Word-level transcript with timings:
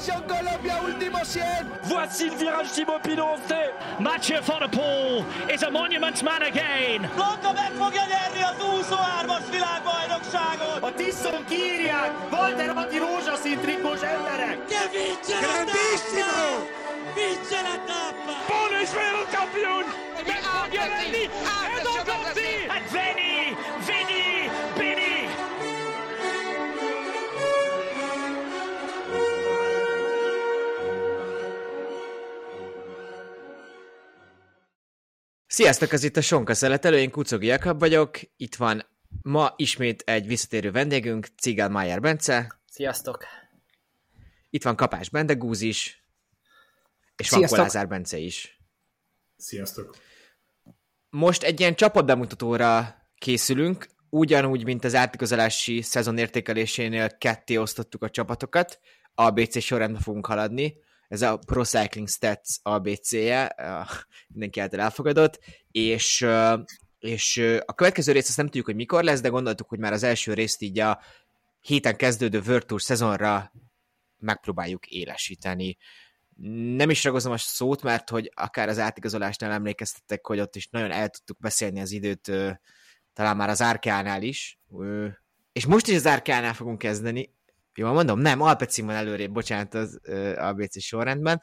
Attention 0.00 0.26
Colombia, 0.26 0.80
último 0.82 1.18
100. 1.22 1.42
Voici 1.82 2.30
le 2.30 2.36
virage 2.36 2.72
Thibaut 2.72 3.02
Pinot 3.02 3.38
Mathieu 3.98 4.40
van 4.40 4.60
der 4.60 4.68
Poel 4.68 5.24
is 5.52 5.62
a 5.62 5.70
monument 5.70 6.22
man 6.22 6.42
again. 6.42 7.06
Blanka 7.14 7.52
meg 7.52 7.72
fogja 7.76 8.04
nyerni 8.08 8.42
az 8.42 8.56
23-as 8.58 9.44
világbajnokságot! 9.50 10.82
A 10.82 10.92
Tiszon 10.96 11.44
kírják! 11.48 12.12
Walter 12.32 12.68
Atti 12.76 12.98
rózsaszín 12.98 13.58
trikós 13.58 14.00
emberek! 14.00 14.56
Che 14.68 14.88
vince 14.92 15.36
la 15.40 15.64
tappa! 15.68 16.32
Vince 17.14 17.60
la 17.68 17.76
tappa! 17.90 18.32
Paul 18.48 18.72
is 18.82 18.92
wereldkampioen! 18.98 19.86
Met 20.26 20.42
Machiavelli 20.48 21.24
en 21.76 21.82
dan 21.86 22.00
komt 22.08 22.38
hij! 22.40 22.68
And 22.76 22.86
Veni, 22.94 23.29
Sziasztok, 35.60 35.92
ez 35.92 36.04
itt 36.04 36.16
a 36.16 36.20
Sonka 36.20 36.54
Szeletelő, 36.54 36.98
én 36.98 37.10
Kucogi 37.10 37.46
Jakab 37.46 37.78
vagyok, 37.78 38.18
itt 38.36 38.54
van 38.54 38.86
ma 39.22 39.54
ismét 39.56 40.02
egy 40.06 40.26
visszatérő 40.26 40.70
vendégünk, 40.70 41.26
Cigán 41.36 41.70
Májer 41.70 42.00
Bence, 42.00 42.60
Sziasztok! 42.70 43.24
itt 44.50 44.62
van 44.62 44.76
Kapás 44.76 45.08
Bendegúz 45.08 45.60
is, 45.60 46.04
és 47.16 47.30
van 47.30 47.38
Sziasztok. 47.38 47.58
Kolázár 47.58 47.88
Bence 47.88 48.18
is. 48.18 48.60
Sziasztok! 49.36 49.96
Most 51.10 51.42
egy 51.42 51.60
ilyen 51.60 51.74
csapatbemutatóra 51.74 52.94
készülünk, 53.18 53.86
ugyanúgy, 54.10 54.64
mint 54.64 54.84
az 54.84 54.94
átigazolási 54.94 55.82
szezon 55.82 56.18
értékelésénél 56.18 57.18
ketté 57.18 57.56
osztottuk 57.56 58.02
a 58.02 58.10
csapatokat, 58.10 58.80
ABC 59.14 59.62
sorrendben 59.62 60.02
fogunk 60.02 60.26
haladni, 60.26 60.76
ez 61.10 61.22
a 61.22 61.36
Pro 61.36 61.64
Cycling 61.64 62.08
Stats 62.08 62.58
ABC-je, 62.62 63.54
mindenki 64.28 64.60
által 64.60 64.80
elfogadott, 64.80 65.38
és, 65.70 66.26
és 66.98 67.36
a 67.64 67.74
következő 67.74 68.12
rész 68.12 68.28
azt 68.28 68.36
nem 68.36 68.46
tudjuk, 68.46 68.64
hogy 68.64 68.74
mikor 68.74 69.04
lesz, 69.04 69.20
de 69.20 69.28
gondoltuk, 69.28 69.68
hogy 69.68 69.78
már 69.78 69.92
az 69.92 70.02
első 70.02 70.34
részt 70.34 70.62
így 70.62 70.78
a 70.78 71.00
héten 71.60 71.96
kezdődő 71.96 72.42
World 72.46 72.80
szezonra 72.80 73.52
megpróbáljuk 74.18 74.86
élesíteni. 74.86 75.76
Nem 76.76 76.90
is 76.90 77.04
ragozom 77.04 77.32
a 77.32 77.36
szót, 77.36 77.82
mert 77.82 78.10
hogy 78.10 78.32
akár 78.34 78.68
az 78.68 78.78
átigazolásnál 78.78 79.52
emlékeztettek, 79.52 80.26
hogy 80.26 80.40
ott 80.40 80.56
is 80.56 80.68
nagyon 80.68 80.90
el 80.90 81.08
tudtuk 81.08 81.38
beszélni 81.38 81.80
az 81.80 81.90
időt, 81.90 82.32
talán 83.12 83.36
már 83.36 83.48
az 83.48 83.62
Árkánál 83.62 84.22
is, 84.22 84.58
és 85.52 85.66
most 85.66 85.88
is 85.88 85.94
az 85.94 86.06
Árkánál 86.06 86.54
fogunk 86.54 86.78
kezdeni, 86.78 87.34
jól 87.80 87.92
mondom? 87.92 88.18
Nem, 88.18 88.40
Alpecin 88.40 88.86
van 88.86 88.94
előrébb, 88.94 89.32
bocsánat, 89.32 89.74
az 89.74 89.98
ö, 90.02 90.36
ABC 90.36 90.82
sorrendben, 90.82 91.42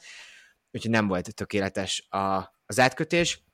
úgyhogy 0.71 0.91
nem 0.91 1.07
volt 1.07 1.35
tökéletes 1.35 2.07
a, 2.09 2.55
az 2.65 2.79
átkötés. 2.79 3.45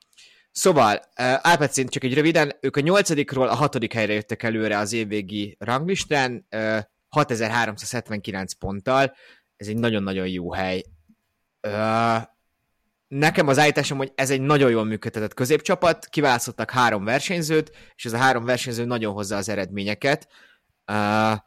Szóval, 0.51 0.95
uh, 0.95 1.47
Alpecin 1.47 1.87
csak 1.87 2.03
egy 2.03 2.13
röviden, 2.13 2.51
ők 2.61 2.75
a 2.75 2.79
nyolcadikról 2.81 3.47
a 3.47 3.55
hatodik 3.55 3.93
helyre 3.93 4.13
jöttek 4.13 4.43
előre 4.43 4.77
az 4.77 4.93
évvégi 4.93 5.55
ranglistán, 5.59 6.47
uh, 6.55 6.79
6379 7.09 8.53
ponttal, 8.53 9.15
ez 9.55 9.67
egy 9.67 9.77
nagyon-nagyon 9.77 10.27
jó 10.27 10.53
hely. 10.53 10.83
Uh, 11.67 12.21
nekem 13.07 13.47
az 13.47 13.59
állításom, 13.59 13.97
hogy 13.97 14.11
ez 14.15 14.29
egy 14.29 14.41
nagyon 14.41 14.69
jól 14.69 14.83
működtetett 14.83 15.33
középcsapat, 15.33 16.05
kiválasztottak 16.05 16.71
három 16.71 17.03
versenyzőt, 17.03 17.71
és 17.95 18.05
ez 18.05 18.13
a 18.13 18.17
három 18.17 18.45
versenyző 18.45 18.85
nagyon 18.85 19.13
hozza 19.13 19.35
az 19.35 19.49
eredményeket. 19.49 20.27
Uh, 20.91 21.37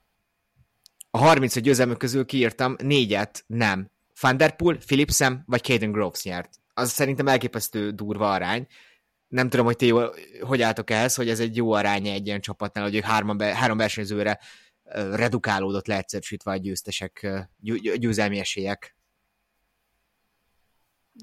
a 1.10 1.18
30 1.18 1.58
győzelmük 1.58 1.98
közül 1.98 2.24
kiírtam 2.24 2.76
négyet, 2.78 3.44
nem. 3.46 3.90
Van 4.20 4.36
der 4.36 4.56
Philipsen 4.86 5.42
vagy 5.46 5.62
Caden 5.62 5.92
Groves 5.92 6.22
nyert. 6.22 6.50
Az 6.74 6.90
szerintem 6.90 7.28
elképesztő 7.28 7.90
durva 7.90 8.32
arány. 8.32 8.66
Nem 9.28 9.48
tudom, 9.48 9.66
hogy 9.66 9.76
ti 9.76 9.86
jól, 9.86 10.14
hogy 10.40 10.62
álltok 10.62 10.90
ehhez, 10.90 11.14
hogy 11.14 11.28
ez 11.28 11.40
egy 11.40 11.56
jó 11.56 11.72
aránya 11.72 12.12
egy 12.12 12.26
ilyen 12.26 12.40
csapatnál, 12.40 12.84
hogy 12.84 12.94
ők 12.94 13.04
hárman 13.04 13.36
be, 13.36 13.54
három 13.54 13.76
versenyzőre 13.76 14.38
redukálódott 14.92 15.86
leegyszerűsítve 15.86 16.50
a 16.50 16.56
győztesek, 16.56 17.44
győ- 17.56 17.96
győzelmi 17.96 18.38
esélyek. 18.38 18.96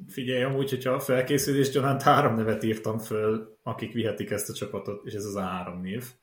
Figyelj, 0.08 0.44
amúgy, 0.44 0.70
hogyha 0.70 0.92
a 0.92 1.00
felkészülés 1.00 1.70
gyanánt 1.70 2.02
három 2.02 2.36
nevet 2.36 2.64
írtam 2.64 3.00
föl, 3.00 3.60
akik 3.64 3.94
vihetik 3.94 4.30
ezt 4.30 4.50
a 4.50 4.54
csapatot, 4.54 5.06
és 5.06 5.14
ez 5.14 5.26
az 5.26 5.36
a 5.36 5.42
három 5.42 5.82
név. 5.82 6.14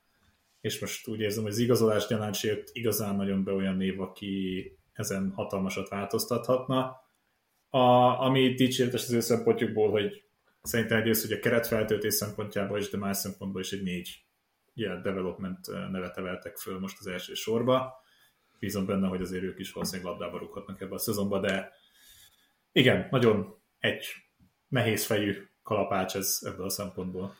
És 0.60 0.80
most 0.80 1.08
úgy 1.08 1.20
érzem, 1.20 1.42
hogy 1.42 1.52
az 1.52 1.58
igazolás 1.58 2.06
gyanánt 2.06 2.34
se 2.34 2.48
jött 2.48 2.68
igazán 2.72 3.16
nagyon 3.16 3.44
be 3.44 3.52
olyan 3.52 3.76
név, 3.76 4.00
aki 4.00 4.64
ezen 4.92 5.32
hatalmasat 5.34 5.88
változtathatna. 5.88 6.96
A, 7.68 7.78
ami 8.24 8.54
dicséretes 8.54 9.02
az 9.02 9.12
ő 9.12 9.20
szempontjukból, 9.20 9.90
hogy 9.90 10.24
szerintem 10.62 10.98
egyrészt, 10.98 11.22
hogy 11.22 11.36
a 11.36 11.40
keretfeltöltés 11.40 12.14
szempontjából 12.14 12.78
is, 12.78 12.90
de 12.90 12.98
más 12.98 13.16
szempontból 13.16 13.60
is 13.60 13.72
egy 13.72 13.82
négy 13.82 14.24
ilyen 14.74 15.02
development 15.02 15.66
nevet 15.90 16.16
emeltek 16.16 16.56
föl 16.56 16.78
most 16.78 16.96
az 16.98 17.06
első 17.06 17.34
sorba. 17.34 17.94
Bízom 18.58 18.86
benne, 18.86 19.08
hogy 19.08 19.20
azért 19.20 19.42
ők 19.42 19.58
is 19.58 19.72
valószínűleg 19.72 20.10
labdába 20.10 20.38
rúghatnak 20.38 20.80
ebbe 20.80 20.94
a 20.94 20.98
szezonba, 20.98 21.40
de 21.40 21.72
igen, 22.72 23.08
nagyon 23.10 23.62
egy 23.78 24.06
nehéz 24.68 25.06
fejű 25.06 25.48
kalapács 25.62 26.16
ez 26.16 26.38
ebből 26.42 26.64
a 26.64 26.70
szempontból. 26.70 27.34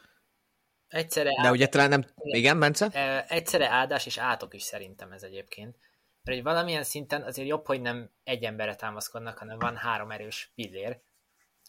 Egyszerre, 0.90 1.30
De 1.42 1.50
ugye 1.50 1.66
talán 1.66 1.88
nem... 1.88 2.04
Igen, 2.16 2.58
Bence? 2.58 2.86
egyszerre 3.28 3.68
áldás 3.68 4.06
és 4.06 4.18
átok 4.18 4.54
is 4.54 4.62
szerintem 4.62 5.12
ez 5.12 5.22
egyébként. 5.22 5.76
Mert 6.24 6.36
hogy 6.36 6.42
valamilyen 6.42 6.82
szinten 6.82 7.22
azért 7.22 7.48
jobb, 7.48 7.66
hogy 7.66 7.80
nem 7.80 8.10
egy 8.24 8.44
emberre 8.44 8.74
támaszkodnak, 8.74 9.38
hanem 9.38 9.58
van 9.58 9.76
három 9.76 10.10
erős 10.10 10.52
pillér. 10.54 11.00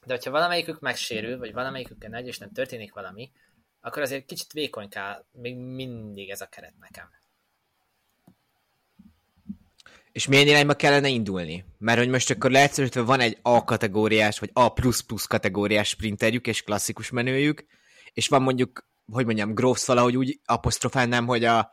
De 0.05 0.13
hogyha 0.13 0.31
valamelyikük 0.31 0.79
megsérül, 0.79 1.37
vagy 1.37 1.53
valamelyikükkel 1.53 2.09
nagy, 2.09 2.27
és 2.27 2.37
nem 2.37 2.51
történik 2.51 2.93
valami, 2.93 3.31
akkor 3.81 4.01
azért 4.01 4.25
kicsit 4.25 4.51
vékonyká 4.51 5.23
még 5.31 5.57
mindig 5.57 6.29
ez 6.29 6.41
a 6.41 6.45
keret 6.45 6.73
nekem. 6.79 7.09
És 10.11 10.27
milyen 10.27 10.47
irányba 10.47 10.73
kellene 10.73 11.07
indulni? 11.07 11.65
Mert 11.77 11.97
hogy 11.97 12.09
most 12.09 12.29
akkor 12.29 12.51
leegyszerűsítve 12.51 13.01
van 13.01 13.19
egy 13.19 13.37
A 13.41 13.63
kategóriás, 13.63 14.39
vagy 14.39 14.49
A++ 14.53 14.73
kategóriás 15.27 15.87
sprinterjük 15.87 16.47
és 16.47 16.63
klasszikus 16.63 17.09
menőjük, 17.09 17.65
és 18.13 18.27
van 18.27 18.41
mondjuk, 18.41 18.89
hogy 19.11 19.25
mondjam, 19.25 19.53
Groves 19.53 19.85
valahogy 19.85 20.17
úgy 20.17 20.39
apostrofálnám, 20.45 21.25
hogy 21.25 21.43
a, 21.43 21.71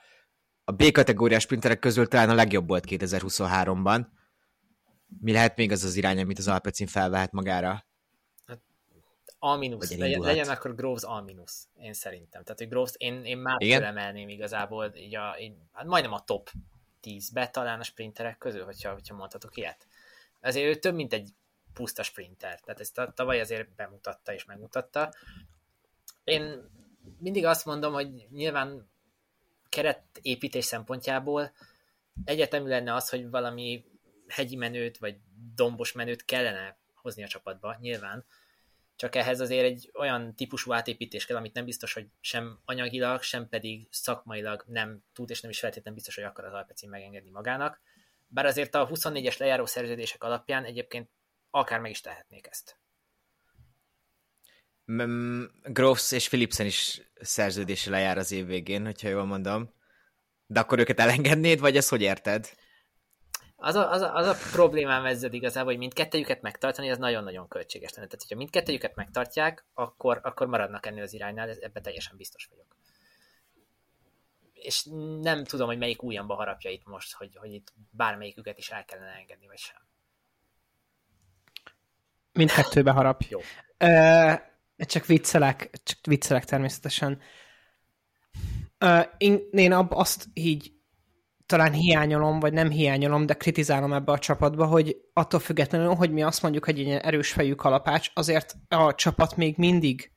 a 0.65 0.73
B 0.73 0.91
kategóriás 0.91 1.43
sprinterek 1.43 1.79
közül 1.79 2.09
talán 2.09 2.31
a 2.31 2.35
legjobb 2.35 2.69
volt 2.69 2.85
2023-ban. 2.89 4.07
Mi 5.21 5.33
lehet 5.33 5.57
még 5.57 5.73
az 5.73 5.85
az 5.85 5.97
irány, 5.97 6.21
amit 6.21 6.39
az 6.39 6.49
Alpecin 6.49 6.87
felvehet 6.87 7.33
magára? 7.33 7.87
A 9.39 9.57
mínusz, 9.57 9.97
legyen, 9.97 10.21
legyen 10.21 10.49
akkor 10.49 10.75
Groves 10.75 11.03
A 11.03 11.21
mínusz, 11.21 11.69
én 11.77 11.93
szerintem. 11.93 12.43
Tehát, 12.43 12.59
hogy 12.59 12.69
Groves 12.69 12.93
én, 12.97 13.25
én 13.25 13.39
már 13.39 13.63
Igen? 13.63 13.81
felemelném 13.81 14.29
igazából, 14.29 14.93
így 14.95 15.17
a, 15.17 15.37
így, 15.41 15.55
hát 15.73 15.87
majdnem 15.87 16.13
a 16.13 16.25
top 16.25 16.51
10-be 17.03 17.49
talán 17.49 17.81
a 17.81 17.83
sprinterek 17.83 18.39
közül, 18.39 18.65
hogyha, 18.65 18.93
hogyha 18.93 19.15
mondhatok 19.15 19.57
ilyet. 19.57 19.87
Azért 20.41 20.77
ő 20.77 20.79
több, 20.79 20.95
mint 20.95 21.13
egy 21.13 21.31
puszta 21.73 22.03
sprinter, 22.03 22.61
tehát 22.61 22.81
ezt 22.81 22.95
ta- 22.95 23.15
tavaly 23.15 23.41
azért 23.41 23.75
bemutatta 23.75 24.33
és 24.33 24.45
megmutatta. 24.45 25.13
Én 26.25 26.71
mindig 27.19 27.45
azt 27.45 27.65
mondom, 27.65 27.93
hogy 27.93 28.27
nyilván 28.31 28.91
keretépítés 29.69 30.65
szempontjából 30.65 31.53
egyetemű 32.25 32.69
lenne 32.69 32.95
az, 32.95 33.09
hogy 33.09 33.31
valami 33.31 33.85
hegyi 34.29 34.57
menőt, 34.57 34.99
vagy 34.99 35.17
dombos 35.55 35.93
menőt 35.93 36.25
kellene 36.25 36.79
hozni 36.95 37.23
a 37.23 37.29
csapatba, 37.29 37.77
nyilván, 37.81 38.25
csak 38.97 39.15
ehhez 39.15 39.41
azért 39.41 39.65
egy 39.65 39.91
olyan 39.95 40.35
típusú 40.35 40.73
átépítés 40.73 41.27
kell, 41.27 41.37
amit 41.37 41.55
nem 41.55 41.65
biztos, 41.65 41.93
hogy 41.93 42.07
sem 42.21 42.59
anyagilag, 42.65 43.23
sem 43.23 43.49
pedig 43.49 43.87
szakmailag 43.91 44.65
nem 44.67 45.03
tud, 45.13 45.31
és 45.31 45.41
nem 45.41 45.51
is 45.51 45.59
feltétlenül 45.59 45.95
biztos, 45.95 46.15
hogy 46.15 46.25
akar 46.25 46.45
az 46.45 46.53
Alpecin 46.53 46.89
megengedni 46.89 47.31
magának. 47.31 47.81
Bár 48.27 48.47
azért 48.47 48.75
a 48.75 48.89
24-es 48.89 49.39
lejáró 49.39 49.67
szerződések 49.67 50.25
alapján 50.25 50.65
egyébként 50.65 51.11
akár 51.51 51.81
meg 51.81 51.91
is 51.91 52.01
tehetnék 52.01 52.47
ezt. 52.47 52.78
Groves 55.63 56.13
és 56.13 56.29
Philipsen 56.29 56.67
is 56.67 57.01
szerződése 57.21 57.91
lejár 57.91 58.19
az 58.19 58.33
év 58.33 58.47
végén, 58.47 58.85
hogyha 58.85 59.09
jól 59.09 59.25
mondom. 59.25 59.75
De 60.47 60.61
akkor 60.61 60.79
őket 60.79 61.01
elengednéd, 61.01 61.61
vagy 61.61 61.77
ezt 61.77 61.89
hogy 61.89 62.03
érted? 62.03 62.51
Az 63.57 63.75
a, 63.75 63.91
az, 63.91 64.01
a, 64.01 64.15
az 64.15 64.27
a 64.27 64.37
problémám 64.53 65.05
ezzel 65.05 65.33
igazából, 65.33 65.71
hogy 65.71 65.79
mindkettőjüket 65.79 66.43
megtartani, 66.43 66.91
az 66.91 66.99
nagyon-nagyon 66.99 67.49
költséges 67.49 67.95
lenne. 67.95 68.07
Tehát, 68.07 68.23
hogyha 68.23 68.37
mindkettőjüket 68.37 68.95
megtartják, 68.95 69.65
akkor, 69.75 70.21
akkor 70.23 70.47
maradnak 70.47 70.87
ennél 70.87 71.03
az 71.03 71.13
iránynál, 71.13 71.51
ebben 71.51 71.83
teljesen 71.83 72.17
biztos 72.17 72.47
vagyok. 72.51 72.77
És 74.53 74.85
nem 75.21 75.45
tudom, 75.45 75.67
hogy 75.67 75.79
melyik 75.79 76.03
újamba 76.03 76.35
harapja 76.35 76.71
itt 76.71 76.87
most, 76.87 77.15
hogy, 77.15 77.37
hogy 77.37 77.53
itt 77.53 77.73
bármelyiküket 77.91 78.59
is 78.59 78.71
el 78.71 78.85
kellene 78.85 79.11
engedni, 79.11 79.47
vagy 79.47 79.59
sem. 79.59 79.77
Mindkettőbe 82.33 82.91
harap. 82.91 83.23
Jó. 83.23 83.41
Csak 84.87 85.07
viccelek, 85.07 85.71
csak 85.83 85.99
viccelek 86.07 86.45
természetesen. 86.45 87.21
Ö, 88.79 89.01
én, 89.51 89.73
ab, 89.73 89.93
azt 89.93 90.27
így 90.35 90.73
talán 91.47 91.73
hiányolom, 91.73 92.41
vagy 92.41 92.53
nem 92.53 92.71
hiányolom, 92.71 93.27
de 93.27 93.35
kritizálom 93.35 93.93
ebbe 93.93 94.13
a 94.13 94.19
csapatba, 94.19 94.67
hogy 94.67 94.97
attól 95.13 95.41
függetlenül, 95.41 95.95
hogy 95.95 96.13
mi 96.13 96.23
azt 96.23 96.43
mondjuk, 96.43 96.65
hogy 96.65 96.79
egy 96.79 96.87
ilyen 96.87 97.01
erős 97.01 97.33
fejű 97.33 97.55
kalapács, 97.55 98.11
azért 98.15 98.57
a 98.69 98.95
csapat 98.95 99.37
még 99.37 99.57
mindig 99.57 100.13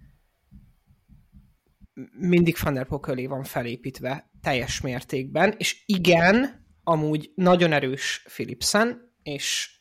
mindig 2.19 2.58
Van 2.62 2.74
der 2.74 2.88
köré 3.02 3.25
van 3.25 3.44
felépítve 3.44 4.31
teljes 4.42 4.81
mértékben, 4.81 5.54
és 5.58 5.84
igen, 5.86 6.66
amúgy 6.84 7.31
nagyon 7.36 7.72
erős 7.72 8.25
Philipsen, 8.34 9.13
és, 9.24 9.80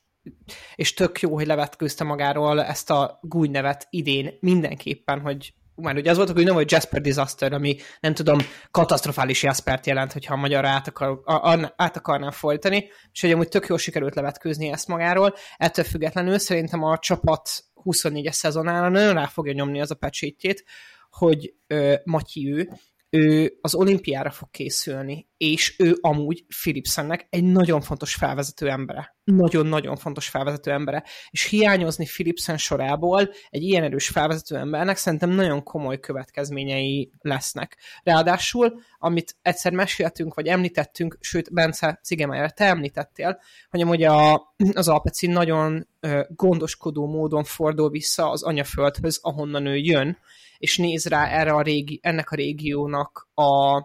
és 0.75 0.95
tök 0.95 1.21
jó, 1.21 1.35
hogy 1.35 1.47
levetkőzte 1.47 2.05
magáról 2.05 2.63
ezt 2.63 2.91
a 2.91 3.19
gúj 3.23 3.49
nevet 3.49 3.87
idén 3.91 4.31
mindenképpen, 4.41 5.21
hogy 5.21 5.55
már 5.81 5.97
ugye 5.97 6.11
az 6.11 6.17
volt, 6.17 6.31
hogy 6.31 6.45
nem 6.45 6.55
vagy 6.55 6.71
Jasper 6.71 7.01
Disaster, 7.01 7.53
ami 7.53 7.77
nem 8.01 8.15
tudom, 8.15 8.39
katasztrofális 8.71 9.43
Jaspert 9.43 9.87
jelent, 9.87 10.13
hogyha 10.13 10.35
a 10.35 10.37
magyarra 10.37 10.69
át, 10.69 10.89
akar, 10.89 11.21
a, 11.25 11.33
a, 11.33 11.73
át 11.77 11.97
akarnám 11.97 12.31
folytani, 12.31 12.89
és 13.13 13.21
hogy 13.21 13.33
amúgy 13.33 13.49
tök 13.49 13.67
jól 13.67 13.79
sikerült 13.79 14.15
levetkőzni 14.15 14.69
ezt 14.69 14.89
magáról. 14.89 15.35
Ettől 15.57 15.85
függetlenül 15.85 16.39
szerintem 16.39 16.83
a 16.83 16.99
csapat 16.99 17.51
24-es 17.85 18.33
szezonára 18.33 18.89
nagyon 18.89 19.15
rá 19.15 19.27
fogja 19.27 19.53
nyomni 19.53 19.81
az 19.81 19.91
a 19.91 19.95
pecsétjét, 19.95 20.65
hogy 21.11 21.55
ö, 21.67 21.95
Matyi 22.05 22.53
ő, 22.53 22.69
ő 23.11 23.59
az 23.61 23.75
olimpiára 23.75 24.31
fog 24.31 24.51
készülni, 24.51 25.29
és 25.37 25.79
ő 25.79 25.99
amúgy 26.01 26.45
Philipsennek 26.61 27.27
egy 27.31 27.45
nagyon 27.45 27.81
fontos 27.81 28.15
felvezető 28.15 28.69
embere. 28.69 29.17
Nagyon-nagyon 29.25 29.97
fontos 29.97 30.29
felvezető 30.29 30.71
embere. 30.71 31.05
És 31.31 31.45
hiányozni 31.45 32.05
Philipsen 32.05 32.57
sorából 32.57 33.31
egy 33.49 33.63
ilyen 33.63 33.83
erős 33.83 34.09
felvezető 34.09 34.57
embernek 34.57 34.97
szerintem 34.97 35.31
nagyon 35.31 35.63
komoly 35.63 36.01
következményei 36.01 37.11
lesznek. 37.19 37.77
Ráadásul, 38.03 38.81
amit 38.99 39.37
egyszer 39.43 39.73
meséltünk, 39.73 40.35
vagy 40.35 40.47
említettünk, 40.47 41.17
sőt, 41.21 41.53
Bence 41.53 42.01
Cigemájára 42.03 42.51
te 42.51 42.65
említettél, 42.65 43.41
hogy 43.71 43.81
amúgy 43.81 44.03
a, 44.03 44.35
az 44.73 44.89
Alpecin 44.89 45.31
nagyon 45.31 45.89
gondoskodó 46.29 47.07
módon 47.07 47.45
fordul 47.45 47.91
vissza 47.91 48.31
az 48.31 48.43
anyaföldhöz, 48.43 49.19
ahonnan 49.23 49.67
ő 49.67 49.77
jön, 49.77 50.19
és 50.61 50.77
néz 50.77 51.07
rá 51.07 51.27
erre 51.27 51.53
a 51.53 51.63
régi, 51.63 52.01
ennek 52.03 52.31
a 52.31 52.37
régiónak 52.37 53.29
a, 53.35 53.83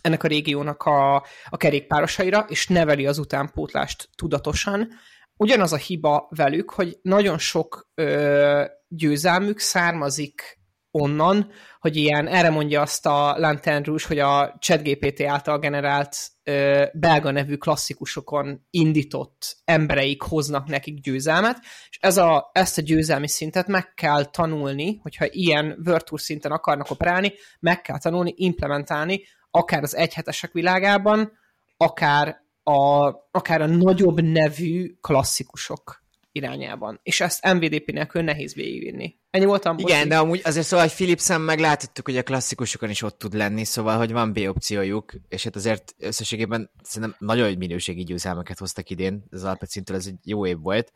ennek 0.00 0.22
a 0.22 0.28
régiónak 0.28 0.82
a, 0.82 1.14
a 1.48 1.56
kerékpárosaira, 1.56 2.46
és 2.48 2.66
neveli 2.66 3.06
az 3.06 3.18
utánpótlást 3.18 4.08
tudatosan. 4.16 4.88
Ugyanaz 5.36 5.72
a 5.72 5.76
hiba 5.76 6.26
velük, 6.30 6.70
hogy 6.70 6.98
nagyon 7.02 7.38
sok 7.38 7.90
ö, 7.94 8.64
győzelmük 8.88 9.58
származik 9.58 10.55
onnan, 11.00 11.50
hogy 11.80 11.96
ilyen, 11.96 12.26
erre 12.26 12.50
mondja 12.50 12.80
azt 12.80 13.06
a 13.06 13.34
Lantern 13.38 13.84
hogy 14.06 14.18
a 14.18 14.56
ChatGPT 14.58 15.20
által 15.20 15.58
generált 15.58 16.16
ö, 16.44 16.84
belga 16.92 17.30
nevű 17.30 17.56
klasszikusokon 17.56 18.66
indított 18.70 19.56
embereik 19.64 20.22
hoznak 20.22 20.66
nekik 20.66 21.00
győzelmet, 21.00 21.58
és 21.88 21.98
ez 22.00 22.16
a, 22.16 22.50
ezt 22.52 22.78
a 22.78 22.82
győzelmi 22.82 23.28
szintet 23.28 23.66
meg 23.66 23.94
kell 23.94 24.24
tanulni, 24.24 24.98
hogyha 25.02 25.26
ilyen 25.28 25.66
Virtual 25.66 26.18
szinten 26.18 26.52
akarnak 26.52 26.90
operálni, 26.90 27.32
meg 27.60 27.80
kell 27.80 27.98
tanulni, 27.98 28.34
implementálni, 28.36 29.20
akár 29.50 29.82
az 29.82 29.96
egyhetesek 29.96 30.52
világában, 30.52 31.32
akár 31.76 32.44
a, 32.62 33.06
akár 33.30 33.60
a 33.60 33.66
nagyobb 33.66 34.20
nevű 34.20 34.96
klasszikusok 35.00 36.04
irányában. 36.36 37.00
És 37.02 37.20
ezt 37.20 37.52
MVDP 37.52 37.90
nélkül 37.90 38.22
nehéz 38.22 38.54
végigvinni. 38.54 39.16
Ennyi 39.30 39.44
voltam. 39.44 39.78
Igen, 39.78 40.08
de 40.08 40.18
amúgy 40.18 40.40
azért 40.44 40.66
szóval, 40.66 40.86
hogy 40.86 40.94
Philipsen 40.94 41.40
meg 41.40 41.58
láthattuk, 41.58 42.04
hogy 42.04 42.16
a 42.16 42.22
klasszikusokon 42.22 42.90
is 42.90 43.02
ott 43.02 43.18
tud 43.18 43.34
lenni, 43.34 43.64
szóval, 43.64 43.96
hogy 43.96 44.12
van 44.12 44.32
B 44.32 44.38
opciójuk, 44.38 45.12
és 45.28 45.44
hát 45.44 45.56
azért 45.56 45.94
összességében 45.98 46.70
szerintem 46.82 47.16
nagyon 47.18 47.56
minőségi 47.56 48.04
győzelmeket 48.04 48.58
hoztak 48.58 48.90
idén, 48.90 49.24
az 49.30 49.44
Alpecintől 49.44 49.96
ez 49.96 50.06
egy 50.06 50.18
jó 50.22 50.46
év 50.46 50.58
volt. 50.58 50.92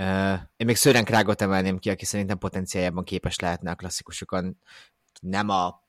Uh, 0.00 0.38
én 0.56 0.66
még 0.66 0.76
Sören 0.76 1.04
Krágot 1.04 1.42
emelném 1.42 1.78
ki, 1.78 1.90
aki 1.90 2.04
szerintem 2.04 2.38
potenciájában 2.38 3.04
képes 3.04 3.38
lehetne 3.38 3.70
a 3.70 3.74
klasszikusokon 3.74 4.58
nem 5.20 5.48
a 5.48 5.82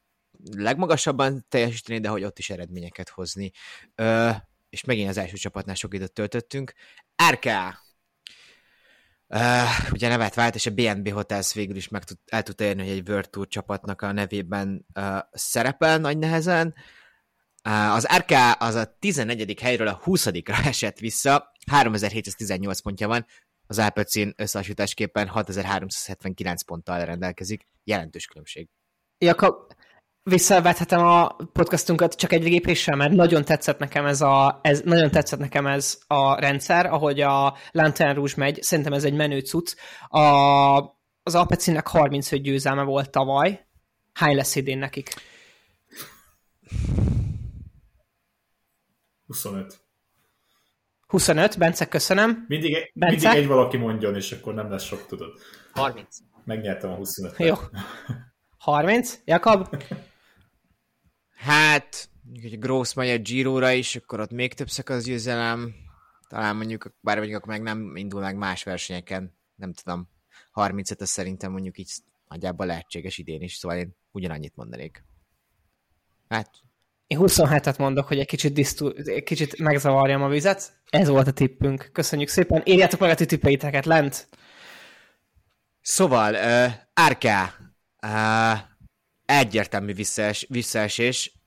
legmagasabban 0.56 1.46
teljesíteni, 1.50 2.00
de 2.00 2.10
hogy 2.10 2.24
ott 2.24 2.40
is 2.40 2.50
eredményeket 2.50 3.10
hozni. 3.10 3.52
Uh, 3.98 4.36
és 4.70 4.84
megint 4.84 5.10
az 5.10 5.18
első 5.18 5.36
csapatnál 5.36 5.76
sok 5.76 5.94
időt 5.94 6.12
töltöttünk. 6.12 6.74
RKA 7.32 7.88
Uh, 9.34 9.92
ugye 9.92 10.08
nevet 10.08 10.36
vált, 10.36 10.56
és 10.56 10.66
a 10.66 10.72
BNB 10.72 11.12
Hotels 11.12 11.54
végül 11.54 11.76
is 11.76 11.88
meg 11.88 12.04
tud, 12.04 12.18
el 12.26 12.44
tudta 12.44 12.64
érni, 12.64 12.82
hogy 12.82 12.92
egy 12.92 13.10
World 13.10 13.30
Tour 13.30 13.48
csapatnak 13.48 14.02
a 14.02 14.12
nevében 14.12 14.86
uh, 14.96 15.18
szerepel 15.32 15.98
nagy 15.98 16.18
nehezen. 16.18 16.76
Uh, 17.66 17.94
az 17.94 18.08
RK 18.18 18.32
az 18.60 18.76
a 18.76 18.96
14. 19.00 19.60
helyről 19.62 19.88
a 19.88 20.00
20 20.04 20.28
esett 20.66 21.00
vissza, 21.00 21.52
3718 21.72 22.80
pontja 22.80 23.08
van, 23.08 23.26
az 23.68 23.80
Alpecin 23.80 24.34
összehasonlításképpen 24.38 25.28
6379 25.28 26.64
ponttal 26.64 27.06
rendelkezik, 27.06 27.68
jelentős 27.84 28.26
különbség. 28.26 28.70
Jakab, 29.18 29.74
visszavethetem 30.24 31.06
a 31.06 31.36
podcastunkat 31.54 32.16
csak 32.16 32.32
egy 32.32 32.44
lépéssel, 32.44 32.96
mert 32.96 33.12
nagyon 33.12 33.46
tetszett 33.46 33.80
nekem 33.80 34.06
ez 34.06 34.22
a, 34.22 34.60
ez, 34.64 34.82
nagyon 34.82 35.12
tetszett 35.12 35.40
nekem 35.40 35.68
ez 35.68 36.00
a 36.08 36.40
rendszer, 36.40 36.86
ahogy 36.86 37.22
a 37.22 37.58
Lantern 37.72 38.16
Rouge 38.16 38.34
megy, 38.36 38.62
szerintem 38.62 38.94
ez 38.94 39.04
egy 39.04 39.14
menő 39.14 39.40
cucc. 39.40 39.76
A, 40.08 40.20
az 41.24 41.36
Alpecinnek 41.36 41.88
35 41.88 42.42
győzelme 42.42 42.84
volt 42.84 43.10
tavaly. 43.10 43.68
Hány 44.14 44.36
lesz 44.36 44.56
idén 44.56 44.78
nekik? 44.78 45.14
25. 49.26 49.80
25, 51.08 51.58
Bence, 51.58 51.86
köszönöm. 51.86 52.46
Mindig, 52.48 52.92
Bence? 52.94 53.28
mindig 53.28 53.44
egy 53.44 53.48
valaki 53.48 53.78
mondjon, 53.78 54.16
és 54.16 54.32
akkor 54.32 54.54
nem 54.54 54.70
lesz 54.70 54.84
sok, 54.84 55.06
tudod. 55.06 55.34
30. 55.72 56.18
Megnyertem 56.46 56.92
a 56.92 56.96
25 56.96 57.38
Jó. 57.38 57.56
30, 58.60 59.20
Jakab? 59.26 59.84
Hát, 61.36 62.10
hogy 62.42 62.60
Gross 62.60 62.94
megy 62.94 63.10
a 63.10 63.18
Giro-ra 63.18 63.72
is, 63.72 63.96
akkor 63.96 64.20
ott 64.20 64.32
még 64.32 64.54
több 64.54 64.70
szakasz 64.70 65.04
győzelem. 65.04 65.74
Talán 66.28 66.56
mondjuk, 66.56 66.94
bár 67.00 67.18
mondjuk 67.18 67.38
akkor 67.38 67.54
meg 67.54 67.62
nem 67.62 67.96
indul 67.96 68.22
meg 68.22 68.36
más 68.36 68.64
versenyeken, 68.64 69.38
nem 69.56 69.74
tudom. 69.74 70.10
35 70.52 71.02
az 71.02 71.10
szerintem 71.10 71.52
mondjuk 71.52 71.78
így 71.78 71.92
nagyjából 72.28 72.66
lehetséges 72.66 73.18
idén 73.18 73.42
is, 73.42 73.54
szóval 73.54 73.78
én 73.78 73.96
ugyanannyit 74.12 74.56
mondanék. 74.56 75.04
Hát... 76.28 76.50
Én 77.08 77.18
27-et 77.22 77.78
mondok, 77.78 78.08
hogy 78.08 78.20
egy 78.20 78.28
kicsit, 78.28 78.54
disztú, 78.54 78.92
egy 78.96 79.24
kicsit 79.24 79.58
megzavarjam 79.58 80.22
a 80.22 80.28
vizet. 80.28 80.82
Ez 80.90 81.08
volt 81.08 81.28
a 81.28 81.32
tippünk. 81.32 81.90
Köszönjük 81.92 82.30
szépen. 82.30 82.62
Írjátok 82.66 83.00
meg 83.00 83.10
a 83.10 83.16
ti 83.16 83.26
tippeiteket 83.26 83.86
lent. 83.86 84.30
Szóval, 85.82 86.34
uh, 86.34 86.74
Árká, 86.94 87.59
egyértelmű 89.26 89.94
visszaes, 89.94 90.46
visszaesés. 90.50 91.40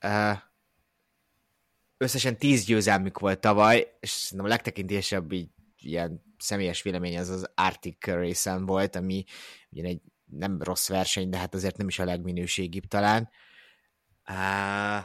Összesen 1.97 2.37
tíz 2.37 2.65
győzelmük 2.65 3.19
volt 3.19 3.39
tavaly, 3.39 3.97
és 3.99 4.09
szerintem 4.09 4.45
a 4.45 4.49
legtekintésebb 4.49 5.31
így, 5.31 5.49
ilyen 5.77 6.35
személyes 6.37 6.81
vélemény 6.81 7.17
az 7.17 7.29
az 7.29 7.49
Arctic 7.55 8.05
race 8.05 8.57
volt, 8.57 8.95
ami 8.95 9.23
ugye 9.69 9.83
egy 9.83 10.01
nem 10.25 10.61
rossz 10.61 10.87
verseny, 10.87 11.29
de 11.29 11.37
hát 11.37 11.53
azért 11.53 11.77
nem 11.77 11.87
is 11.87 11.99
a 11.99 12.05
legminőségibb 12.05 12.85
talán. 12.85 13.29
Uh, 14.29 15.03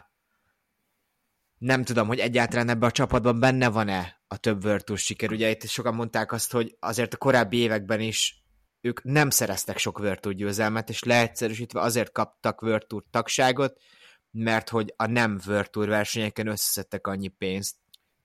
nem 1.58 1.84
tudom, 1.84 2.06
hogy 2.06 2.18
egyáltalán 2.18 2.68
ebben 2.68 2.88
a 2.88 2.92
csapatban 2.92 3.40
benne 3.40 3.68
van-e 3.68 4.20
a 4.26 4.36
több 4.36 4.62
Virtus 4.62 5.04
siker. 5.04 5.32
Ugye 5.32 5.50
itt 5.50 5.68
sokan 5.68 5.94
mondták 5.94 6.32
azt, 6.32 6.52
hogy 6.52 6.76
azért 6.80 7.14
a 7.14 7.16
korábbi 7.16 7.56
években 7.56 8.00
is 8.00 8.38
ők 8.80 9.02
nem 9.02 9.30
szereztek 9.30 9.78
sok 9.78 9.99
Virtu 9.99 10.30
győzelmet, 10.30 10.88
és 10.88 11.02
leegyszerűsítve 11.02 11.80
azért 11.80 12.12
kaptak 12.12 12.61
Virtu 12.61 13.00
tagságot, 13.11 13.80
mert 14.30 14.68
hogy 14.68 14.92
a 14.97 15.06
nem 15.06 15.40
Virtu 15.47 15.87
versenyeken 15.87 16.47
összeszedtek 16.47 17.06
annyi 17.06 17.28
pénzt. 17.28 17.76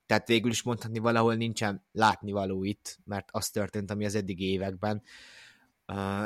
Tehát 0.06 0.26
végül 0.26 0.50
is 0.50 0.62
mondhatni 0.62 0.98
valahol 0.98 1.34
nincsen 1.34 1.86
látnivaló 1.92 2.64
itt, 2.64 2.98
mert 3.04 3.28
az 3.30 3.48
történt, 3.48 3.90
ami 3.90 4.04
az 4.04 4.14
eddigi 4.14 4.50
években. 4.50 5.02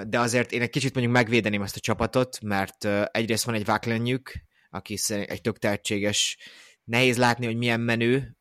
De 0.06 0.20
azért 0.20 0.52
én 0.52 0.62
egy 0.62 0.70
kicsit 0.70 0.94
mondjuk 0.94 1.14
megvédeném 1.14 1.62
ezt 1.62 1.76
a 1.76 1.80
csapatot, 1.80 2.40
mert 2.40 2.85
egyrészt 3.11 3.44
van 3.44 3.54
egy 3.54 3.64
Váklenjük, 3.64 4.32
aki 4.70 4.97
egy 5.08 5.40
tök 5.40 5.58
tehetséges, 5.58 6.38
nehéz 6.85 7.16
látni, 7.16 7.47
hogy 7.47 7.56
milyen 7.56 7.80
menő, 7.80 8.38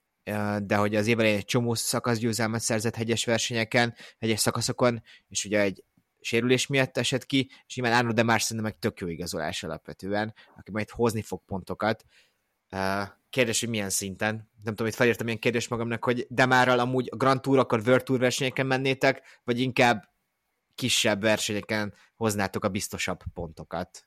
de 0.64 0.76
hogy 0.76 0.96
az 0.96 1.08
évben 1.08 1.26
egy 1.26 1.46
csomó 1.46 1.74
szakaszgyőzelmet 1.74 2.62
szerzett 2.62 2.96
hegyes 2.96 3.26
versenyeken, 3.26 3.96
hegyes 4.20 4.40
szakaszokon, 4.40 5.04
és 5.28 5.46
ugye 5.46 5.60
egy 5.60 5.84
sérülés 6.20 6.68
miatt 6.68 6.98
esett 6.98 7.26
ki, 7.26 7.50
és 7.68 7.76
nyilván 7.76 7.98
Arno 7.98 8.14
de 8.14 8.24
már 8.24 8.42
szerintem 8.42 8.66
egy 8.66 8.78
tök 8.78 9.00
jó 9.00 9.08
igazolás 9.08 9.64
alapvetően, 9.64 10.34
aki 10.58 10.72
majd 10.72 10.90
hozni 10.90 11.22
fog 11.22 11.42
pontokat. 11.46 12.06
Kérdés, 13.30 13.60
hogy 13.60 13.70
milyen 13.70 13.90
szinten. 13.90 14.36
Nem 14.36 14.76
tudom, 14.76 14.88
hogy 14.88 14.96
felírtam 14.96 15.28
ilyen 15.28 15.40
kérdést 15.40 15.70
magamnak, 15.70 16.04
hogy 16.04 16.28
Demárral 16.30 16.80
amúgy 16.80 17.08
a 17.12 17.16
Grand 17.16 17.42
Tour, 17.42 17.58
akkor 17.58 17.82
World 17.86 18.04
Tour 18.04 18.20
versenyeken 18.20 18.66
mennétek, 18.66 19.42
vagy 19.44 19.60
inkább 19.60 20.10
kisebb 20.76 21.22
versenyeken 21.22 21.94
hoznátok 22.16 22.64
a 22.64 22.70
biztosabb 22.70 23.20
pontokat? 23.34 24.07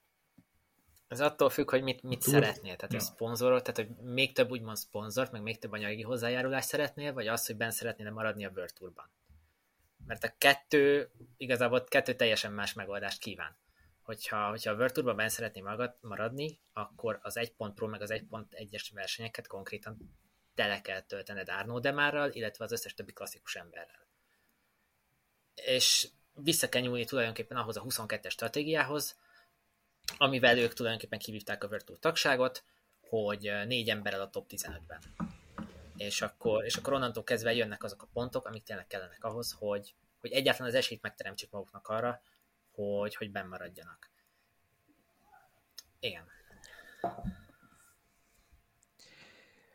Ez 1.11 1.21
attól 1.21 1.50
függ, 1.50 1.71
hogy 1.71 1.83
mit, 1.83 2.02
mit 2.02 2.19
Túl- 2.19 2.35
szeretnél. 2.35 2.76
Tehát 2.76 2.93
Ja. 2.93 2.99
a 2.99 3.02
szponzorot, 3.02 3.62
tehát 3.62 3.76
hogy 3.76 4.07
még 4.07 4.33
több 4.33 4.50
úgymond 4.50 4.76
szponzort, 4.76 5.33
meg 5.33 5.43
még 5.43 5.59
több 5.59 5.73
anyagi 5.73 6.02
hozzájárulást 6.02 6.69
szeretnél, 6.69 7.12
vagy 7.12 7.26
az, 7.26 7.47
hogy 7.47 7.57
benne 7.57 7.71
szeretnél 7.71 8.11
maradni 8.11 8.45
a 8.45 8.50
World 8.55 8.73
Tourban. 8.73 9.11
Mert 10.07 10.25
a 10.25 10.35
kettő, 10.38 11.11
igazából 11.37 11.85
kettő 11.85 12.14
teljesen 12.14 12.52
más 12.52 12.73
megoldást 12.73 13.19
kíván. 13.21 13.57
Hogyha, 14.02 14.49
hogyha 14.49 14.71
a 14.71 14.75
World 14.75 14.93
Tourban 14.93 15.17
benne 15.17 15.29
szeretnél 15.29 15.62
magad, 15.62 15.97
maradni, 16.00 16.61
akkor 16.73 17.19
az 17.23 17.37
1 17.37 17.52
pont 17.52 17.75
pro 17.75 17.87
meg 17.87 18.02
az 18.02 18.11
1.1-es 18.11 18.90
versenyeket 18.95 19.47
konkrétan 19.47 20.19
tele 20.55 20.81
kell 20.81 21.00
töltened 21.00 21.49
Arno 21.49 21.81
Demárral, 21.81 22.31
illetve 22.31 22.64
az 22.64 22.73
összes 22.73 22.95
többi 22.95 23.12
klasszikus 23.12 23.57
emberrel. 23.57 24.07
És 25.55 26.09
vissza 26.33 26.69
kell 26.69 26.83
nyúlni 26.83 27.05
tulajdonképpen 27.05 27.57
ahhoz 27.57 27.76
a 27.76 27.83
22-es 27.83 28.31
stratégiához, 28.31 29.19
amivel 30.19 30.59
ők 30.59 30.73
tulajdonképpen 30.73 31.19
kivívták 31.19 31.64
a 31.64 31.69
Tour 31.69 31.99
tagságot, 31.99 32.64
hogy 33.09 33.47
eh, 33.47 33.64
négy 33.67 33.88
emberrel 33.88 34.21
a 34.21 34.31
top 34.31 34.50
15-ben. 34.50 35.00
És 35.97 36.23
akkor, 36.23 36.64
és 36.64 36.76
akkor 36.76 36.93
onnantól 36.93 37.25
kezdve 37.25 37.55
jönnek 37.55 37.85
azok 37.85 38.02
a 38.02 38.09
pontok, 38.12 38.47
amik 38.47 38.62
tényleg 38.62 38.87
kellenek 38.87 39.25
ahhoz, 39.25 39.57
hogy, 39.59 39.95
hogy 40.21 40.33
egyáltalán 40.33 40.69
az 40.69 40.75
esélyt 40.75 41.02
megteremtsék 41.02 41.50
maguknak 41.50 41.88
arra, 41.88 42.23
hogy, 42.73 43.14
hogy 43.14 43.31
benn 43.31 43.49
maradjanak. 43.49 44.11
Igen. 46.00 46.25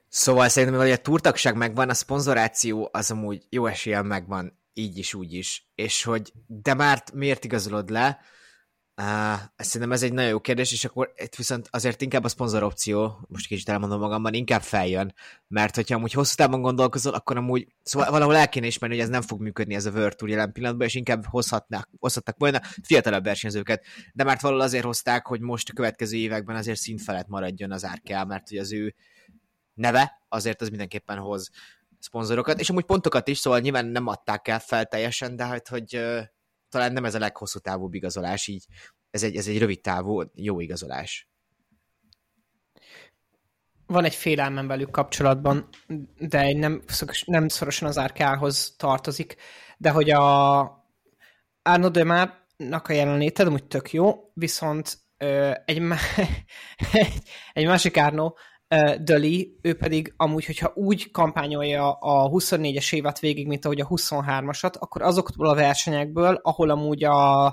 Szóval 0.08 0.50
szerintem, 0.50 0.80
hogy 0.80 0.92
a 0.92 0.98
túrtagság 0.98 1.56
megvan, 1.56 1.90
a 1.90 1.94
szponzoráció 1.94 2.90
az 2.92 3.12
amúgy 3.12 3.46
jó 3.50 3.66
eséllyel 3.66 4.04
megvan, 4.04 4.60
így 4.74 4.98
is, 4.98 5.14
úgy 5.14 5.34
is. 5.34 5.68
És 5.76 6.04
hogy 6.04 6.34
de 6.48 6.74
már 6.74 7.04
miért 7.14 7.44
igazolod 7.44 7.90
le? 7.90 8.20
Uh, 9.02 9.40
szerintem 9.56 9.92
ez 9.92 10.04
egy 10.04 10.14
nagyon 10.14 10.30
jó 10.30 10.40
kérdés, 10.40 10.72
és 10.72 10.86
akkor 10.86 11.14
itt 11.16 11.36
viszont 11.36 11.68
azért 11.72 12.02
inkább 12.02 12.24
a 12.24 12.28
szponzor 12.28 12.64
opció, 12.64 13.26
most 13.28 13.48
kicsit 13.48 13.70
elmondom 13.70 14.00
magamban, 14.00 14.34
inkább 14.34 14.62
feljön, 14.62 15.14
mert 15.48 15.76
hogyha 15.76 15.96
amúgy 15.96 16.12
hosszú 16.14 16.36
távon 16.36 16.62
gondolkozol, 16.62 17.14
akkor 17.14 17.38
amúgy, 17.38 17.68
szóval 17.84 18.12
valahol 18.12 18.36
el 18.36 18.50
kéne 18.50 18.66
ismerni, 18.66 18.96
hogy 18.96 19.04
ez 19.04 19.10
nem 19.10 19.22
fog 19.22 19.42
működni 19.42 19.76
ez 19.76 19.86
a 19.86 19.92
World 19.92 20.16
Tour 20.16 20.32
jelen 20.32 20.52
pillanatban, 20.52 20.88
és 20.88 20.96
inkább 20.96 21.26
hozhatnak, 21.26 21.90
hozhatnak 22.00 22.36
volna 22.38 22.62
fiatalabb 22.84 23.24
versenyzőket, 23.24 23.86
de 24.14 24.24
már 24.24 24.38
valahol 24.42 24.64
azért 24.64 24.86
hozták, 24.86 25.26
hogy 25.26 25.42
most 25.42 25.70
a 25.70 25.74
következő 25.74 26.18
években 26.18 26.56
azért 26.56 26.80
szint 26.80 27.02
felett 27.02 27.28
maradjon 27.28 27.72
az 27.72 27.88
RKA, 27.94 28.26
mert 28.26 28.50
hogy 28.50 28.58
az 28.58 28.74
ő 28.74 28.96
neve, 29.74 30.26
azért 30.30 30.62
az 30.62 30.70
mindenképpen 30.70 31.18
hoz 31.18 31.50
szponzorokat, 32.00 32.60
és 32.60 32.70
amúgy 32.70 32.86
pontokat 32.86 33.28
is, 33.28 33.38
szóval 33.38 33.60
nyilván 33.60 33.86
nem 33.86 34.08
adták 34.08 34.48
el 34.48 34.60
fel 34.60 34.86
teljesen, 34.86 35.36
de 35.36 35.46
hát, 35.46 35.68
hogy 35.68 36.02
talán 36.70 36.94
nem 36.94 37.06
ez 37.06 37.16
a 37.16 37.20
leghosszú 37.20 37.60
távú 37.60 37.90
igazolás, 37.92 38.48
így 38.48 38.66
ez 39.12 39.24
egy, 39.24 39.36
ez 39.36 39.48
egy 39.48 39.58
rövid 39.58 39.82
távú, 39.82 40.24
jó 40.34 40.60
igazolás. 40.60 41.30
Van 43.86 44.04
egy 44.04 44.16
félelmem 44.16 44.68
velük 44.68 44.92
kapcsolatban, 44.92 45.70
de 46.18 46.40
egy 46.40 46.58
nem, 46.58 46.84
nem 47.26 47.48
szorosan 47.48 47.88
az 47.88 48.00
RK-hoz 48.00 48.76
tartozik, 48.78 49.36
de 49.78 49.90
hogy 49.90 50.10
a 50.10 50.60
Arno 51.62 51.90
de 51.90 52.04
Márnak 52.04 52.88
a 52.88 52.94
jelenléte 52.94 53.44
amúgy 53.44 53.64
tök 53.64 53.94
jó, 53.94 54.32
viszont 54.34 54.98
ö, 55.18 55.52
egy, 55.66 55.82
egy, 56.92 57.22
egy 57.54 57.66
másik 57.66 57.98
Arno, 57.98 58.34
Döli, 59.00 59.58
ő 59.62 59.76
pedig 59.76 60.14
amúgy, 60.18 60.46
hogyha 60.46 60.72
úgy 60.76 61.12
kampányolja 61.12 61.92
a 61.92 62.30
24-es 62.30 62.94
évet 62.94 63.20
végig, 63.20 63.48
mint 63.48 63.66
ahogy 63.66 63.82
a 63.82 63.88
23-asat, 63.88 64.74
akkor 64.80 65.02
azokból 65.02 65.48
a 65.48 65.56
versenyekből, 65.56 66.40
ahol 66.44 66.70
amúgy 66.70 67.04
a, 67.04 67.46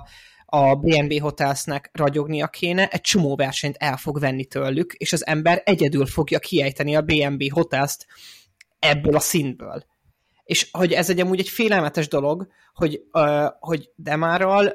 a 0.45 0.75
BNB 0.75 1.19
Hotelsnek 1.19 1.89
ragyognia 1.93 2.47
kéne, 2.47 2.87
egy 2.87 3.01
csomó 3.01 3.35
versenyt 3.35 3.75
el 3.77 3.97
fog 3.97 4.19
venni 4.19 4.45
tőlük, 4.45 4.93
és 4.93 5.13
az 5.13 5.25
ember 5.25 5.61
egyedül 5.65 6.05
fogja 6.05 6.39
kiejteni 6.39 6.95
a 6.95 7.01
BNB 7.01 7.51
Hotels-t 7.51 8.05
ebből 8.79 9.15
a 9.15 9.19
színből. 9.19 9.85
És 10.43 10.69
hogy 10.71 10.93
ez 10.93 11.09
egy 11.09 11.19
amúgy 11.19 11.39
egy 11.39 11.49
félelmetes 11.49 12.07
dolog, 12.07 12.47
hogy, 12.73 13.01
uh, 13.11 13.47
hogy 13.59 13.91
Demárral 13.95 14.73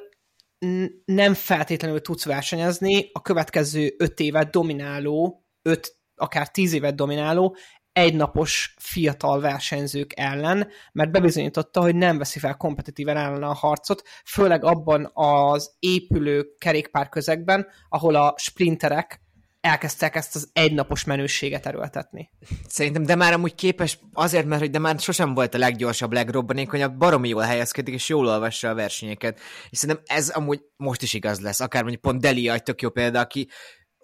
nem 1.05 1.35
feltétlenül 1.35 2.01
tudsz 2.01 2.25
versenyezni 2.25 3.11
a 3.13 3.23
következő 3.23 3.95
öt 3.99 4.21
évet 4.21 4.51
domináló, 4.51 5.45
öt, 5.63 5.98
akár 6.19 6.51
tíz 6.51 6.73
évet 6.73 6.95
domináló 6.95 7.57
egynapos 7.93 8.75
fiatal 8.81 9.41
versenyzők 9.41 10.13
ellen, 10.17 10.69
mert 10.93 11.11
bebizonyította, 11.11 11.81
hogy 11.81 11.95
nem 11.95 12.19
veszi 12.19 12.39
fel 12.39 12.57
kompetitíven 12.57 13.17
ellen 13.17 13.43
a 13.43 13.53
harcot, 13.53 14.03
főleg 14.25 14.65
abban 14.65 15.11
az 15.13 15.77
épülő 15.79 16.47
kerékpár 16.59 17.09
közegben, 17.09 17.67
ahol 17.89 18.15
a 18.15 18.35
sprinterek 18.37 19.21
elkezdtek 19.61 20.15
ezt 20.15 20.35
az 20.35 20.51
egynapos 20.53 21.05
menőséget 21.05 21.67
erőltetni. 21.67 22.31
Szerintem 22.69 23.03
de 23.03 23.15
már 23.15 23.33
amúgy 23.33 23.55
képes 23.55 23.99
azért, 24.13 24.47
mert 24.47 24.61
hogy 24.61 24.71
de 24.71 24.79
már 24.79 24.99
sosem 24.99 25.35
volt 25.35 25.55
a 25.55 25.59
leggyorsabb, 25.59 26.13
legrobbanékonyabb, 26.13 26.97
baromi 26.97 27.29
jól 27.29 27.43
helyezkedik, 27.43 27.95
és 27.95 28.09
jól 28.09 28.29
olvassa 28.29 28.69
a 28.69 28.75
versenyeket. 28.75 29.41
És 29.71 29.79
szerintem 29.79 30.05
ez 30.07 30.29
amúgy 30.29 30.61
most 30.77 31.03
is 31.03 31.15
igaz 31.15 31.41
lesz. 31.41 31.61
Akár 31.61 31.83
mondjuk 31.83 32.03
pont 32.03 32.21
Delia 32.21 32.53
egy 32.53 32.63
tök 32.63 32.83
jó 32.83 32.91
példa, 32.91 33.21
aki 33.21 33.49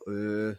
ö, 0.04 0.50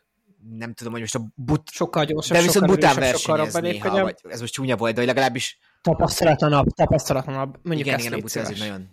nem 0.49 0.73
tudom, 0.73 0.91
hogy 0.91 1.01
most 1.01 1.15
a 1.15 1.31
but... 1.35 1.69
Sokkal 1.69 2.05
gyorsabb, 2.05 2.37
de 2.37 2.43
viszont 2.43 2.67
sokkal 2.67 2.75
bután 2.75 2.97
erősebb, 2.97 3.17
sokkal 3.17 3.37
versenyez 3.37 3.61
néha, 3.61 3.85
robbanékonyabb. 3.85 4.19
vagy 4.23 4.31
ez 4.33 4.39
most 4.39 4.53
csúnya 4.53 4.75
volt, 4.77 4.93
de 4.93 4.99
hogy 4.99 5.07
legalábbis 5.07 5.59
Tapasztalatlanabb, 5.81 6.67
tapasztalatlanabb. 6.67 7.59
Mondjuk 7.63 7.87
igen, 7.87 7.99
igen, 7.99 8.13
a 8.13 8.15
ez 8.15 8.23
egy 8.23 8.43
szíves. 8.45 8.59
nagyon, 8.59 8.89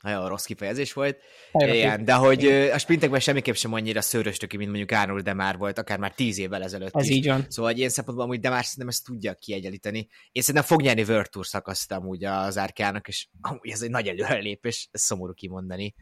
nagyon 0.00 0.28
rossz 0.28 0.44
kifejezés 0.44 0.92
volt. 0.92 1.18
Igen, 1.52 2.04
de 2.04 2.14
hogy 2.14 2.46
a 2.46 2.78
sprintekben 2.78 3.20
semmiképp 3.20 3.54
sem 3.54 3.72
annyira 3.72 4.00
szőröstöki, 4.00 4.56
mint 4.56 4.68
mondjuk 4.68 4.90
Arnold 4.90 5.24
Demár 5.24 5.56
volt, 5.56 5.78
akár 5.78 5.98
már 5.98 6.14
tíz 6.14 6.38
évvel 6.38 6.62
ezelőtt 6.62 6.96
Ez 6.96 7.08
is. 7.08 7.16
így 7.16 7.26
van. 7.26 7.44
Szóval 7.48 7.70
egy 7.70 7.78
ilyen 7.78 7.90
szempontból 7.90 8.26
amúgy 8.26 8.40
Demár 8.40 8.64
szerintem 8.64 8.88
ezt 8.88 9.04
tudja 9.04 9.34
kiegyenlíteni. 9.34 10.08
Én 10.32 10.42
szerintem 10.42 10.68
fog 10.68 10.80
nyerni 10.80 11.02
World 11.02 11.28
Tour 11.30 11.46
szakaszt 11.46 11.92
amúgy 11.92 12.24
az 12.24 12.58
árkának, 12.58 13.08
és 13.08 13.28
amúgy 13.40 13.70
ez 13.70 13.82
egy 13.82 13.90
nagy 13.90 14.08
előrelépés, 14.08 14.88
ez 14.92 15.00
szomorú 15.00 15.34
kimondani. 15.34 15.94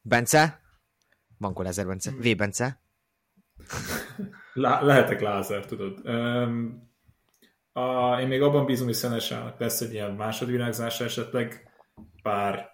Bence? 0.00 0.60
Bankol 1.38 1.66
ezer 1.66 1.86
Bence. 1.86 2.10
V. 2.10 2.36
Bence? 2.36 2.81
Lá- 4.52 4.82
lehetek 4.82 5.20
Lázár, 5.20 5.66
tudod. 5.66 6.00
Um, 6.04 6.90
a, 7.72 8.16
én 8.20 8.28
még 8.28 8.42
abban 8.42 8.66
bízom, 8.66 8.86
hogy 8.86 8.94
Szenesának 8.94 9.58
lesz 9.58 9.80
egy 9.80 9.92
ilyen 9.92 10.10
másodvilágzása 10.10 11.04
esetleg, 11.04 11.70
bár 12.22 12.70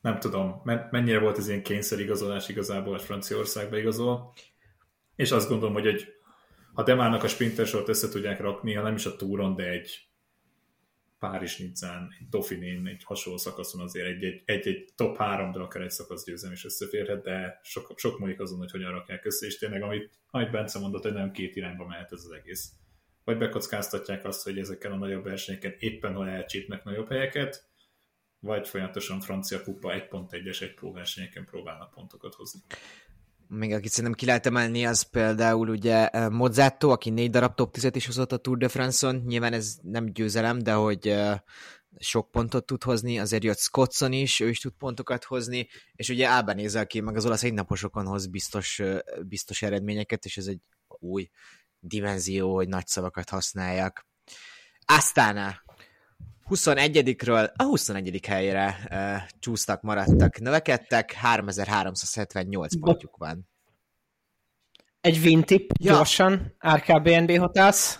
nem 0.00 0.18
tudom, 0.18 0.60
men- 0.64 0.88
mennyire 0.90 1.18
volt 1.18 1.38
ez 1.38 1.48
ilyen 1.48 1.62
kényszerigazolás 1.62 2.48
igazából, 2.48 2.94
a 2.94 2.98
Franciaországba 2.98 3.76
igazol, 3.76 4.32
és 5.16 5.32
azt 5.32 5.48
gondolom, 5.48 5.74
hogy 5.74 5.86
egy, 5.86 6.06
ha 6.74 6.82
Demának 6.82 7.22
a 7.22 7.28
sprintersort 7.28 7.88
össze 7.88 8.08
tudják 8.08 8.40
rakni, 8.40 8.74
ha 8.74 8.82
nem 8.82 8.94
is 8.94 9.06
a 9.06 9.16
túron, 9.16 9.54
de 9.54 9.68
egy 9.68 10.08
Párizs 11.30 11.58
Nizzán, 11.58 12.14
egy 12.20 12.28
Dauphinén, 12.28 12.86
egy 12.86 13.04
hasonló 13.04 13.38
szakaszon 13.38 13.80
azért 13.80 14.06
egy, 14.06 14.42
egy, 14.44 14.66
egy 14.66 14.92
top 14.96 15.16
3, 15.16 15.52
de 15.52 15.58
akár 15.58 15.82
egy 15.82 15.90
szakaszgyőzelem 15.90 16.54
is 16.54 16.64
összeférhet, 16.64 17.22
de 17.22 17.60
sok, 17.62 17.92
sok 17.98 18.18
múlik 18.18 18.40
azon, 18.40 18.58
hogy 18.58 18.70
hogyan 18.70 18.90
rakják 18.90 19.24
össze, 19.24 19.46
és 19.46 19.58
tényleg, 19.58 19.82
amit, 19.82 20.10
amit 20.30 20.50
Bence 20.50 20.78
mondott, 20.78 21.02
hogy 21.02 21.12
nem 21.12 21.32
két 21.32 21.56
irányba 21.56 21.86
mehet 21.86 22.12
ez 22.12 22.24
az 22.24 22.30
egész. 22.30 22.72
Vagy 23.24 23.38
bekockáztatják 23.38 24.24
azt, 24.24 24.44
hogy 24.44 24.58
ezeken 24.58 24.92
a 24.92 24.96
nagyobb 24.96 25.24
versenyeken 25.24 25.74
éppen 25.78 26.14
hol 26.14 26.28
elcsípnek 26.28 26.84
nagyobb 26.84 27.08
helyeket, 27.08 27.68
vagy 28.38 28.68
folyamatosan 28.68 29.20
francia 29.20 29.62
kupa 29.62 29.92
1.1-es 29.92 30.62
egy 30.62 30.74
pró 30.74 30.92
versenyeken 30.92 31.44
próbálnak 31.44 31.90
pontokat 31.90 32.34
hozni. 32.34 32.60
Még 33.48 33.72
akit 33.72 33.90
szerintem 33.90 34.18
ki 34.18 34.26
lehet 34.26 34.46
emelni, 34.46 34.86
az 34.86 35.02
például 35.02 35.68
ugye 35.68 36.08
eh, 36.08 36.28
Mozzato, 36.28 36.90
aki 36.90 37.10
négy 37.10 37.30
darab 37.30 37.54
top 37.54 37.72
10 37.72 37.90
is 37.92 38.06
hozott 38.06 38.32
a 38.32 38.36
Tour 38.36 38.58
de 38.58 38.68
France-on. 38.68 39.22
Nyilván 39.26 39.52
ez 39.52 39.76
nem 39.82 40.04
győzelem, 40.04 40.58
de 40.58 40.72
hogy 40.72 41.08
eh, 41.08 41.38
sok 41.98 42.30
pontot 42.30 42.66
tud 42.66 42.82
hozni, 42.82 43.18
azért 43.18 43.44
jött 43.44 43.58
Scottson 43.58 44.12
is, 44.12 44.40
ő 44.40 44.48
is 44.48 44.60
tud 44.60 44.72
pontokat 44.78 45.24
hozni, 45.24 45.68
és 45.92 46.08
ugye 46.08 46.28
Albanese, 46.28 46.80
aki 46.80 47.00
meg 47.00 47.16
az 47.16 47.26
olasz 47.26 47.42
egynaposokon 47.42 48.06
hoz 48.06 48.26
biztos, 48.26 48.78
eh, 48.78 48.98
biztos 49.22 49.62
eredményeket, 49.62 50.24
és 50.24 50.36
ez 50.36 50.46
egy 50.46 50.60
új 50.98 51.28
dimenzió, 51.78 52.54
hogy 52.54 52.68
nagy 52.68 52.86
szavakat 52.86 53.28
használjak. 53.28 54.06
Aztán 54.84 55.62
21-ről 56.50 57.52
a 57.56 57.62
21. 57.62 58.26
helyre 58.26 58.78
uh, 58.90 59.28
csúsztak, 59.38 59.82
maradtak, 59.82 60.38
növekedtek, 60.38 61.12
3378 61.12 62.78
pontjuk 62.80 63.16
van. 63.16 63.48
Egy 65.00 65.18
wintip, 65.18 65.72
Ja. 65.80 65.92
gyorsan, 65.92 66.56
RKBNB 66.74 67.38
Hotels. 67.38 67.98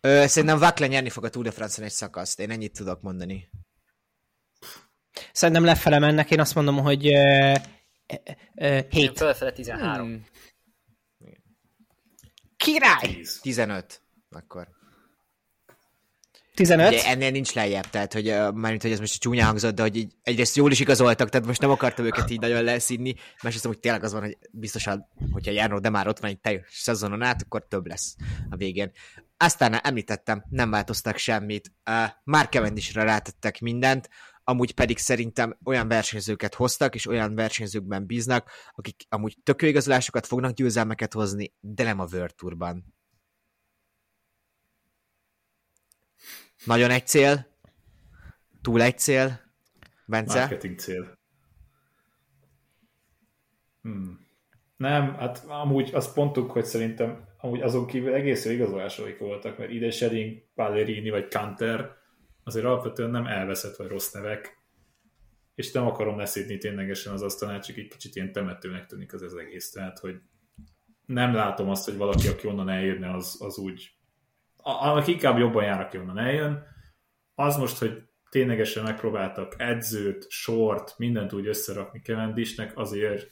Ö, 0.00 0.24
szerintem 0.26 0.58
Vakle 0.58 0.86
nyerni 0.86 1.08
fog 1.08 1.24
a 1.24 1.28
Tour 1.28 1.44
de 1.44 1.50
France-en 1.50 1.84
egy 1.84 1.92
szakaszt, 1.92 2.40
én 2.40 2.50
ennyit 2.50 2.72
tudok 2.72 3.02
mondani. 3.02 3.50
Szerintem 5.32 5.64
lefele 5.64 5.98
mennek, 5.98 6.30
én 6.30 6.40
azt 6.40 6.54
mondom, 6.54 6.76
hogy 6.78 7.06
uh, 7.06 7.54
uh, 8.54 8.76
Én 8.76 8.86
7. 8.90 9.18
fölfele 9.18 9.52
13. 9.52 10.06
Hmm. 10.08 10.24
Király! 12.56 13.14
10. 13.14 13.40
15, 13.40 14.02
akkor. 14.30 14.68
15? 16.60 16.88
Ugye 16.88 17.04
ennél 17.04 17.30
nincs 17.30 17.52
lejjebb, 17.52 17.90
tehát 17.90 18.12
hogy 18.12 18.24
mármint, 18.54 18.82
hogy 18.82 18.92
ez 18.92 18.98
most 18.98 19.20
csúnya 19.20 19.44
hangzott, 19.44 19.74
de 19.74 19.82
hogy 19.82 19.96
így 19.96 20.12
egyrészt 20.22 20.56
jól 20.56 20.70
is 20.70 20.80
igazoltak, 20.80 21.28
tehát 21.28 21.46
most 21.46 21.60
nem 21.60 21.70
akartam 21.70 22.04
őket 22.04 22.30
így 22.30 22.40
nagyon 22.40 22.62
leszínni, 22.62 23.14
másrészt 23.42 23.66
hogy 23.66 23.78
tényleg 23.78 24.04
az 24.04 24.12
van, 24.12 24.22
hogy 24.22 24.38
biztosan, 24.50 25.06
hogyha 25.30 25.50
járnó, 25.50 25.78
de 25.78 25.88
már 25.90 26.08
ott 26.08 26.18
van 26.18 26.30
egy 26.30 26.40
teljes 26.40 26.66
szezonon 26.70 27.22
át, 27.22 27.42
akkor 27.42 27.66
több 27.68 27.86
lesz 27.86 28.16
a 28.50 28.56
végén. 28.56 28.90
Aztán 29.36 29.74
említettem, 29.74 30.44
nem 30.48 30.70
változtak 30.70 31.16
semmit, 31.16 31.72
már 32.24 32.48
Cavendishre 32.48 33.02
rátettek 33.02 33.60
mindent, 33.60 34.08
amúgy 34.44 34.74
pedig 34.74 34.98
szerintem 34.98 35.58
olyan 35.64 35.88
versenyzőket 35.88 36.54
hoztak, 36.54 36.94
és 36.94 37.06
olyan 37.06 37.34
versenyzőkben 37.34 38.06
bíznak, 38.06 38.50
akik 38.74 39.02
amúgy 39.08 39.36
tök 39.42 39.62
jó 39.62 39.68
igazolásokat 39.68 40.26
fognak 40.26 40.52
győzelmeket 40.52 41.12
hozni, 41.12 41.52
de 41.60 41.84
nem 41.84 42.00
a 42.00 42.06
World 42.12 42.34
Tourban. 42.34 42.94
Nagyon 46.64 46.90
egy 46.90 47.06
cél, 47.06 47.46
túl 48.62 48.82
egy 48.82 48.98
cél, 48.98 49.40
Bence? 50.06 50.38
Marketing 50.38 50.78
cél. 50.78 51.18
Hmm. 53.82 54.28
Nem, 54.76 55.14
hát 55.14 55.44
amúgy 55.48 55.90
azt 55.92 56.14
pontuk, 56.14 56.50
hogy 56.50 56.64
szerintem 56.64 57.28
amúgy 57.38 57.60
azon 57.60 57.86
kívül 57.86 58.14
egész 58.14 58.44
jó 58.44 58.50
igazolásaik 58.50 59.18
voltak, 59.18 59.58
mert 59.58 59.70
ide 59.70 59.90
Shering, 59.90 60.42
Pallerini 60.54 61.10
vagy 61.10 61.28
Kanter 61.28 61.98
azért 62.44 62.64
alapvetően 62.64 63.10
nem 63.10 63.26
elveszett 63.26 63.76
vagy 63.76 63.86
rossz 63.88 64.12
nevek, 64.12 64.58
és 65.54 65.72
nem 65.72 65.86
akarom 65.86 66.18
leszítni 66.18 66.58
ténylegesen 66.58 67.12
az 67.12 67.22
asztalát, 67.22 67.64
csak 67.64 67.76
egy 67.76 67.88
kicsit 67.88 68.16
ilyen 68.16 68.32
temetőnek 68.32 68.86
tűnik 68.86 69.12
az, 69.12 69.22
az 69.22 69.34
egész. 69.34 69.70
Tehát, 69.70 69.98
hogy 69.98 70.20
nem 71.06 71.34
látom 71.34 71.68
azt, 71.68 71.84
hogy 71.84 71.96
valaki, 71.96 72.28
aki 72.28 72.46
onnan 72.46 72.68
eljönne, 72.68 73.14
az, 73.14 73.36
az 73.40 73.58
úgy, 73.58 73.90
annak 74.62 75.06
inkább 75.06 75.38
jobban 75.38 75.64
jár, 75.64 75.80
aki 75.80 75.98
onnan 75.98 76.18
eljön. 76.18 76.66
Az 77.34 77.56
most, 77.56 77.78
hogy 77.78 78.02
ténylegesen 78.30 78.82
megpróbáltak 78.82 79.54
edzőt, 79.58 80.26
sort, 80.28 80.94
mindent 80.98 81.32
úgy 81.32 81.46
összerakni 81.46 82.00
Kevendisnek, 82.00 82.78
azért 82.78 83.30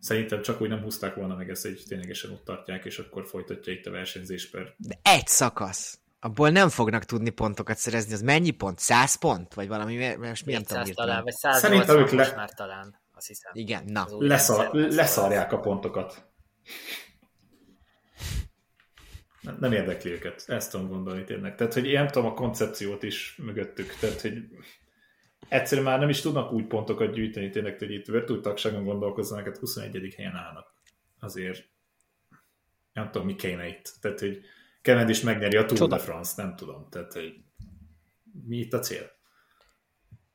szerintem 0.00 0.42
csak 0.42 0.60
úgy 0.60 0.68
nem 0.68 0.82
húzták 0.82 1.14
volna 1.14 1.34
meg 1.36 1.50
ezt, 1.50 1.62
hogy 1.62 1.82
ténylegesen 1.88 2.30
ott 2.30 2.44
tartják, 2.44 2.84
és 2.84 2.98
akkor 2.98 3.26
folytatja 3.26 3.72
itt 3.72 3.86
a 3.86 3.90
versenyzés 3.90 4.50
per. 4.50 4.74
De 4.76 4.98
egy 5.02 5.26
szakasz 5.26 5.98
abból 6.24 6.50
nem 6.50 6.68
fognak 6.68 7.04
tudni 7.04 7.30
pontokat 7.30 7.76
szerezni, 7.76 8.12
az 8.12 8.22
mennyi 8.22 8.50
pont? 8.50 8.78
100 8.78 9.14
pont? 9.14 9.54
Vagy 9.54 9.68
valami, 9.68 10.14
most 10.16 10.46
mi 10.46 10.52
nem 10.52 10.62
tudom 10.62 10.84
talán, 10.84 11.22
vagy 11.22 11.32
180 11.32 11.98
ők 11.98 12.10
le... 12.10 12.32
már 12.36 12.50
talán, 12.50 13.00
azt 13.14 13.26
hiszem. 13.26 13.52
Igen, 13.54 13.82
na. 13.86 14.06
Leszar, 14.18 14.70
leszarják 14.72 15.52
a 15.52 15.58
pontokat. 15.58 16.26
Nem, 19.44 19.56
nem 19.60 19.72
érdekli 19.72 20.10
őket, 20.10 20.44
ezt 20.46 20.70
tudom 20.70 20.88
gondolni 20.88 21.24
tényleg. 21.24 21.54
Tehát, 21.54 21.74
hogy 21.74 21.86
én 21.86 21.92
nem 21.92 22.08
tudom 22.08 22.28
a 22.28 22.34
koncepciót 22.34 23.02
is 23.02 23.36
mögöttük, 23.36 23.94
tehát, 24.00 24.20
hogy 24.20 24.44
egyszerűen 25.48 25.86
már 25.86 25.98
nem 25.98 26.08
is 26.08 26.20
tudnak 26.20 26.52
úgy 26.52 26.66
pontokat 26.66 27.12
gyűjteni, 27.12 27.50
tényleg, 27.50 27.78
hogy 27.78 27.90
itt 27.90 28.06
Virtual 28.06 28.40
tagságon 28.40 28.84
gondolkozzanak, 28.84 29.44
hát 29.44 29.56
21. 29.56 30.14
helyen 30.16 30.34
állnak. 30.34 30.74
Azért 31.20 31.68
nem 32.92 33.10
tudom, 33.10 33.26
mi 33.26 33.34
kéne 33.34 33.68
itt. 33.68 33.94
Tehát, 34.00 34.20
hogy 34.20 34.40
Kennedy 34.82 35.10
is 35.10 35.20
megnyeri 35.20 35.56
a 35.56 35.64
Tour 35.64 35.78
Csoda. 35.78 35.96
de 35.96 36.02
France, 36.02 36.42
nem 36.42 36.56
tudom. 36.56 36.86
Tehát, 36.90 37.12
hogy 37.12 37.34
mi 38.46 38.56
itt 38.56 38.72
a 38.72 38.78
cél? 38.78 39.10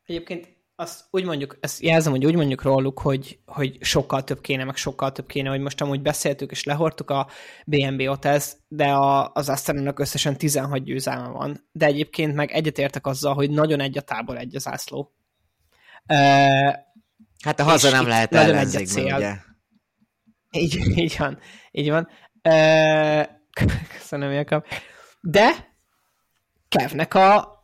Egyébként 0.06 0.58
azt 0.80 1.06
úgy 1.10 1.24
mondjuk, 1.24 1.58
ezt 1.60 1.82
jelzem, 1.82 2.12
hogy 2.12 2.26
úgy 2.26 2.36
mondjuk 2.36 2.62
róluk, 2.62 3.00
hogy, 3.00 3.40
hogy 3.46 3.78
sokkal 3.82 4.24
több 4.24 4.42
kéne, 4.42 4.64
meg 4.64 4.76
sokkal 4.76 5.12
több 5.12 5.28
kéne, 5.28 5.50
hogy 5.50 5.60
most 5.60 5.82
amúgy 5.82 6.02
beszéltük 6.02 6.52
és 6.52 6.64
lehortuk 6.64 7.10
a 7.10 7.28
BNB 7.66 8.08
Hotels, 8.08 8.54
de 8.68 8.86
a, 8.86 9.32
az 9.34 9.50
Asteronak 9.50 10.00
összesen 10.00 10.38
16 10.38 10.84
győzelme 10.84 11.28
van, 11.28 11.68
de 11.72 11.86
egyébként 11.86 12.36
meg 12.36 12.52
egyetértek 12.52 13.08
azzal, 13.08 13.34
hogy 13.34 13.50
nagyon 13.50 13.80
egy 13.80 13.98
a 13.98 14.02
tábor, 14.02 14.38
egy 14.38 14.56
az 14.56 14.68
ászló. 14.68 15.14
Uh, 16.08 16.74
hát 17.44 17.60
a 17.60 17.64
haza 17.64 17.90
nem 17.90 18.08
lehet 18.08 18.36
ellenzék, 18.36 19.04
ugye? 19.04 19.36
Így, 20.52 20.98
így 20.98 21.16
van, 21.18 21.40
így 21.72 21.90
van. 21.90 22.08
Uh, 22.44 23.26
Köszönöm, 23.98 24.32
Jakab. 24.32 24.66
De 25.22 25.74
Kevnek 26.68 27.14
a 27.14 27.60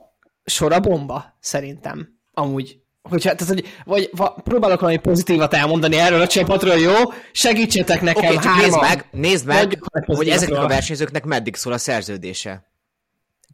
sora 0.45 0.79
bomba, 0.79 1.37
szerintem. 1.39 2.19
Amúgy. 2.33 2.83
Hogyha, 3.09 3.35
tehát, 3.35 3.53
hogy, 3.53 3.65
vagy 3.83 4.09
va, 4.11 4.35
próbálok 4.43 4.79
valami 4.79 4.97
pozitívat 4.97 5.53
elmondani 5.53 5.95
erről 5.95 6.21
a 6.21 6.27
csapatról, 6.27 6.77
jó? 6.77 6.93
Segítsetek 7.31 8.01
nekem, 8.01 8.35
okay, 8.35 8.61
nézd 8.61 8.79
meg, 8.79 9.07
nézd 9.11 9.45
meg 9.45 9.79
hogy 10.05 10.29
ezeknek 10.29 10.63
a 10.63 10.67
versenyzőknek 10.67 11.25
meddig 11.25 11.55
szól 11.55 11.73
a 11.73 11.77
szerződése. 11.77 12.69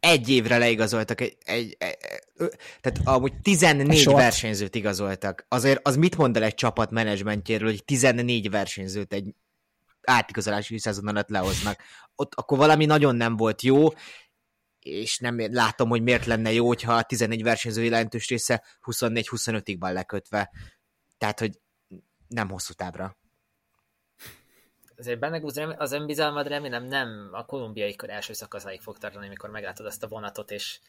Egy 0.00 0.28
évre 0.28 0.58
leigazoltak 0.58 1.20
egy, 1.20 1.36
egy, 1.44 1.76
egy, 1.78 1.96
tehát 2.80 3.00
amúgy 3.04 3.32
14 3.42 4.04
versenyzőt 4.04 4.74
igazoltak. 4.74 5.46
Azért 5.48 5.88
az 5.88 5.96
mit 5.96 6.16
mond 6.16 6.36
el 6.36 6.42
egy 6.42 6.54
csapat 6.54 6.90
menedzsmentjéről, 6.90 7.68
hogy 7.68 7.84
14 7.84 8.50
versenyzőt 8.50 9.12
egy 9.12 9.34
átigazolási 10.02 10.78
szezon 10.78 11.06
alatt 11.06 11.28
lehoznak. 11.28 11.80
Ott 12.16 12.32
akkor 12.34 12.58
valami 12.58 12.84
nagyon 12.84 13.16
nem 13.16 13.36
volt 13.36 13.62
jó, 13.62 13.88
és 14.82 15.18
nem 15.18 15.52
látom, 15.52 15.88
hogy 15.88 16.02
miért 16.02 16.26
lenne 16.26 16.52
jó, 16.52 16.66
hogyha 16.66 16.94
a 16.94 17.02
14 17.02 17.42
versenyző 17.42 17.82
jelentős 17.82 18.28
része 18.28 18.64
24-25-ig 18.82 19.76
van 19.78 19.92
lekötve. 19.92 20.50
Tehát, 21.18 21.38
hogy 21.38 21.60
nem 22.28 22.48
hosszú 22.48 22.72
távra. 22.72 23.16
Azért 24.96 25.18
benne 25.18 25.74
az 25.76 25.92
önbizalmad 25.92 26.46
remélem 26.46 26.84
nem 26.84 27.28
a 27.32 27.44
kolumbiai 27.44 27.96
kör 27.96 28.10
első 28.10 28.32
szakaszáig 28.32 28.80
fog 28.80 28.98
tartani, 28.98 29.26
amikor 29.26 29.50
meglátod 29.50 29.86
azt 29.86 30.02
a 30.02 30.08
vonatot, 30.08 30.50
és, 30.50 30.80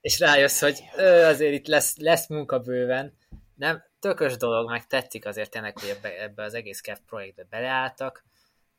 és 0.00 0.18
rájössz, 0.18 0.60
hogy 0.60 0.80
ö, 0.96 1.24
azért 1.24 1.52
itt 1.52 1.66
lesz, 1.66 1.96
lesz 1.96 2.28
munka 2.28 2.58
bőven. 2.58 3.16
Nem, 3.54 3.84
tökös 3.98 4.36
dolog, 4.36 4.70
meg 4.70 4.86
tetszik 4.86 5.26
azért 5.26 5.50
tényleg, 5.50 5.78
hogy 5.78 5.88
ebbe, 5.88 6.22
ebbe 6.22 6.42
az 6.42 6.54
egész 6.54 6.80
Kev 6.80 6.98
projektbe 7.06 7.46
beleálltak. 7.50 8.24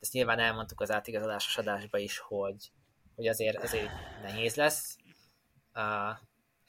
Ezt 0.00 0.12
nyilván 0.12 0.38
elmondtuk 0.38 0.80
az 0.80 0.90
átigazolásos 0.90 1.58
adásba 1.58 1.98
is, 1.98 2.18
hogy, 2.18 2.70
hogy 3.18 3.26
azért, 3.26 3.62
azért 3.62 3.90
nehéz 4.22 4.54
lesz 4.54 4.96
a 5.72 6.20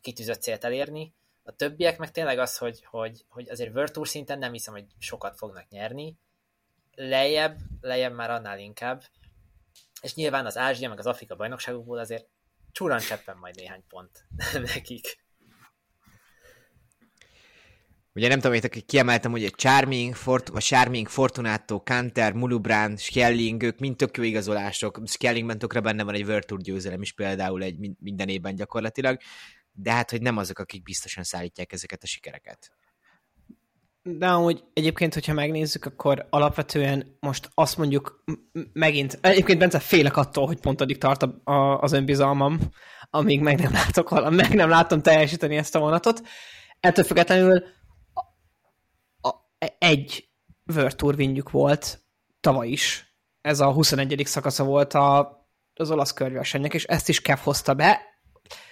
kitűzött 0.02 0.42
célt 0.42 0.64
elérni. 0.64 1.14
A 1.44 1.52
többiek 1.52 1.98
meg 1.98 2.12
tényleg 2.12 2.40
az, 2.40 2.58
hogy, 2.58 2.84
hogy, 2.84 3.26
hogy 3.28 3.50
azért 3.50 3.74
World 3.74 3.92
Tour 3.92 4.08
szinten 4.08 4.40
nem 4.40 4.52
hiszem, 4.52 4.74
hogy 4.74 4.86
sokat 4.98 5.38
fognak 5.38 5.70
nyerni. 5.70 6.18
Lejjebb, 6.96 7.58
lejjebb 7.82 8.14
már 8.14 8.30
annál 8.30 8.60
inkább. 8.60 9.04
És 10.02 10.16
nyilván 10.16 10.46
az 10.46 10.58
Ázsia, 10.58 10.90
meg 10.90 11.00
az 11.00 11.06
Afrika 11.06 11.36
bajnokságokból 11.36 11.98
azért 11.98 12.28
csúran 12.72 13.00
cseppen 13.00 13.38
majd 13.38 13.56
néhány 13.56 13.84
pont 13.88 14.26
nekik. 14.74 15.24
Ugye 18.14 18.28
nem 18.28 18.40
tudom, 18.40 18.60
hogy 18.62 18.86
kiemeltem, 18.86 19.32
hogy 19.32 19.44
egy 19.44 19.56
Charming, 19.56 20.16
Fort, 20.16 20.48
vagy 20.48 20.64
Charming, 20.64 21.08
Fortunato, 21.08 21.84
Kanter, 21.84 22.34
Mulubrán, 22.34 22.98
Skelling, 22.98 23.64
ők 23.64 23.80
mind 23.80 23.96
tök 23.96 24.18
jó 24.18 24.24
igazolások. 24.24 25.02
Skellingben 25.06 25.58
tökre 25.58 25.80
benne 25.80 26.04
van 26.04 26.14
egy 26.14 26.26
World 26.26 26.46
Tour 26.46 26.62
győzelem 26.62 27.02
is 27.02 27.14
például 27.14 27.64
egy 27.64 27.76
minden 28.00 28.28
évben 28.28 28.56
gyakorlatilag, 28.56 29.18
de 29.72 29.92
hát, 29.92 30.10
hogy 30.10 30.22
nem 30.22 30.38
azok, 30.38 30.60
akik 30.60 30.84
biztosan 30.84 31.24
szállítják 31.24 31.74
ezeket 31.74 32.04
a 32.04 32.08
sikereket. 32.08 32.72
De 34.02 34.28
amúgy 34.28 34.64
egyébként, 34.74 35.14
hogyha 35.14 35.34
megnézzük, 35.34 35.86
akkor 35.86 36.28
alapvetően 36.30 37.18
most 37.20 37.50
azt 37.54 37.78
mondjuk 37.78 38.24
megint, 38.74 39.18
egyébként 39.22 39.60
Bence 39.60 39.80
félek 39.80 40.18
attól, 40.18 40.46
hogy 40.46 40.60
pont 40.60 40.82
addig 40.82 40.98
tart 40.98 41.24
a, 41.24 41.52
a, 41.52 41.80
az 41.80 41.92
önbizalmam, 41.92 42.60
amíg 43.10 43.42
meg 43.42 43.60
nem 43.60 43.72
látok, 43.72 44.30
meg 44.30 44.54
nem 44.54 44.70
látom 44.70 45.02
teljesíteni 45.02 45.56
ezt 45.56 45.76
a 45.76 45.80
vonatot. 45.80 46.22
Ettől 46.80 47.06
függetlenül 47.06 47.64
egy 49.78 50.30
World 50.76 50.96
Tour 50.96 51.16
vinjük 51.16 51.52
volt 51.52 52.04
tavaly 52.40 52.68
is. 52.68 53.14
Ez 53.42 53.60
a 53.60 53.72
21. 53.72 54.22
szakasza 54.26 54.64
volt 54.64 54.94
a, 54.94 55.38
az 55.74 55.92
olasz 55.92 56.14
körversenynek, 56.14 56.74
és 56.74 56.84
ezt 56.84 57.10
is 57.10 57.22
Kev 57.22 57.38
hozta 57.38 57.74
be. 57.74 58.02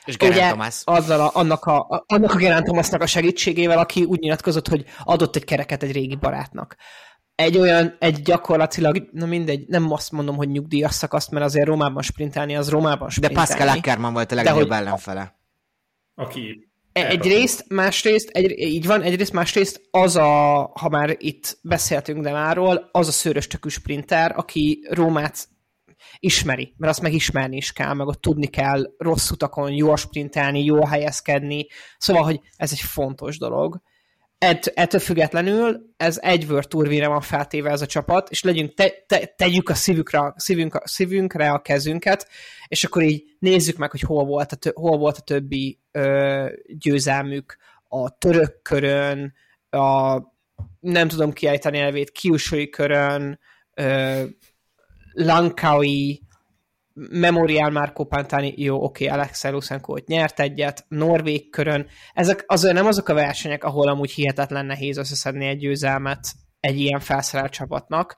És 0.06 0.18
Thomas. 0.18 0.82
Azzal 0.84 1.22
a, 1.22 1.30
annak 1.34 1.66
a, 1.66 2.04
annak 2.08 2.34
a 2.34 2.38
Geraint 2.38 2.66
Thomasnak 2.66 3.02
a 3.02 3.06
segítségével, 3.06 3.78
aki 3.78 4.04
úgy 4.04 4.20
nyilatkozott, 4.20 4.68
hogy 4.68 4.86
adott 5.04 5.36
egy 5.36 5.44
kereket 5.44 5.84
egy 5.84 5.92
régi 5.92 6.16
barátnak. 6.16 6.76
Egy 7.36 7.58
olyan, 7.58 7.96
egy 8.00 8.22
gyakorlatilag, 8.22 9.10
na 9.12 9.26
mindegy, 9.26 9.68
nem 9.68 9.92
azt 9.92 10.12
mondom, 10.12 10.36
hogy 10.36 10.50
nyugdíjas 10.50 10.94
szakaszt, 10.94 11.32
mert 11.32 11.46
azért 11.46 11.68
Rómában 11.68 12.02
sprintelni, 12.02 12.56
az 12.56 12.70
Rómában 12.70 13.10
sprintelni. 13.10 13.48
De 13.48 13.56
Pascal 13.56 13.78
Ackermann 13.78 14.14
volt 14.14 14.32
a 14.32 14.36
legnagyobb 14.36 14.72
ellenfele. 14.72 15.36
Aki 16.16 16.67
Egyrészt, 17.06 17.66
másrészt, 17.70 18.30
egy, 18.30 18.60
így 18.60 18.86
van, 18.86 19.02
egyrészt, 19.02 19.34
másrészt 19.34 19.82
az 19.92 20.16
a, 20.16 20.72
ha 20.74 20.90
már 20.90 21.16
itt 21.18 21.58
beszéltünk 21.62 22.24
Demáról, 22.24 22.90
az 22.92 23.08
a 23.08 23.12
szőrös 23.12 23.48
tökű 23.48 23.70
sprinter, 23.70 24.34
aki 24.36 24.80
Rómát 24.90 25.48
ismeri, 26.20 26.74
mert 26.78 26.92
azt 26.92 27.02
megismerni 27.02 27.56
is 27.56 27.72
kell, 27.72 27.94
meg 27.94 28.08
ott 28.08 28.22
tudni 28.22 28.48
kell 28.48 28.84
rossz 28.98 29.30
utakon 29.30 29.72
jól 29.72 29.98
sprintelni, 29.98 30.64
jól 30.64 30.86
helyezkedni, 30.86 31.68
szóval, 31.98 32.24
hogy 32.24 32.40
ez 32.56 32.72
egy 32.72 32.80
fontos 32.80 33.38
dolog. 33.38 33.82
Ett, 34.38 34.72
ettől 34.76 35.00
függetlenül 35.00 35.94
ez 35.98 36.18
egy 36.22 36.46
World 36.46 36.68
Tour 36.68 37.06
van 37.06 37.22
feltéve 37.22 37.70
ez 37.70 37.82
a 37.82 37.86
csapat, 37.86 38.30
és 38.30 38.44
legyünk, 38.44 38.74
te, 38.74 38.90
te, 39.08 39.26
tegyük 39.26 39.70
a 39.70 39.74
szívükre, 39.74 40.34
szívünk, 40.36 40.82
szívünkre 40.84 41.52
a 41.52 41.62
kezünket, 41.62 42.30
és 42.68 42.84
akkor 42.84 43.02
így 43.04 43.24
nézzük 43.40 43.78
meg, 43.78 43.92
hogy 43.92 44.02
hol 44.02 44.26
volt 44.26 44.52
a, 44.52 44.72
hol 44.74 44.98
volt 44.98 45.18
a 45.18 45.22
többi 45.22 45.80
ö, 45.92 46.46
győzelmük 46.68 47.58
a 47.88 48.18
török 48.18 48.62
körön, 48.62 49.34
a 49.70 50.18
nem 50.80 51.08
tudom 51.08 51.34
kiejteni 51.34 51.80
nevét, 51.80 52.12
Kiusui 52.12 52.70
körön, 52.70 53.40
ö, 53.74 54.24
Lankaui, 55.14 56.27
Memorial 57.10 57.70
Marco 57.70 58.04
Pantani, 58.04 58.54
jó, 58.56 58.84
oké, 58.84 59.06
okay, 59.06 59.18
Alexei 59.18 59.52
Lusenko 59.52 59.94
ott 59.94 60.08
nyert 60.08 60.40
egyet, 60.40 60.86
Norvég 60.88 61.50
körön. 61.50 61.88
Ezek 62.14 62.44
azért 62.48 62.74
nem 62.74 62.86
azok 62.86 63.10
a 63.10 63.14
versenyek, 63.14 63.64
ahol 63.64 63.88
amúgy 63.88 64.12
hihetetlen 64.12 64.66
nehéz 64.66 64.98
összeszedni 64.98 65.46
egy 65.46 65.58
győzelmet 65.58 66.28
egy 66.60 66.80
ilyen 66.80 67.00
felszerelt 67.00 67.52
csapatnak. 67.52 68.18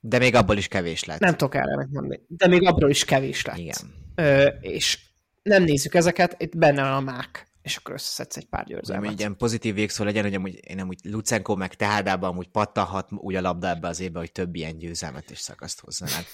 De 0.00 0.18
még 0.18 0.34
abból 0.34 0.56
is 0.56 0.68
kevés 0.68 1.04
lett. 1.04 1.18
Nem 1.18 1.36
tudok 1.36 1.54
erre 1.54 1.88
mondani. 1.90 2.20
De 2.28 2.46
még 2.46 2.66
abból 2.66 2.90
is 2.90 3.04
kevés 3.04 3.44
lett. 3.44 3.56
Igen. 3.56 3.76
Ö, 4.14 4.46
és 4.60 4.98
nem 5.42 5.62
nézzük 5.62 5.94
ezeket, 5.94 6.34
itt 6.38 6.56
benne 6.56 6.82
van 6.82 6.92
a 6.92 7.00
mák 7.00 7.52
és 7.62 7.76
akkor 7.76 7.94
összeszedsz 7.94 8.36
egy 8.36 8.46
pár 8.46 8.64
győzelmet. 8.64 9.08
Hogy 9.08 9.18
ilyen 9.18 9.36
pozitív 9.36 9.74
végszó 9.74 10.04
legyen, 10.04 10.22
hogy 10.22 10.34
amúgy, 10.34 10.60
én 10.68 10.80
amúgy 10.80 10.98
Lucenko 11.02 11.56
meg 11.56 11.74
Tehádában 11.74 12.30
amúgy 12.30 12.48
pattanhat 12.48 13.08
úgy 13.12 13.34
a 13.34 13.40
labda 13.40 13.68
ebbe 13.68 13.88
az 13.88 14.00
évbe, 14.00 14.18
hogy 14.18 14.32
több 14.32 14.54
ilyen 14.54 14.78
győzelmet 14.78 15.30
és 15.30 15.38
szakaszt 15.38 15.80
hozzanak. 15.80 16.24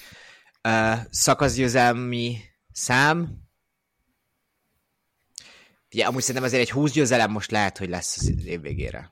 Uh, 0.63 0.99
szakaszgyőzelmi 1.11 2.39
szám. 2.73 3.47
Ugye, 5.93 6.07
amúgy 6.07 6.21
szerintem 6.21 6.45
azért 6.45 6.63
egy 6.63 6.71
20 6.71 6.93
győzelem 6.93 7.31
most 7.31 7.51
lehet, 7.51 7.79
hogy 7.79 7.89
lesz 7.89 8.17
az 8.17 8.47
év 8.47 8.61
végére. 8.61 9.11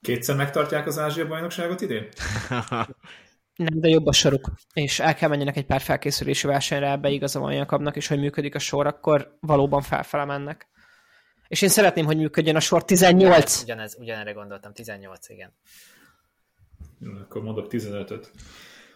Kétszer 0.00 0.36
megtartják 0.36 0.86
az 0.86 0.98
Ázsia 0.98 1.26
bajnokságot 1.26 1.80
idén? 1.80 2.08
Nem, 3.56 3.80
de 3.80 3.88
jobb 3.88 4.06
a 4.06 4.12
soruk, 4.12 4.52
és 4.72 5.00
el 5.00 5.14
kell 5.14 5.28
menjenek 5.28 5.56
egy 5.56 5.66
pár 5.66 5.80
felkészülési 5.80 6.46
versenyre, 6.46 6.90
ebbe 6.90 7.08
igaza 7.08 7.40
van 7.40 7.52
Jakabnak, 7.52 7.96
és 7.96 8.06
hogy 8.06 8.18
működik 8.18 8.54
a 8.54 8.58
sor, 8.58 8.86
akkor 8.86 9.36
valóban 9.40 9.82
felfele 9.82 10.24
mennek. 10.24 10.68
És 11.48 11.62
én 11.62 11.68
szeretném, 11.68 12.04
hogy 12.04 12.16
működjön 12.16 12.56
a 12.56 12.60
sor 12.60 12.84
18. 12.84 13.62
Ugyanez, 13.62 13.96
ugyanerre 13.98 14.32
gondoltam, 14.32 14.72
18, 14.72 15.28
igen. 15.28 15.52
Akkor 17.22 17.42
mondok 17.42 17.66
15-öt. 17.70 18.30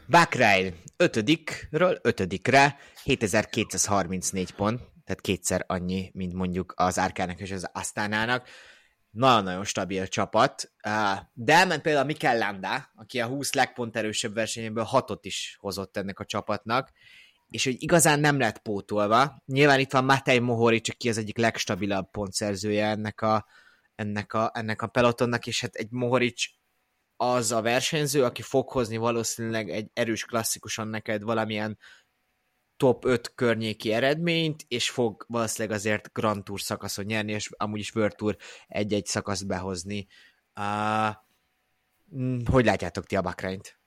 Bahrain 0.07 0.75
5-ről 0.99 1.99
5-re 2.03 2.77
7234 3.05 4.51
pont, 4.53 4.81
tehát 5.05 5.21
kétszer 5.21 5.65
annyi, 5.67 6.11
mint 6.15 6.33
mondjuk 6.33 6.73
az 6.77 6.99
Árkának 6.99 7.41
és 7.41 7.51
az 7.51 7.69
Asztánának. 7.73 8.49
Nagyon-nagyon 9.11 9.65
stabil 9.65 10.07
csapat. 10.07 10.73
De 11.33 11.55
elment 11.55 11.83
például 11.83 12.05
Mikel 12.05 12.39
Landa, 12.39 12.91
aki 12.95 13.21
a 13.21 13.27
20 13.27 13.55
legpont 13.55 13.99
versenyéből 14.33 14.85
hatot 14.85 15.25
is 15.25 15.57
hozott 15.61 15.97
ennek 15.97 16.19
a 16.19 16.25
csapatnak, 16.25 16.91
és 17.49 17.65
hogy 17.65 17.83
igazán 17.83 18.21
nem 18.21 18.39
lett 18.39 18.59
pótolva. 18.59 19.43
Nyilván 19.47 19.79
itt 19.79 19.93
van 19.93 20.05
Matej 20.05 20.39
Mohoric, 20.39 20.89
aki 20.89 21.09
az 21.09 21.19
egyik 21.19 21.39
legstabilabb 21.39 22.11
pontszerzője 22.11 22.87
ennek 22.87 23.21
a, 23.21 23.47
ennek 23.95 24.33
a, 24.33 24.51
ennek 24.55 24.83
a 24.83 24.87
pelotonnak, 24.87 25.47
és 25.47 25.61
hát 25.61 25.75
egy 25.75 25.91
Mohoric 25.91 26.45
az 27.17 27.53
a 27.53 27.63
versenyző, 27.63 28.25
aki 28.25 28.43
fog 28.43 28.71
hozni 28.71 28.97
valószínűleg 28.97 29.71
egy 29.71 29.91
erős 29.93 30.25
klasszikusan 30.25 30.89
neked 30.89 31.23
valamilyen 31.23 31.79
top 32.77 33.05
5 33.05 33.35
környéki 33.35 33.93
eredményt, 33.93 34.65
és 34.69 34.91
fog 34.91 35.25
valószínűleg 35.29 35.77
azért 35.77 36.13
Grand 36.13 36.45
Tour 36.45 36.61
szakaszon 36.61 37.05
nyerni, 37.05 37.33
és 37.33 37.51
amúgy 37.57 37.79
is 37.79 37.95
World 37.95 38.15
Tour 38.15 38.37
egy-egy 38.67 39.07
szakaszt 39.07 39.47
behozni. 39.47 40.07
Uh, 40.57 41.15
hogy 42.51 42.65
látjátok 42.65 43.07
ti 43.07 43.17
a 43.17 43.23
Bakrányt? 43.23 43.79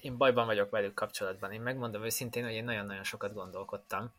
Én 0.00 0.16
bajban 0.16 0.46
vagyok 0.46 0.70
velük 0.70 0.94
kapcsolatban. 0.94 1.52
Én 1.52 1.60
megmondom 1.60 2.04
őszintén, 2.04 2.44
hogy 2.44 2.52
én 2.52 2.64
nagyon-nagyon 2.64 3.04
sokat 3.04 3.32
gondolkodtam, 3.32 4.12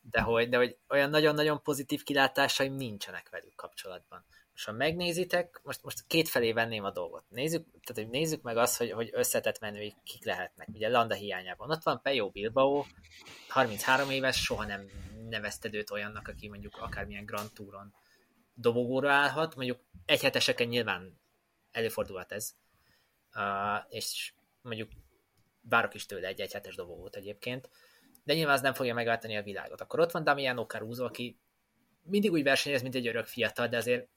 de 0.00 0.20
hogy, 0.20 0.48
de 0.48 0.56
hogy 0.56 0.76
olyan 0.88 1.10
nagyon-nagyon 1.10 1.62
pozitív 1.62 2.02
kilátásaim 2.02 2.74
nincsenek 2.74 3.28
velük 3.28 3.54
kapcsolatban. 3.54 4.24
Most 4.60 4.72
ha 4.72 4.84
megnézitek, 4.84 5.60
most, 5.62 5.82
most 5.82 6.06
két 6.06 6.28
felé 6.28 6.52
venném 6.52 6.84
a 6.84 6.90
dolgot. 6.90 7.24
Nézzük, 7.28 7.64
tehát, 7.70 8.02
hogy 8.02 8.08
nézzük 8.08 8.42
meg 8.42 8.56
azt, 8.56 8.76
hogy, 8.76 8.90
hogy 8.90 9.10
összetett 9.12 9.60
menőik 9.60 9.94
kik 10.04 10.24
lehetnek. 10.24 10.68
Ugye 10.72 10.88
Landa 10.88 11.14
hiányában. 11.14 11.70
Ott 11.70 11.82
van 11.82 12.00
Pejo 12.02 12.30
Bilbao, 12.30 12.84
33 13.48 14.10
éves, 14.10 14.42
soha 14.42 14.64
nem 14.64 14.90
nevezted 15.28 15.74
őt 15.74 15.90
olyannak, 15.90 16.28
aki 16.28 16.48
mondjuk 16.48 16.76
akármilyen 16.76 17.24
Grand 17.24 17.52
Touron 17.52 17.94
dobogóra 18.54 19.12
állhat. 19.12 19.56
Mondjuk 19.56 19.80
egyheteseken 20.04 20.68
nyilván 20.68 21.20
előfordulhat 21.70 22.32
ez. 22.32 22.54
Uh, 23.34 23.84
és 23.88 24.32
mondjuk 24.62 24.90
várok 25.60 25.94
is 25.94 26.06
tőle 26.06 26.26
egy 26.26 26.40
egyhetes 26.40 26.74
dobogót 26.74 27.16
egyébként, 27.16 27.70
de 28.24 28.34
nyilván 28.34 28.54
az 28.54 28.60
nem 28.60 28.74
fogja 28.74 28.94
megváltani 28.94 29.36
a 29.36 29.42
világot. 29.42 29.80
Akkor 29.80 30.00
ott 30.00 30.12
van 30.12 30.24
Damiano 30.24 30.66
Caruso, 30.66 31.04
aki 31.04 31.38
mindig 32.02 32.32
úgy 32.32 32.42
versenyez, 32.42 32.82
mint 32.82 32.94
egy 32.94 33.06
örök 33.06 33.26
fiatal, 33.26 33.68
de 33.68 33.76
azért 33.76 34.08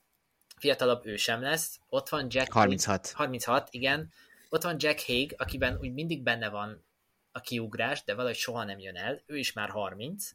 fiatalabb 0.64 1.06
ő 1.06 1.16
sem 1.16 1.42
lesz. 1.42 1.80
Ott 1.90 2.10
van 2.10 2.28
Jack... 2.30 2.52
36. 2.52 3.12
36, 3.12 3.68
igen. 3.72 4.12
Ott 4.50 4.64
van 4.64 4.76
Jack 4.80 5.06
Haig, 5.06 5.36
akiben 5.38 5.78
úgy 5.82 5.94
mindig 5.94 6.24
benne 6.24 6.50
van 6.50 6.84
a 7.32 7.40
kiugrás, 7.40 8.04
de 8.04 8.14
valahogy 8.14 8.36
soha 8.36 8.64
nem 8.64 8.80
jön 8.80 8.96
el. 8.96 9.22
Ő 9.26 9.38
is 9.38 9.54
már 9.54 9.70
30. 9.70 10.30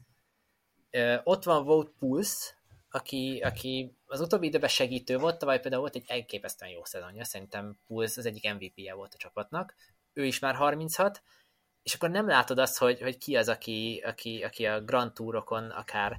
Ö, 0.91 1.17
ott 1.23 1.43
van 1.43 1.65
Vote 1.65 1.91
Pulse, 1.99 2.53
aki, 2.89 3.39
aki 3.43 3.95
az 4.05 4.21
utóbbi 4.21 4.47
időben 4.47 4.69
segítő 4.69 5.17
volt, 5.17 5.37
tavaly 5.37 5.59
például 5.59 5.81
volt 5.81 5.95
egy 5.95 6.05
elképesztően 6.07 6.71
jó 6.71 6.83
szezonja, 6.83 7.23
szerintem 7.23 7.79
Pulse 7.87 8.19
az 8.19 8.25
egyik 8.25 8.53
MVP-je 8.53 8.93
volt 8.93 9.13
a 9.13 9.17
csapatnak, 9.17 9.75
ő 10.13 10.25
is 10.25 10.39
már 10.39 10.55
36, 10.55 11.21
és 11.83 11.93
akkor 11.93 12.09
nem 12.09 12.27
látod 12.27 12.59
azt, 12.59 12.77
hogy, 12.77 13.01
hogy 13.01 13.17
ki 13.17 13.35
az, 13.35 13.49
aki, 13.49 14.03
aki, 14.05 14.43
aki 14.43 14.65
a 14.65 14.81
Grand 14.81 15.13
Tourokon 15.13 15.69
akár 15.69 16.17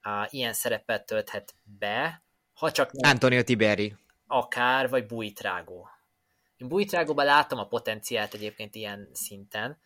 a, 0.00 0.28
ilyen 0.30 0.52
szerepet 0.52 1.06
tölthet 1.06 1.54
be, 1.62 2.22
ha 2.56 2.70
csak 2.70 2.92
nem, 2.92 3.10
Antonio 3.10 3.42
Tiberi. 3.42 3.96
Akár, 4.26 4.88
vagy 4.88 5.06
Buitrágó. 5.06 5.88
Én 6.56 6.68
Buitrágóban 6.68 7.24
látom 7.24 7.58
a 7.58 7.66
potenciált 7.66 8.34
egyébként 8.34 8.74
ilyen 8.74 9.08
szinten. 9.12 9.78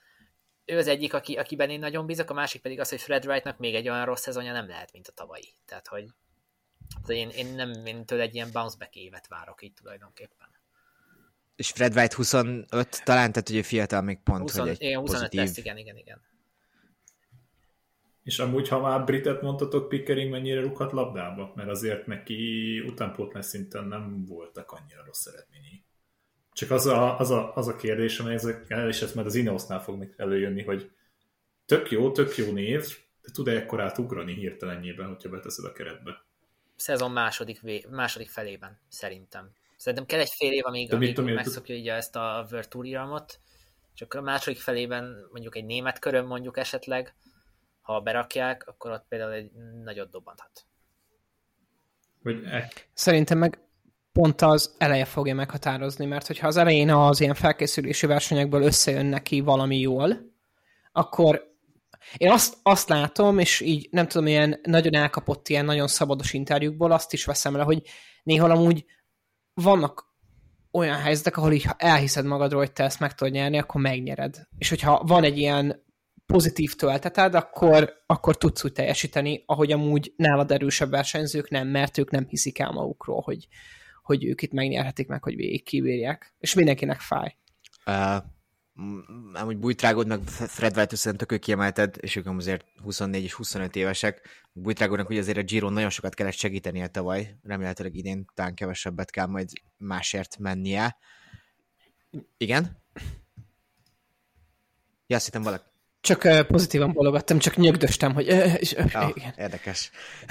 Ő 0.64 0.78
az 0.78 0.86
egyik, 0.86 1.14
aki, 1.14 1.36
akiben 1.36 1.70
én 1.70 1.78
nagyon 1.78 2.06
bízok, 2.06 2.30
a 2.30 2.34
másik 2.34 2.60
pedig 2.60 2.80
az, 2.80 2.88
hogy 2.88 3.00
Fred 3.00 3.26
Wrightnak 3.26 3.58
még 3.58 3.74
egy 3.74 3.88
olyan 3.88 4.04
rossz 4.04 4.20
szezonja 4.20 4.52
nem 4.52 4.68
lehet, 4.68 4.92
mint 4.92 5.08
a 5.08 5.12
tavalyi. 5.12 5.54
Tehát, 5.66 5.86
hogy 5.86 6.04
én, 7.06 7.28
én 7.28 7.54
nem 7.54 7.86
én 7.86 8.04
tőle 8.04 8.22
egy 8.22 8.34
ilyen 8.34 8.50
bounce 8.52 8.76
back 8.78 8.94
évet 8.94 9.28
várok 9.28 9.62
így 9.62 9.72
tulajdonképpen. 9.72 10.48
És 11.56 11.70
Fred 11.70 11.96
White 11.96 12.16
25 12.16 13.04
talán, 13.04 13.32
tehát 13.32 13.48
ugye 13.48 13.62
fiatal 13.62 14.02
még 14.02 14.18
pont, 14.22 14.40
20, 14.40 14.56
hogy 14.56 14.68
egy 14.68 14.82
igen, 14.82 14.98
25 14.98 15.20
pozitív... 15.20 15.40
lesz, 15.40 15.56
igen, 15.56 15.76
igen, 15.76 15.96
igen. 15.96 16.22
És 18.22 18.38
amúgy, 18.38 18.68
ha 18.68 18.80
már 18.80 19.04
Britet 19.04 19.42
mondtatok, 19.42 19.88
Pickering 19.88 20.30
mennyire 20.30 20.60
rúghat 20.60 20.92
labdába? 20.92 21.52
Mert 21.54 21.68
azért 21.68 22.06
neki 22.06 22.80
utánpótlás 22.80 23.44
szinten 23.46 23.84
nem 23.84 24.24
voltak 24.24 24.70
annyira 24.70 25.04
rossz 25.04 25.26
eredményei. 25.26 25.84
Csak 26.52 26.70
az 26.70 26.86
a, 26.86 27.18
az 27.18 27.30
a, 27.30 27.54
az 27.54 27.68
a 27.68 27.76
kérdés, 27.76 28.18
amely 28.18 28.34
ezek, 28.34 28.74
és 28.88 29.00
ez 29.00 29.12
majd 29.12 29.26
az 29.26 29.34
Ineosnál 29.34 29.80
fog 29.80 30.14
előjönni, 30.16 30.62
hogy 30.62 30.90
tök 31.66 31.90
jó, 31.90 32.12
tök 32.12 32.36
jó 32.36 32.52
név, 32.52 32.98
de 33.22 33.30
tud-e 33.32 33.52
ekkorát 33.52 33.98
ugrani 33.98 34.34
hirtelenjében, 34.34 35.06
hogyha 35.06 35.28
beteszed 35.28 35.64
a 35.64 35.72
keretbe? 35.72 36.24
Szezon 36.76 37.10
második, 37.10 37.60
vé, 37.60 37.84
második 37.90 38.28
felében, 38.28 38.78
szerintem. 38.88 39.50
Szerintem 39.76 40.06
kell 40.06 40.20
egy 40.20 40.32
fél 40.36 40.52
év, 40.52 40.66
amíg, 40.66 40.92
amíg 40.92 41.14
tudom, 41.14 41.34
megszokja 41.34 41.74
így 41.74 41.88
ezt 41.88 42.16
a 42.16 42.46
Tour 42.68 42.86
csak 43.94 44.14
a 44.14 44.20
második 44.20 44.58
felében 44.58 45.28
mondjuk 45.32 45.56
egy 45.56 45.64
német 45.64 45.98
körön 45.98 46.24
mondjuk 46.24 46.56
esetleg, 46.56 47.14
ha 47.92 48.00
berakják, 48.00 48.66
akkor 48.66 48.90
ott 48.90 49.04
például 49.08 49.32
egy 49.32 49.50
nagyot 49.84 50.10
dobanthat. 50.10 50.66
Hogy 52.22 52.44
e- 52.44 52.70
Szerintem 52.94 53.38
meg 53.38 53.58
pont 54.12 54.40
az 54.40 54.74
eleje 54.78 55.04
fogja 55.04 55.34
meghatározni, 55.34 56.06
mert 56.06 56.26
hogyha 56.26 56.46
az 56.46 56.56
elején 56.56 56.90
az 56.90 57.20
ilyen 57.20 57.34
felkészülési 57.34 58.06
versenyekből 58.06 58.62
összejön 58.62 59.06
neki 59.06 59.40
valami 59.40 59.78
jól, 59.78 60.32
akkor 60.92 61.48
én 62.16 62.30
azt, 62.30 62.56
azt 62.62 62.88
látom, 62.88 63.38
és 63.38 63.60
így 63.60 63.88
nem 63.90 64.08
tudom, 64.08 64.26
ilyen 64.26 64.60
nagyon 64.62 64.94
elkapott 64.94 65.48
ilyen 65.48 65.64
nagyon 65.64 65.88
szabados 65.88 66.32
interjúkból 66.32 66.92
azt 66.92 67.12
is 67.12 67.24
veszem 67.24 67.56
le, 67.56 67.62
hogy 67.62 67.82
néha 68.22 68.48
amúgy 68.48 68.84
vannak 69.54 70.08
olyan 70.70 70.98
helyzetek, 70.98 71.36
ahol 71.36 71.52
így, 71.52 71.64
ha 71.64 71.74
elhiszed 71.78 72.24
magadról, 72.24 72.60
hogy 72.60 72.72
te 72.72 72.84
ezt 72.84 73.00
meg 73.00 73.14
tudod 73.14 73.32
nyerni, 73.32 73.58
akkor 73.58 73.80
megnyered. 73.80 74.48
És 74.58 74.68
hogyha 74.68 75.02
van 75.04 75.24
egy 75.24 75.38
ilyen 75.38 75.84
pozitív 76.30 76.74
tölteted, 76.74 77.34
akkor, 77.34 78.02
akkor 78.06 78.36
tudsz 78.36 78.64
úgy 78.64 78.72
teljesíteni, 78.72 79.42
ahogy 79.46 79.72
amúgy 79.72 80.12
nálad 80.16 80.50
erősebb 80.50 80.90
versenyzők 80.90 81.50
nem, 81.50 81.68
mert 81.68 81.98
ők 81.98 82.10
nem 82.10 82.26
hiszik 82.28 82.58
el 82.58 82.70
magukról, 82.70 83.20
hogy, 83.20 83.48
hogy 84.02 84.24
ők 84.24 84.42
itt 84.42 84.52
megnyerhetik 84.52 85.08
meg, 85.08 85.22
hogy 85.22 85.36
végig 85.36 85.64
kibírják. 85.64 86.34
És 86.38 86.54
mindenkinek 86.54 87.00
fáj. 87.00 87.36
Uh, 87.86 88.24
amúgy 89.32 89.58
Bújtrágod 89.58 90.06
meg 90.06 90.20
Fred 90.28 90.90
szerintem 90.90 91.26
tök 91.26 91.40
kiemelted, 91.40 91.96
és 92.00 92.16
ők 92.16 92.26
azért 92.26 92.64
24 92.82 93.22
és 93.22 93.32
25 93.32 93.76
évesek. 93.76 94.28
Bújtrágodnak 94.52 95.08
ugye 95.08 95.20
azért 95.20 95.38
a 95.38 95.42
Giro 95.42 95.70
nagyon 95.70 95.90
sokat 95.90 96.14
kellett 96.14 96.32
segítenie 96.32 96.88
tavaly, 96.88 97.36
remélhetőleg 97.42 97.94
idén 97.94 98.24
talán 98.34 98.54
kevesebbet 98.54 99.10
kell 99.10 99.26
majd 99.26 99.48
másért 99.76 100.38
mennie. 100.38 100.96
Igen? 102.36 102.82
Ja, 105.06 105.16
azt 105.16 105.24
hittem 105.24 105.42
valaki. 105.42 105.69
Csak 106.00 106.24
uh, 106.24 106.40
pozitívan 106.40 106.92
bologattam, 106.92 107.38
csak 107.38 107.56
nyögdöstem, 107.56 108.14
hogy 108.14 108.32
uh, 108.32 108.54
és, 108.60 108.72
uh, 108.72 108.90
oh, 108.94 109.10
igen. 109.14 109.34
Érdekes. 109.36 109.90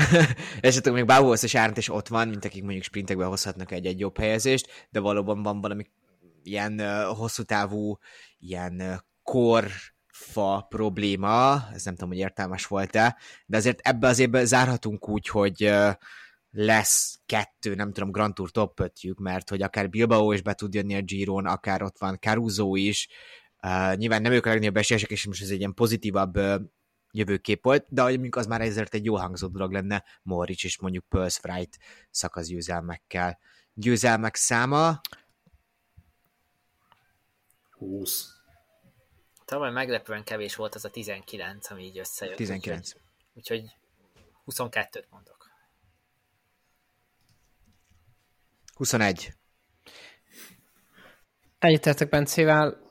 Esetleg 0.62 0.94
még 0.94 1.06
Bauhaus 1.06 1.44
és 1.44 1.56
Árnt 1.56 1.78
is 1.78 1.90
ott 1.90 2.08
van, 2.08 2.28
mint 2.28 2.46
akik 2.46 2.64
mondjuk 2.64 2.84
sprintekben 2.84 3.28
hozhatnak 3.28 3.72
egy-egy 3.72 4.00
jobb 4.00 4.18
helyezést, 4.18 4.88
de 4.90 5.00
valóban 5.00 5.44
van 5.44 5.62
valami 5.62 5.86
ilyen 6.44 7.06
hosszú 7.06 7.44
távú, 7.44 7.98
ilyen 8.40 9.04
korfa 9.24 10.66
probléma, 10.70 11.68
ez 11.74 11.84
nem 11.84 11.94
tudom, 11.94 12.10
hogy 12.10 12.18
értelmes 12.18 12.66
volt-e, 12.66 13.18
de 13.46 13.58
azért 13.58 13.80
ebbe 13.80 14.08
az 14.08 14.20
évben 14.20 14.46
zárhatunk 14.46 15.10
úgy, 15.10 15.28
hogy 15.28 15.72
lesz 16.52 17.20
kettő, 17.26 17.76
nem 17.76 17.94
tudom, 17.94 18.12
Grand 18.12 18.34
Tour 18.34 18.52
top 18.52 18.80
5 18.80 18.94
mert 19.18 19.50
hogy 19.50 19.62
akár 19.62 19.90
Bilbao 19.90 20.32
is 20.32 20.42
be 20.42 20.54
tud 20.54 20.74
jönni 20.74 20.96
a 20.96 21.02
Giron, 21.02 21.46
akár 21.46 21.84
ott 21.84 21.98
van 21.98 22.18
Caruso 22.20 22.76
is, 22.76 23.08
uh, 23.64 23.96
nyilván 23.96 24.22
nem 24.22 24.32
ők 24.32 24.46
a 24.46 24.50
legnagyobb 24.50 24.78
esélyesek, 24.78 25.10
és 25.10 25.26
most 25.26 25.42
ez 25.42 25.50
egy 25.50 25.60
ilyen 25.60 25.74
pozitívabb 25.74 26.38
uh, 26.38 26.62
jövőkép 27.12 27.64
volt, 27.64 27.86
de 27.90 28.02
mondjuk 28.02 28.36
az 28.36 28.48
már 28.48 28.62
ezért 28.62 28.94
egy 28.94 29.06
jó 29.06 29.18
hangzó 29.18 29.48
dolog 29.48 29.72
lenne 29.72 30.04
Moritz 30.22 30.66
és 30.66 30.80
mondjuk 30.80 31.06
Pulse 31.10 31.40
Fright 31.42 31.78
szakaszgyőzelmekkel. 32.12 33.40
Győzelmek 33.74 34.36
száma? 34.36 35.02
20. 37.72 38.38
Tavaly 39.46 39.72
meglepően 39.72 40.24
kevés 40.24 40.56
volt 40.56 40.76
az 40.76 40.86
a 40.86 40.90
19, 40.90 41.70
ami 41.70 41.84
így 41.84 41.98
összejött. 41.98 42.36
19. 42.36 42.92
Úgyhogy, 43.34 43.60
úgyhogy 44.44 44.70
22-t 44.70 45.10
mondok. 45.10 45.50
21. 48.74 49.34
Egyetértek 51.60 52.10
Bencével, 52.10 52.89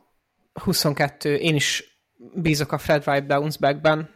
22, 0.63 1.37
én 1.37 1.55
is 1.55 1.99
bízok 2.35 2.73
a 2.73 2.79
Fred 2.79 3.07
Wright 3.07 3.27
bounce 3.27 3.59
backben. 3.61 4.11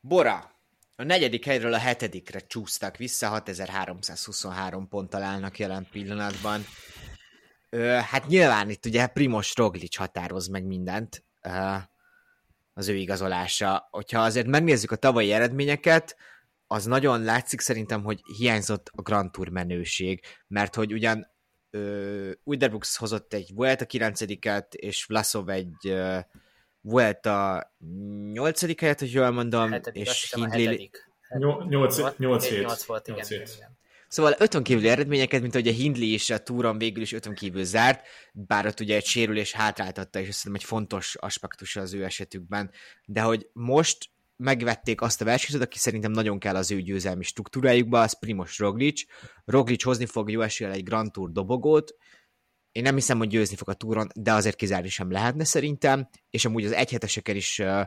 Bora. 0.00 0.52
A 0.96 1.02
negyedik 1.02 1.44
helyről 1.44 1.74
a 1.74 1.78
hetedikre 1.78 2.38
csúsztak 2.38 2.96
vissza, 2.96 3.28
6323 3.28 4.88
ponttal 4.88 5.22
állnak 5.22 5.58
jelen 5.58 5.86
pillanatban. 5.90 6.64
Ö, 7.70 7.86
hát 7.86 8.26
nyilván 8.26 8.70
itt 8.70 8.86
ugye 8.86 9.06
Primos 9.06 9.52
Roglic 9.56 9.96
határoz 9.96 10.46
meg 10.46 10.64
mindent 10.64 11.24
ö, 11.42 11.76
az 12.74 12.88
ő 12.88 12.94
igazolása. 12.94 13.88
Hogyha 13.90 14.20
azért 14.20 14.46
megnézzük 14.46 14.90
a 14.90 14.96
tavalyi 14.96 15.32
eredményeket, 15.32 16.16
az 16.66 16.84
nagyon 16.84 17.22
látszik 17.22 17.60
szerintem, 17.60 18.02
hogy 18.02 18.20
hiányzott 18.36 18.90
a 18.92 19.02
Grand 19.02 19.30
Tour 19.30 19.48
menőség, 19.48 20.24
mert 20.46 20.74
hogy 20.74 20.92
ugyan 20.92 21.33
Uderbrooks 22.44 22.96
hozott 22.96 23.32
egy 23.32 23.50
Vuelta 23.54 23.84
9 23.84 24.20
és 24.70 25.04
Vlasov 25.04 25.48
egy 25.48 25.76
uh, 25.82 26.18
Vuelta 26.80 27.72
8 28.32 28.80
helyet, 28.80 28.98
hogy 28.98 29.12
jól 29.12 29.30
mondom, 29.30 29.70
Hetedik, 29.70 30.02
és 30.02 30.34
Hindley... 30.34 30.88
8 32.18 32.48
hét. 32.48 32.82
volt, 32.82 33.08
igen. 33.08 33.26
Szóval 34.08 34.34
ötön 34.38 34.62
kívüli 34.62 34.88
eredményeket, 34.88 35.40
mint 35.40 35.54
ahogy 35.54 35.68
a 35.68 35.72
Hindley 35.72 36.08
is 36.08 36.30
a 36.30 36.38
túron 36.38 36.78
végül 36.78 37.02
is 37.02 37.12
ötön 37.12 37.34
kívül 37.34 37.64
zárt, 37.64 38.06
bár 38.32 38.66
ott 38.66 38.80
ugye 38.80 38.96
egy 38.96 39.04
sérülés 39.04 39.52
hátráltatta, 39.52 40.18
és 40.18 40.34
szerintem 40.34 40.54
egy 40.54 40.68
fontos 40.68 41.14
aspektus 41.14 41.76
az 41.76 41.94
ő 41.94 42.04
esetükben, 42.04 42.70
de 43.04 43.20
hogy 43.20 43.48
most 43.52 44.10
megvették 44.36 45.00
azt 45.00 45.20
a 45.20 45.24
versenyzőt, 45.24 45.62
aki 45.62 45.78
szerintem 45.78 46.10
nagyon 46.10 46.38
kell 46.38 46.56
az 46.56 46.70
ő 46.70 46.80
győzelmi 46.80 47.22
struktúrájukba, 47.22 48.00
az 48.00 48.18
Primos 48.18 48.58
Roglic. 48.58 49.02
Roglic 49.44 49.82
hozni 49.82 50.06
fog 50.06 50.30
jó 50.30 50.40
eséllyel 50.40 50.74
egy 50.74 50.82
Grand 50.82 51.12
Tour 51.12 51.30
dobogót, 51.30 51.94
én 52.74 52.82
nem 52.82 52.94
hiszem, 52.94 53.18
hogy 53.18 53.28
győzni 53.28 53.56
fog 53.56 53.68
a 53.68 53.74
túron, 53.74 54.08
de 54.14 54.32
azért 54.32 54.56
kizárni 54.56 54.88
sem 54.88 55.10
lehetne 55.10 55.44
szerintem, 55.44 56.08
és 56.30 56.44
amúgy 56.44 56.64
az 56.64 56.72
egyheteseken 56.72 57.36
is 57.36 57.58
uh, 57.58 57.80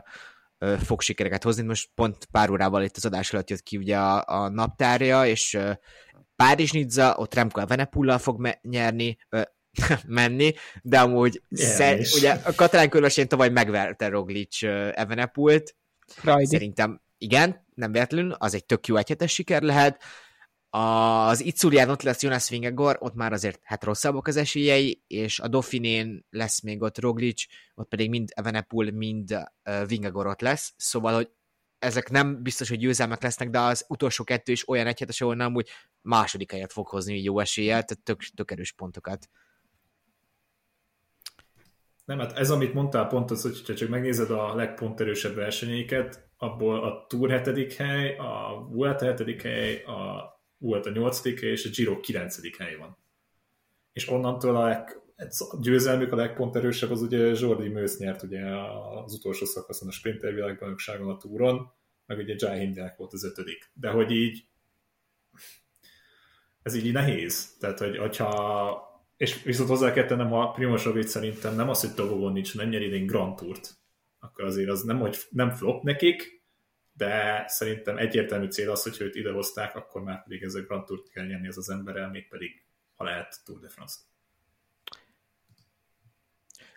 uh, 0.58 0.78
fog 0.78 1.00
sikereket 1.00 1.42
hozni. 1.42 1.62
Most 1.62 1.90
pont 1.94 2.24
pár 2.24 2.50
órával 2.50 2.82
itt 2.82 2.96
az 2.96 3.04
adás 3.04 3.32
alatt 3.32 3.50
jött 3.50 3.62
ki 3.62 3.76
ugye 3.76 3.98
a, 3.98 4.24
a 4.26 4.48
naptárja, 4.48 5.26
és 5.26 5.54
uh, 5.54 5.72
Párizs 6.36 6.70
Nizza, 6.70 7.14
ott 7.16 7.34
Remco 7.34 7.60
Evenepullal 7.60 8.18
fog 8.18 8.40
me- 8.40 8.58
nyerni, 8.62 9.16
uh, 9.30 9.42
menni, 10.06 10.54
de 10.82 11.00
amúgy 11.00 11.42
szer- 11.50 12.14
ugye 12.14 12.30
a 12.32 12.54
katalán 12.54 12.88
körvesén 12.88 13.28
tavaly 13.28 13.48
megverte 13.48 14.08
Roglic 14.08 14.62
uh, 14.62 14.90
Evenepult, 14.94 15.76
Rajdi. 16.22 16.46
Szerintem 16.46 17.00
igen, 17.18 17.66
nem 17.74 17.92
véletlenül, 17.92 18.32
az 18.32 18.54
egy 18.54 18.64
tök 18.64 18.86
jó 18.86 18.96
egyhetes 18.96 19.32
siker 19.32 19.62
lehet. 19.62 20.02
Az 20.70 21.44
Itzulián 21.44 21.90
ott 21.90 22.02
lesz 22.02 22.22
Jonas 22.22 22.48
Vingegor, 22.48 22.96
ott 23.00 23.14
már 23.14 23.32
azért 23.32 23.60
hát 23.62 23.84
rosszabbak 23.84 24.26
az 24.26 24.36
esélyei, 24.36 25.02
és 25.06 25.40
a 25.40 25.48
Dauphinén 25.48 26.26
lesz 26.30 26.62
még 26.62 26.82
ott 26.82 26.98
Roglic, 26.98 27.44
ott 27.74 27.88
pedig 27.88 28.08
mind 28.08 28.28
Evenepul, 28.34 28.90
mind 28.90 29.38
Vingegor 29.86 30.26
ott 30.26 30.40
lesz, 30.40 30.72
szóval, 30.76 31.14
hogy 31.14 31.30
ezek 31.78 32.10
nem 32.10 32.42
biztos, 32.42 32.68
hogy 32.68 32.78
győzelmek 32.78 33.22
lesznek, 33.22 33.50
de 33.50 33.60
az 33.60 33.84
utolsó 33.88 34.24
kettő 34.24 34.52
is 34.52 34.68
olyan 34.68 34.86
egyhetes, 34.86 35.20
ahol 35.20 35.34
nem 35.34 35.54
úgy 35.54 35.68
második 36.00 36.50
helyet 36.50 36.72
fog 36.72 36.88
hozni 36.88 37.22
jó 37.22 37.40
eséllyel, 37.40 37.84
tehát 37.84 38.04
tök, 38.04 38.22
tök 38.34 38.50
erős 38.50 38.72
pontokat. 38.72 39.28
Nem, 42.08 42.18
hát 42.18 42.38
ez, 42.38 42.50
amit 42.50 42.74
mondtál 42.74 43.06
pont 43.06 43.30
az, 43.30 43.42
hogy 43.42 43.74
csak 43.76 43.88
megnézed 43.88 44.30
a 44.30 44.54
legponterősebb 44.54 45.34
versenyeiket, 45.34 46.30
abból 46.36 46.84
a 46.84 47.06
Tour 47.08 47.42
7. 47.42 47.74
hely, 47.74 48.16
a 48.16 48.66
Vuelta 48.70 49.14
7. 49.14 49.42
hely, 49.42 49.82
a 49.82 50.30
Vuelta 50.58 50.90
8. 50.90 51.40
hely 51.40 51.50
és 51.50 51.66
a 51.66 51.70
Giro 51.74 52.00
9. 52.00 52.56
hely 52.58 52.76
van. 52.76 52.96
És 53.92 54.08
onnantól 54.08 54.56
a, 54.56 54.66
leg, 54.66 55.00
a 55.38 55.56
győzelmük 55.60 56.12
a 56.12 56.16
legponterősebb 56.16 56.90
az 56.90 57.02
ugye 57.02 57.18
Jordi 57.18 57.68
Mősz 57.68 57.98
nyert 57.98 58.22
ugye 58.22 58.44
az 59.04 59.14
utolsó 59.14 59.44
szakaszon 59.44 59.88
a 59.88 59.92
sprinter 59.92 60.34
világbajnokságon 60.34 61.08
a 61.08 61.16
túron, 61.16 61.72
meg 62.06 62.18
ugye 62.18 62.34
Jai 62.36 62.58
Hindley 62.58 62.88
volt 62.96 63.12
az 63.12 63.24
ötödik. 63.24 63.70
De 63.74 63.90
hogy 63.90 64.10
így 64.10 64.44
ez 66.62 66.74
így 66.74 66.92
nehéz. 66.92 67.56
Tehát, 67.58 67.78
hogy 67.78 67.96
hogyha 67.96 68.87
és 69.18 69.42
viszont 69.42 69.68
hozzá 69.68 69.92
kell 69.92 70.04
tennem, 70.04 70.28
ha 70.28 70.50
Primoz 70.50 70.82
Roglic 70.82 71.10
szerintem 71.10 71.54
nem 71.54 71.68
az, 71.68 71.80
hogy 71.80 71.94
Togogon 71.94 72.32
nincs, 72.32 72.56
nem 72.56 72.68
nyer 72.68 72.82
idén 72.82 73.06
Grand 73.06 73.36
Tourt, 73.36 73.74
akkor 74.18 74.44
azért 74.44 74.68
az 74.68 74.82
nem, 74.82 74.98
hogy 74.98 75.18
nem 75.30 75.50
flop 75.50 75.82
nekik, 75.82 76.42
de 76.92 77.44
szerintem 77.46 77.96
egyértelmű 77.96 78.48
cél 78.48 78.70
az, 78.70 78.82
hogy 78.82 78.96
őt 79.00 79.14
idehozták, 79.14 79.76
akkor 79.76 80.02
már 80.02 80.22
pedig 80.22 80.42
ez 80.42 80.54
a 80.54 80.60
Grand 80.60 80.84
Tourt 80.84 81.08
kell 81.08 81.26
nyerni 81.26 81.46
ez 81.46 81.56
az 81.56 81.70
emberrel, 81.70 82.10
még 82.10 82.28
pedig, 82.28 82.62
ha 82.94 83.04
lehet, 83.04 83.40
Tour 83.44 83.60
de 83.60 83.68
France. 83.68 83.96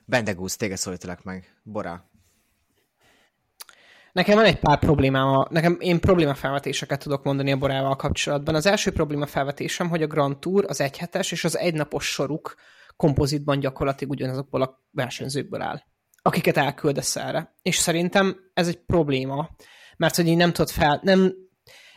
Bendegúz, 0.05 0.55
téged 0.55 0.77
szólítalak 0.77 1.23
meg. 1.23 1.59
Bora. 1.63 2.10
Nekem 4.11 4.35
van 4.35 4.45
egy 4.45 4.59
pár 4.59 4.79
problémám, 4.79 5.45
nekem 5.49 5.77
én 5.79 5.99
problémafelvetéseket 5.99 6.99
tudok 6.99 7.23
mondani 7.23 7.51
a 7.51 7.57
borával 7.57 7.95
kapcsolatban. 7.95 8.55
Az 8.55 8.65
első 8.65 8.91
problémafelvetésem, 8.91 9.89
hogy 9.89 10.01
a 10.01 10.07
Grand 10.07 10.37
Tour, 10.37 10.65
az 10.67 10.81
egyhetes 10.81 11.31
és 11.31 11.43
az 11.43 11.57
egynapos 11.57 12.05
soruk 12.05 12.55
kompozitban 12.95 13.59
gyakorlatilag 13.59 14.13
ugyanazokból 14.13 14.61
a 14.61 14.79
versenyzőkből 14.91 15.61
áll, 15.61 15.81
akiket 16.21 16.57
elküldesz 16.57 17.15
erre. 17.15 17.55
És 17.61 17.75
szerintem 17.75 18.35
ez 18.53 18.67
egy 18.67 18.79
probléma, 18.85 19.49
mert 19.97 20.15
hogy 20.15 20.27
így 20.27 20.37
nem 20.37 20.51
tudod 20.51 20.69
fel, 20.69 20.99
nem, 21.03 21.33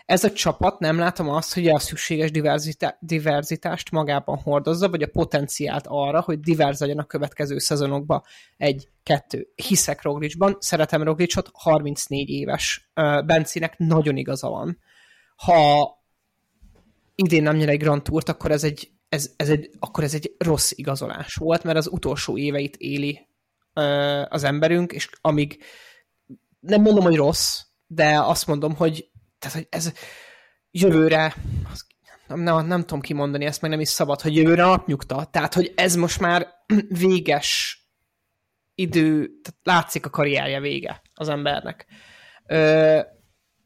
ez 0.05 0.25
a 0.25 0.33
csapat 0.33 0.79
nem 0.79 0.99
látom 0.99 1.29
azt, 1.29 1.55
hogy 1.55 1.69
a 1.69 1.79
szükséges 1.79 2.31
diverzitá- 2.31 2.99
diverzitást 3.01 3.90
magában 3.90 4.38
hordozza, 4.38 4.88
vagy 4.88 5.03
a 5.03 5.09
potenciált 5.12 5.85
arra, 5.88 6.21
hogy 6.21 6.40
diverz 6.40 6.81
legyen 6.81 6.99
a 6.99 7.05
következő 7.05 7.59
szezonokban 7.59 8.23
egy, 8.57 8.88
kettő. 9.03 9.53
Hiszek 9.55 10.03
Roglicban, 10.03 10.57
szeretem 10.61 11.03
Roglicot, 11.03 11.51
34 11.53 12.29
éves. 12.29 12.90
Bencinek 13.25 13.79
nagyon 13.79 14.17
igaza 14.17 14.49
van. 14.49 14.79
Ha 15.37 15.88
idén 17.14 17.43
nem 17.43 17.57
nyer 17.57 17.69
egy 17.69 17.79
Grand 17.79 18.03
Tourt, 18.03 18.29
akkor 18.29 18.51
ez 18.51 18.64
egy, 18.64 18.90
ez, 19.09 19.33
ez 19.37 19.49
egy, 19.49 19.71
akkor 19.79 20.05
ez 20.05 20.14
egy 20.14 20.35
rossz 20.38 20.71
igazolás 20.75 21.35
volt, 21.35 21.62
mert 21.62 21.79
az 21.79 21.88
utolsó 21.93 22.38
éveit 22.38 22.77
éli 22.77 23.29
az 24.29 24.45
emberünk, 24.45 24.93
és 24.93 25.09
amíg 25.21 25.62
nem 26.61 26.83
mondom, 26.83 27.05
hogy 27.05 27.17
rossz, 27.17 27.61
de 27.87 28.21
azt 28.21 28.47
mondom, 28.47 28.75
hogy 28.75 29.12
tehát, 29.45 29.59
hogy 29.59 29.67
ez 29.71 29.93
jövőre, 30.71 31.35
nem, 32.27 32.41
nem, 32.41 32.67
nem 32.67 32.81
tudom 32.81 33.01
kimondani 33.01 33.45
ezt, 33.45 33.61
meg 33.61 33.71
nem 33.71 33.81
is 33.81 33.89
szabad, 33.89 34.21
hogy 34.21 34.37
jövőre 34.37 34.63
napnyugta. 34.63 35.25
Tehát, 35.25 35.55
hogy 35.55 35.73
ez 35.77 35.95
most 35.95 36.21
már 36.21 36.49
véges 36.99 37.79
idő, 38.75 39.11
tehát 39.43 39.61
látszik 39.63 40.07
a 40.07 40.11
karrierje 40.11 40.61
vége 40.61 41.03
az 41.15 41.29
embernek. 41.29 41.87
Ö, 42.47 43.01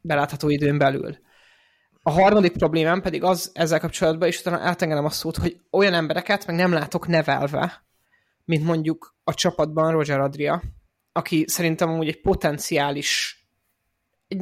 belátható 0.01 0.49
időn 0.49 0.77
belül. 0.77 1.17
A 2.01 2.11
harmadik 2.11 2.51
problémám 2.51 3.01
pedig 3.01 3.23
az 3.23 3.51
ezzel 3.53 3.79
kapcsolatban, 3.79 4.27
és 4.27 4.39
utána 4.39 4.59
eltengedem 4.59 5.05
a 5.05 5.09
szót, 5.09 5.37
hogy 5.37 5.59
olyan 5.71 5.93
embereket 5.93 6.45
meg 6.45 6.55
nem 6.55 6.73
látok 6.73 7.07
nevelve, 7.07 7.83
mint 8.45 8.63
mondjuk 8.63 9.15
a 9.23 9.33
csapatban 9.33 9.91
Roger 9.91 10.19
Adria, 10.19 10.61
aki 11.11 11.45
szerintem 11.47 11.89
amúgy 11.89 12.07
egy 12.07 12.21
potenciális 12.21 13.39
egy 14.27 14.41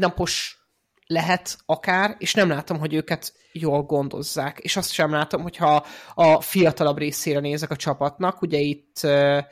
lehet 1.08 1.58
akár, 1.66 2.16
és 2.20 2.34
nem 2.34 2.50
látom, 2.50 2.80
hogy 2.80 2.94
őket 2.94 3.34
jól 3.52 3.84
gondozzák. 3.84 4.60
És 4.60 4.78
azt 4.78 4.92
sem 4.92 5.12
látom, 5.12 5.42
hogyha 5.42 5.86
a 6.14 6.42
fiatalabb 6.42 6.98
részére 6.98 7.40
nézek 7.40 7.72
a 7.72 7.76
csapatnak, 7.76 8.42
ugye 8.42 8.58
itt 8.58 9.00
uh, 9.04 9.12
3, 9.12 9.42
4, 9.42 9.46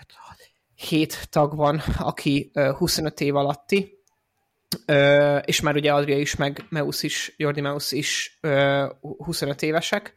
5, 0.00 0.12
6, 0.16 0.36
7 0.74 1.28
tag 1.30 1.56
van, 1.56 1.82
aki 1.98 2.50
uh, 2.54 2.76
25 2.76 3.20
év 3.20 3.36
alatti, 3.36 3.92
és 5.44 5.60
már 5.60 5.74
ugye 5.74 5.92
Adria 5.92 6.18
is, 6.18 6.36
meg 6.36 6.66
Meus 6.68 7.02
is, 7.02 7.34
Jordi 7.36 7.60
Meus 7.60 7.92
is 7.92 8.38
uh, 8.42 8.90
25 9.00 9.62
évesek, 9.62 10.14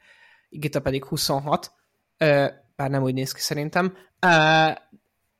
Igita 0.50 0.82
pedig 0.82 1.06
26, 1.06 1.72
uh, 2.20 2.48
bár 2.76 2.90
nem 2.90 3.04
úgy 3.04 3.14
néz 3.14 3.32
ki 3.32 3.40
szerintem, 3.40 3.98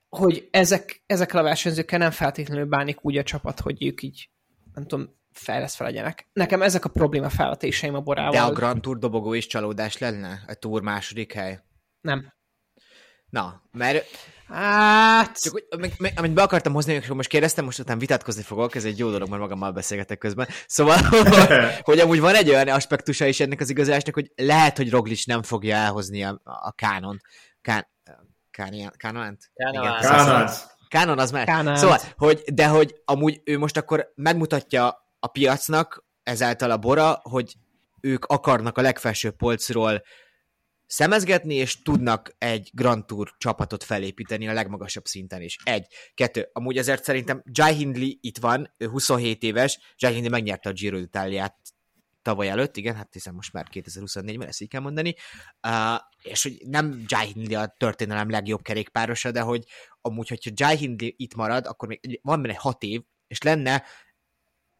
hogy 0.10 0.48
ezek, 0.52 1.04
ezekkel 1.06 1.40
a 1.40 1.44
versenyzőkkel 1.44 2.00
nem 2.00 2.12
feltétlenül 2.12 2.66
bánik 2.66 3.06
úgy 3.06 3.18
a 3.18 3.24
csapat, 3.24 3.60
hogy 3.60 3.86
ők 3.86 4.02
így 4.02 4.30
nem 4.78 4.88
tudom, 4.88 5.16
fejlesztve 5.32 5.86
legyenek. 5.86 6.28
Nekem 6.34 6.62
ezek 6.62 6.86
a 6.86 6.90
probléma 6.90 7.30
felvetéseim 7.30 7.96
a 7.96 8.02
borával. 8.02 8.32
De 8.32 8.42
a 8.42 8.52
Grand 8.52 8.82
Tour 8.82 8.98
dobogó 8.98 9.34
is 9.34 9.48
csalódás 9.48 9.98
lenne? 9.98 10.44
A 10.48 10.54
Tour 10.54 10.82
második 10.82 11.34
hely? 11.34 11.60
Nem. 12.02 12.34
Na, 13.30 13.62
mert... 13.72 14.06
Hát... 14.48 15.42
Csak, 15.42 15.54
hogy, 15.54 15.66
amit 16.16 16.34
be 16.34 16.42
akartam 16.42 16.74
hozni, 16.74 16.96
hogy 16.96 17.16
most 17.16 17.30
kérdeztem, 17.30 17.66
most 17.66 17.80
utána 17.80 18.00
vitatkozni 18.00 18.42
fogok, 18.42 18.76
ez 18.76 18.86
egy 18.86 18.98
jó 18.98 19.10
dolog, 19.10 19.30
mert 19.30 19.42
magammal 19.42 19.72
beszélgetek 19.72 20.18
közben. 20.18 20.48
Szóval, 20.68 20.98
hogy 21.82 22.00
amúgy 22.00 22.20
van 22.20 22.36
egy 22.36 22.50
olyan 22.50 22.68
aspektusa 22.68 23.26
is 23.26 23.40
ennek 23.40 23.60
az 23.60 23.70
igazásnak, 23.70 24.14
hogy 24.14 24.32
lehet, 24.36 24.78
hogy 24.78 24.90
Roglic 24.90 25.26
nem 25.26 25.44
fogja 25.44 25.76
elhozni 25.76 26.24
a, 26.24 26.42
a 26.44 26.72
kánon. 26.72 27.22
Kán, 27.62 27.88
Kánoánt? 28.98 28.98
Kánoánt. 28.98 30.77
Kánon 30.88 31.20
az 31.20 31.32
már. 31.32 31.46
Kánoánt. 31.46 31.80
Szóval, 31.80 32.00
hogy, 32.18 32.44
de 32.54 32.68
hogy 32.68 33.02
amúgy 33.06 33.42
ő 33.44 33.58
most 33.58 33.78
akkor 33.78 34.12
megmutatja 34.16 35.06
a 35.20 35.28
piacnak, 35.28 36.06
ezáltal 36.24 36.72
a 36.72 36.78
Bora, 36.78 37.20
hogy 37.22 37.54
ők 38.02 38.26
akarnak 38.26 38.78
a 38.78 38.82
legfelsőbb 38.82 39.36
polcról 39.36 40.02
szemezgetni, 40.86 41.56
és 41.56 41.82
tudnak 41.82 42.36
egy 42.38 42.70
Grand 42.74 43.06
Tour 43.06 43.34
csapatot 43.38 43.84
felépíteni 43.84 44.48
a 44.48 44.54
legmagasabb 44.54 45.06
szinten 45.06 45.42
is. 45.42 45.58
Egy. 45.64 45.88
Kettő. 46.14 46.50
Amúgy 46.54 46.78
ezért 46.78 47.04
szerintem 47.04 47.44
Jai 47.52 47.74
Hindley 47.74 48.10
itt 48.22 48.38
van, 48.38 48.74
ő 48.78 48.88
27 48.88 49.44
éves, 49.44 49.80
Jai 49.98 50.12
Hindley 50.14 50.32
megnyerte 50.32 50.70
a 50.70 50.74
Giro 50.74 51.00
d'Italiát 51.00 51.54
tavaly 52.28 52.50
előtt, 52.50 52.78
igen, 52.78 52.96
hát 52.96 53.14
hiszen 53.14 53.34
most 53.34 53.54
már 53.54 53.68
2024-ben 53.72 54.48
ezt 54.48 54.62
így 54.62 54.68
kell 54.68 54.82
mondani, 54.82 55.16
uh, 55.68 56.00
és 56.22 56.44
hogy 56.44 56.58
nem 56.66 57.04
Jai 57.08 57.28
Hindley 57.28 57.62
a 57.62 57.76
történelem 57.78 58.30
legjobb 58.30 58.62
kerékpárosa, 58.62 59.32
de 59.32 59.42
hogy 59.42 59.64
amúgy, 60.02 60.28
hogyha 60.28 60.52
Jai 60.54 60.78
Hindley 60.78 61.10
itt 61.16 61.36
marad, 61.36 61.66
akkor 61.66 61.88
még 61.88 62.20
van 62.24 62.42
benne 62.42 62.56
hat 62.58 62.84
év, 62.84 63.02
és 63.28 63.42
lenne 63.42 63.84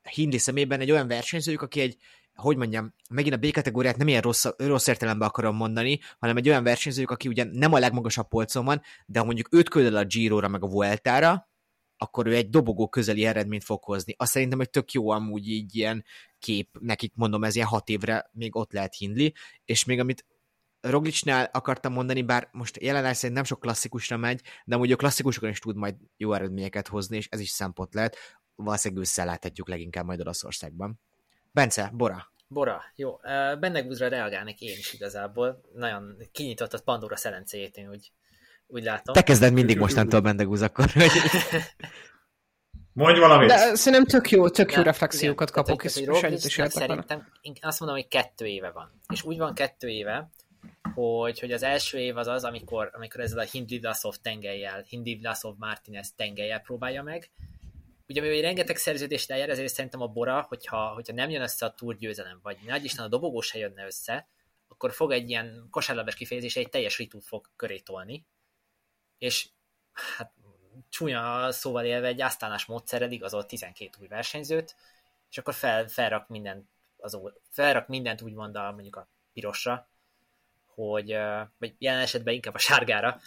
Hindley 0.02 0.40
szemében 0.40 0.80
egy 0.80 0.92
olyan 0.92 1.08
versenyzőjük, 1.08 1.62
aki 1.62 1.80
egy, 1.80 1.98
hogy 2.34 2.58
mondjam, 2.58 2.94
megint 3.10 3.36
a 3.36 3.38
B-kategóriát 3.38 3.98
nem 3.98 4.08
ilyen 4.08 4.22
rossz, 4.22 4.46
rossz 4.58 4.88
értelemben 4.88 5.28
akarom 5.28 5.56
mondani, 5.56 6.00
hanem 6.20 6.38
egy 6.38 6.50
olyan 6.50 6.64
versenyzőjük, 6.64 7.12
aki 7.12 7.28
ugye 7.28 7.44
nem 7.52 7.74
a 7.74 7.80
legmagasabb 7.80 8.28
polcon 8.28 8.66
van, 8.66 8.82
de 9.06 9.20
ha 9.20 9.26
mondjuk 9.26 9.54
őt 9.54 9.70
küld 9.70 9.94
a 9.94 10.04
Giro-ra 10.04 10.48
meg 10.48 10.64
a 10.64 10.68
Vueltára, 10.68 11.48
akkor 11.98 12.28
ő 12.28 12.36
egy 12.36 12.50
dobogó 12.50 12.88
közeli 12.88 13.26
eredményt 13.26 13.64
fog 13.64 13.84
hozni. 13.84 14.14
Azt 14.18 14.32
szerintem, 14.32 14.58
hogy 14.58 14.70
tök 14.70 14.92
jó 14.92 15.10
amúgy 15.10 15.48
így 15.48 15.76
ilyen 15.76 16.06
kép, 16.40 16.78
nekik 16.80 17.12
mondom, 17.16 17.44
ez 17.44 17.56
ilyen 17.56 17.68
hat 17.68 17.90
évre 17.90 18.30
még 18.34 18.56
ott 18.56 18.72
lehet 18.72 18.96
hindli, 18.96 19.34
és 19.66 19.86
még 19.86 20.00
amit 20.00 20.26
Roglicnál 20.82 21.50
akartam 21.54 21.94
mondani, 21.94 22.22
bár 22.22 22.50
most 22.52 22.82
jelenleg 22.82 23.14
szerint 23.14 23.36
nem 23.36 23.44
sok 23.44 23.60
klasszikusra 23.60 24.18
megy, 24.18 24.42
de 24.66 24.76
amúgy 24.76 24.92
a 24.92 24.96
klasszikusokon 24.96 25.50
is 25.50 25.60
tud 25.60 25.76
majd 25.76 25.96
jó 26.18 26.34
eredményeket 26.34 26.88
hozni, 26.88 27.18
és 27.18 27.28
ez 27.32 27.40
is 27.40 27.50
szempont 27.50 27.94
lehet. 27.94 28.18
Valószínűleg 28.56 29.04
ősszel 29.04 29.26
láthatjuk 29.26 29.68
leginkább 29.68 30.06
majd 30.06 30.22
Olaszországban. 30.22 31.00
Bence, 31.52 31.92
Bora. 31.94 32.32
Bora, 32.48 32.82
jó. 32.96 33.18
Benne 33.60 33.82
guzra 33.82 34.08
reagálnék 34.08 34.62
én 34.62 34.78
is 34.78 34.94
igazából. 34.94 35.62
Nagyon 35.74 36.18
kinyitott 36.32 36.74
a 36.74 36.82
Pandora 36.82 37.16
szelencéjét, 37.16 37.78
én 37.78 37.90
úgy, 37.90 38.12
úgy 38.68 38.84
látom. 38.84 39.14
Te 39.14 39.24
kezded 39.24 39.54
mindig 39.54 39.78
mostantól 39.78 40.20
Bendegúz 40.20 40.62
akkor. 40.62 40.86
Mondj 42.94 43.20
valamit! 43.20 43.48
De 43.48 43.76
szerintem 43.76 44.06
tök 44.06 44.30
jó, 44.30 44.50
tök 44.50 44.72
jó 44.72 44.78
De, 44.78 44.84
reflexiókat 44.84 45.50
igen, 45.50 45.64
kapok, 45.64 45.82
tehát, 45.82 45.98
és, 46.44 46.56
hogy 46.56 46.72
szerintem 46.72 47.28
én 47.42 47.54
azt 47.62 47.80
mondom, 47.80 47.98
hogy 47.98 48.08
kettő 48.08 48.46
éve 48.46 48.72
van. 48.72 49.02
És 49.14 49.24
úgy 49.24 49.38
van 49.38 49.54
kettő 49.54 49.88
éve, 49.88 50.30
hogy, 50.94 51.40
hogy 51.40 51.52
az 51.52 51.64
első 51.64 51.98
év 51.98 52.18
az 52.18 52.28
az, 52.28 52.44
amikor, 52.44 52.90
amikor 52.94 53.22
ezzel 53.22 53.40
a 53.40 53.44
Hindley 53.52 53.80
Vlasov 53.80 54.16
tengelyel, 54.22 54.84
Hindley 54.88 55.18
Vlasov 55.20 55.56
Martinez 55.58 56.14
tengelyel 56.16 56.60
próbálja 56.60 57.04
meg. 57.04 57.32
Ugye 58.08 58.22
mivel 58.22 58.42
rengeteg 58.42 58.78
szerződést 58.78 59.32
eljár, 59.32 59.50
ezért 59.50 59.74
szerintem 59.74 60.02
a 60.02 60.08
Bora, 60.08 60.46
hogyha, 60.48 60.88
hogyha 60.88 61.14
nem 61.14 61.30
jön 61.30 61.42
össze 61.42 61.66
a 61.66 61.74
túr 61.74 61.96
győzelem, 61.96 62.40
vagy 62.44 62.58
nagy 62.66 62.84
Isten 62.84 63.06
a 63.06 63.08
dobogó 63.08 63.42
se 63.42 63.60
jönne 63.60 63.86
össze, 63.86 64.28
akkor 64.68 64.92
fog 64.92 65.12
egy 65.12 65.30
ilyen 65.30 65.68
kosárlabdás 65.70 66.16
kifejezés 66.16 66.56
egy 66.56 66.70
teljes 66.70 66.98
ritút 66.98 67.26
fog 67.26 67.50
köré 67.56 67.80
tolni. 67.80 68.26
És 69.18 69.48
hát 70.18 70.32
csúnya 70.90 71.52
szóval 71.52 71.86
élve 71.86 72.08
egy 72.08 72.22
asztánás 72.22 72.66
módszerrel 72.66 73.12
igazol 73.12 73.46
12 73.46 73.90
új 74.02 74.08
versenyzőt, 74.08 74.76
és 75.30 75.38
akkor 75.38 75.54
fel, 75.54 75.88
felrak 75.88 76.28
mindent, 76.28 76.68
az, 76.98 77.20
felrak 77.50 77.88
mindent 77.88 78.22
úgymond 78.22 78.56
a, 78.56 78.72
mondjuk 78.72 78.96
a 78.96 79.08
pirosra, 79.34 79.88
hogy, 80.66 81.18
vagy 81.58 81.76
jelen 81.78 82.02
esetben 82.02 82.34
inkább 82.34 82.54
a 82.54 82.58
sárgára, 82.58 83.20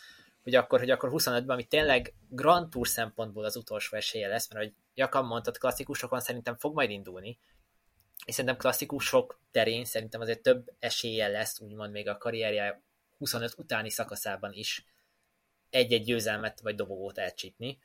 hogy 0.43 0.55
akkor, 0.55 0.79
hogy 0.79 0.91
akkor 0.91 1.11
25-ben, 1.13 1.49
ami 1.49 1.65
tényleg 1.65 2.15
Grand 2.29 2.71
Tour 2.71 2.89
szempontból 2.89 3.45
az 3.45 3.57
utolsó 3.57 3.97
esélye 3.97 4.29
lesz, 4.29 4.53
mert 4.53 4.65
hogy 4.65 4.75
Jakab 4.95 5.27
mondtad, 5.27 5.59
klasszikusokon 5.59 6.21
szerintem 6.21 6.57
fog 6.57 6.75
majd 6.75 6.91
indulni, 6.91 7.39
és 8.25 8.35
szerintem 8.35 8.61
klasszikusok 8.61 9.41
terén 9.51 9.85
szerintem 9.85 10.21
azért 10.21 10.43
több 10.43 10.73
esélye 10.79 11.29
lesz, 11.29 11.61
úgymond 11.61 11.93
még 11.93 12.09
a 12.09 12.19
karrierje 12.19 12.83
25 13.19 13.55
utáni 13.57 13.91
szakaszában 13.91 14.53
is 14.53 14.85
egy-egy 15.71 16.05
győzelmet 16.05 16.61
vagy 16.61 16.75
dobogót 16.75 17.19
elcsípni. 17.19 17.79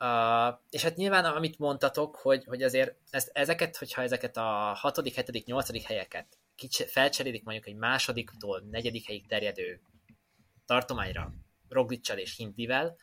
Uh, 0.00 0.58
és 0.70 0.82
hát 0.82 0.96
nyilván, 0.96 1.24
amit 1.24 1.58
mondtatok, 1.58 2.16
hogy, 2.16 2.44
hogy 2.44 2.62
azért 2.62 2.96
ezt, 3.10 3.30
ezeket, 3.32 3.76
hogyha 3.76 4.02
ezeket 4.02 4.36
a 4.36 4.72
6., 4.74 5.00
7., 5.02 5.44
8. 5.44 5.84
helyeket 5.86 6.38
felcserélik 6.86 7.44
mondjuk 7.44 7.66
egy 7.66 7.74
másodiktól 7.74 8.62
negyedik 8.70 9.06
helyig 9.06 9.26
terjedő 9.26 9.80
tartományra, 10.66 11.32
Roglicsal 11.68 12.18
és 12.18 12.36
Hindivel, 12.36 12.96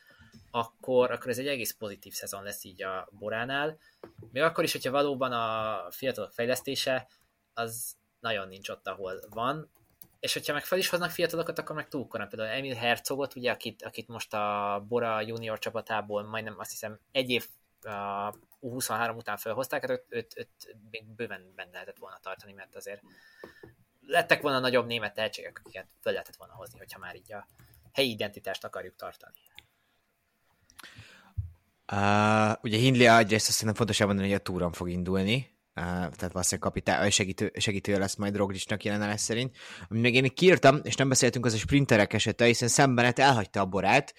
akkor, 0.52 1.12
akkor 1.12 1.30
ez 1.30 1.38
egy 1.38 1.48
egész 1.48 1.74
pozitív 1.74 2.14
szezon 2.14 2.44
lesz 2.44 2.64
így 2.64 2.84
a 2.84 3.10
Boránál. 3.12 3.78
Még 4.32 4.44
akkor 4.44 4.64
is, 4.64 4.72
hogyha 4.72 4.92
valóban 4.92 5.32
a 5.32 5.78
fiatalok 5.92 6.32
fejlesztése 6.32 7.08
az 7.54 7.96
nagyon 8.20 8.48
nincs 8.48 8.70
ott, 8.70 8.88
ahol 8.88 9.20
van, 9.30 9.72
és 10.26 10.34
hogyha 10.34 10.54
meg 10.54 10.64
fel 10.64 10.78
is 10.78 10.90
hoznak 10.90 11.12
fiatalokat, 11.12 11.60
akkor 11.60 11.76
meg 11.76 11.88
túl 11.88 12.08
korán. 12.08 12.30
Például 12.30 12.50
Emil 12.50 12.76
Herzogot, 12.76 13.36
ugye, 13.36 13.52
akit, 13.52 13.84
akit 13.84 14.08
most 14.08 14.34
a 14.34 14.86
Bora 14.88 15.22
junior 15.22 15.60
csapatából 15.60 16.24
majdnem 16.24 16.56
azt 16.58 16.72
hiszem 16.72 17.00
egy 17.12 17.30
év 17.30 17.48
uh, 17.84 18.36
U23 18.62 19.16
után 19.16 19.38
felhozták, 19.38 19.82
hát 19.82 19.90
őt, 19.90 20.06
őt, 20.10 20.34
őt 20.38 20.76
még 20.92 21.06
bőven 21.06 21.54
benne 21.56 21.72
lehetett 21.72 21.98
volna 21.98 22.18
tartani, 22.22 22.54
mert 22.54 22.76
azért 22.76 23.02
lettek 24.08 24.42
volna 24.42 24.60
nagyobb 24.60 24.86
német 24.86 25.14
tehetségek, 25.14 25.60
akiket 25.60 25.88
fel 26.02 26.12
lehetett 26.12 26.36
volna 26.36 26.54
hozni, 26.54 26.78
hogyha 26.78 27.00
már 27.00 27.16
így 27.16 27.34
a 27.34 27.48
helyi 27.92 28.10
identitást 28.10 28.64
akarjuk 28.64 28.96
tartani. 28.96 29.38
Uh, 31.92 32.64
ugye 32.64 32.78
Hindley 32.78 33.18
egyrészt 33.18 33.48
azt 33.48 33.58
szerintem 33.58 33.78
fontos 33.78 34.00
elmondani, 34.00 34.28
hogy 34.28 34.38
a 34.40 34.44
túron 34.44 34.72
fog 34.72 34.90
indulni, 34.90 35.55
tehát 35.76 36.32
valószínűleg 36.32 36.72
kapitál, 36.72 37.10
segítő, 37.10 37.52
segítő 37.58 37.98
lesz 37.98 38.16
majd 38.16 38.36
Roglicsnak 38.36 38.84
jelenállás 38.84 39.22
szerint. 39.22 39.58
Amit 39.90 40.02
még 40.02 40.16
én 40.16 40.34
kiírtam, 40.34 40.80
és 40.84 40.96
nem 40.96 41.10
beszéltünk, 41.10 41.46
az 41.46 41.54
a 41.54 41.58
sprinterek 41.58 42.14
esete, 42.14 42.46
hiszen 42.46 42.68
szembenet 42.68 43.20
elhagyta 43.20 43.60
a 43.60 43.66
borát. 43.66 44.14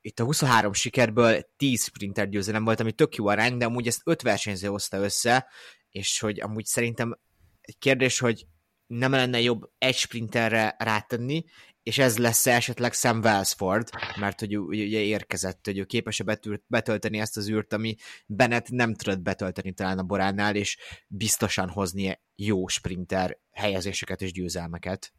Itt 0.00 0.20
a 0.20 0.24
23 0.24 0.72
sikerből 0.72 1.40
10 1.56 1.84
sprinter 1.84 2.28
győzelem 2.28 2.64
volt, 2.64 2.80
ami 2.80 2.92
tök 2.92 3.14
jó 3.14 3.26
arány, 3.26 3.56
de 3.56 3.64
amúgy 3.64 3.86
ezt 3.86 4.00
5 4.04 4.22
versenyző 4.22 4.68
hozta 4.68 4.96
össze, 4.96 5.48
és 5.90 6.20
hogy 6.20 6.40
amúgy 6.40 6.64
szerintem 6.64 7.18
egy 7.60 7.78
kérdés, 7.78 8.18
hogy 8.18 8.46
nem 8.86 9.10
lenne 9.10 9.40
jobb 9.40 9.70
egy 9.78 9.96
sprinterre 9.96 10.74
rátenni, 10.78 11.44
és 11.86 11.98
ez 11.98 12.18
lesz 12.18 12.46
esetleg 12.46 12.92
Sam 12.92 13.18
Wellsford, 13.18 13.88
mert 14.20 14.40
hogy 14.40 14.58
ugye 14.58 15.00
érkezett, 15.00 15.64
hogy 15.64 15.78
ő 15.78 15.84
képes 15.84 16.22
betölteni 16.66 17.18
ezt 17.18 17.36
az 17.36 17.48
űrt, 17.48 17.72
ami 17.72 17.96
Bennett 18.26 18.68
nem 18.68 18.94
tudott 18.94 19.20
betölteni 19.20 19.72
talán 19.72 19.98
a 19.98 20.02
Boránál, 20.02 20.56
és 20.56 20.78
biztosan 21.08 21.68
hozni 21.68 22.20
jó 22.36 22.66
sprinter 22.66 23.38
helyezéseket 23.52 24.22
és 24.22 24.32
győzelmeket. 24.32 25.12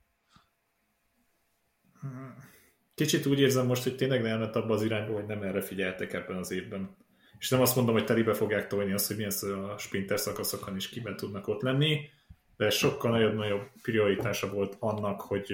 Kicsit 2.95 3.25
úgy 3.25 3.39
érzem 3.39 3.65
most, 3.65 3.83
hogy 3.83 3.95
tényleg 3.95 4.25
elment 4.25 4.55
abba 4.55 4.73
az 4.73 4.83
irányba, 4.83 5.13
hogy 5.13 5.25
nem 5.25 5.41
erre 5.41 5.61
figyeltek 5.61 6.13
ebben 6.13 6.37
az 6.37 6.51
évben. 6.51 6.97
És 7.39 7.49
nem 7.49 7.61
azt 7.61 7.75
mondom, 7.75 7.93
hogy 7.93 8.05
telibe 8.05 8.33
fogják 8.33 8.67
tolni 8.67 8.93
azt, 8.93 9.07
hogy 9.07 9.15
milyen 9.15 9.63
a 9.69 9.77
sprinter 9.77 10.19
szakaszokon 10.19 10.75
is 10.75 10.89
kiben 10.89 11.15
tudnak 11.15 11.47
ott 11.47 11.61
lenni, 11.61 12.09
de 12.57 12.69
sokkal 12.69 13.11
nagyobb, 13.11 13.35
nagyobb 13.35 13.69
prioritása 13.81 14.53
volt 14.53 14.75
annak, 14.79 15.21
hogy 15.21 15.51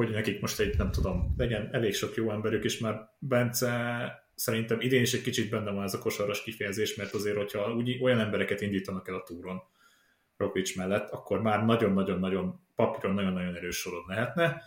hogy 0.00 0.10
nekik 0.10 0.40
most 0.40 0.60
egy, 0.60 0.76
nem 0.76 0.90
tudom, 0.90 1.34
legyen 1.36 1.68
elég 1.72 1.94
sok 1.94 2.14
jó 2.14 2.30
emberük, 2.30 2.64
és 2.64 2.78
már 2.78 3.08
Bence 3.18 3.70
szerintem 4.34 4.80
idén 4.80 5.00
is 5.00 5.14
egy 5.14 5.22
kicsit 5.22 5.50
benne 5.50 5.70
van 5.70 5.82
ez 5.82 5.94
a 5.94 5.98
kosaras 5.98 6.42
kifejezés, 6.42 6.94
mert 6.94 7.14
azért, 7.14 7.36
hogyha 7.36 7.74
úgy, 7.74 7.98
olyan 8.02 8.20
embereket 8.20 8.60
indítanak 8.60 9.08
el 9.08 9.14
a 9.14 9.22
túron 9.22 9.62
Roglic 10.36 10.76
mellett, 10.76 11.10
akkor 11.10 11.42
már 11.42 11.64
nagyon-nagyon-nagyon 11.64 12.60
papíron 12.74 13.14
nagyon-nagyon 13.14 13.54
erős 13.54 13.76
sorod 13.76 14.02
lehetne. 14.06 14.62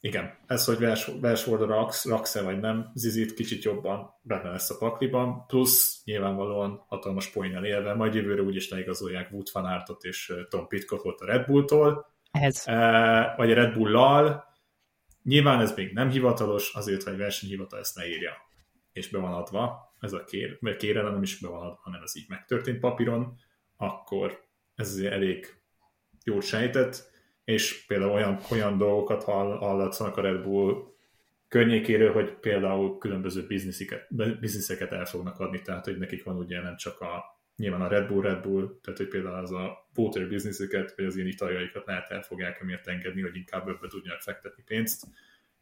Igen, 0.00 0.38
ez, 0.46 0.64
hogy 0.64 0.78
Versford 1.20 1.68
raksz, 1.68 2.04
raksz-e 2.04 2.42
vagy 2.42 2.60
nem, 2.60 2.90
Zizit 2.94 3.34
kicsit 3.34 3.64
jobban 3.64 4.10
benne 4.22 4.50
lesz 4.50 4.70
a 4.70 4.76
pakliban, 4.78 5.46
plusz 5.46 6.00
nyilvánvalóan 6.04 6.84
hatalmas 6.88 7.30
poénnel 7.30 7.64
élve, 7.64 7.94
majd 7.94 8.14
jövőre 8.14 8.42
úgyis 8.42 8.68
leigazolják 8.68 9.32
Wood 9.32 9.46
van 9.52 9.64
Aertot 9.64 10.04
és 10.04 10.32
Tom 10.48 10.66
Pitcockot 10.66 11.20
a 11.20 11.26
Red 11.26 11.46
Bulltól, 11.46 12.14
Ez. 12.40 12.64
vagy 13.36 13.50
a 13.50 13.54
Red 13.54 13.72
Bull-lal. 13.72 14.44
Nyilván 15.22 15.60
ez 15.60 15.74
még 15.74 15.92
nem 15.92 16.10
hivatalos, 16.10 16.74
azért, 16.74 17.02
hogy 17.02 17.16
versenyhivatal 17.16 17.78
ezt 17.78 17.96
ne 17.96 18.08
írja, 18.08 18.32
és 18.92 19.08
be 19.08 19.18
van 19.18 19.32
adva, 19.32 19.94
ez 20.00 20.12
a 20.12 20.24
kér, 20.24 20.56
mert 20.60 20.76
kérelem 20.76 21.12
nem 21.12 21.22
is 21.22 21.38
be 21.38 21.48
van 21.48 21.60
adva, 21.60 21.80
hanem 21.82 22.02
ez 22.02 22.16
így 22.16 22.28
megtörtént 22.28 22.80
papíron, 22.80 23.38
akkor 23.76 24.44
ez 24.74 24.90
azért 24.90 25.12
elég 25.12 25.46
jól 26.24 26.40
sejtett, 26.40 27.10
és 27.44 27.84
például 27.86 28.12
olyan, 28.12 28.38
olyan 28.50 28.78
dolgokat 28.78 29.24
hall, 29.24 29.56
hallatszanak 29.56 30.16
a 30.16 30.20
Red 30.20 30.42
Bull 30.42 30.94
környékéről, 31.48 32.12
hogy 32.12 32.34
például 32.34 32.98
különböző 32.98 33.46
bizniszeket, 33.46 34.06
bizniszeket 34.40 34.92
el 34.92 35.04
fognak 35.04 35.40
adni, 35.40 35.62
tehát 35.62 35.84
hogy 35.84 35.98
nekik 35.98 36.24
van 36.24 36.36
ugye 36.36 36.60
nem 36.60 36.76
csak 36.76 37.00
a 37.00 37.35
nyilván 37.56 37.80
a 37.80 37.88
Red 37.88 38.06
Bull, 38.06 38.22
Red 38.22 38.42
Bull, 38.42 38.78
tehát 38.82 38.98
hogy 38.98 39.08
például 39.08 39.34
az 39.34 39.52
a 39.52 39.88
water 39.94 40.28
bizniszeket, 40.28 40.94
vagy 40.96 41.04
az 41.04 41.16
ilyen 41.16 41.28
italjaikat 41.28 41.86
lehet 41.86 42.10
el 42.10 42.22
fogják 42.22 42.60
emiatt 42.60 42.86
engedni, 42.86 43.20
hogy 43.20 43.36
inkább 43.36 43.68
ebbe 43.68 43.88
tudjanak 43.88 44.20
fektetni 44.20 44.62
pénzt, 44.62 45.06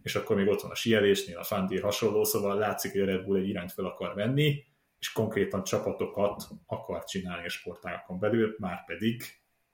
és 0.02 0.14
akkor 0.14 0.36
még 0.36 0.48
ott 0.48 0.60
van 0.60 0.70
a 0.70 0.74
sielésnél, 0.74 1.38
a 1.38 1.42
Fandir 1.42 1.82
hasonló, 1.82 2.24
szóval 2.24 2.58
látszik, 2.58 2.92
hogy 2.92 3.00
a 3.00 3.04
Red 3.04 3.24
Bull 3.24 3.38
egy 3.38 3.48
irányt 3.48 3.72
fel 3.72 3.84
akar 3.84 4.14
venni, 4.14 4.64
és 4.98 5.12
konkrétan 5.12 5.64
csapatokat 5.64 6.42
akar 6.66 7.04
csinálni 7.04 7.46
a 7.46 7.48
sportágakon 7.48 8.18
belül, 8.18 8.54
már 8.58 8.84
pedig 8.84 9.22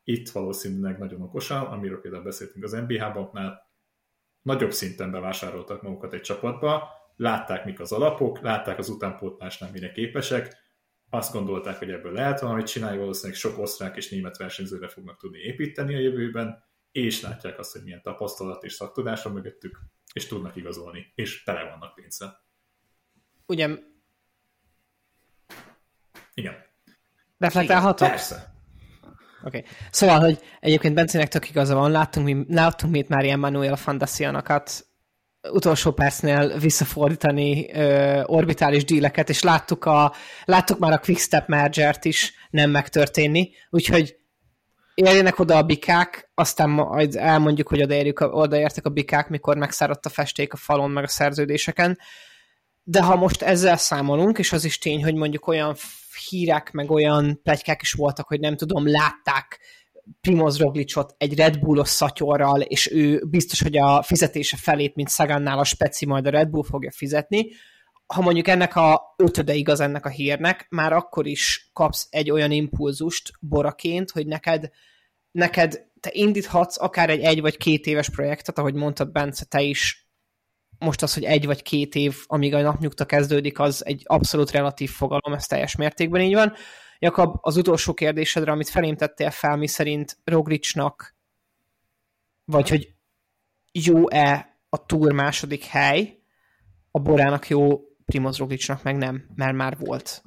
itt 0.05 0.31
valószínűleg 0.31 0.99
nagyon 0.99 1.23
okosan, 1.23 1.67
amiről 1.67 2.01
például 2.01 2.23
beszéltünk 2.23 2.65
az 2.65 2.73
NBH-banknál, 2.73 3.69
nagyobb 4.43 4.73
szinten 4.73 5.11
bevásároltak 5.11 5.83
magukat 5.83 6.13
egy 6.13 6.21
csapatba, 6.21 6.89
látták 7.17 7.65
mik 7.65 7.81
az 7.81 7.93
alapok, 7.93 8.41
látták 8.41 8.79
az 8.79 8.89
utánpótlásnál 8.89 9.71
mire 9.71 9.93
képesek, 9.93 10.57
azt 11.11 11.33
gondolták, 11.33 11.79
hogy 11.79 11.91
ebből 11.91 12.13
lehet 12.13 12.41
valamit 12.41 12.67
csinálni, 12.67 12.99
valószínűleg 12.99 13.39
sok 13.39 13.59
osztrák 13.59 13.97
és 13.97 14.11
német 14.11 14.37
versenyzőre 14.37 14.89
fognak 14.89 15.19
tudni 15.19 15.39
építeni 15.39 15.95
a 15.95 15.99
jövőben, 15.99 16.65
és 16.93 17.21
látják 17.21 17.59
azt, 17.59 17.73
hogy 17.73 17.83
milyen 17.83 18.03
tapasztalat 18.03 18.65
és 18.65 18.73
szaktudás 18.73 19.23
van 19.23 19.33
mögöttük, 19.33 19.81
és 20.13 20.27
tudnak 20.27 20.57
igazolni, 20.57 21.13
és 21.15 21.43
tele 21.43 21.65
vannak 21.65 21.95
pénzzel. 21.95 22.45
Ugye 23.47 23.69
Igen. 26.35 26.55
reflektálhatok? 27.39 28.09
Persze. 28.09 28.55
Oké. 29.45 29.59
Okay. 29.59 29.71
Szóval, 29.91 30.21
hogy 30.21 30.39
egyébként 30.61 30.95
Bencének 30.95 31.29
tök 31.29 31.49
igaza 31.49 31.75
van, 31.75 31.91
láttunk 31.91 32.27
mi, 32.27 32.45
láttunk 32.49 32.93
mi 32.93 32.99
itt 32.99 33.09
már 33.09 33.25
ilyen 33.25 33.39
Manuel 33.39 33.77
Fantasianokat 33.77 34.90
utolsó 35.53 35.93
percnél 35.93 36.59
visszafordítani 36.59 37.73
ö, 37.73 38.23
orbitális 38.25 38.85
díleket, 38.85 39.29
és 39.29 39.43
láttuk, 39.43 39.85
a, 39.85 40.13
láttuk 40.45 40.79
már 40.79 40.93
a 40.93 40.99
Quickstep 40.99 41.49
mergert 41.49 42.05
is 42.05 42.35
nem 42.51 42.71
megtörténni, 42.71 43.51
úgyhogy 43.71 44.17
érjenek 44.95 45.39
oda 45.39 45.57
a 45.57 45.63
bikák, 45.63 46.31
aztán 46.35 46.71
majd 46.71 47.17
elmondjuk, 47.17 47.69
hogy 47.69 47.83
odaérjük, 47.83 48.21
odaértek 48.21 48.87
a 48.87 48.91
bikák, 48.91 49.29
mikor 49.29 49.57
megszáradt 49.57 50.07
a 50.07 50.09
festék 50.09 50.53
a 50.53 50.57
falon, 50.57 50.91
meg 50.91 51.05
a 51.05 51.09
szerződéseken. 51.09 51.99
De 52.83 53.03
ha 53.03 53.17
most 53.17 53.43
ezzel 53.43 53.77
számolunk, 53.77 54.39
és 54.39 54.53
az 54.53 54.65
is 54.65 54.79
tény, 54.79 55.05
hogy 55.05 55.15
mondjuk 55.15 55.47
olyan 55.47 55.77
hírek, 56.29 56.71
meg 56.71 56.91
olyan 56.91 57.41
plegykák 57.43 57.83
is 57.83 57.93
voltak, 57.93 58.29
hogy 58.29 58.41
nem 58.41 58.57
tudom, 58.57 58.91
látták 58.91 59.61
Primoz 60.21 60.59
Roglicot 60.59 61.15
egy 61.19 61.35
Red 61.37 61.59
Bullos 61.59 61.89
szatyorral, 61.89 62.61
és 62.61 62.91
ő 62.93 63.25
biztos, 63.27 63.63
hogy 63.63 63.77
a 63.77 64.03
fizetése 64.03 64.57
felét, 64.57 64.95
mint 64.95 65.09
Szagannál 65.09 65.59
a 65.59 65.65
speci, 65.65 66.07
majd 66.07 66.27
a 66.27 66.31
Red 66.31 66.49
Bull 66.49 66.65
fogja 66.65 66.91
fizetni. 66.91 67.51
Ha 68.07 68.21
mondjuk 68.21 68.49
ennek 68.49 68.77
a 68.77 69.15
ötöde 69.17 69.55
igaz 69.55 69.81
ennek 69.81 70.07
a 70.07 70.09
hírnek, 70.09 70.67
már 70.69 70.93
akkor 70.93 71.27
is 71.27 71.71
kapsz 71.73 72.07
egy 72.11 72.31
olyan 72.31 72.51
impulzust 72.51 73.31
boraként, 73.41 74.11
hogy 74.11 74.27
neked, 74.27 74.71
neked 75.31 75.89
te 76.01 76.11
indíthatsz 76.13 76.81
akár 76.81 77.11
egy 77.11 77.21
egy 77.21 77.41
vagy 77.41 77.57
két 77.57 77.87
éves 77.87 78.11
projektet, 78.11 78.59
ahogy 78.59 78.75
mondtad 78.75 79.13
Bence, 79.13 79.45
te 79.45 79.63
is 79.63 80.11
most 80.79 81.03
az, 81.03 81.15
hogy 81.15 81.25
egy 81.25 81.47
vagy 81.47 81.63
két 81.63 81.95
év, 81.95 82.17
amíg 82.27 82.55
a 82.55 82.61
napnyugta 82.61 83.05
kezdődik, 83.05 83.59
az 83.59 83.87
egy 83.87 84.03
abszolút 84.05 84.51
relatív 84.51 84.91
fogalom, 84.91 85.33
ez 85.33 85.47
teljes 85.47 85.77
mértékben 85.77 86.21
így 86.21 86.35
van. 86.35 86.53
Jakab, 87.03 87.37
az 87.41 87.57
utolsó 87.57 87.95
kérdésedre, 87.95 88.53
amit 88.53 88.69
felém 88.69 88.97
tettél 88.97 89.31
fel, 89.31 89.57
mi 89.57 89.67
szerint 89.67 90.19
Roglicsnak, 90.25 91.15
vagy 92.45 92.69
hogy 92.69 92.95
jó-e 93.73 94.59
a 94.69 94.87
túr 94.87 95.13
második 95.13 95.65
hely, 95.65 96.19
a 96.91 96.99
Borának 96.99 97.49
jó, 97.49 97.81
Primoz 98.05 98.37
Roglicsnak 98.37 98.83
meg 98.83 98.97
nem, 98.97 99.25
mert 99.35 99.57
már 99.57 99.77
volt. 99.79 100.23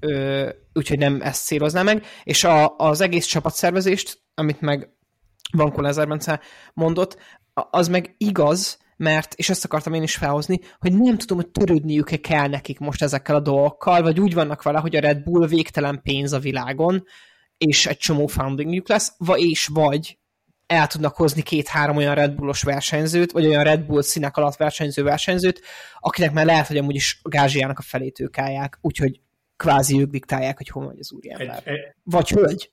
Ö, 0.00 0.48
úgyhogy 0.72 0.98
nem 0.98 1.20
ezt 1.22 1.44
célozná 1.44 1.82
meg. 1.82 2.04
És 2.24 2.44
a, 2.44 2.76
az 2.76 3.00
egész 3.00 3.26
csapatszervezést, 3.26 4.22
amit 4.34 4.60
meg 4.60 4.92
Vankó 5.52 5.80
Lázár 5.80 6.08
mondott, 6.74 7.18
az 7.52 7.88
meg 7.88 8.14
igaz, 8.18 8.78
mert, 8.96 9.34
és 9.34 9.50
ezt 9.50 9.64
akartam 9.64 9.94
én 9.94 10.02
is 10.02 10.16
felhozni, 10.16 10.60
hogy 10.78 10.92
nem 10.92 11.18
tudom, 11.18 11.38
hogy 11.38 11.48
törődniük-e 11.50 12.16
kell 12.16 12.48
nekik 12.48 12.78
most 12.78 13.02
ezekkel 13.02 13.34
a 13.34 13.40
dolgokkal, 13.40 14.02
vagy 14.02 14.20
úgy 14.20 14.34
vannak 14.34 14.62
vele, 14.62 14.78
hogy 14.78 14.96
a 14.96 15.00
Red 15.00 15.22
Bull 15.22 15.46
végtelen 15.46 16.00
pénz 16.02 16.32
a 16.32 16.38
világon, 16.38 17.04
és 17.58 17.86
egy 17.86 17.96
csomó 17.96 18.26
foundingjük 18.26 18.88
lesz, 18.88 19.14
vagy 19.18 19.40
és 19.40 19.66
vagy 19.66 20.18
el 20.66 20.86
tudnak 20.86 21.16
hozni 21.16 21.42
két-három 21.42 21.96
olyan 21.96 22.14
Red 22.14 22.34
Bullos 22.34 22.62
versenyzőt, 22.62 23.32
vagy 23.32 23.46
olyan 23.46 23.64
Red 23.64 23.80
Bull 23.80 24.02
színek 24.02 24.36
alatt 24.36 24.56
versenyző 24.56 25.02
versenyzőt, 25.02 25.60
akinek 25.98 26.32
már 26.32 26.44
lehet, 26.44 26.66
hogy 26.66 26.76
amúgy 26.76 26.94
is 26.94 27.20
a 27.22 27.28
gázsiának 27.28 27.78
a 27.78 27.82
felét 27.82 28.20
ők 28.20 28.38
állják, 28.38 28.78
úgyhogy 28.80 29.20
kvázi 29.56 30.00
ők 30.00 30.10
diktálják, 30.10 30.56
hogy 30.56 30.68
hol 30.68 30.86
megy 30.86 30.98
az 30.98 31.12
úriember. 31.12 31.62
Egy, 31.64 31.74
egy, 31.74 31.94
vagy 32.02 32.28
hölgy. 32.28 32.72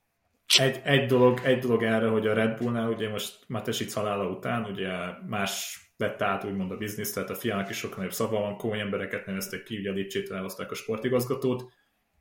Egy, 0.58 0.82
egy, 0.84 1.06
dolog, 1.06 1.42
egy 1.44 1.60
dolog 1.60 1.84
erre, 1.84 2.08
hogy 2.08 2.28
a 2.28 2.34
Red 2.34 2.58
Bullnál 2.58 2.90
ugye 2.90 3.10
most 3.10 3.40
Matesic 3.48 3.94
halála 3.94 4.30
után 4.30 4.66
ugye 4.66 4.92
más 5.28 5.80
vette 6.02 6.26
át 6.26 6.44
úgymond 6.44 6.72
a 6.72 6.78
bizniszt, 6.78 7.14
tehát 7.14 7.30
a 7.30 7.36
fiának 7.36 7.70
is 7.70 7.78
sokkal 7.78 7.98
nagyobb 7.98 8.14
szava 8.14 8.40
van, 8.40 8.58
komoly 8.58 8.80
embereket 8.80 9.26
neveztek 9.26 9.64
ki, 9.64 9.78
ugye 9.78 9.92
a 9.92 10.34
elhozták 10.34 10.72
a 10.72 10.76
sportigazgatót, 10.76 11.72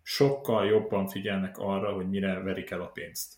sokkal 0.02 0.66
jobban 0.66 1.06
figyelnek 1.06 1.58
arra, 1.58 1.92
hogy 1.92 2.08
mire 2.08 2.40
verik 2.40 2.70
el 2.70 2.80
a 2.80 2.86
pénzt. 2.86 3.34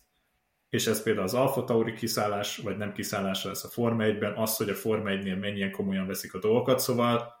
És 0.69 0.87
ez 0.87 1.03
például 1.03 1.25
az 1.25 1.33
Alfa 1.33 1.63
Tauri 1.63 1.93
kiszállás, 1.93 2.57
vagy 2.57 2.77
nem 2.77 2.93
kiszállása 2.93 3.47
lesz 3.47 3.63
a 3.63 3.67
Forma 3.67 4.03
1-ben, 4.05 4.33
az, 4.33 4.57
hogy 4.57 4.69
a 4.69 4.75
Forma 4.75 5.09
1-nél 5.09 5.39
mennyien 5.39 5.71
komolyan 5.71 6.07
veszik 6.07 6.33
a 6.33 6.39
dolgokat, 6.39 6.79
szóval 6.79 7.33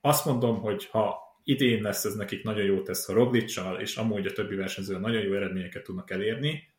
azt 0.00 0.24
mondom, 0.24 0.60
hogy 0.60 0.86
ha 0.86 1.18
idén 1.44 1.82
lesz 1.82 2.04
ez 2.04 2.14
nekik 2.14 2.42
nagyon 2.42 2.64
jó 2.64 2.82
tesz 2.82 3.08
a 3.08 3.12
Roglicsal, 3.12 3.80
és 3.80 3.96
amúgy 3.96 4.26
a 4.26 4.32
többi 4.32 4.54
versenyző 4.54 4.98
nagyon 4.98 5.22
jó 5.22 5.34
eredményeket 5.34 5.82
tudnak 5.82 6.10
elérni, 6.10 6.73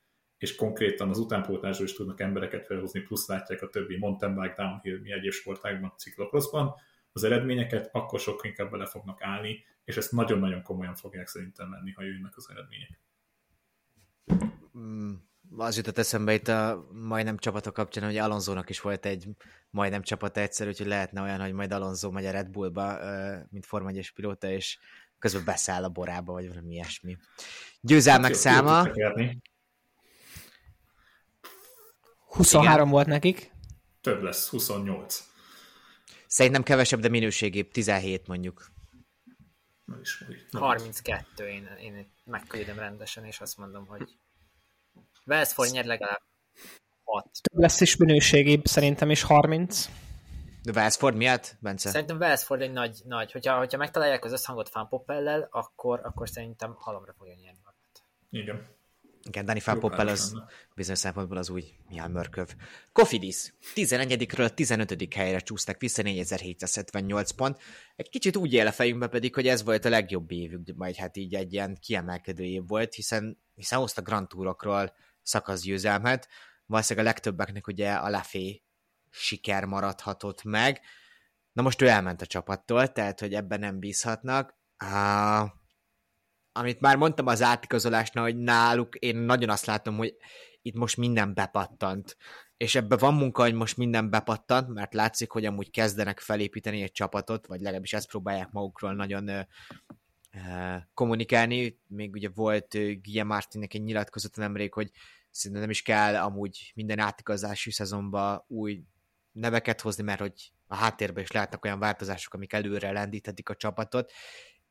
és 0.45 0.55
konkrétan 0.55 1.09
az 1.09 1.17
utánpótlásról 1.17 1.87
is 1.87 1.93
tudnak 1.93 2.19
embereket 2.19 2.65
felhozni, 2.65 2.99
plusz 2.99 3.27
látják 3.27 3.61
a 3.61 3.69
többi 3.69 3.97
mountain 3.97 4.35
bike, 4.35 4.53
downhill, 4.57 4.99
mi 4.99 5.11
egyéb 5.11 5.31
sportágban, 5.31 5.93
ciklokroszban, 5.97 6.73
az 7.11 7.23
eredményeket, 7.23 7.89
akkor 7.91 8.19
sokkal 8.19 8.49
inkább 8.49 8.71
bele 8.71 8.85
fognak 8.85 9.21
állni, 9.21 9.63
és 9.83 9.97
ezt 9.97 10.11
nagyon-nagyon 10.11 10.61
komolyan 10.61 10.95
fogják 10.95 11.27
szerintem 11.27 11.67
menni, 11.67 11.91
ha 11.91 12.03
jönnek 12.03 12.33
az 12.35 12.49
eredmények. 12.49 12.99
Mm, 14.77 15.13
az 15.57 15.77
jutott 15.77 15.97
eszembe 15.97 16.33
itt 16.33 16.47
a 16.47 16.87
majdnem 16.91 17.37
csapatok 17.37 17.73
kapcsán, 17.73 18.03
hogy 18.03 18.17
Alonzónak 18.17 18.69
is 18.69 18.81
volt 18.81 19.05
egy 19.05 19.27
majdnem 19.69 20.01
csapata 20.01 20.41
egyszer, 20.41 20.67
úgyhogy 20.67 20.87
lehetne 20.87 21.21
olyan, 21.21 21.41
hogy 21.41 21.53
majd 21.53 21.71
Alonso 21.71 22.11
megy 22.11 22.25
a 22.25 22.31
Red 22.31 22.49
Bullba, 22.49 22.97
mint 23.49 23.65
Forma 23.65 23.89
1 23.89 24.11
pilóta, 24.15 24.49
és 24.49 24.79
közben 25.19 25.45
beszáll 25.45 25.83
a 25.83 25.89
borába, 25.89 26.33
vagy 26.33 26.47
valami 26.47 26.73
ilyesmi. 26.73 27.17
Győzelmek 27.81 28.31
hát, 28.31 28.39
száma. 28.39 28.87
Jó, 28.95 29.13
23 32.35 32.75
Igen. 32.75 32.89
volt 32.89 33.07
nekik. 33.07 33.51
Több 34.01 34.21
lesz, 34.21 34.49
28. 34.49 35.23
Szerintem 36.27 36.63
kevesebb, 36.63 36.99
de 36.99 37.09
minőségébb, 37.09 37.71
17 37.71 38.27
mondjuk. 38.27 38.71
Na 39.85 39.99
is, 40.01 40.23
Na 40.49 40.59
32, 40.59 41.47
én, 41.47 41.69
én 41.81 42.11
megküldöm 42.25 42.79
rendesen, 42.79 43.25
és 43.25 43.39
azt 43.39 43.57
mondom, 43.57 43.85
hogy 43.85 44.17
Wellsford 45.25 45.71
nyer 45.71 45.85
legalább 45.85 46.21
6. 47.03 47.27
Több 47.41 47.61
lesz 47.61 47.81
is 47.81 47.95
minőségébb, 47.95 48.65
szerintem 48.65 49.09
is 49.09 49.21
30. 49.21 49.89
De 50.63 50.71
Wellsford 50.71 51.15
miatt, 51.15 51.55
Bence? 51.59 51.89
Szerintem 51.89 52.17
Wellsford 52.17 52.61
egy 52.61 52.71
nagy, 52.71 53.01
nagy 53.03 53.31
hogyha, 53.31 53.57
hogyha 53.57 53.77
megtalálják 53.77 54.25
az 54.25 54.31
összhangot 54.31 54.69
Fanpoppellel, 54.69 55.47
akkor, 55.51 55.99
akkor 56.03 56.29
szerintem 56.29 56.75
halomra 56.77 57.13
fogja 57.17 57.33
nyerni 57.33 57.59
magát. 57.63 58.03
Igen. 58.29 58.74
Igen, 59.29 59.45
Dani 59.45 59.61
Van 59.65 59.79
Poppel 59.79 60.07
az 60.07 60.33
bizonyos 60.75 60.99
szempontból 60.99 61.37
az 61.37 61.49
új 61.49 61.63
Jan 61.89 62.11
Mörköv. 62.11 62.47
Kofidis 62.91 63.53
11-ről 63.75 64.53
15. 64.53 65.13
helyre 65.13 65.39
csúsztak 65.39 65.79
vissza, 65.79 66.01
4778 66.01 67.31
pont. 67.31 67.61
Egy 67.95 68.09
kicsit 68.09 68.35
úgy 68.35 68.53
él 68.53 68.67
a 68.67 68.71
fejünkbe 68.71 69.07
pedig, 69.07 69.33
hogy 69.33 69.47
ez 69.47 69.63
volt 69.63 69.85
a 69.85 69.89
legjobb 69.89 70.31
évük, 70.31 70.75
majd 70.75 70.95
hát 70.95 71.17
így 71.17 71.35
egy 71.35 71.53
ilyen 71.53 71.77
kiemelkedő 71.81 72.43
év 72.43 72.67
volt, 72.67 72.93
hiszen, 72.93 73.41
hiszen 73.55 73.79
hozta 73.79 74.01
Grand 74.01 74.27
Tourokról 74.27 74.93
szakaszgyőzelmet, 75.21 76.27
valószínűleg 76.65 77.07
a 77.07 77.09
legtöbbeknek 77.09 77.67
ugye 77.67 77.93
a 77.93 78.09
Lafay 78.09 78.63
siker 79.09 79.65
maradhatott 79.65 80.43
meg. 80.43 80.81
Na 81.51 81.61
most 81.61 81.81
ő 81.81 81.87
elment 81.87 82.21
a 82.21 82.25
csapattól, 82.25 82.91
tehát 82.91 83.19
hogy 83.19 83.33
ebben 83.33 83.59
nem 83.59 83.79
bízhatnak. 83.79 84.57
Uh, 84.83 85.49
amit 86.57 86.79
már 86.79 86.97
mondtam 86.97 87.27
az 87.27 87.41
átigazolásnál, 87.41 88.23
hogy 88.23 88.37
náluk 88.37 88.95
én 88.95 89.17
nagyon 89.17 89.49
azt 89.49 89.65
látom, 89.65 89.97
hogy 89.97 90.15
itt 90.61 90.75
most 90.75 90.97
minden 90.97 91.33
bepattant. 91.33 92.17
És 92.57 92.75
ebben 92.75 92.97
van 92.97 93.13
munka, 93.13 93.41
hogy 93.41 93.53
most 93.53 93.77
minden 93.77 94.09
bepattant, 94.09 94.67
mert 94.67 94.93
látszik, 94.93 95.31
hogy 95.31 95.45
amúgy 95.45 95.71
kezdenek 95.71 96.19
felépíteni 96.19 96.81
egy 96.81 96.91
csapatot, 96.91 97.47
vagy 97.47 97.59
legalábbis 97.59 97.93
ezt 97.93 98.07
próbálják 98.07 98.51
magukról 98.51 98.93
nagyon 98.93 99.27
ö, 99.27 99.39
kommunikálni. 100.93 101.79
Még 101.87 102.13
ugye 102.13 102.29
volt 102.35 102.73
Guillaume 102.73 103.33
Martinnek 103.33 103.73
egy 103.73 103.83
nyilatkozata 103.83 104.41
nemrég, 104.41 104.73
hogy 104.73 104.91
szerintem 105.29 105.61
nem 105.61 105.71
is 105.71 105.81
kell 105.81 106.15
amúgy 106.15 106.71
minden 106.75 106.99
átigazási 106.99 107.71
szezonban 107.71 108.43
új 108.47 108.83
neveket 109.31 109.81
hozni, 109.81 110.03
mert 110.03 110.19
hogy 110.19 110.51
a 110.67 110.75
háttérben 110.75 111.23
is 111.23 111.31
lehetnek 111.31 111.65
olyan 111.65 111.79
változások, 111.79 112.33
amik 112.33 112.53
előre 112.53 112.91
lendíthetik 112.91 113.49
a 113.49 113.55
csapatot. 113.55 114.11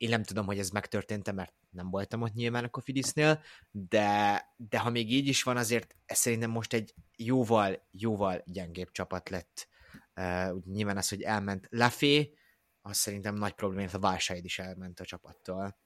Én 0.04 0.10
nem 0.10 0.22
tudom, 0.22 0.46
hogy 0.46 0.58
ez 0.58 0.70
megtörtént 0.70 1.32
mert 1.32 1.54
nem 1.70 1.90
voltam 1.90 2.22
ott 2.22 2.32
nyilván 2.32 2.64
a 2.64 2.68
Kofidisnél, 2.68 3.42
de, 3.70 4.42
de 4.56 4.78
ha 4.78 4.90
még 4.90 5.12
így 5.12 5.26
is 5.26 5.42
van, 5.42 5.56
azért 5.56 5.96
ez 6.06 6.18
szerintem 6.18 6.50
most 6.50 6.72
egy 6.72 6.94
jóval, 7.16 7.88
jóval 7.90 8.42
gyengébb 8.46 8.90
csapat 8.90 9.28
lett. 9.28 9.68
Uh, 10.16 10.64
nyilván 10.64 10.96
az, 10.96 11.08
hogy 11.08 11.22
elment 11.22 11.66
Lafé, 11.70 12.34
az 12.82 12.96
szerintem 12.96 13.34
nagy 13.34 13.52
probléma, 13.52 13.90
a 13.92 13.98
válságid 13.98 14.44
is 14.44 14.58
elment 14.58 15.00
a 15.00 15.04
csapattól. 15.04 15.78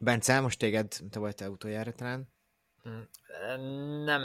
Bence, 0.00 0.40
most 0.40 0.58
téged, 0.58 0.96
te 1.10 1.18
voltál 1.18 1.50
utoljára 1.50 1.92
talán? 1.92 2.32
Nem, 4.04 4.22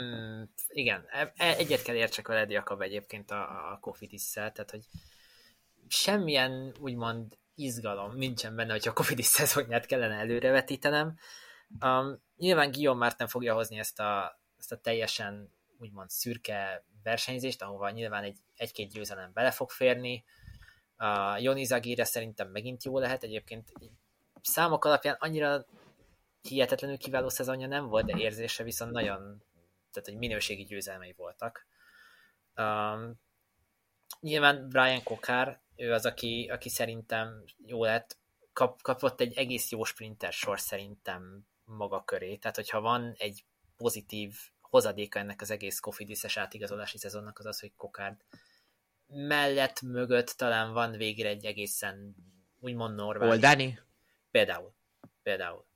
igen, 0.68 1.04
e- 1.08 1.32
e- 1.36 1.56
egyet 1.56 1.82
kell 1.82 1.94
értsek 1.94 2.28
veled, 2.28 2.50
Jakab 2.50 2.80
egyébként 2.80 3.30
a, 3.30 3.72
a 3.72 3.78
Kofidisszel, 3.78 4.52
tehát 4.52 4.70
hogy 4.70 4.84
semmilyen 5.92 6.74
úgymond 6.80 7.38
izgalom 7.54 8.16
nincsen 8.16 8.56
benne, 8.56 8.72
hogyha 8.72 8.90
a 8.90 8.94
Kofidis 8.94 9.26
szezonját 9.26 9.86
kellene 9.86 10.14
előrevetítenem. 10.14 11.16
Um, 11.80 12.22
nyilván 12.36 12.70
Guillaume 12.70 13.14
nem 13.18 13.26
fogja 13.26 13.54
hozni 13.54 13.78
ezt 13.78 14.00
a, 14.00 14.40
ezt 14.58 14.72
a 14.72 14.76
teljesen 14.76 15.52
úgymond 15.78 16.10
szürke 16.10 16.84
versenyzést, 17.02 17.62
ahova 17.62 17.90
nyilván 17.90 18.22
egy, 18.24 18.38
egy-két 18.56 18.92
győzelem 18.92 19.30
bele 19.32 19.50
fog 19.50 19.70
férni. 19.70 20.24
Uh, 20.98 21.42
Joni 21.42 21.64
Zagire 21.64 22.04
szerintem 22.04 22.50
megint 22.50 22.84
jó 22.84 22.98
lehet, 22.98 23.22
egyébként 23.22 23.72
számok 24.42 24.84
alapján 24.84 25.16
annyira 25.18 25.66
hihetetlenül 26.40 26.96
kiváló 26.96 27.28
szezonja 27.28 27.66
nem 27.66 27.86
volt, 27.86 28.06
de 28.06 28.18
érzése 28.18 28.64
viszont 28.64 28.92
nagyon, 28.92 29.42
tehát 29.90 30.08
hogy 30.08 30.16
minőségi 30.18 30.64
győzelmei 30.64 31.14
voltak. 31.16 31.66
Um, 32.56 33.20
nyilván 34.20 34.68
Brian 34.68 35.02
Kokár, 35.02 35.60
ő 35.82 35.92
az, 35.92 36.06
aki, 36.06 36.48
aki 36.52 36.68
szerintem 36.68 37.44
jó 37.66 37.84
lett, 37.84 38.18
kap, 38.52 38.82
kapott 38.82 39.20
egy 39.20 39.36
egész 39.36 39.70
jó 39.70 39.84
sprinter 39.84 40.32
sor 40.32 40.60
szerintem 40.60 41.46
maga 41.64 42.04
köré, 42.04 42.36
tehát 42.36 42.56
hogyha 42.56 42.80
van 42.80 43.14
egy 43.18 43.44
pozitív 43.76 44.34
hozadéka 44.60 45.18
ennek 45.18 45.40
az 45.40 45.50
egész 45.50 45.80
Kofidis-es 45.80 46.36
átigazolási 46.36 46.98
szezonnak 46.98 47.38
az 47.38 47.46
az, 47.46 47.60
hogy 47.60 47.72
Kokárd 47.76 48.24
mellett, 49.06 49.80
mögött 49.80 50.28
talán 50.28 50.72
van 50.72 50.92
végre 50.92 51.28
egy 51.28 51.44
egészen 51.44 52.14
úgymond 52.60 52.94
normális. 52.94 53.34
Oldani? 53.34 53.78
Például. 54.30 54.74
Például. 55.22 55.66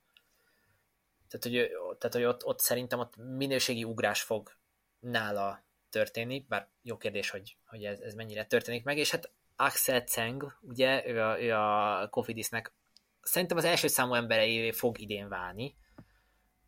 Tehát, 1.27 1.45
hogy, 1.45 1.71
tehát, 1.97 2.13
hogy 2.15 2.23
ott, 2.23 2.45
ott 2.45 2.59
szerintem 2.59 2.99
ott 2.99 3.15
minőségi 3.15 3.83
ugrás 3.83 4.21
fog 4.21 4.51
nála 4.99 5.65
történni, 5.89 6.45
bár 6.49 6.69
jó 6.81 6.97
kérdés, 6.97 7.29
hogy, 7.29 7.57
hogy 7.65 7.83
ez, 7.83 7.99
ez 7.99 8.13
mennyire 8.13 8.45
történik 8.45 8.83
meg, 8.83 8.97
és 8.97 9.11
hát 9.11 9.31
Axel 9.59 10.03
Zeng, 10.07 10.57
ugye, 10.61 11.07
ő 11.07 11.21
a, 11.21 11.41
ő 11.41 11.53
a 11.53 12.07
Kofidisnek 12.09 12.73
szerintem 13.21 13.57
az 13.57 13.63
első 13.63 13.87
számú 13.87 14.13
emberei 14.13 14.71
fog 14.71 14.99
idén 14.99 15.29
válni. 15.29 15.75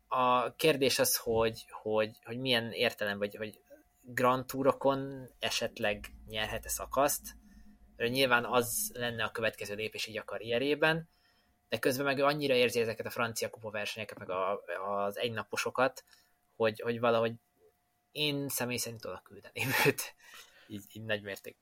A 0.08 0.54
kérdés 0.54 0.98
az, 0.98 1.16
hogy, 1.16 1.66
hogy, 1.70 2.18
hogy 2.24 2.38
milyen 2.38 2.72
értelem, 2.72 3.18
vagy 3.18 3.36
hogy 3.36 3.60
Grand 4.00 4.46
Tourokon 4.46 5.30
esetleg 5.38 6.04
nyerhet-e 6.26 6.68
szakaszt. 6.68 7.36
Nyilván 7.96 8.44
az 8.44 8.90
lenne 8.94 9.24
a 9.24 9.30
következő 9.30 9.74
lépés 9.74 10.06
így 10.06 10.18
a 10.18 10.24
karrierében, 10.24 11.08
de 11.68 11.78
közben 11.78 12.06
meg 12.06 12.18
ő 12.18 12.24
annyira 12.24 12.54
érzi 12.54 12.80
ezeket 12.80 13.06
a 13.06 13.10
francia 13.10 13.50
kupa 13.50 13.70
versenyeket, 13.70 14.18
meg 14.18 14.30
a, 14.30 14.60
az 15.04 15.18
egynaposokat, 15.18 16.04
hogy, 16.56 16.80
hogy 16.80 17.00
valahogy 17.00 17.32
én 18.10 18.48
személy 18.48 18.76
szerint 18.76 19.04
oda 19.04 19.20
küldeném 19.24 19.68
őt. 19.86 20.02
Így, 20.66 20.84
így 20.92 21.04
nagy 21.04 21.22
mérték. 21.22 21.56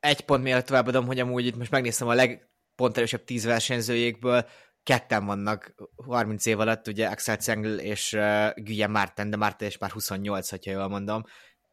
Egy 0.00 0.20
pont 0.20 0.42
miatt 0.42 0.66
továbbadom, 0.66 1.06
hogy 1.06 1.18
amúgy 1.18 1.46
itt 1.46 1.56
most 1.56 1.70
megnéztem 1.70 2.08
a 2.08 2.14
legponterősebb 2.14 3.24
tíz 3.24 3.44
versenyzőjékből, 3.44 4.44
ketten 4.82 5.24
vannak 5.26 5.74
30 5.96 6.46
év 6.46 6.60
alatt, 6.60 6.86
ugye 6.86 7.08
Axel 7.08 7.36
Zengl 7.40 7.68
és 7.68 8.12
uh, 8.12 8.50
Guillaume 8.54 8.98
Martin, 8.98 9.30
de 9.30 9.36
Martin 9.36 9.68
is 9.68 9.78
már 9.78 9.90
28, 9.90 10.50
hogyha 10.50 10.70
jól 10.70 10.88
mondom. 10.88 11.24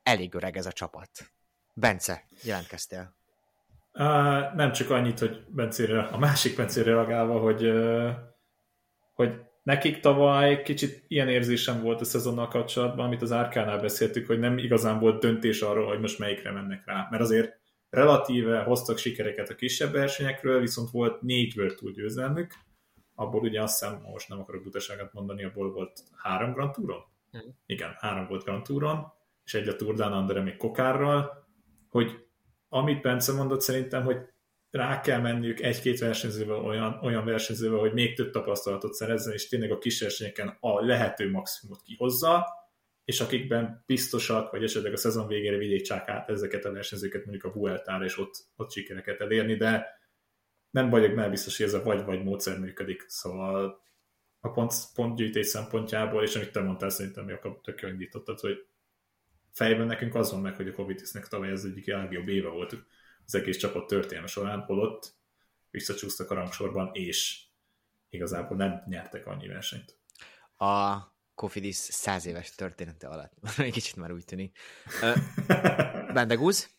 Elég 0.03 0.35
öreg 0.35 0.57
ez 0.57 0.65
a 0.65 0.71
csapat. 0.71 1.09
Bence, 1.73 2.23
jelentkeztél. 2.43 3.15
Uh, 3.93 4.55
nem 4.55 4.71
csak 4.71 4.89
annyit, 4.89 5.19
hogy 5.19 5.43
Bencére, 5.47 6.01
a 6.01 6.17
másik 6.17 6.55
Bencére 6.55 6.91
reagálva, 6.91 7.39
hogy, 7.39 7.65
uh, 7.65 8.09
hogy 9.13 9.33
nekik 9.63 9.99
tavaly 9.99 10.61
kicsit 10.61 11.03
ilyen 11.07 11.29
érzésem 11.29 11.81
volt 11.81 12.01
a 12.01 12.05
szezonnal 12.05 12.47
kapcsolatban, 12.47 13.05
amit 13.05 13.21
az 13.21 13.31
Árkánál 13.31 13.79
beszéltük, 13.79 14.27
hogy 14.27 14.39
nem 14.39 14.57
igazán 14.57 14.99
volt 14.99 15.21
döntés 15.21 15.61
arról, 15.61 15.87
hogy 15.87 15.99
most 15.99 16.19
melyikre 16.19 16.51
mennek 16.51 16.85
rá. 16.85 17.07
Mert 17.09 17.23
azért 17.23 17.59
relatíve 17.89 18.59
hoztak 18.59 18.97
sikereket 18.97 19.49
a 19.49 19.55
kisebb 19.55 19.91
versenyekről, 19.91 20.59
viszont 20.59 20.91
volt 20.91 21.21
négy 21.21 21.57
World 21.57 21.75
Tour 21.75 21.91
győzelmük, 21.91 22.53
abból 23.15 23.41
ugye 23.41 23.61
azt 23.61 23.79
hiszem, 23.79 24.01
most 24.01 24.29
nem 24.29 24.39
akarok 24.39 24.63
butaságot 24.63 25.13
mondani, 25.13 25.43
abból 25.43 25.71
volt 25.71 26.03
három 26.15 26.53
Grand 26.53 26.71
Touron? 26.71 27.03
Mm. 27.37 27.49
Igen, 27.65 27.95
három 27.97 28.27
volt 28.27 28.43
Grand 28.43 28.63
Touron, 28.63 29.13
és 29.45 29.53
egy 29.53 29.67
a 29.67 29.75
Tour 29.75 29.95
Down 29.95 30.13
Under 30.13 30.43
még 30.43 30.57
Kokárral, 30.57 31.47
hogy 31.89 32.25
amit 32.69 33.01
Bence 33.01 33.33
mondott 33.33 33.61
szerintem, 33.61 34.03
hogy 34.03 34.17
rá 34.71 35.01
kell 35.01 35.19
menniük 35.19 35.61
egy-két 35.61 35.99
versenyzővel, 35.99 36.55
olyan, 36.55 36.99
olyan 37.01 37.25
versenyzővel, 37.25 37.79
hogy 37.79 37.93
még 37.93 38.15
több 38.15 38.31
tapasztalatot 38.31 38.93
szerezzen, 38.93 39.33
és 39.33 39.47
tényleg 39.47 39.71
a 39.71 39.77
kis 39.77 40.01
versenyeken 40.01 40.57
a 40.59 40.85
lehető 40.85 41.31
maximumot 41.31 41.81
kihozza, 41.81 42.45
és 43.07 43.19
akikben 43.19 43.83
biztosak, 43.85 44.51
vagy 44.51 44.63
esetleg 44.63 44.93
a 44.93 44.97
szezon 44.97 45.27
végére 45.27 45.57
vigyék 45.57 45.91
át 45.91 46.29
ezeket 46.29 46.65
a 46.65 46.71
versenyzőket 46.71 47.25
mondjuk 47.25 47.43
a 47.43 47.59
Vueltára, 47.59 48.03
és 48.03 48.17
ott, 48.17 48.45
ott 48.55 48.71
sikereket 48.71 49.21
elérni, 49.21 49.55
de 49.55 49.99
nem 50.69 50.89
vagyok 50.89 51.15
már 51.15 51.29
biztos, 51.29 51.57
hogy 51.57 51.65
ez 51.65 51.73
a 51.73 51.83
vagy-vagy 51.83 52.23
módszer 52.23 52.59
működik. 52.59 53.05
Szóval 53.07 53.83
a 54.39 54.51
pont, 54.51 54.73
pontgyűjtés 54.93 55.47
szempontjából, 55.47 56.23
és 56.23 56.35
amit 56.35 56.51
te 56.51 56.61
mondtál, 56.61 56.89
szerintem 56.89 57.29
Jakab 57.29 57.61
tök 57.61 57.81
indítottad, 57.81 58.39
hogy 58.39 58.65
fejben 59.51 59.87
nekünk 59.87 60.15
az 60.15 60.31
van 60.31 60.41
meg, 60.41 60.55
hogy 60.55 60.67
a 60.67 60.73
Covitisnek 60.73 61.27
tavaly 61.27 61.49
ez 61.49 61.63
egyik 61.63 61.87
legjobb 61.87 62.27
éve 62.27 62.49
volt 62.49 62.75
az 63.25 63.35
egész 63.35 63.57
csapat 63.57 63.87
történelme 63.87 64.27
során, 64.27 64.59
holott 64.59 65.15
visszacsúsztak 65.71 66.31
a 66.31 66.35
rangsorban, 66.35 66.89
és 66.93 67.43
igazából 68.09 68.57
nem 68.57 68.83
nyertek 68.85 69.27
annyi 69.27 69.47
versenyt. 69.47 69.97
A 70.57 70.97
Kofidis 71.37 71.75
száz 71.75 72.25
éves 72.25 72.55
története 72.55 73.07
alatt. 73.07 73.33
Egy 73.57 73.71
kicsit 73.71 73.95
már 73.95 74.11
úgy 74.11 74.25
tűnik. 74.25 74.57
Bendegúz? 76.13 76.69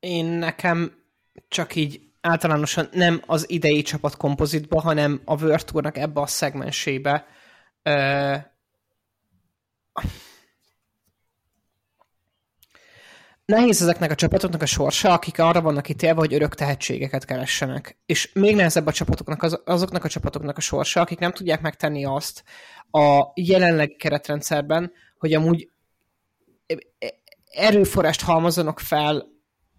Én 0.00 0.24
nekem 0.24 1.04
csak 1.48 1.74
így 1.74 2.12
általánosan 2.20 2.88
nem 2.92 3.22
az 3.26 3.50
idei 3.50 3.82
csapat 3.82 4.16
kompozitba, 4.16 4.80
hanem 4.80 5.22
a 5.24 5.42
World 5.42 5.64
Tour-nak 5.64 5.96
ebbe 5.96 6.20
a 6.20 6.26
szegmensébe 6.26 7.26
Nehéz 13.44 13.82
ezeknek 13.82 14.10
a 14.10 14.14
csapatoknak 14.14 14.62
a 14.62 14.66
sorsa, 14.66 15.12
akik 15.12 15.38
arra 15.38 15.60
vannak 15.60 15.88
ítélve, 15.88 16.20
hogy 16.20 16.34
örök 16.34 16.54
tehetségeket 16.54 17.24
keressenek. 17.24 17.98
És 18.06 18.32
még 18.32 18.56
nehezebb 18.56 18.86
a 18.86 18.92
csapatoknak, 18.92 19.42
az, 19.42 19.60
azoknak 19.64 20.04
a 20.04 20.08
csapatoknak 20.08 20.56
a 20.56 20.60
sorsa, 20.60 21.00
akik 21.00 21.18
nem 21.18 21.32
tudják 21.32 21.60
megtenni 21.60 22.04
azt 22.04 22.44
a 22.90 23.22
jelenlegi 23.34 23.96
keretrendszerben, 23.96 24.92
hogy 25.18 25.34
amúgy 25.34 25.70
erőforrást 27.50 28.22
halmozzanak 28.22 28.80
fel 28.80 29.26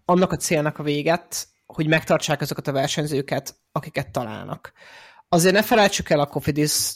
annak 0.04 0.32
a 0.32 0.36
célnak 0.36 0.78
a 0.78 0.82
véget, 0.82 1.48
hogy 1.66 1.86
megtartsák 1.86 2.40
azokat 2.40 2.68
a 2.68 2.72
versenyzőket, 2.72 3.54
akiket 3.72 4.10
találnak. 4.10 4.72
azért 5.28 5.54
ne 5.54 5.62
felejtsük 5.62 6.10
el 6.10 6.20
a 6.20 6.26
Kofidis 6.26 6.94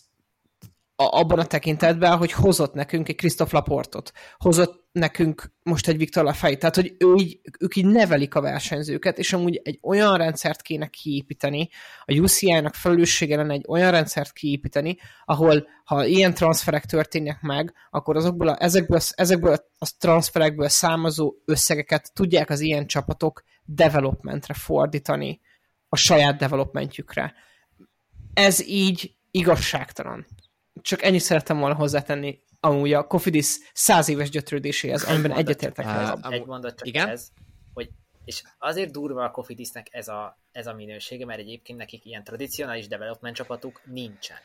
abban 0.97 1.39
a 1.39 1.47
tekintetben, 1.47 2.16
hogy 2.16 2.33
hozott 2.33 2.75
nekünk 2.75 3.09
egy 3.09 3.16
Christoph 3.16 3.53
Laportot, 3.53 4.12
hozott 4.39 4.88
nekünk 4.99 5.53
most 5.62 5.88
egy 5.88 5.96
Viktor 5.96 6.24
Lafay, 6.24 6.57
tehát 6.57 6.74
hogy 6.74 6.94
ő 6.99 7.14
így, 7.14 7.40
ők 7.61 7.76
így 7.76 7.86
nevelik 7.86 8.34
a 8.34 8.40
versenyzőket, 8.40 9.18
és 9.18 9.32
amúgy 9.32 9.61
egy 9.64 9.78
olyan 9.82 10.16
rendszert 10.16 10.62
kéne 10.62 10.86
kiépíteni, 10.86 11.68
a 12.05 12.12
UCI-nak 12.12 12.74
felelőssége 12.74 13.36
lenne 13.36 13.53
egy 13.53 13.64
olyan 13.68 13.90
rendszert 13.90 14.32
kiépíteni, 14.32 14.96
ahol 15.24 15.66
ha 15.84 16.07
ilyen 16.07 16.34
transferek 16.34 16.84
történnek 16.84 17.40
meg, 17.40 17.72
akkor 17.90 18.16
azokból 18.16 18.49
a, 18.49 18.57
ezekből, 18.61 19.01
ezekből 19.14 19.57
a 19.78 19.90
transferekből 19.99 20.68
számozó 20.68 21.34
összegeket 21.44 22.12
tudják 22.14 22.51
az 22.51 22.61
ilyen 22.61 22.86
csapatok 22.86 23.42
developmentre 23.64 24.55
fordítani, 24.55 25.40
a 25.88 25.96
saját 25.96 26.36
developmentjükre. 26.36 27.34
Ez 28.34 28.66
így 28.66 29.14
igazságtalan. 29.30 30.26
Csak 30.82 31.03
ennyit 31.03 31.20
szerettem 31.20 31.59
volna 31.59 31.74
hozzátenni 31.74 32.38
amúgy 32.61 32.92
a 32.92 33.06
Kofidis 33.06 33.56
száz 33.72 34.09
éves 34.09 34.30
gyötrődéséhez, 34.30 35.04
amiben 35.04 35.32
egyetértek 35.32 35.84
vele. 35.84 36.16
Egy 36.28 36.46
mondat 36.46 36.76
csak 36.76 36.86
igen? 36.86 37.09
ez, 37.09 37.28
hogy 37.74 37.90
és 38.24 38.42
azért 38.59 38.90
durva 38.90 39.24
a 39.24 39.30
Kofidisnek 39.30 39.88
ez 39.90 40.09
a, 40.09 40.38
ez 40.52 40.66
a 40.66 40.74
minősége, 40.74 41.24
mert 41.24 41.38
egyébként 41.38 41.78
nekik 41.78 42.04
ilyen 42.04 42.24
tradicionális 42.24 42.88
development 42.88 43.36
csapatuk 43.36 43.80
nincsen. 43.84 44.38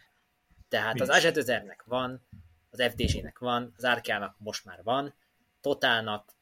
Tehát 0.67 0.93
Nincs. 0.93 1.09
az 1.09 1.15
Azsetözernek 1.15 1.83
van, 1.85 2.21
az 2.69 2.83
FDG-nek 2.83 3.39
van, 3.39 3.73
az 3.77 3.83
Arkának 3.83 4.35
most 4.37 4.65
már 4.65 4.83
van, 4.83 5.13
Totálnak 5.61 6.33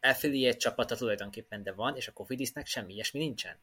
affiliate 0.00 0.56
csapata 0.56 0.96
tulajdonképpen 0.96 1.62
de 1.62 1.72
van, 1.72 1.96
és 1.96 2.08
a 2.08 2.12
Kofidisnek 2.12 2.66
semmi 2.66 2.92
ilyesmi 2.92 3.18
nincsen. 3.18 3.56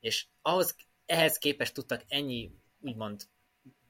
És 0.00 0.26
ahhoz, 0.42 0.76
ehhez 1.06 1.38
képest 1.38 1.74
tudtak 1.74 2.04
ennyi 2.08 2.50
úgymond 2.80 3.22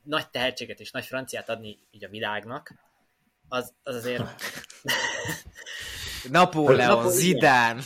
nagy 0.03 0.31
tehetséget 0.31 0.81
és 0.81 0.91
nagy 0.91 1.05
franciát 1.05 1.49
adni 1.49 1.79
így 1.91 2.05
a 2.05 2.09
világnak, 2.09 2.75
az, 3.49 3.73
az 3.83 3.95
azért... 3.95 4.25
Napóleon, 6.31 7.11
Zidán. 7.11 7.77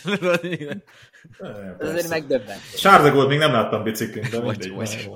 az 1.79 1.89
azért 1.89 2.09
megdöbben. 2.09 2.59
Sárdegót 2.77 3.29
még 3.29 3.39
nem 3.39 3.53
láttam 3.53 3.83
biciklin, 3.83 4.31
de 4.31 4.41
mindegy. 4.41 4.71
Vagy, 4.71 5.11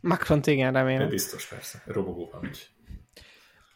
Macron 0.00 0.40
igen, 0.44 0.72
remélem. 0.72 1.08
Biztos, 1.08 1.46
persze. 1.46 1.82
Robogó 1.86 2.28
van 2.32 2.44
így. 2.44 2.70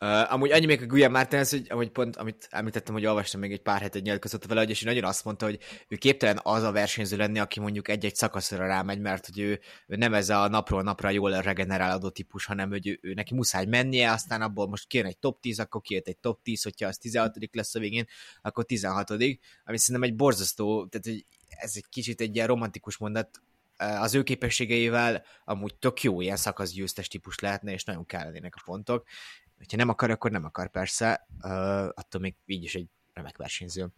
Uh, 0.01 0.33
amúgy 0.33 0.51
annyi 0.51 0.67
még 0.67 0.83
a 0.83 0.87
Guillaume 0.87 1.19
Martinez, 1.19 1.51
hogy 1.51 1.67
ahogy 1.69 1.91
pont, 1.91 2.17
amit 2.17 2.49
említettem, 2.51 2.95
hogy 2.95 3.07
olvastam 3.07 3.41
még 3.41 3.53
egy 3.53 3.63
pár 3.63 3.81
hetet 3.81 4.03
nyilatkozott 4.03 4.45
vele, 4.45 4.63
és 4.63 4.83
nagyon 4.83 5.05
azt 5.05 5.25
mondta, 5.25 5.45
hogy 5.45 5.59
ő 5.89 5.97
képtelen 5.97 6.41
az 6.43 6.63
a 6.63 6.73
versenyző 6.73 7.17
lenni, 7.17 7.39
aki 7.39 7.61
mondjuk 7.61 7.89
egy-egy 7.89 8.15
szakaszra 8.15 8.67
rámegy, 8.67 9.01
mert 9.01 9.27
hogy 9.27 9.39
ő, 9.39 9.61
ő 9.87 9.97
nem 9.97 10.15
ez 10.15 10.29
a 10.29 10.49
napról 10.49 10.83
napra 10.83 11.11
jól 11.11 11.41
regenerálódó 11.41 12.09
típus, 12.09 12.45
hanem 12.45 12.69
hogy 12.69 12.87
ő, 12.87 12.99
ő, 13.03 13.15
neki 13.15 13.35
muszáj 13.35 13.65
mennie, 13.65 14.13
aztán 14.13 14.43
abból 14.43 14.69
most 14.69 14.87
kijön 14.87 15.07
egy 15.07 15.19
top 15.19 15.41
10, 15.41 15.59
akkor 15.59 15.81
kijön 15.81 16.03
egy 16.05 16.19
top 16.19 16.43
10, 16.43 16.63
hogyha 16.63 16.89
az 16.89 16.99
16 16.99 17.37
lesz 17.53 17.75
a 17.75 17.79
végén, 17.79 18.07
akkor 18.43 18.65
16 18.65 19.11
ami 19.11 19.79
szerintem 19.79 20.03
egy 20.03 20.17
borzasztó, 20.17 20.87
tehát 20.87 21.07
hogy 21.07 21.27
ez 21.49 21.73
egy 21.75 21.87
kicsit 21.89 22.21
egy 22.21 22.35
ilyen 22.35 22.47
romantikus 22.47 22.97
mondat, 22.97 23.41
az 23.79 24.15
ő 24.15 24.23
képességeivel 24.23 25.25
amúgy 25.45 25.75
tök 25.75 26.03
jó 26.03 26.21
ilyen 26.21 26.37
szakaszgyőztes 26.37 27.09
típus 27.09 27.39
lehetne, 27.39 27.73
és 27.73 27.85
nagyon 27.85 28.07
kellenének 28.07 28.55
a 28.57 28.63
pontok 28.65 29.07
hogyha 29.57 29.77
nem 29.77 29.89
akar, 29.89 30.11
akkor 30.11 30.31
nem 30.31 30.45
akar 30.45 30.71
persze, 30.71 31.27
uh, 31.43 31.51
attól 31.87 32.21
még 32.21 32.35
így 32.47 32.63
is 32.63 32.75
egy 32.75 32.89
remek 33.13 33.37
versenyző. 33.37 33.89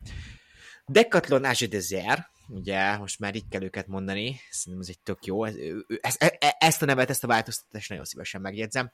Decathlon 0.87 1.45
Age 1.45 1.67
Desert, 1.67 2.31
ugye 2.49 2.97
most 2.97 3.19
már 3.19 3.35
így 3.35 3.49
kell 3.49 3.63
őket 3.63 3.87
mondani, 3.87 4.41
szerintem 4.51 4.83
ez 4.83 4.89
egy 4.89 5.01
tök 5.01 5.25
jó, 5.25 5.45
ez, 5.45 5.55
ez, 6.01 6.17
e, 6.19 6.37
e, 6.41 6.57
ezt 6.59 6.83
a 6.83 6.85
nevet, 6.85 7.11
ezt 7.11 7.25
a 7.25 7.27
változtatást 7.27 7.89
nagyon 7.89 8.05
szívesen 8.05 8.41
megjegyzem. 8.41 8.93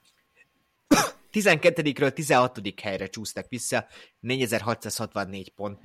12-ről 1.33 2.13
16. 2.13 2.59
helyre 2.81 3.07
csúsztak 3.07 3.49
vissza, 3.49 3.87
4664 4.19 5.49
pont. 5.49 5.79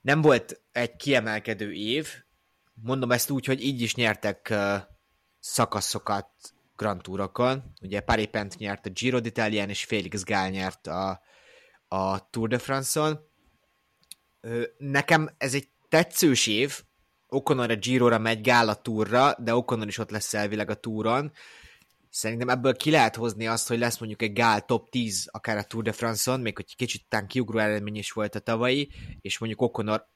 Nem 0.00 0.20
volt 0.20 0.60
egy 0.72 0.96
kiemelkedő 0.96 1.72
év, 1.72 2.08
mondom 2.74 3.12
ezt 3.12 3.30
úgy, 3.30 3.46
hogy 3.46 3.64
így 3.64 3.80
is 3.80 3.94
nyertek 3.94 4.48
uh, 4.50 4.76
szakaszokat 5.38 6.30
Grand 6.78 7.02
Tourokon. 7.02 7.62
Ugye 7.82 8.00
Pent 8.00 8.56
nyert 8.56 8.86
a 8.86 8.90
Giro 8.90 9.20
d'Italián, 9.20 9.68
és 9.68 9.84
Félix 9.84 10.24
Gál 10.24 10.50
nyert 10.50 10.86
a, 10.86 11.20
a 11.88 12.30
Tour 12.30 12.48
de 12.48 12.58
France-on. 12.58 13.18
Nekem 14.78 15.30
ez 15.38 15.54
egy 15.54 15.68
tetszős 15.88 16.46
év, 16.46 16.82
Okonor 17.28 17.70
a 17.70 17.76
Giro-ra 17.76 18.18
megy, 18.18 18.40
Gál 18.40 18.68
a 18.68 18.74
Tourra, 18.74 19.34
de 19.38 19.54
Okonor 19.54 19.86
is 19.86 19.98
ott 19.98 20.10
lesz 20.10 20.34
elvileg 20.34 20.70
a 20.70 20.74
Touron. 20.74 21.32
Szerintem 22.10 22.48
ebből 22.48 22.76
ki 22.76 22.90
lehet 22.90 23.16
hozni 23.16 23.46
azt, 23.46 23.68
hogy 23.68 23.78
lesz 23.78 23.98
mondjuk 23.98 24.22
egy 24.22 24.32
Gál 24.32 24.64
top 24.64 24.90
10 24.90 25.28
akár 25.32 25.56
a 25.56 25.62
Tour 25.62 25.82
de 25.82 25.92
France-on, 25.92 26.40
még 26.40 26.56
hogy 26.56 26.76
kicsit 26.76 27.04
tán 27.08 27.26
kiugró 27.26 27.58
eredmény 27.58 27.96
is 27.96 28.12
volt 28.12 28.34
a 28.34 28.38
tavalyi, 28.38 28.90
és 29.20 29.38
mondjuk 29.38 29.60
Okonor 29.60 30.08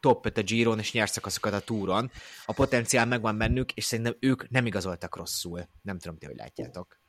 top 0.00 0.26
5 0.26 0.38
a 0.38 0.42
Giron, 0.42 0.78
és 0.78 0.92
nyert 0.92 1.12
szakaszokat 1.12 1.52
a 1.52 1.60
túron. 1.60 2.10
A 2.46 2.52
potenciál 2.52 3.06
megvan 3.06 3.38
bennük, 3.38 3.72
és 3.72 3.84
szerintem 3.84 4.16
ők 4.20 4.48
nem 4.48 4.66
igazoltak 4.66 5.16
rosszul. 5.16 5.68
Nem 5.82 5.98
tudom, 5.98 6.18
ti 6.18 6.26
hogy 6.26 6.36
látjátok. 6.36 7.00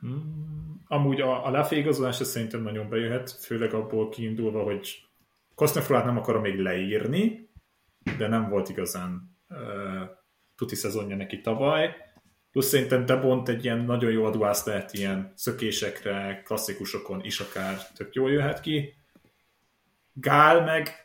Hmm. 0.00 0.82
Amúgy 0.86 1.20
a, 1.20 1.46
a 1.46 1.50
Lafay 1.50 1.78
igazolás 1.78 2.16
szerintem 2.16 2.62
nagyon 2.62 2.88
bejöhet, 2.88 3.30
főleg 3.30 3.74
abból 3.74 4.08
kiindulva, 4.08 4.62
hogy 4.62 5.08
Kosznefrolát 5.54 6.04
nem 6.04 6.16
akarom 6.16 6.42
még 6.42 6.58
leírni, 6.58 7.50
de 8.18 8.28
nem 8.28 8.48
volt 8.48 8.68
igazán 8.68 9.36
uh, 9.48 9.58
tuti 10.56 10.74
szezonja 10.74 11.16
neki 11.16 11.40
tavaly. 11.40 11.96
Plusz 12.50 12.66
szerintem 12.68 13.06
Debont 13.06 13.48
egy 13.48 13.64
ilyen 13.64 13.78
nagyon 13.78 14.10
jó 14.12 14.24
aduász 14.24 14.66
lehet 14.66 14.92
ilyen 14.92 15.32
szökésekre, 15.36 16.42
klasszikusokon 16.44 17.24
is 17.24 17.40
akár 17.40 17.76
tök 17.94 18.14
jól 18.14 18.30
jöhet 18.30 18.60
ki. 18.60 18.94
Gál 20.14 20.64
meg 20.64 21.04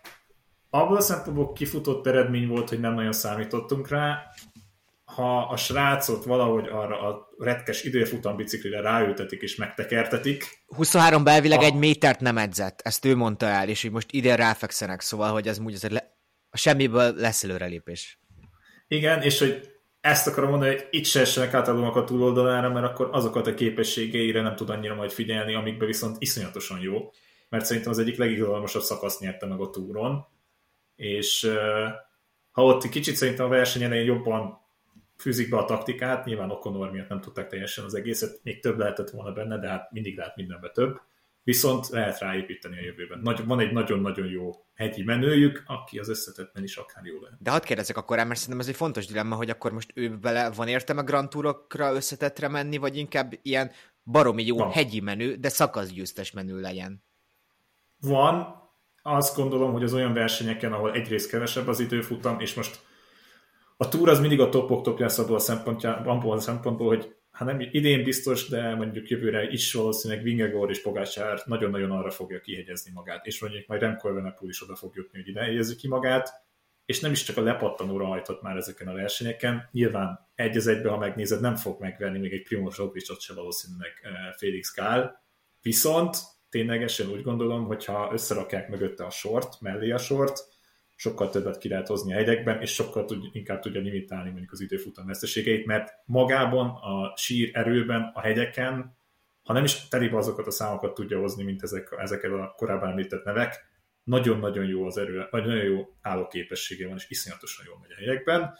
abból 0.69 0.97
a 0.97 1.01
szempontból 1.01 1.53
kifutott 1.53 2.07
eredmény 2.07 2.47
volt, 2.47 2.69
hogy 2.69 2.79
nem 2.79 2.93
nagyon 2.93 3.11
számítottunk 3.11 3.89
rá. 3.89 4.23
Ha 5.03 5.47
a 5.47 5.57
srácot 5.57 6.23
valahogy 6.23 6.67
arra 6.67 7.01
a 7.01 7.29
retkes 7.37 7.83
időfutam 7.83 8.35
biciklire 8.35 8.81
ráültetik 8.81 9.41
és 9.41 9.55
megtekertetik. 9.55 10.63
23 10.67 11.23
belvileg 11.23 11.59
a... 11.59 11.63
egy 11.63 11.75
métert 11.75 12.19
nem 12.19 12.37
edzett, 12.37 12.81
ezt 12.81 13.05
ő 13.05 13.15
mondta 13.15 13.45
el, 13.45 13.69
és 13.69 13.81
hogy 13.81 13.91
most 13.91 14.11
ide 14.11 14.35
ráfekszenek, 14.35 15.01
szóval, 15.01 15.31
hogy 15.31 15.47
ez 15.47 15.59
úgy 15.59 15.73
azért 15.73 15.93
le... 15.93 16.17
a 16.49 16.57
semmiből 16.57 17.13
lesz 17.15 17.43
előrelépés. 17.43 18.19
Igen, 18.87 19.21
és 19.21 19.39
hogy 19.39 19.71
ezt 20.01 20.27
akarom 20.27 20.49
mondani, 20.49 20.71
hogy 20.71 20.87
itt 20.89 21.05
se 21.05 21.19
essenek 21.19 21.53
át 21.53 21.67
a 21.67 22.03
túloldalára, 22.03 22.69
mert 22.69 22.85
akkor 22.85 23.09
azokat 23.11 23.47
a 23.47 23.53
képességeire 23.53 24.41
nem 24.41 24.55
tud 24.55 24.69
annyira 24.69 24.95
majd 24.95 25.11
figyelni, 25.11 25.55
amikbe 25.55 25.85
viszont 25.85 26.15
iszonyatosan 26.19 26.79
jó 26.79 27.11
mert 27.49 27.65
szerintem 27.65 27.91
az 27.91 27.99
egyik 27.99 28.17
legizgalmasabb 28.17 28.81
szakasz 28.81 29.19
nyerte 29.19 29.45
meg 29.45 29.59
a 29.59 29.69
túron, 29.69 30.25
és 30.95 31.51
ha 32.51 32.63
ott 32.63 32.89
kicsit 32.89 33.15
szerintem 33.15 33.45
a 33.45 33.49
verseny 33.49 33.83
elején 33.83 34.05
jobban 34.05 34.59
fűzik 35.17 35.49
be 35.49 35.57
a 35.57 35.65
taktikát, 35.65 36.25
nyilván 36.25 36.51
Okonor 36.51 36.91
miatt 36.91 37.09
nem 37.09 37.21
tudták 37.21 37.47
teljesen 37.47 37.85
az 37.85 37.93
egészet, 37.93 38.39
még 38.43 38.59
több 38.59 38.77
lehetett 38.77 39.09
volna 39.09 39.31
benne, 39.31 39.59
de 39.59 39.67
hát 39.67 39.91
mindig 39.91 40.17
lehet 40.17 40.35
mindenbe 40.35 40.69
több, 40.69 41.01
viszont 41.43 41.87
lehet 41.87 42.19
ráépíteni 42.19 42.77
a 42.77 42.81
jövőben. 42.81 43.19
Nagy, 43.19 43.45
van 43.45 43.59
egy 43.59 43.71
nagyon-nagyon 43.71 44.27
jó 44.27 44.51
hegyi 44.73 45.03
menőjük, 45.03 45.63
aki 45.65 45.99
az 45.99 46.09
összetettben 46.09 46.63
is 46.63 46.77
akár 46.77 47.05
jó 47.05 47.19
lehet. 47.21 47.41
De 47.41 47.51
hadd 47.51 47.63
kérdezek 47.63 47.97
akkor, 47.97 48.17
mert 48.17 48.35
szerintem 48.35 48.59
ez 48.59 48.67
egy 48.67 48.75
fontos 48.75 49.05
dilemma, 49.05 49.35
hogy 49.35 49.49
akkor 49.49 49.71
most 49.71 49.91
ő 49.95 50.19
vele 50.21 50.49
van 50.49 50.67
értelme 50.67 51.01
Grand 51.01 51.29
Tourokra 51.29 51.93
összetettre 51.93 52.47
menni, 52.47 52.77
vagy 52.77 52.97
inkább 52.97 53.33
ilyen 53.41 53.71
baromi 54.03 54.45
jó 54.45 54.57
van. 54.57 54.71
hegyi 54.71 54.99
menő, 54.99 55.35
de 55.35 55.49
szakaszgyőztes 55.49 56.31
menő 56.31 56.59
legyen 56.59 57.03
van, 58.01 58.57
azt 59.01 59.35
gondolom, 59.35 59.71
hogy 59.71 59.83
az 59.83 59.93
olyan 59.93 60.13
versenyeken, 60.13 60.73
ahol 60.73 60.93
egyrészt 60.93 61.29
kevesebb 61.29 61.67
az 61.67 61.79
időfutam, 61.79 62.39
és 62.39 62.53
most 62.53 62.79
a 63.77 63.87
túr 63.87 64.09
az 64.09 64.19
mindig 64.19 64.39
a 64.39 64.49
topok 64.49 64.83
top 64.83 64.99
lesz 64.99 65.17
abból 65.17 65.35
a, 65.37 65.87
abból 65.87 66.37
a 66.37 66.39
szempontból, 66.39 66.87
hogy 66.87 67.15
hát 67.31 67.47
nem 67.47 67.59
idén 67.71 68.03
biztos, 68.03 68.47
de 68.47 68.75
mondjuk 68.75 69.09
jövőre 69.09 69.49
is 69.49 69.73
valószínűleg 69.73 70.23
Vingegor 70.23 70.69
és 70.69 70.81
Pogácsár 70.81 71.41
nagyon-nagyon 71.45 71.91
arra 71.91 72.09
fogja 72.09 72.39
kihegyezni 72.39 72.91
magát, 72.91 73.25
és 73.25 73.41
mondjuk 73.41 73.67
majd 73.67 73.81
Remco 73.81 74.09
Evenepoel 74.09 74.49
is 74.49 74.61
oda 74.61 74.75
fog 74.75 74.95
jutni, 74.95 75.19
hogy 75.19 75.27
ide 75.27 75.75
ki 75.77 75.87
magát, 75.87 76.47
és 76.85 76.99
nem 76.99 77.11
is 77.11 77.23
csak 77.23 77.37
a 77.37 77.41
lepattanóra 77.41 78.05
hajtott 78.05 78.41
már 78.41 78.55
ezeken 78.55 78.87
a 78.87 78.93
versenyeken. 78.93 79.69
Nyilván 79.71 80.29
egy 80.35 80.57
az 80.57 80.67
egybe, 80.67 80.89
ha 80.89 80.97
megnézed, 80.97 81.41
nem 81.41 81.55
fog 81.55 81.79
megverni 81.79 82.19
még 82.19 82.33
egy 82.33 82.43
Primoz 82.43 82.75
Roglicsot 82.75 83.21
se 83.21 83.33
valószínűleg 83.33 83.91
eh, 84.01 84.11
Félix 84.37 84.71
Kál, 84.71 85.23
viszont 85.61 86.17
ténylegesen 86.49 87.09
úgy 87.09 87.23
gondolom, 87.23 87.65
hogy 87.65 87.85
ha 87.85 88.09
összerakják 88.13 88.69
mögötte 88.69 89.05
a 89.05 89.09
sort, 89.09 89.61
mellé 89.61 89.91
a 89.91 89.97
sort, 89.97 90.47
sokkal 90.95 91.29
többet 91.29 91.57
ki 91.57 91.69
lehet 91.69 91.87
hozni 91.87 92.13
a 92.13 92.15
hegyekben, 92.15 92.61
és 92.61 92.73
sokkal 92.73 93.05
tud, 93.05 93.23
inkább 93.31 93.59
tudja 93.59 93.81
limitálni 93.81 94.29
mondjuk 94.29 94.51
az 94.51 94.61
időfutam 94.61 95.05
veszteségeit, 95.05 95.65
mert 95.65 95.93
magában 96.05 96.69
a 96.69 97.13
sír 97.15 97.49
erőben, 97.53 98.11
a 98.13 98.21
hegyeken, 98.21 98.97
ha 99.43 99.53
nem 99.53 99.63
is 99.63 99.87
telibe 99.87 100.17
azokat 100.17 100.47
a 100.47 100.51
számokat 100.51 100.93
tudja 100.93 101.19
hozni, 101.19 101.43
mint 101.43 101.63
ezek, 101.63 101.95
ezek 101.97 102.23
a 102.23 102.53
korábban 102.55 102.89
említett 102.89 103.23
nevek, 103.23 103.67
nagyon-nagyon 104.03 104.65
jó 104.65 104.85
az 104.85 104.97
erő, 104.97 105.27
vagy 105.31 105.45
nagyon 105.45 105.63
jó 105.63 105.93
állóképessége 106.01 106.87
van, 106.87 106.95
és 106.95 107.09
iszonyatosan 107.09 107.65
jól 107.67 107.77
megy 107.81 107.91
a 107.91 107.95
helyekben. 107.95 108.53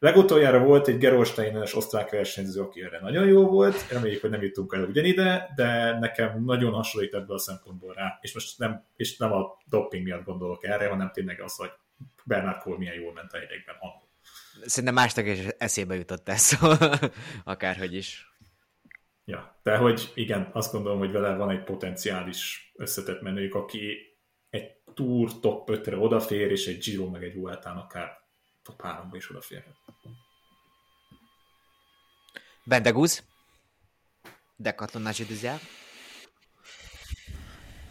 Legutoljára 0.00 0.58
volt 0.64 0.88
egy 0.88 0.98
Gerolsteiner-es 0.98 1.74
osztrák 1.74 2.10
versenyző, 2.10 2.60
aki 2.60 2.82
erre 2.82 3.00
nagyon 3.00 3.26
jó 3.26 3.46
volt, 3.46 3.88
reméljük, 3.88 4.20
hogy 4.20 4.30
nem 4.30 4.42
jutunk 4.42 4.74
el 4.74 4.84
ugyanide, 4.84 5.52
de 5.56 5.98
nekem 5.98 6.44
nagyon 6.44 6.72
hasonlít 6.72 7.14
ebből 7.14 7.36
a 7.36 7.38
szempontból 7.38 7.94
rá, 7.94 8.18
és 8.20 8.34
most 8.34 8.58
nem, 8.58 8.84
és 8.96 9.16
nem 9.16 9.32
a 9.32 9.58
doping 9.64 10.04
miatt 10.04 10.24
gondolok 10.24 10.64
erre, 10.64 10.88
hanem 10.88 11.10
tényleg 11.12 11.40
az, 11.40 11.56
hogy 11.56 11.70
Bernard 12.24 12.62
Cole 12.62 12.78
milyen 12.78 12.94
jól 12.94 13.12
ment 13.12 13.32
a 13.32 13.36
helyekben 13.36 13.76
annól. 13.80 14.08
Szerintem 14.64 14.94
másnak 14.94 15.26
is 15.26 15.38
eszébe 15.58 15.94
jutott 15.94 16.28
ez, 16.28 16.40
szóval 16.40 16.78
akárhogy 17.44 17.94
is. 17.94 18.34
Ja, 19.24 19.60
de 19.62 19.76
hogy 19.76 20.12
igen, 20.14 20.50
azt 20.52 20.72
gondolom, 20.72 20.98
hogy 20.98 21.12
vele 21.12 21.36
van 21.36 21.50
egy 21.50 21.64
potenciális 21.64 22.72
összetett 22.76 23.20
menőjük, 23.20 23.54
aki 23.54 23.96
egy 24.50 24.76
Tour 24.94 25.40
top 25.40 25.68
5-re 25.72 25.96
odafér, 25.96 26.50
és 26.50 26.66
egy 26.66 26.78
Giro 26.78 27.10
meg 27.10 27.24
egy 27.24 27.34
Vueltán 27.34 27.76
akár 27.76 28.18
top 28.62 28.82
3-ba 28.84 29.14
is 29.16 29.30
odaférhet. 29.30 29.76
Bendegúz. 32.64 33.22
Decathlon 34.56 35.02
Nagy 35.02 35.26
Düzel. 35.26 35.60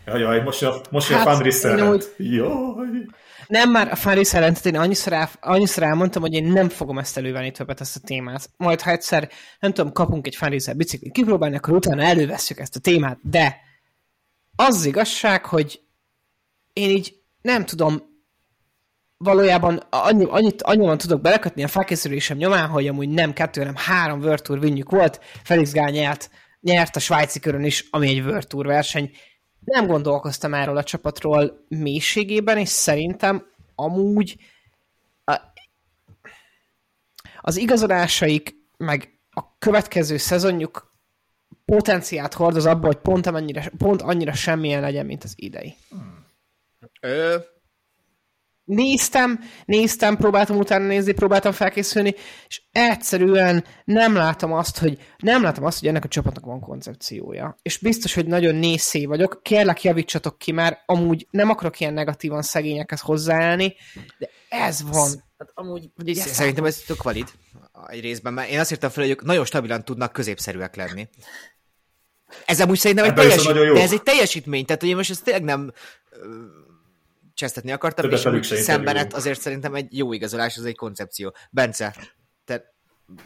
Jaj, 0.05 0.41
most 0.41 0.63
a, 0.63 0.81
most 0.89 1.11
Hát, 1.11 1.27
a 1.27 1.97
Jaj! 2.17 3.05
Nem 3.47 3.71
már 3.71 3.91
a 3.91 3.95
Fári 3.95 4.23
szerentet, 4.23 4.65
én 4.65 4.75
annyiszor, 4.75 5.13
el, 5.13 5.29
annyiszor 5.39 5.83
elmondtam, 5.83 6.21
hogy 6.21 6.33
én 6.33 6.43
nem 6.43 6.69
fogom 6.69 6.97
ezt 6.97 7.17
elővenni 7.17 7.51
többet, 7.51 7.81
ezt 7.81 7.95
a 7.95 7.99
témát. 7.99 8.49
Majd, 8.57 8.81
ha 8.81 8.91
egyszer, 8.91 9.29
nem 9.59 9.73
tudom, 9.73 9.91
kapunk 9.91 10.27
egy 10.27 10.35
Fári 10.35 10.59
biciklit 10.75 11.11
kipróbálni, 11.11 11.55
akkor 11.55 11.73
utána 11.73 12.03
elővesszük 12.03 12.59
ezt 12.59 12.75
a 12.75 12.79
témát, 12.79 13.19
de 13.21 13.57
az 14.55 14.85
igazság, 14.85 15.45
hogy 15.45 15.81
én 16.73 16.89
így 16.89 17.21
nem 17.41 17.65
tudom, 17.65 18.08
valójában 19.23 19.83
annyi, 19.89 20.25
annyit, 20.25 20.61
annyiban 20.61 20.97
tudok 20.97 21.21
belekötni 21.21 21.63
a 21.63 21.67
felkészülésem 21.67 22.37
nyomán, 22.37 22.69
hogy 22.69 22.87
amúgy 22.87 23.09
nem 23.09 23.33
kettő, 23.33 23.59
hanem 23.59 23.75
három 23.75 24.19
World 24.19 24.41
Tour 24.41 24.59
vinnyük 24.59 24.89
volt, 24.89 25.19
Felix 25.43 25.71
Gál 25.71 25.89
nyert, 26.61 26.95
a 26.95 26.99
svájci 26.99 27.39
körön 27.39 27.63
is, 27.63 27.87
ami 27.89 28.07
egy 28.07 28.19
World 28.19 28.47
Tour 28.47 28.65
verseny. 28.65 29.11
Nem 29.59 29.87
gondolkoztam 29.87 30.53
erről 30.53 30.77
a 30.77 30.83
csapatról 30.83 31.65
mélységében, 31.67 32.57
és 32.57 32.69
szerintem 32.69 33.45
amúgy 33.75 34.37
az 37.41 37.57
igazolásaik, 37.57 38.55
meg 38.77 39.19
a 39.29 39.57
következő 39.57 40.17
szezonjuk 40.17 40.93
potenciát 41.65 42.33
hordoz 42.33 42.65
abba, 42.65 42.85
hogy 42.85 42.97
pont, 42.97 43.25
amennyire, 43.25 43.71
pont 43.77 44.01
annyira 44.01 44.33
semmilyen 44.33 44.81
legyen, 44.81 45.05
mint 45.05 45.23
az 45.23 45.33
idei. 45.35 45.75
Ö, 47.01 47.37
néztem, 48.69 49.39
néztem, 49.65 50.17
próbáltam 50.17 50.57
utána 50.57 50.85
nézni, 50.85 51.11
próbáltam 51.11 51.51
felkészülni, 51.51 52.15
és 52.47 52.61
egyszerűen 52.71 53.65
nem 53.85 54.15
látom 54.15 54.53
azt, 54.53 54.77
hogy 54.77 54.97
nem 55.17 55.41
látom 55.43 55.63
azt, 55.63 55.79
hogy 55.79 55.87
ennek 55.87 56.03
a 56.03 56.07
csapatnak 56.07 56.45
van 56.45 56.59
koncepciója. 56.59 57.55
És 57.61 57.77
biztos, 57.77 58.13
hogy 58.13 58.25
nagyon 58.25 58.55
nézszé 58.55 59.05
vagyok. 59.05 59.39
Kérlek, 59.43 59.83
javítsatok 59.83 60.37
ki, 60.37 60.51
mert 60.51 60.79
amúgy 60.85 61.27
nem 61.31 61.49
akarok 61.49 61.79
ilyen 61.79 61.93
negatívan 61.93 62.41
szegényekhez 62.41 62.99
hozzáállni, 62.99 63.75
de 64.17 64.29
ez 64.49 64.83
van. 64.83 65.23
Hát 65.37 65.51
amúgy 65.53 65.89
ezt 66.05 66.27
Szerintem 66.27 66.65
ez 66.65 66.77
tök 66.77 67.03
valid 67.03 67.27
egy 67.87 68.01
részben, 68.01 68.33
mert 68.33 68.49
én 68.49 68.59
azt 68.59 68.71
írtam 68.71 68.89
fel, 68.89 69.03
hogy 69.03 69.11
ők 69.11 69.23
nagyon 69.23 69.45
stabilan 69.45 69.85
tudnak 69.85 70.11
középszerűek 70.11 70.75
lenni. 70.75 71.09
Ez 72.45 72.61
amúgy 72.61 72.77
szerintem 72.77 73.05
egy, 73.05 73.11
Ebben 73.11 73.25
viszont 73.25 73.47
teljesít, 73.47 73.73
de 73.73 73.81
ez 73.81 73.93
egy 73.93 74.03
teljesítmény, 74.03 74.65
tehát 74.65 74.81
hogy 74.81 74.89
én 74.89 74.95
most 74.95 75.09
ezt 75.09 75.23
tényleg 75.23 75.43
nem 75.43 75.71
csesztetni 77.39 77.71
akartam, 77.71 78.09
Többet 78.09 78.19
és 78.19 78.51
úgy 78.51 78.59
szembenet 78.59 79.13
azért 79.13 79.39
szerintem 79.39 79.75
egy 79.75 79.97
jó 79.97 80.13
igazolás, 80.13 80.57
az 80.57 80.65
egy 80.65 80.75
koncepció. 80.75 81.35
Bence, 81.51 81.95
te 82.45 82.73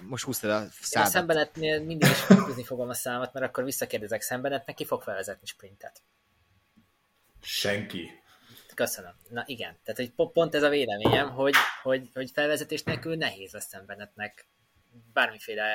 most 0.01 0.23
húztad 0.23 0.49
a 0.49 0.59
Én 0.59 0.67
a 0.67 0.71
szádat. 0.81 1.11
szembenetnél 1.11 1.81
mindig 1.81 2.09
is 2.09 2.21
húzni 2.21 2.63
fogom 2.63 2.89
a 2.89 2.93
számot, 2.93 3.33
mert 3.33 3.45
akkor 3.45 3.63
visszakérdezek 3.63 4.21
szembenetnek, 4.21 4.75
ki 4.75 4.85
fog 4.85 5.01
felvezetni 5.01 5.47
sprintet. 5.47 6.01
Senki. 7.41 8.09
Köszönöm. 8.75 9.13
Na 9.29 9.43
igen, 9.45 9.77
tehát 9.83 9.99
hogy 9.99 10.11
po- 10.11 10.31
pont 10.31 10.55
ez 10.55 10.63
a 10.63 10.69
véleményem, 10.69 11.29
hogy, 11.29 11.55
hogy, 11.83 12.09
hogy 12.13 12.31
felvezetés 12.33 12.83
nélkül 12.83 13.15
nehéz 13.15 13.51
lesz 13.51 13.67
szembenetnek 13.67 14.47
bármiféle 15.13 15.65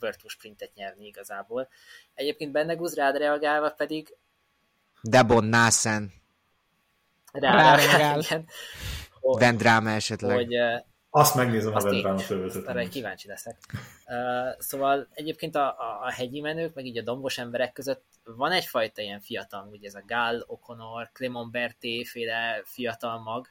virtual 0.00 0.28
sprintet 0.28 0.74
nyerni 0.74 1.06
igazából. 1.06 1.68
Egyébként 2.14 2.52
benne 2.52 2.74
Guz 2.74 2.94
rád 2.94 3.16
reagálva 3.16 3.70
pedig 3.70 4.16
Debon, 5.02 5.44
Násen, 5.44 6.02
rá, 6.02 6.19
Ráreagál. 7.32 8.44
Van 9.20 9.56
Drama 9.56 9.90
esetleg. 9.90 10.36
hogy 10.36 10.54
Azt 11.12 11.34
megnézem, 11.34 11.74
Azt 11.74 11.86
én- 11.86 11.92
Vendráma 11.92 12.14
arra 12.16 12.24
fölvezetem. 12.24 12.76
egy 12.76 12.88
kíváncsi 12.88 13.28
leszek. 13.28 13.56
Uh, 14.06 14.60
szóval 14.60 15.08
egyébként 15.12 15.54
a, 15.56 15.66
a, 15.68 16.00
a 16.02 16.10
hegyi 16.10 16.40
menők, 16.40 16.74
meg 16.74 16.86
így 16.86 16.98
a 16.98 17.02
dombos 17.02 17.38
emberek 17.38 17.72
között 17.72 18.04
van 18.24 18.52
egyfajta 18.52 19.02
ilyen 19.02 19.20
fiatal, 19.20 19.68
ugye 19.70 19.88
ez 19.88 19.94
a 19.94 20.02
Gál, 20.06 20.46
O'Connor, 20.48 21.08
Clément 21.12 21.50
Berté 21.50 22.04
féle 22.04 22.62
fiatal 22.64 23.18
mag, 23.18 23.48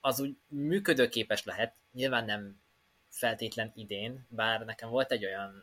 az 0.00 0.20
úgy 0.20 0.36
működőképes 0.48 1.44
lehet, 1.44 1.74
nyilván 1.92 2.24
nem 2.24 2.60
feltétlen 3.08 3.72
idén, 3.74 4.26
bár 4.28 4.60
nekem 4.64 4.88
volt 4.90 5.12
egy 5.12 5.24
olyan 5.24 5.62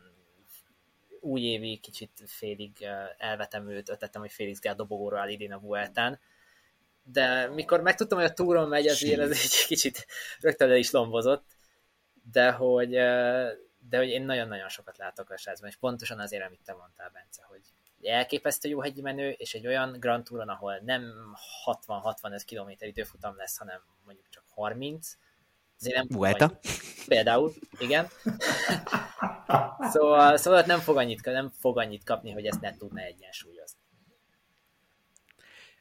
újévi, 1.21 1.77
kicsit 1.77 2.23
félig 2.25 2.87
elvetemült 3.17 3.89
ötletem, 3.89 4.21
hogy 4.21 4.31
Félix 4.31 4.59
Gál 4.59 4.75
dobogóra 4.75 5.19
áll 5.19 5.29
idén 5.29 5.53
a 5.53 5.59
Vueltán, 5.59 6.19
de 7.11 7.47
mikor 7.47 7.81
megtudtam, 7.81 8.17
hogy 8.17 8.27
a 8.27 8.33
túron 8.33 8.67
megy, 8.67 8.87
azért 8.87 9.19
ez 9.19 9.29
egy 9.31 9.65
kicsit 9.67 10.05
rögtön 10.39 10.67
le 10.67 10.77
is 10.77 10.91
lombozott, 10.91 11.45
de 12.31 12.51
hogy, 12.51 12.89
de 13.89 13.97
hogy 13.97 14.07
én 14.07 14.25
nagyon-nagyon 14.25 14.69
sokat 14.69 14.97
látok 14.97 15.29
a 15.29 15.37
srácban, 15.37 15.69
és 15.69 15.75
pontosan 15.75 16.19
azért, 16.19 16.45
amit 16.45 16.59
te 16.65 16.73
mondtál, 16.73 17.09
Bence, 17.13 17.45
hogy 17.47 17.61
elképesztő 18.03 18.69
jó 18.69 18.81
hegyi 18.81 19.01
menő, 19.01 19.29
és 19.29 19.53
egy 19.53 19.67
olyan 19.67 19.95
Grand 19.99 20.23
Touron, 20.23 20.49
ahol 20.49 20.79
nem 20.85 21.13
60-65 21.65 22.41
km 22.45 22.85
időfutam 22.85 23.35
lesz, 23.37 23.57
hanem 23.57 23.81
mondjuk 24.05 24.27
csak 24.29 24.43
30, 24.47 25.17
azért 25.79 25.95
nem 25.95 26.07
Vuelta? 26.09 26.47
vagy- 26.47 26.57
Például, 27.07 27.53
igen. 27.79 28.07
szóval, 29.91 30.37
szóval 30.37 30.61
nem 30.65 30.79
fog, 30.79 30.97
annyit, 30.97 31.25
nem 31.25 31.49
fog 31.59 31.77
annyit 31.77 32.03
kapni, 32.03 32.31
hogy 32.31 32.45
ezt 32.45 32.61
ne 32.61 32.77
tudna 32.77 33.01
egyensúlyozni. 33.01 33.58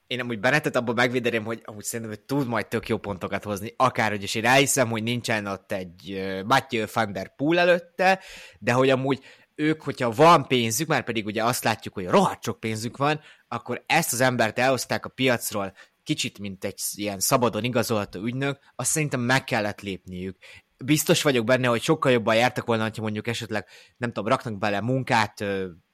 Én 0.09 0.20
amúgy 0.20 0.40
Bennettet 0.40 0.76
abban 0.76 0.94
megvédeném, 0.94 1.44
hogy 1.44 1.62
amúgy 1.64 1.84
szerintem, 1.84 2.14
hogy 2.14 2.24
tud 2.24 2.46
majd 2.46 2.66
tök 2.66 2.88
jó 2.88 2.96
pontokat 2.98 3.44
hozni, 3.44 3.74
akárhogy 3.76 4.22
is 4.22 4.34
én 4.34 4.44
elhiszem, 4.44 4.88
hogy 4.88 5.02
nincsen 5.02 5.46
ott 5.46 5.72
egy 5.72 6.22
Mathieu 6.44 6.86
van 6.92 7.12
der 7.12 7.34
Poel 7.36 7.59
előtte, 7.59 8.20
de 8.59 8.72
hogy 8.72 8.90
amúgy 8.90 9.24
ők, 9.54 9.82
hogyha 9.82 10.11
van 10.11 10.46
pénzük, 10.46 10.88
már 10.88 11.04
pedig 11.04 11.26
ugye 11.26 11.44
azt 11.44 11.64
látjuk, 11.64 11.94
hogy 11.94 12.06
rohadt 12.06 12.42
sok 12.42 12.61
pénzük 12.61 12.96
van, 12.96 13.20
akkor 13.48 13.82
ezt 13.86 14.12
az 14.12 14.20
embert 14.20 14.59
elhozták 14.59 15.04
a 15.04 15.09
piacról 15.09 15.72
kicsit, 16.02 16.38
mint 16.38 16.64
egy 16.64 16.80
ilyen 16.94 17.20
szabadon 17.20 17.64
igazolható 17.64 18.20
ügynök, 18.20 18.59
azt 18.76 18.90
szerintem 18.90 19.20
meg 19.20 19.44
kellett 19.44 19.80
lépniük. 19.80 20.36
Biztos 20.84 21.22
vagyok 21.22 21.44
benne, 21.44 21.68
hogy 21.68 21.82
sokkal 21.82 22.12
jobban 22.12 22.34
jártak 22.34 22.66
volna, 22.66 22.82
ha 22.82 23.02
mondjuk 23.02 23.26
esetleg, 23.26 23.66
nem 23.96 24.12
tudom, 24.12 24.28
raknak 24.28 24.59
bele 24.59 24.80
munkát, 24.80 25.44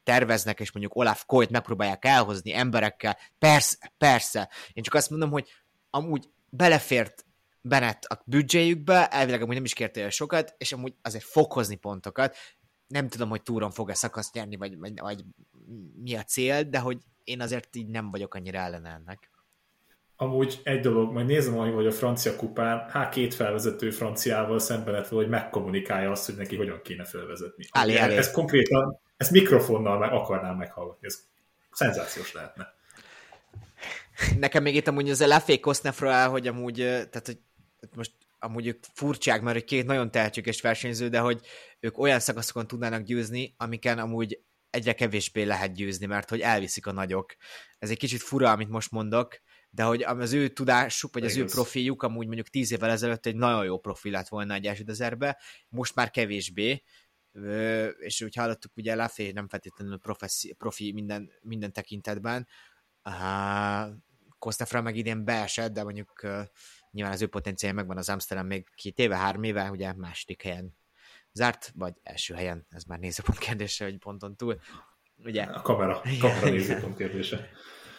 terveznek, 0.05 0.61
és 0.61 0.73
mondjuk 0.73 0.97
Olaf 0.97 1.25
Koyt 1.27 1.51
megpróbálják 1.51 2.05
elhozni 2.05 2.55
emberekkel. 2.55 3.19
Persze, 3.39 3.93
persze. 3.99 4.51
Én 4.73 4.83
csak 4.83 4.95
azt 4.95 5.11
mondom, 5.11 5.31
hogy 5.31 5.49
amúgy 5.91 6.29
belefért 6.49 7.25
Bennett 7.67 8.05
a 8.05 8.23
büdzséjükbe, 8.27 9.09
elvileg 9.09 9.43
amúgy 9.43 9.55
nem 9.55 9.65
is 9.65 9.73
kérte 9.73 9.99
olyan 9.99 10.11
sokat, 10.11 10.55
és 10.59 10.73
amúgy 10.73 10.95
azért 11.03 11.25
fog 11.25 11.53
hozni 11.53 11.75
pontokat. 11.75 12.37
Nem 12.87 13.09
tudom, 13.09 13.29
hogy 13.29 13.43
túron 13.43 13.71
fog-e 13.71 13.95
szakaszt 13.95 14.35
nyerni, 14.35 14.57
vagy, 14.57 14.79
vagy, 14.79 15.01
vagy 15.01 15.25
mi 16.03 16.15
a 16.15 16.23
cél, 16.23 16.63
de 16.63 16.79
hogy 16.79 16.99
én 17.25 17.41
azért 17.41 17.77
így 17.77 17.89
nem 17.89 18.11
vagyok 18.11 18.35
annyira 18.35 18.59
ellen 18.59 18.87
ennek. 18.87 19.31
Amúgy 20.17 20.61
egy 20.63 20.81
dolog, 20.81 21.13
majd 21.13 21.27
nézem, 21.27 21.55
hogy 21.55 21.87
a 21.87 21.93
francia 21.93 22.37
kupán, 22.37 22.89
hát 22.91 23.13
két 23.13 23.35
felvezető 23.35 23.91
franciával 23.91 24.59
szemben 24.59 24.95
lett, 24.95 25.09
hogy 25.09 25.29
megkommunikálja 25.29 26.11
azt, 26.11 26.27
hogy 26.27 26.37
neki 26.37 26.57
hogyan 26.57 26.81
kéne 26.83 27.05
felvezetni. 27.05 27.65
Állé, 27.71 27.97
állé. 27.97 28.17
Ez 28.17 28.31
konkrétan, 28.31 29.01
ezt 29.17 29.31
mikrofonnal 29.31 29.99
meg 29.99 30.13
akarnám 30.13 30.57
meghallgatni, 30.57 31.07
ez 31.07 31.19
szenzációs 31.73 32.33
lehetne. 32.33 32.75
Nekem 34.39 34.63
még 34.63 34.75
itt 34.75 34.89
amúgy 34.89 35.11
az 35.11 35.21
a 35.21 35.27
Lafay 35.27 35.61
Kosznefra 35.61 36.13
áll, 36.13 36.29
hogy 36.29 36.47
amúgy, 36.47 36.75
tehát 36.75 37.23
hogy 37.27 37.39
most 37.97 38.13
amúgy 38.39 38.67
ők 38.67 38.85
furcsák, 38.93 39.43
mert 39.43 39.57
hogy 39.57 39.65
két 39.65 39.87
nagyon 39.87 40.11
tehetséges 40.11 40.61
versenyző, 40.61 41.09
de 41.09 41.19
hogy 41.19 41.41
ők 41.81 41.99
olyan 41.99 42.21
szakaszokon 42.21 42.67
tudnának 42.67 43.03
győzni, 43.03 43.55
amiken 43.57 43.99
amúgy 43.99 44.41
egyre 44.71 44.93
kevésbé 44.93 45.43
lehet 45.43 45.75
győzni, 45.75 46.07
mert 46.07 46.29
hogy 46.29 46.41
elviszik 46.41 46.87
a 46.87 46.93
nagyok. 46.93 47.35
Ez 47.79 47.91
egy 47.91 47.99
kicsit 47.99 48.23
fura, 48.23 48.51
amit 48.51 48.69
most 48.69 48.91
mondok, 48.91 49.41
de 49.71 49.83
hogy 49.83 50.03
az 50.03 50.33
ő 50.33 50.49
tudásuk, 50.49 51.13
vagy 51.13 51.25
az 51.25 51.37
ő 51.37 51.39
Igaz. 51.39 51.53
profiljuk 51.53 52.03
amúgy 52.03 52.27
mondjuk 52.27 52.49
tíz 52.49 52.73
évvel 52.73 52.91
ezelőtt 52.91 53.27
egy 53.27 53.37
nagyon 53.37 53.65
jó 53.65 53.79
profil 53.79 54.13
lett 54.13 54.29
volna 54.29 54.55
egy 54.55 54.67
esődezerbe, 54.67 55.41
most 55.69 55.95
már 55.95 56.11
kevésbé, 56.11 56.83
és 57.99 58.21
úgy 58.21 58.35
hallottuk, 58.35 58.77
ugye 58.77 58.95
Lafay 58.95 59.33
nem 59.33 59.49
feltétlenül 59.49 59.99
profeszi, 59.99 60.53
profi 60.53 60.93
minden, 60.93 61.31
minden 61.43 61.73
tekintetben, 61.73 62.47
Kostafra 64.39 64.83
meg 64.83 64.97
idén 64.97 65.25
beesett, 65.25 65.73
de 65.73 65.83
mondjuk 65.83 66.21
uh, 66.23 66.41
nyilván 66.91 67.13
az 67.13 67.23
ő 67.23 67.27
potenciálja 67.27 67.77
megvan 67.77 67.97
az 67.97 68.09
Amsterdam 68.09 68.47
még 68.47 68.69
két 68.75 68.99
éve, 68.99 69.17
három 69.17 69.43
éve, 69.43 69.71
ugye 69.71 69.95
második 69.97 70.43
helyen 70.43 70.77
zárt, 71.33 71.73
vagy 71.75 71.95
első 72.03 72.35
helyen, 72.35 72.67
ez 72.71 72.85
már 72.85 72.99
nézőpont 72.99 73.39
kérdése, 73.39 73.85
hogy 73.85 73.99
ponton 73.99 74.37
túl. 74.37 74.61
Ugye? 75.17 75.43
A 75.43 75.63
kamera, 75.63 76.03
kamera 76.21 76.51
nézőpont 76.51 76.97
kérdése. 76.97 77.51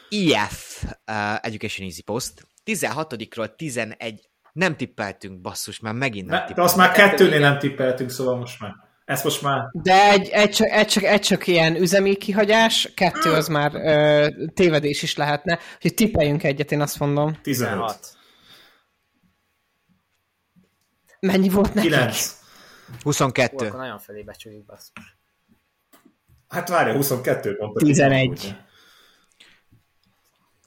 IF, 0.10 0.84
uh, 0.84 1.46
Education 1.46 1.88
Easy 1.88 2.02
Post, 2.02 2.48
16-ról 2.66 3.56
11, 3.56 4.30
nem 4.54 4.76
tippeltünk, 4.76 5.42
basszus, 5.42 5.80
már 5.80 5.94
megint 5.94 6.28
nem 6.28 6.46
ne, 6.48 6.54
De 6.54 6.62
azt 6.62 6.76
már 6.76 6.92
kettőnél 6.92 7.40
nem 7.40 7.60
tippeltünk, 7.60 8.10
szóval 8.10 8.38
most 8.38 8.60
már. 8.60 8.85
Ezt 9.06 9.24
most 9.24 9.42
már... 9.42 9.70
De 9.72 10.10
egy, 10.10 10.28
egy, 10.28 10.50
csak, 10.50 10.70
egy, 10.70 10.88
csak, 10.88 11.04
egy 11.04 11.22
csak 11.22 11.48
ilyen 11.48 11.76
üzemi 11.76 12.16
kihagyás, 12.16 12.92
kettő 12.96 13.32
az 13.32 13.48
már 13.48 13.76
ö, 13.76 14.28
tévedés 14.54 15.04
is 15.04 15.16
lehetne. 15.16 15.60
Hogy 15.82 15.94
tippeljünk 15.94 16.44
egyet, 16.44 16.72
én 16.72 16.82
azt 16.82 17.00
mondom. 17.00 17.40
16. 17.42 18.18
Mennyi 21.20 21.50
volt 21.50 21.74
nekik? 21.74 21.92
9. 21.92 22.36
22. 23.04 23.56
Hú, 23.58 23.66
akkor 23.66 23.80
nagyon 23.80 24.00
felé 24.00 24.22
becsüljük, 24.22 24.66
basszus. 24.66 25.18
Hát 26.48 26.70
várja, 26.70 26.94
22 26.94 27.58
pont. 27.58 27.78
11. 27.78 28.56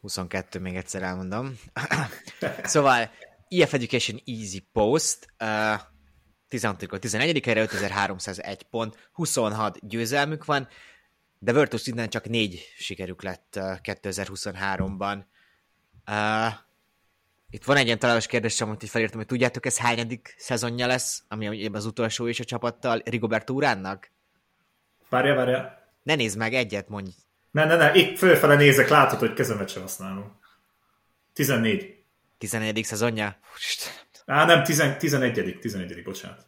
22, 0.00 0.58
még 0.58 0.76
egyszer 0.76 1.02
elmondom. 1.02 1.58
szóval, 2.64 3.10
EF 3.48 3.72
Education 3.72 4.20
Easy 4.24 4.68
Post, 4.72 5.26
uh, 5.40 5.80
16 6.48 7.00
11 7.00 7.44
helyre 7.44 7.60
5301 7.60 8.62
pont, 8.62 9.08
26 9.12 9.88
győzelmük 9.88 10.44
van, 10.44 10.68
de 11.38 11.52
Virtus 11.52 11.86
innen 11.86 12.08
csak 12.08 12.28
négy 12.28 12.72
sikerük 12.76 13.22
lett 13.22 13.54
uh, 13.56 13.76
2023-ban. 13.82 15.18
Uh, 16.10 16.54
itt 17.50 17.64
van 17.64 17.76
egy 17.76 17.86
ilyen 17.86 17.98
találós 17.98 18.26
kérdés, 18.26 18.60
amit 18.60 18.88
felírtam, 18.88 19.18
hogy 19.18 19.26
tudjátok, 19.26 19.66
ez 19.66 19.78
hányadik 19.78 20.34
szezonja 20.38 20.86
lesz, 20.86 21.22
ami 21.28 21.66
az 21.66 21.84
utolsó 21.84 22.26
is 22.26 22.40
a 22.40 22.44
csapattal 22.44 23.02
Rigobert 23.04 23.50
Uránnak? 23.50 24.10
Várja, 25.08 25.34
várja. 25.34 25.88
Ne 26.02 26.14
nézd 26.14 26.38
meg, 26.38 26.54
egyet 26.54 26.88
mondj. 26.88 27.10
Ne, 27.50 27.64
ne, 27.64 27.76
ne, 27.76 27.94
itt 27.94 28.18
fölfele 28.18 28.54
nézek, 28.54 28.88
látod, 28.88 29.18
hogy 29.18 29.32
kezemet 29.32 29.68
sem 29.68 29.82
használom. 29.82 30.40
14. 31.32 32.02
14. 32.38 32.84
szezonja? 32.84 33.36
Á, 34.28 34.44
nem, 34.44 34.62
10, 34.62 34.82
11. 34.98 35.58
11. 35.60 36.02
bocsánat. 36.02 36.46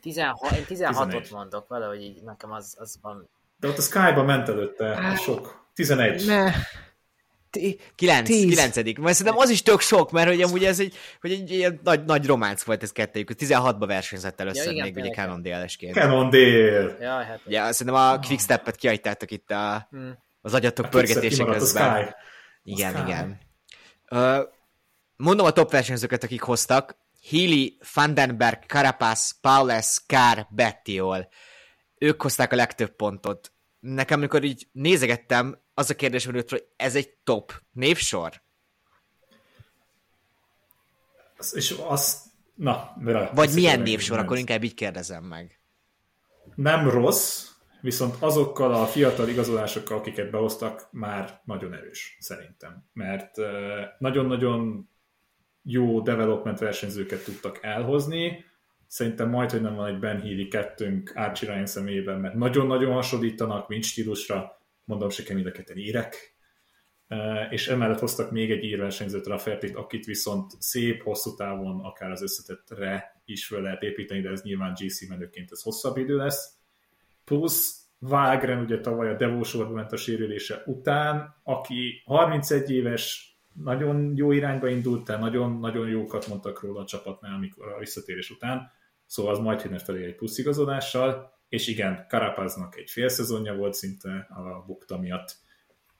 16, 0.00 0.52
én 0.52 0.64
16-ot 0.68 1.30
mondok, 1.30 1.68
valahogy 1.68 2.02
így 2.02 2.22
nekem 2.22 2.52
az, 2.52 2.74
az 2.78 2.98
van. 3.02 3.28
De 3.56 3.68
ott 3.68 3.78
a 3.78 3.82
Sky-ba 3.82 4.22
ment 4.22 4.48
előtte, 4.48 5.16
sok. 5.16 5.66
11. 5.74 6.26
Ne. 6.26 6.52
9, 7.94 8.28
9. 8.28 8.76
Mert 8.98 9.16
szerintem 9.16 9.36
az 9.36 9.50
is 9.50 9.62
tök 9.62 9.80
sok, 9.80 10.10
mert 10.10 10.28
hogy 10.28 10.42
amúgy 10.42 10.64
ez 10.64 10.80
egy, 10.80 10.96
hogy 11.20 11.32
egy 11.32 11.50
ilyen 11.50 11.80
nagy, 11.82 12.04
nagy 12.04 12.26
románc 12.26 12.62
volt 12.62 12.82
ez 12.82 12.92
kettőjük. 12.92 13.30
16-ba 13.38 13.84
versenyzett 13.86 14.40
először 14.40 14.66
ja, 14.66 14.72
igen, 14.72 14.84
még 14.84 14.96
ugye 14.96 15.14
Cannondale-esként. 15.14 15.94
Cannondale! 15.94 16.96
Ja, 17.00 17.10
hát. 17.10 17.40
Ja, 17.46 17.72
szerintem 17.72 18.02
a 18.02 18.18
Quickstep-et 18.18 18.76
kiajtátok 18.76 19.30
itt 19.30 19.50
a, 19.50 19.86
hmm. 19.90 20.18
az 20.40 20.54
agyatok 20.54 20.90
pörgetése 20.90 21.44
közben. 21.44 22.04
Sky. 22.04 22.14
Igen, 22.62 22.92
Sky. 22.92 23.00
igen. 23.00 23.40
Mondom 25.16 25.46
a 25.46 25.50
top 25.50 25.70
versenyzőket, 25.70 26.24
akik 26.24 26.42
hoztak. 26.42 26.96
Healy, 27.30 27.76
Vandenberg, 27.94 28.62
Carapaz, 28.66 29.38
Paules, 29.40 30.02
Kár, 30.06 30.46
Bettiol. 30.50 31.28
Ők 31.98 32.22
hozták 32.22 32.52
a 32.52 32.56
legtöbb 32.56 32.96
pontot. 32.96 33.52
Nekem, 33.80 34.18
amikor 34.18 34.44
így 34.44 34.68
nézegettem, 34.72 35.60
az 35.74 35.90
a 35.90 35.94
kérdés 35.94 36.26
merült, 36.26 36.50
hogy 36.50 36.66
ez 36.76 36.94
egy 36.94 37.10
top 37.24 37.62
névsor? 37.72 38.42
És 41.52 41.74
az... 41.88 42.22
Na, 42.54 42.92
mire? 42.98 43.30
Vagy 43.34 43.52
milyen 43.52 43.80
névsor, 43.80 44.18
akkor 44.18 44.38
inkább 44.38 44.62
így 44.62 44.74
kérdezem 44.74 45.24
meg. 45.24 45.60
Nem 46.54 46.88
rossz, 46.88 47.51
viszont 47.82 48.14
azokkal 48.18 48.74
a 48.74 48.86
fiatal 48.86 49.28
igazolásokkal, 49.28 49.98
akiket 49.98 50.30
behoztak, 50.30 50.88
már 50.90 51.40
nagyon 51.44 51.74
erős, 51.74 52.16
szerintem. 52.20 52.84
Mert 52.92 53.36
nagyon-nagyon 53.98 54.88
jó 55.62 56.00
development 56.00 56.58
versenyzőket 56.58 57.24
tudtak 57.24 57.58
elhozni, 57.62 58.44
szerintem 58.86 59.28
majd, 59.28 59.50
hogy 59.50 59.60
nem 59.60 59.74
van 59.74 59.86
egy 59.86 59.98
Ben 59.98 60.20
Healy 60.20 60.48
kettőnk 60.48 61.12
Archie 61.14 61.52
Ryan 61.52 61.66
személyében, 61.66 62.20
mert 62.20 62.34
nagyon-nagyon 62.34 62.92
hasonlítanak, 62.92 63.68
mint 63.68 63.84
stílusra, 63.84 64.60
mondom, 64.84 65.10
se 65.10 65.34
mind 65.34 65.46
a 65.46 65.50
ketten 65.50 65.76
írek, 65.76 66.36
és 67.50 67.68
emellett 67.68 67.98
hoztak 67.98 68.30
még 68.30 68.50
egy 68.50 68.64
írversenyzőt, 68.64 69.26
Raffertit, 69.26 69.76
akit 69.76 70.04
viszont 70.04 70.52
szép, 70.58 71.02
hosszú 71.02 71.34
távon, 71.34 71.80
akár 71.80 72.10
az 72.10 72.22
összetettre 72.22 73.22
is 73.24 73.46
fel 73.46 73.60
lehet 73.60 73.82
építeni, 73.82 74.20
de 74.20 74.30
ez 74.30 74.42
nyilván 74.42 74.74
GC 74.80 75.08
menőként 75.08 75.52
ez 75.52 75.62
hosszabb 75.62 75.96
idő 75.96 76.16
lesz. 76.16 76.60
Plusz 77.24 77.82
Vágren 77.98 78.62
ugye 78.62 78.80
tavaly 78.80 79.08
a 79.08 79.16
devósorba 79.16 79.72
ment 79.72 79.92
a 79.92 79.96
sérülése 79.96 80.62
után, 80.66 81.40
aki 81.42 82.02
31 82.04 82.70
éves, 82.70 83.36
nagyon 83.52 84.12
jó 84.16 84.32
irányba 84.32 84.68
indult 84.68 85.08
el, 85.08 85.18
nagyon-nagyon 85.18 85.88
jókat 85.88 86.26
mondtak 86.26 86.62
róla 86.62 86.80
a 86.80 86.84
csapatnál, 86.84 87.34
amikor 87.34 87.68
a 87.68 87.78
visszatérés 87.78 88.30
után, 88.30 88.70
szóval 89.06 89.32
az 89.32 89.38
majd 89.38 89.60
hinne 89.60 89.78
felé 89.78 90.04
egy 90.04 90.14
plusz 90.14 90.38
igazolással, 90.38 91.38
és 91.48 91.66
igen, 91.66 92.06
Karapáznak 92.08 92.76
egy 92.76 92.90
fél 92.90 93.08
szezonja 93.08 93.54
volt 93.54 93.74
szinte 93.74 94.28
a 94.30 94.64
bukta 94.66 94.98
miatt, 94.98 95.36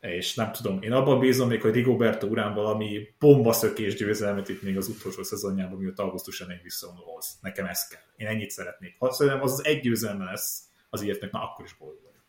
és 0.00 0.34
nem 0.34 0.52
tudom, 0.52 0.82
én 0.82 0.92
abban 0.92 1.18
bízom 1.18 1.48
még, 1.48 1.60
hogy 1.60 1.74
Rigoberto 1.74 2.26
urán 2.26 2.54
valami 2.54 3.14
bombaszökés 3.18 3.94
győzelmet 3.94 4.48
itt 4.48 4.62
még 4.62 4.76
az 4.76 4.88
utolsó 4.88 5.22
szezonjában, 5.22 5.78
mióta 5.78 6.02
augusztus 6.02 6.40
elején 6.40 6.62
visszaonulhoz. 6.62 7.38
Nekem 7.40 7.66
ez 7.66 7.88
kell. 7.88 8.00
Én 8.16 8.26
ennyit 8.26 8.50
szeretnék. 8.50 8.96
Ha 8.98 9.12
szerintem 9.12 9.42
az 9.42 9.52
az 9.52 9.64
egy 9.64 9.80
győzelme 9.80 10.24
lesz 10.24 10.70
az 10.92 11.02
ilyetnek, 11.02 11.30
na 11.30 11.42
akkor 11.42 11.64
is 11.64 11.74
boldog 11.74 12.02
vagyok. 12.02 12.20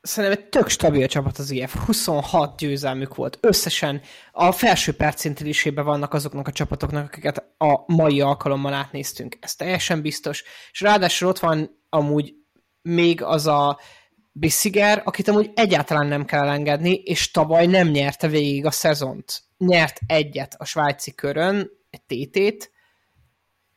Szerintem 0.00 0.40
egy 0.40 0.48
tök 0.48 0.68
stabil 0.68 1.06
csapat 1.06 1.38
az 1.38 1.50
IF. 1.50 1.74
26 1.74 2.58
győzelmük 2.58 3.14
volt. 3.14 3.38
Összesen 3.40 4.00
a 4.32 4.52
felső 4.52 4.92
percintélésében 4.92 5.84
vannak 5.84 6.14
azoknak 6.14 6.48
a 6.48 6.52
csapatoknak, 6.52 7.06
akiket 7.06 7.54
a 7.58 7.92
mai 7.92 8.20
alkalommal 8.20 8.72
átnéztünk. 8.72 9.36
Ez 9.40 9.54
teljesen 9.54 10.02
biztos. 10.02 10.44
És 10.72 10.80
ráadásul 10.80 11.28
ott 11.28 11.38
van 11.38 11.82
amúgy 11.88 12.34
még 12.82 13.22
az 13.22 13.46
a 13.46 13.78
Bissiger, 14.32 15.02
akit 15.04 15.28
amúgy 15.28 15.50
egyáltalán 15.54 16.06
nem 16.06 16.24
kell 16.24 16.42
elengedni, 16.42 16.92
és 16.92 17.30
tavaly 17.30 17.66
nem 17.66 17.88
nyerte 17.88 18.28
végig 18.28 18.66
a 18.66 18.70
szezont. 18.70 19.42
Nyert 19.58 19.98
egyet 20.06 20.54
a 20.58 20.64
svájci 20.64 21.14
körön, 21.14 21.70
egy 21.90 22.02
TT-t, 22.02 22.70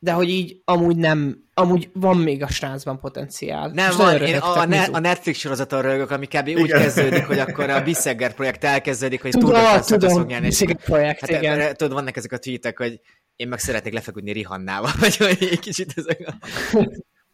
de 0.06 0.12
hogy 0.12 0.30
így 0.30 0.62
amúgy 0.66 0.96
nem, 0.96 1.48
amúgy 1.54 1.90
van 1.94 2.18
még 2.18 2.44
a 2.44 2.48
srácban 2.48 3.00
potenciál. 3.00 3.70
Nem, 3.70 3.90
És 3.90 3.96
van, 3.96 4.14
én 4.14 4.20
röhögtek 4.20 4.44
a, 4.44 4.66
ne, 4.66 4.84
a 4.84 5.00
Netflix 5.00 5.38
sorozaton 5.38 5.82
rögök, 5.82 6.12
ami 6.12 6.28
kb. 6.28 6.48
úgy 6.48 6.72
kezdődik, 6.72 7.26
hogy 7.26 7.40
akkor 7.40 7.70
a 7.70 7.84
Bissegger 7.84 8.34
projekt 8.34 8.64
elkezdődik, 8.64 9.22
hogy 9.22 9.32
France-ot 9.40 10.00
tudom, 10.00 10.28
Bissegger 10.28 10.76
projekt, 10.76 11.20
hát, 11.20 11.30
igen. 11.30 11.54
erre- 11.54 11.76
Tudod, 11.76 11.94
vannak 11.94 12.18
ezek 12.18 12.32
a 12.32 12.38
tweetek, 12.38 12.78
hogy 12.78 13.00
én 13.36 13.48
meg 13.48 13.60
szeretnék 13.60 13.94
lefeküdni 13.94 14.32
Rihannával, 14.32 14.92
vagy 15.00 15.18
hogy 15.18 15.38
egy 15.40 15.60
kicsit 15.60 15.94
ezek 15.96 16.28
a... 16.28 16.34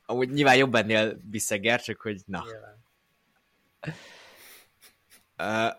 Amúgy 0.05 0.29
nyilván 0.29 0.55
jobb 0.55 0.75
ennél 0.75 1.17
Bissegger, 1.23 1.81
csak 1.81 2.01
hogy 2.01 2.21
na. 2.25 2.43
Uh, 5.37 5.73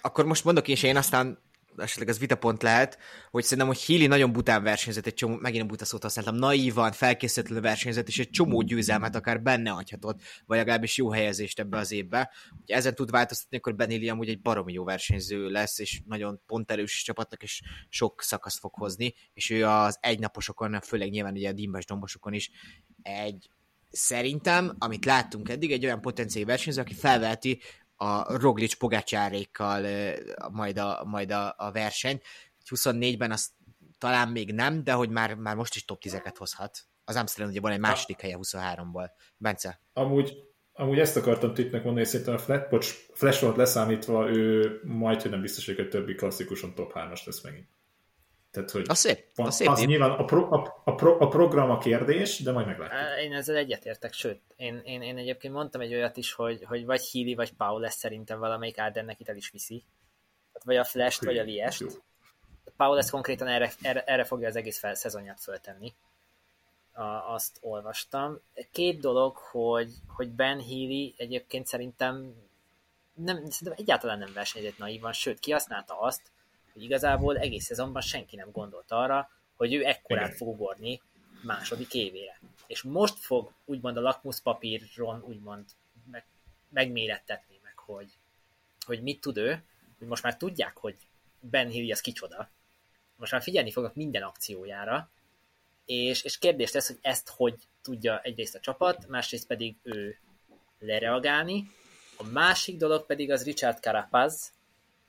akkor 0.00 0.24
most 0.24 0.44
mondok 0.44 0.68
is 0.68 0.82
én, 0.82 0.96
aztán 0.96 1.38
esetleg 1.76 2.08
az 2.08 2.18
vitapont 2.18 2.62
lehet, 2.62 2.98
hogy 3.30 3.42
szerintem, 3.42 3.66
hogy 3.66 3.84
Healy 3.84 4.06
nagyon 4.06 4.32
bután 4.32 4.62
versenyzett, 4.62 5.06
egy 5.06 5.14
csomó, 5.14 5.36
megint 5.36 5.62
a 5.62 5.66
buta 5.66 5.84
szót 5.84 6.02
használtam, 6.02 6.34
naívan, 6.34 6.92
felkészületlenül 6.92 7.62
versenyzett, 7.62 8.08
és 8.08 8.18
egy 8.18 8.30
csomó 8.30 8.62
győzelmet 8.62 9.14
akár 9.14 9.42
benne 9.42 9.70
hagyhatott, 9.70 10.20
vagy 10.46 10.58
legalábbis 10.58 10.96
jó 10.96 11.10
helyezést 11.10 11.58
ebbe 11.58 11.78
az 11.78 11.92
évbe. 11.92 12.32
Hogy 12.50 12.70
ezen 12.70 12.94
tud 12.94 13.10
változtatni, 13.10 13.56
akkor 13.56 13.74
Benili 13.74 14.08
amúgy 14.08 14.28
egy 14.28 14.40
baromi 14.40 14.72
jó 14.72 14.84
versenyző 14.84 15.48
lesz, 15.48 15.78
és 15.78 16.00
nagyon 16.06 16.40
ponterős 16.46 17.02
csapatnak, 17.02 17.42
és 17.42 17.62
sok 17.88 18.22
szakaszt 18.22 18.58
fog 18.58 18.74
hozni, 18.74 19.14
és 19.34 19.50
ő 19.50 19.66
az 19.66 19.98
egynaposokon, 20.00 20.80
főleg 20.80 21.10
nyilván 21.10 21.32
ugye 21.32 21.48
a 21.48 21.52
dimbás 21.52 21.84
dombosokon 21.84 22.32
is 22.32 22.50
egy 23.02 23.50
szerintem, 23.90 24.76
amit 24.78 25.04
láttunk 25.04 25.48
eddig, 25.48 25.72
egy 25.72 25.84
olyan 25.84 26.00
potenciális 26.00 26.48
versenyző, 26.48 26.80
aki 26.80 26.94
felveheti 26.94 27.60
a 27.96 28.38
Roglic 28.38 28.74
Pogácsárékkal 28.74 29.86
majd 30.50 30.78
a, 30.78 31.04
majd 31.04 31.30
a, 31.30 31.54
a 31.56 31.70
versenyt. 31.72 32.22
24-ben 32.70 33.32
azt 33.32 33.50
talán 33.98 34.28
még 34.28 34.52
nem, 34.52 34.84
de 34.84 34.92
hogy 34.92 35.10
már, 35.10 35.34
már 35.34 35.56
most 35.56 35.74
is 35.74 35.84
top 35.84 36.02
10-eket 36.04 36.34
hozhat. 36.38 36.78
Az 37.04 37.16
Amsterdam 37.16 37.52
ugye 37.52 37.60
van 37.60 37.72
egy 37.72 37.78
második 37.78 38.20
helye 38.20 38.38
23-ból. 38.40 39.10
Bence? 39.36 39.80
Amúgy, 39.92 40.36
amúgy 40.72 40.98
ezt 40.98 41.16
akartam 41.16 41.54
tippnek 41.54 41.82
mondani, 41.84 41.98
hogy 41.98 42.08
szerintem 42.08 42.34
a 42.34 42.38
Flatbox 42.38 43.08
Flash 43.12 43.42
volt 43.42 43.56
leszámítva, 43.56 44.30
ő 44.30 44.80
majd, 44.84 45.22
hogy 45.22 45.30
nem 45.30 45.40
biztos, 45.40 45.66
hogy 45.66 45.80
a 45.80 45.88
többi 45.88 46.14
klasszikuson 46.14 46.74
top 46.74 46.92
3-as 46.94 47.24
lesz 47.24 47.42
megint. 47.42 47.68
Tehát, 48.56 48.70
hogy 48.70 48.84
az 48.88 48.98
szép, 48.98 49.26
van, 49.34 49.46
az, 49.46 49.54
szép 49.54 49.68
az 49.68 49.84
nyilván 49.84 50.10
a, 50.10 50.24
pro, 50.24 50.54
a, 50.54 50.82
a, 50.84 50.94
pro, 50.94 51.16
a 51.20 51.28
program 51.28 51.70
a 51.70 51.78
kérdés, 51.78 52.42
de 52.42 52.52
majd 52.52 52.66
meglátjuk. 52.66 53.24
Én 53.24 53.32
ezzel 53.32 53.56
egyetértek, 53.56 54.12
sőt, 54.12 54.40
én, 54.56 54.80
én, 54.84 55.02
én 55.02 55.16
egyébként 55.16 55.54
mondtam 55.54 55.80
egy 55.80 55.94
olyat 55.94 56.16
is, 56.16 56.32
hogy, 56.32 56.64
hogy 56.64 56.84
vagy 56.84 57.10
Healy, 57.12 57.34
vagy 57.34 57.52
Paul 57.52 57.80
lesz 57.80 57.96
szerintem 57.96 58.38
valamelyik 58.38 58.78
Ardennek 58.78 59.20
itt 59.20 59.28
el 59.28 59.36
is 59.36 59.50
viszi. 59.50 59.84
Tehát 60.52 60.66
vagy 60.66 60.76
a 60.76 60.84
Flash-t, 60.84 61.24
vagy 61.24 61.38
a 61.38 61.42
Liest. 61.42 61.84
Paul 62.76 62.98
ezt 62.98 63.10
konkrétan 63.10 63.48
erre, 63.48 63.72
erre, 63.82 64.04
erre 64.04 64.24
fogja 64.24 64.48
az 64.48 64.56
egész 64.56 64.78
fel, 64.78 64.94
szezonját 64.94 65.40
föltenni. 65.40 65.94
A, 66.92 67.02
azt 67.34 67.58
olvastam. 67.60 68.40
Két 68.72 69.00
dolog, 69.00 69.36
hogy, 69.36 69.90
hogy 70.06 70.28
Ben 70.28 70.60
Healy 70.60 71.14
egyébként 71.16 71.66
szerintem 71.66 72.34
nem, 73.14 73.36
szerintem 73.36 73.76
egyáltalán 73.76 74.18
nem 74.18 74.32
versenyzett 74.34 74.78
naívan, 74.78 75.12
sőt, 75.12 75.38
kihasználta 75.38 76.00
azt, 76.00 76.22
hogy 76.76 76.84
igazából 76.84 77.38
egész 77.38 77.64
szezonban 77.64 78.02
senki 78.02 78.36
nem 78.36 78.50
gondolt 78.52 78.92
arra, 78.92 79.30
hogy 79.54 79.74
ő 79.74 79.84
ekkorát 79.84 80.24
Igen. 80.24 80.36
fog 80.36 80.48
ugorni 80.48 81.02
második 81.42 81.94
évére. 81.94 82.40
És 82.66 82.82
most 82.82 83.18
fog 83.18 83.52
úgymond 83.64 83.96
a 83.96 84.00
lakmuszpapíron 84.00 85.22
úgymond 85.22 85.64
meg, 86.10 86.24
megmérettetni, 86.68 87.60
meg 87.62 87.78
hogy, 87.78 88.10
hogy 88.86 89.02
mit 89.02 89.20
tud 89.20 89.36
ő, 89.36 89.62
hogy 89.98 90.06
most 90.06 90.22
már 90.22 90.36
tudják, 90.36 90.76
hogy 90.76 90.96
Ben 91.40 91.68
Hill 91.68 91.90
az 91.90 92.00
kicsoda. 92.00 92.50
Most 93.16 93.32
már 93.32 93.42
figyelni 93.42 93.70
fognak 93.70 93.94
minden 93.94 94.22
akciójára, 94.22 95.10
és, 95.84 96.22
és 96.22 96.38
kérdés 96.38 96.72
lesz, 96.72 96.86
hogy 96.86 96.98
ezt 97.00 97.28
hogy 97.28 97.54
tudja 97.82 98.20
egyrészt 98.20 98.54
a 98.54 98.60
csapat, 98.60 99.08
másrészt 99.08 99.46
pedig 99.46 99.76
ő 99.82 100.18
lereagálni. 100.78 101.70
A 102.16 102.24
másik 102.24 102.76
dolog 102.76 103.06
pedig 103.06 103.30
az 103.30 103.44
Richard 103.44 103.78
Carapaz, 103.80 104.52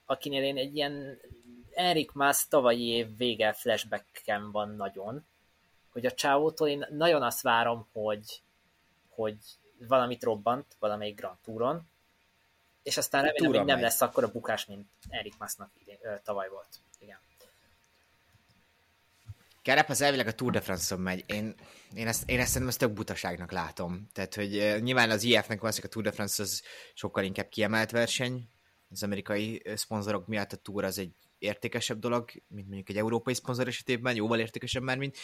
akinél 0.06 0.44
én 0.44 0.58
egy 0.58 0.76
ilyen 0.76 1.20
Erik 1.78 2.12
Mász 2.12 2.48
tavalyi 2.48 2.88
év 2.88 3.18
vége 3.18 3.54
flashbacken 3.54 4.52
van 4.52 4.76
nagyon, 4.76 5.26
hogy 5.92 6.06
a 6.06 6.12
csávótól 6.12 6.68
én 6.68 6.86
nagyon 6.90 7.24
azt 7.24 7.42
várom, 7.42 7.88
hogy, 7.92 8.42
hogy 9.10 9.38
valamit 9.88 10.24
robbant 10.24 10.66
valamelyik 10.80 11.20
Grand 11.20 11.38
Touron, 11.44 11.88
és 12.84 12.98
aztán 12.98 13.24
remélem, 13.24 13.52
hogy 13.52 13.66
nem 13.66 13.82
lesz 13.82 14.02
akkor 14.02 14.24
a 14.24 14.32
bukás, 14.32 14.66
mint 14.66 14.88
Erik 15.10 15.38
Másznak 15.38 15.72
tavaly 16.24 16.50
volt. 16.50 16.68
Igen. 17.00 17.18
Kerep 19.62 19.90
az 19.90 20.02
elvileg 20.02 20.28
a 20.28 20.34
Tour 20.34 20.52
de 20.52 20.62
France-on 20.62 21.00
megy. 21.00 21.24
Én, 21.28 21.56
én, 21.94 22.08
ezt, 22.08 22.30
én 22.30 22.40
ezt 22.40 22.48
szerintem 22.48 22.68
ezt 22.68 22.80
tök 22.80 22.92
butaságnak 22.92 23.52
látom. 23.52 24.08
Tehát, 24.14 24.36
hogy 24.36 24.58
uh, 24.58 24.80
nyilván 24.80 25.10
az 25.10 25.24
IF-nek 25.24 25.62
van, 25.62 25.72
hogy 25.72 25.84
a 25.84 25.88
Tour 25.88 26.06
de 26.06 26.12
France 26.12 26.44
az 26.44 26.64
sokkal 26.94 27.24
inkább 27.24 27.50
kiemelt 27.50 27.92
verseny. 27.92 28.50
Az 28.90 29.04
amerikai 29.04 29.62
szponzorok 29.76 30.28
miatt 30.28 30.52
a 30.52 30.58
Tour 30.58 30.84
az 30.84 30.98
egy 30.98 31.27
értékesebb 31.40 32.00
dolog, 32.00 32.30
mint 32.48 32.68
mondjuk 32.68 32.90
egy 32.90 32.98
európai 32.98 33.34
szponzor 33.34 33.68
esetében, 33.68 34.16
jóval 34.16 34.40
értékesebb 34.40 34.84
már, 34.84 34.98
mint 34.98 35.18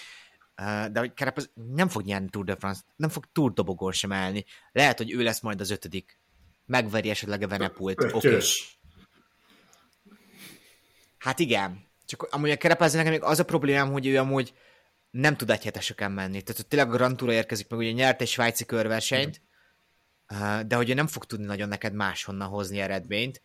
de 0.91 0.99
hogy 0.99 1.15
Carapaz 1.15 1.51
nem 1.53 1.87
fog 1.87 2.03
nyerni 2.03 2.29
Tour 2.29 2.45
de 2.45 2.55
France, 2.55 2.81
nem 2.95 3.09
fog 3.09 3.25
Tour 3.31 3.53
dobogón 3.53 3.91
sem 3.91 4.11
állni. 4.11 4.45
Lehet, 4.71 4.97
hogy 4.97 5.11
ő 5.11 5.23
lesz 5.23 5.41
majd 5.41 5.61
az 5.61 5.69
ötödik. 5.69 6.19
Megveri 6.65 7.09
esetleg 7.09 7.41
a 7.41 7.47
Venepult. 7.47 8.03
Oké. 8.03 8.13
Okay. 8.13 8.39
Hát 11.17 11.39
igen. 11.39 11.87
Csak 12.05 12.23
amúgy 12.23 12.49
a 12.49 12.57
Carapaz 12.57 12.93
nekem 12.93 13.11
még 13.11 13.21
az 13.21 13.39
a 13.39 13.45
problémám, 13.45 13.91
hogy 13.91 14.07
ő 14.07 14.17
amúgy 14.17 14.53
nem 15.11 15.37
tud 15.37 15.49
egy 15.49 15.63
heteseken 15.63 16.11
menni. 16.11 16.41
Tehát 16.41 16.55
hogy 16.55 16.67
tényleg 16.67 16.89
a 16.89 16.95
Grand 16.95 17.17
Tour 17.17 17.31
érkezik 17.31 17.69
meg, 17.69 17.79
ugye 17.79 17.91
nyert 17.91 18.21
egy 18.21 18.27
svájci 18.27 18.65
körversenyt, 18.65 19.41
mm. 20.35 20.59
de 20.67 20.75
hogy 20.75 20.89
ő 20.89 20.93
nem 20.93 21.07
fog 21.07 21.25
tudni 21.25 21.45
nagyon 21.45 21.67
neked 21.67 21.93
máshonnan 21.93 22.47
hozni 22.47 22.79
eredményt 22.79 23.41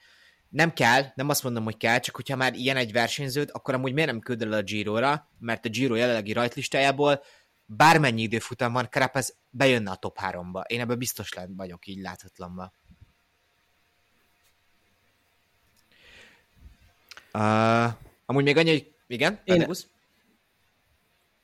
nem 0.49 0.72
kell, 0.72 1.03
nem 1.14 1.28
azt 1.28 1.42
mondom, 1.42 1.64
hogy 1.64 1.76
kell, 1.76 1.99
csak 1.99 2.16
hogyha 2.16 2.36
már 2.36 2.55
ilyen 2.55 2.76
egy 2.76 2.92
versenyződ, 2.92 3.49
akkor 3.53 3.74
amúgy 3.74 3.92
miért 3.92 4.11
nem 4.11 4.20
küldöl 4.20 4.53
a 4.53 4.62
Giro-ra, 4.62 5.30
mert 5.38 5.64
a 5.64 5.68
Giro 5.68 5.94
jelenlegi 5.94 6.32
rajtlistájából 6.32 7.22
bármennyi 7.66 8.22
időfutam 8.22 8.72
van, 8.72 8.88
Carapaz 8.90 9.36
bejönne 9.51 9.90
a 9.90 9.96
top 9.96 10.18
3-ba. 10.22 10.62
Én 10.66 10.80
ebben 10.80 10.99
biztos 10.99 11.30
vagyok 11.49 11.86
így 11.86 12.01
láthatlanba. 12.01 12.72
Uh, 17.32 17.92
amúgy 18.26 18.44
még 18.44 18.57
annyi, 18.57 18.70
hogy 18.70 18.94
igen, 19.07 19.40
Én, 19.44 19.66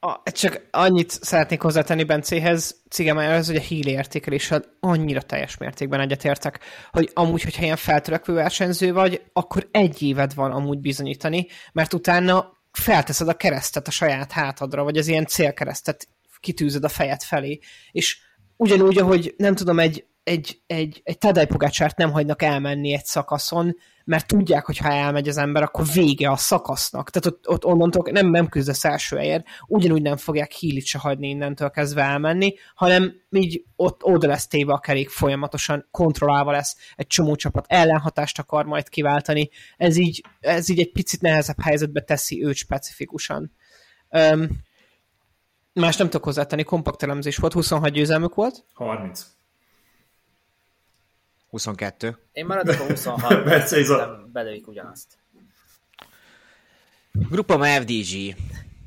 a, 0.05 0.23
csak 0.25 0.69
annyit 0.71 1.11
szeretnék 1.11 1.61
hozzátenni 1.61 2.05
Bencéhez, 2.05 2.83
Cigemájához, 2.91 3.47
hogy 3.47 3.57
a 3.57 3.61
híli 3.61 3.91
értékeléssel 3.91 4.65
annyira 4.81 5.23
teljes 5.23 5.57
mértékben 5.57 6.01
egyetértek, 6.01 6.61
hogy 6.91 7.11
amúgy, 7.15 7.43
hogyha 7.43 7.63
ilyen 7.63 7.77
feltörekvő 7.77 8.33
versenyző 8.33 8.93
vagy, 8.93 9.23
akkor 9.33 9.69
egy 9.71 10.03
éved 10.03 10.35
van 10.35 10.51
amúgy 10.51 10.81
bizonyítani, 10.81 11.47
mert 11.73 11.95
utána 11.95 12.53
felteszed 12.73 13.29
a 13.29 13.35
keresztet 13.35 13.89
a 13.89 13.91
saját 13.91 14.33
hátadra, 14.33 14.83
vagy 14.83 14.97
az 14.97 15.07
ilyen 15.07 15.27
célkeresztet 15.27 16.09
kitűzöd 16.41 16.85
a 16.85 16.89
fejed 16.89 17.23
felé, 17.23 17.59
és 17.91 18.19
ugyanúgy, 18.57 18.99
ahogy 18.99 19.35
nem 19.37 19.55
tudom, 19.55 19.79
egy, 19.79 20.07
egy, 20.23 20.61
egy, 20.67 21.01
egy 21.05 21.19
Tadej 21.19 21.47
Pogácsárt 21.47 21.97
nem 21.97 22.13
hagynak 22.13 22.43
elmenni 22.43 22.93
egy 22.93 23.05
szakaszon, 23.05 23.77
mert 24.05 24.27
tudják, 24.27 24.67
hogy 24.67 24.77
ha 24.77 24.89
elmegy 24.89 25.29
az 25.29 25.37
ember, 25.37 25.63
akkor 25.63 25.85
vége 25.95 26.31
a 26.31 26.37
szakasznak. 26.37 27.11
Tehát 27.11 27.27
ott, 27.27 27.49
ott 27.49 27.65
onnantól 27.65 28.11
nem, 28.11 28.31
nem 28.31 28.49
küzdesz 28.49 28.85
első 28.85 29.17
helyért, 29.17 29.47
ugyanúgy 29.67 30.03
nem 30.03 30.17
fogják 30.17 30.53
hílit 30.53 30.85
se 30.85 30.99
hagyni 30.99 31.29
innentől 31.29 31.71
kezdve 31.71 32.03
elmenni, 32.03 32.55
hanem 32.75 33.15
így 33.31 33.65
ott 33.77 34.05
oda 34.05 34.27
lesz 34.27 34.47
téve 34.47 34.73
a 34.73 34.79
kerék 34.79 35.11
folyamatosan, 35.11 35.89
kontrollálva 35.91 36.51
lesz, 36.51 36.77
egy 36.97 37.07
csomó 37.07 37.35
csapat 37.35 37.65
ellenhatást 37.69 38.39
akar 38.39 38.65
majd 38.65 38.89
kiváltani. 38.89 39.51
Ez 39.77 39.97
így, 39.97 40.25
ez 40.41 40.69
így 40.69 40.81
egy 40.81 40.93
picit 40.93 41.21
nehezebb 41.21 41.61
helyzetbe 41.61 42.01
teszi 42.01 42.45
őt 42.45 42.57
specifikusan. 42.57 43.53
Um, 44.11 44.49
más 45.73 45.97
nem 45.97 46.07
tudok 46.07 46.25
hozzátenni, 46.25 46.63
kompakt 46.63 47.03
elemzés 47.03 47.37
volt, 47.37 47.53
26 47.53 47.91
győzelmük 47.91 48.35
volt. 48.35 48.65
30. 48.73 49.34
22. 51.55 52.17
Én 52.33 52.47
maradok 52.47 52.81
a 52.81 52.87
26, 52.87 53.45
mert 53.45 53.73
belőjük 54.33 54.69
ugyanazt. 54.69 55.19
Grupama 57.13 57.67
FDG. 57.67 58.37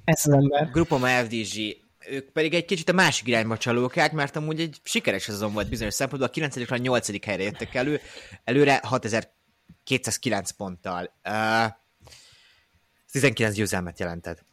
Ez 0.04 0.26
az 0.26 0.34
ember. 0.34 0.70
Grupama 0.72 1.08
FDG. 1.08 1.78
Ők 2.10 2.32
pedig 2.32 2.54
egy 2.54 2.66
kicsit 2.66 2.90
a 2.90 2.94
másik 2.94 3.28
irányba 3.28 3.58
csalókák, 3.58 4.12
mert 4.12 4.36
amúgy 4.36 4.60
egy 4.60 4.80
sikeres 4.84 5.24
szezon 5.24 5.54
volt 5.54 5.70
bizonyos 5.70 5.94
szempontból. 5.94 6.30
A 6.30 6.32
9 6.32 6.72
a 6.72 6.78
8 6.78 7.26
helyre 7.26 7.44
jöttek 7.44 7.76
elő. 7.76 8.00
Előre 8.44 8.80
6209 8.84 10.52
ponttal. 10.52 11.12
Uh, 11.30 11.74
19 13.12 13.56
győzelmet 13.56 14.00
jelentett. 14.00 14.46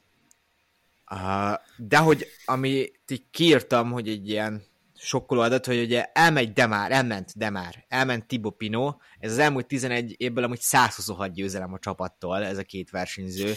Uh, 1.10 1.54
de 1.76 1.96
hogy 1.96 2.26
amit 2.44 3.00
így 3.08 3.24
kiírtam, 3.30 3.90
hogy 3.90 4.08
egy 4.08 4.28
ilyen 4.28 4.62
sokkoló 5.04 5.40
adat, 5.40 5.66
hogy 5.66 5.80
ugye 5.80 6.04
elmegy 6.12 6.52
Demár, 6.52 6.92
elment 6.92 7.32
Demár, 7.36 7.84
elment 7.88 8.26
Tibo 8.26 8.50
Pino, 8.50 8.96
ez 9.18 9.32
az 9.32 9.38
elmúlt 9.38 9.66
11 9.66 10.14
évből 10.16 10.44
amúgy 10.44 10.60
126 10.60 11.32
győzelem 11.32 11.72
a 11.72 11.78
csapattól, 11.78 12.44
ez 12.44 12.58
a 12.58 12.62
két 12.62 12.90
versenyző. 12.90 13.54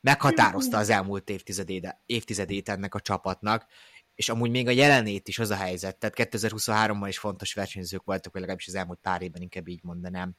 Meghatározta 0.00 0.76
az 0.76 0.90
elmúlt 0.90 1.30
évtizedét, 1.30 1.96
évtizedét 2.06 2.68
ennek 2.68 2.94
a 2.94 3.00
csapatnak, 3.00 3.66
és 4.14 4.28
amúgy 4.28 4.50
még 4.50 4.66
a 4.66 4.70
jelenét 4.70 5.28
is 5.28 5.38
az 5.38 5.50
a 5.50 5.56
helyzet, 5.56 5.98
tehát 5.98 6.30
2023-ban 6.34 7.04
is 7.08 7.18
fontos 7.18 7.54
versenyzők 7.54 8.02
voltak, 8.04 8.32
vagy 8.32 8.40
legalábbis 8.40 8.68
az 8.68 8.74
elmúlt 8.74 8.98
pár 9.02 9.22
évben 9.22 9.42
inkább 9.42 9.68
így 9.68 9.82
mondanám. 9.82 10.36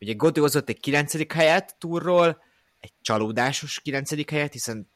Ugye 0.00 0.12
Godó 0.12 0.40
hozott 0.40 0.68
egy 0.68 0.80
9. 0.80 1.32
helyet 1.32 1.76
túrról, 1.78 2.42
egy 2.78 2.92
csalódásos 3.00 3.80
9. 3.80 4.30
helyet, 4.30 4.52
hiszen 4.52 4.90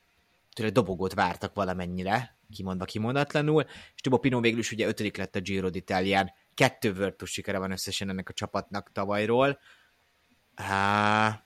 tőle 0.55 0.71
dobogót 0.71 1.15
vártak 1.15 1.55
valamennyire, 1.55 2.37
kimondva 2.55 2.85
kimondatlanul, 2.85 3.65
és 3.95 4.01
Tubo 4.01 4.19
Pino 4.19 4.41
végül 4.41 4.59
is 4.59 4.73
ugye 4.73 4.87
ötödik 4.87 5.17
lett 5.17 5.37
a 5.37 5.41
Giro 5.41 5.69
d'Italián, 5.71 6.33
kettő 6.55 6.93
Virtus 6.93 7.31
sikere 7.31 7.59
van 7.59 7.71
összesen 7.71 8.09
ennek 8.09 8.29
a 8.29 8.33
csapatnak 8.33 8.93
tavalyról. 8.93 9.59
Há... 10.55 11.45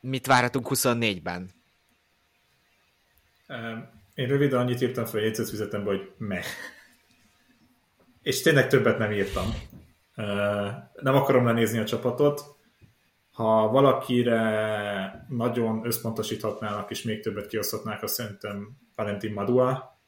Mit 0.00 0.26
várhatunk 0.26 0.66
24-ben? 0.70 1.50
Én 4.14 4.26
röviden 4.26 4.58
annyit 4.58 4.80
írtam 4.80 5.04
fel 5.04 5.20
jegyzetfüzetembe, 5.20 5.90
hogy 5.90 6.12
me. 6.16 6.42
És 8.22 8.42
tényleg 8.42 8.68
többet 8.68 8.98
nem 8.98 9.12
írtam. 9.12 9.54
Nem 10.94 11.14
akarom 11.14 11.44
lenézni 11.44 11.78
a 11.78 11.84
csapatot. 11.84 12.57
Ha 13.38 13.68
valakire 13.68 15.26
nagyon 15.28 15.86
összpontosíthatnának, 15.86 16.90
és 16.90 17.02
még 17.02 17.20
többet 17.20 17.46
kiosztatnák, 17.46 18.02
azt 18.02 18.14
szerintem 18.14 18.76
Valentin 18.94 19.32
Madua, 19.32 20.00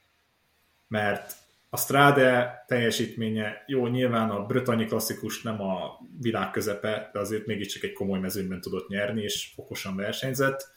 mert 0.89 1.33
a 1.69 1.77
Strade 1.77 2.65
teljesítménye, 2.67 3.65
jó, 3.67 3.87
nyilván 3.87 4.31
a 4.31 4.47
brötanyi 4.47 4.85
klasszikus 4.85 5.43
nem 5.43 5.63
a 5.63 5.99
világ 6.21 6.51
közepe, 6.51 7.11
de 7.13 7.19
azért 7.19 7.47
mégiscsak 7.47 7.83
egy 7.83 7.93
komoly 7.93 8.19
mezőnyben 8.19 8.61
tudott 8.61 8.89
nyerni, 8.89 9.23
és 9.23 9.53
fokosan 9.55 9.97
versenyzett. 9.97 10.69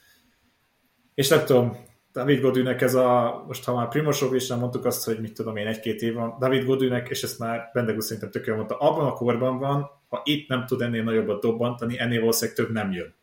És 1.13 1.29
nem 1.29 1.45
tudom, 1.45 1.77
David 2.11 2.41
Godűnek 2.41 2.81
ez 2.81 2.95
a, 2.95 3.43
most 3.47 3.63
ha 3.63 3.75
már 3.75 3.87
Primosov 3.87 4.35
is 4.35 4.47
nem 4.47 4.59
mondtuk 4.59 4.85
azt, 4.85 5.05
hogy 5.05 5.19
mit 5.19 5.33
tudom 5.33 5.55
én, 5.55 5.67
egy-két 5.67 6.01
év 6.01 6.13
van, 6.13 6.35
David 6.39 6.65
Godűnek, 6.65 7.09
és 7.09 7.23
ezt 7.23 7.39
már 7.39 7.69
Bendegú 7.73 7.99
szerintem 7.99 8.31
tökéletesen 8.31 8.67
mondta, 8.67 8.87
abban 8.87 9.05
a 9.05 9.13
korban 9.13 9.59
van, 9.59 10.01
ha 10.13 10.21
itt 10.23 10.47
nem 10.47 10.65
tud 10.65 10.81
ennél 10.81 11.03
nagyobbat 11.03 11.41
dobbantani, 11.41 11.99
ennél 11.99 12.19
valószínűleg 12.19 12.57
több 12.57 12.71
nem 12.71 12.91
jön. 12.91 13.15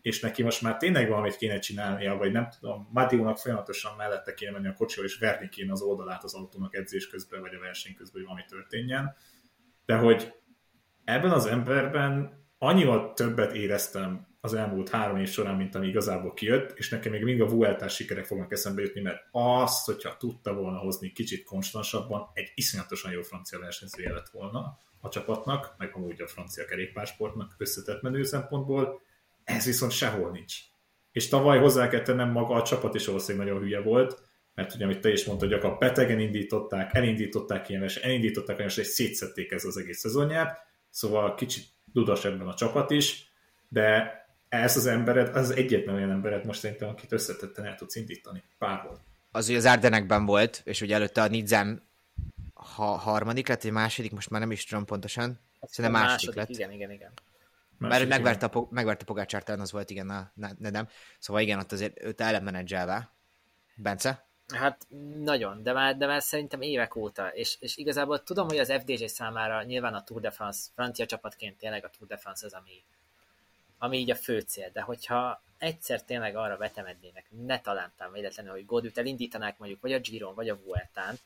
és 0.00 0.20
neki 0.20 0.42
most 0.42 0.62
már 0.62 0.76
tényleg 0.76 1.08
valamit 1.08 1.36
kéne 1.36 1.58
csinálnia, 1.58 2.16
vagy 2.16 2.32
nem 2.32 2.48
tudom, 2.48 2.88
Madiónak 2.92 3.38
folyamatosan 3.38 3.96
mellette 3.96 4.34
kéne 4.34 4.50
menni 4.50 4.68
a 4.68 4.74
kocsival, 4.74 5.04
és 5.04 5.18
verni 5.18 5.48
kéne 5.48 5.72
az 5.72 5.82
oldalát 5.82 6.24
az 6.24 6.34
autónak 6.34 6.74
edzés 6.74 7.08
közben, 7.08 7.40
vagy 7.40 7.54
a 7.54 7.58
verseny 7.58 7.94
közben, 7.94 8.14
hogy 8.14 8.30
valami 8.30 8.44
történjen. 8.48 9.14
De 9.86 9.96
hogy 9.96 10.32
ebben 11.04 11.30
az 11.30 11.46
emberben 11.46 12.44
annyival 12.58 13.12
többet 13.12 13.54
éreztem 13.54 14.26
az 14.40 14.54
elmúlt 14.54 14.88
három 14.88 15.16
év 15.16 15.28
során, 15.28 15.56
mint 15.56 15.74
ami 15.74 15.86
igazából 15.86 16.34
kijött, 16.34 16.78
és 16.78 16.88
nekem 16.88 17.12
még 17.12 17.22
mindig 17.22 17.42
a 17.42 17.48
Vueltás 17.48 17.94
sikerek 17.94 18.24
fognak 18.24 18.52
eszembe 18.52 18.82
jutni, 18.82 19.00
mert 19.00 19.22
azt, 19.30 19.86
hogyha 19.86 20.16
tudta 20.16 20.54
volna 20.54 20.78
hozni 20.78 21.12
kicsit 21.12 21.44
konstansabban, 21.44 22.30
egy 22.32 22.52
iszonyatosan 22.54 23.12
jó 23.12 23.22
francia 23.22 23.58
versenyzője 23.58 24.12
lett 24.12 24.28
volna 24.28 24.78
a 25.04 25.08
csapatnak, 25.08 25.74
meg 25.78 25.90
amúgy 25.94 26.20
a 26.20 26.26
francia 26.26 26.64
kerékpársportnak 26.64 27.54
összetett 27.58 28.02
menő 28.02 28.22
szempontból, 28.22 29.00
ez 29.44 29.64
viszont 29.64 29.92
sehol 29.92 30.30
nincs. 30.30 30.54
És 31.12 31.28
tavaly 31.28 31.58
hozzá 31.58 31.88
kell 31.88 32.02
tennem 32.02 32.30
maga 32.30 32.54
a 32.54 32.62
csapat 32.62 32.94
is 32.94 33.06
valószínűleg 33.06 33.46
nagyon 33.46 33.62
hülye 33.62 33.80
volt, 33.80 34.22
mert 34.54 34.74
ugye, 34.74 34.84
amit 34.84 35.00
te 35.00 35.12
is 35.12 35.24
mondtad, 35.24 35.52
hogy 35.52 35.60
a 35.60 35.76
betegen 35.76 36.20
indították, 36.20 36.94
elindították 36.94 37.68
ilyen 37.68 37.80
versenyt, 37.80 38.04
elindították 38.04 38.56
olyan, 38.58 38.70
és 38.76 38.86
szétszették 38.86 39.52
ez 39.52 39.64
az 39.64 39.76
egész 39.76 39.98
szezonját, 39.98 40.58
szóval 40.90 41.34
kicsit 41.34 41.64
dudas 41.92 42.24
ebben 42.24 42.46
a 42.46 42.54
csapat 42.54 42.90
is, 42.90 43.32
de 43.68 44.12
ez 44.48 44.76
az 44.76 44.86
embered, 44.86 45.36
az 45.36 45.50
egyetlen 45.50 45.94
olyan 45.94 46.10
embered 46.10 46.44
most 46.44 46.60
szerintem, 46.60 46.88
akit 46.88 47.12
összetetten 47.12 47.64
el 47.64 47.74
tudsz 47.74 47.96
indítani. 47.96 48.42
Párhol. 48.58 48.98
Az 49.30 49.48
ugye 49.48 49.56
az 49.56 49.64
Ardenekben 49.64 50.26
volt, 50.26 50.60
és 50.64 50.80
ugye 50.80 50.94
előtte 50.94 51.22
a 51.22 51.28
Nidzán 51.28 51.82
ha 52.74 52.96
harmadik 52.96 53.48
lett, 53.48 53.62
vagy 53.62 53.72
második, 53.72 54.12
most 54.12 54.30
már 54.30 54.40
nem 54.40 54.50
is 54.50 54.64
tudom 54.64 54.84
pontosan. 54.84 55.40
Szerintem 55.60 56.00
második, 56.00 56.34
második 56.34 56.34
lett. 56.34 56.48
Igen, 56.48 56.72
igen, 56.72 56.90
igen. 56.90 57.12
Mert 57.78 58.08
megverte, 58.08 58.46
a, 58.46 58.66
megverte 58.70 59.04
Pogácsár, 59.04 59.60
az 59.60 59.72
volt, 59.72 59.90
igen, 59.90 60.10
a, 60.10 60.30
ne, 60.34 60.50
ne, 60.58 60.70
nem. 60.70 60.88
Szóval 61.18 61.42
igen, 61.42 61.58
ott 61.58 61.72
azért 61.72 62.02
őt 62.02 62.20
el 62.20 62.32
lett 62.32 62.42
menedzselve. 62.42 63.12
Bence? 63.74 64.26
Hát 64.54 64.86
nagyon, 65.22 65.62
de 65.62 65.72
már, 65.72 65.96
de 65.96 66.06
már 66.06 66.22
szerintem 66.22 66.60
évek 66.60 66.96
óta, 66.96 67.28
és, 67.28 67.56
és 67.60 67.76
igazából 67.76 68.22
tudom, 68.22 68.48
hogy 68.48 68.58
az 68.58 68.72
FDJ 68.72 69.04
számára 69.04 69.62
nyilván 69.62 69.94
a 69.94 70.04
Tour 70.04 70.20
de 70.20 70.30
France, 70.30 70.68
francia 70.74 71.06
csapatként 71.06 71.58
tényleg 71.58 71.84
a 71.84 71.90
Tour 71.90 72.08
de 72.08 72.16
France 72.16 72.46
az, 72.46 72.52
ami, 72.52 72.84
ami 73.78 73.98
így 73.98 74.10
a 74.10 74.14
fő 74.14 74.40
cél, 74.40 74.70
de 74.72 74.80
hogyha 74.80 75.42
egyszer 75.58 76.02
tényleg 76.02 76.36
arra 76.36 76.56
vetemednének, 76.56 77.26
ne 77.46 77.60
talántán 77.60 78.12
véletlenül, 78.12 78.52
hogy 78.52 78.66
Godüt 78.66 78.98
elindítanák 78.98 79.58
mondjuk 79.58 79.80
vagy 79.80 79.92
a 79.92 79.98
Giron, 79.98 80.34
vagy 80.34 80.48
a 80.48 80.58
Vueltán, 80.64 81.18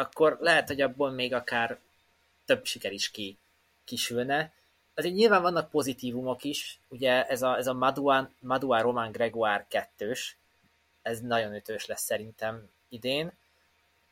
akkor 0.00 0.36
lehet, 0.40 0.68
hogy 0.68 0.80
abból 0.80 1.10
még 1.10 1.34
akár 1.34 1.78
több 2.44 2.64
siker 2.64 2.92
is 2.92 3.10
ki, 3.10 3.38
kisülne. 3.84 4.52
Azért 4.94 5.14
nyilván 5.14 5.42
vannak 5.42 5.70
pozitívumok 5.70 6.44
is, 6.44 6.80
ugye 6.88 7.26
ez 7.26 7.42
a, 7.42 7.56
ez 7.56 7.66
a 7.66 7.74
Maduan, 7.74 8.34
Maduan 8.38 8.82
Roman 8.82 9.12
Gregoire 9.12 9.66
kettős, 9.68 10.36
ez 11.02 11.20
nagyon 11.20 11.54
ötös 11.54 11.86
lesz 11.86 12.02
szerintem 12.02 12.68
idén. 12.88 13.32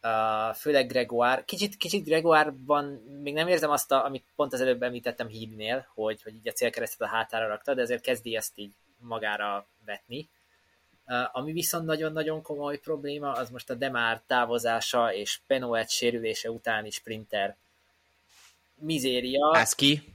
Uh, 0.02 0.54
főleg 0.54 0.88
Gregoire. 0.88 1.44
Kicsit, 1.44 1.76
kicsit 1.76 2.04
Gregoire-ban 2.04 2.84
még 3.22 3.34
nem 3.34 3.48
érzem 3.48 3.70
azt, 3.70 3.92
a, 3.92 4.04
amit 4.04 4.24
pont 4.36 4.52
az 4.52 4.60
előbb 4.60 4.82
említettem 4.82 5.28
hídnél, 5.28 5.86
hogy, 5.94 6.22
hogy 6.22 6.34
így 6.34 6.48
a 6.48 6.52
célkeresztet 6.52 7.00
a 7.00 7.10
hátára 7.10 7.46
rakta, 7.46 7.74
de 7.74 7.80
ezért 7.80 8.02
kezdi 8.02 8.36
ezt 8.36 8.58
így 8.58 8.72
magára 8.98 9.66
vetni. 9.84 10.28
Ami 11.32 11.52
viszont 11.52 11.86
nagyon-nagyon 11.86 12.42
komoly 12.42 12.78
probléma, 12.78 13.32
az 13.32 13.50
most 13.50 13.70
a 13.70 13.74
Demár 13.74 14.22
távozása 14.26 15.14
és 15.14 15.40
Penoet 15.46 15.90
sérülése 15.90 16.50
utáni 16.50 16.90
sprinter 16.90 17.56
mizéria. 18.74 19.56
Ez 19.56 19.74
ki? 19.74 20.14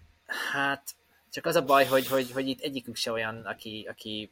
Hát, 0.51 0.95
csak 1.31 1.45
az 1.45 1.55
a 1.55 1.65
baj, 1.65 1.85
hogy, 1.85 2.07
hogy, 2.07 2.31
hogy 2.31 2.47
itt 2.47 2.61
egyikük 2.61 2.95
se 2.95 3.11
olyan, 3.11 3.45
aki, 3.45 3.87
aki 3.89 4.31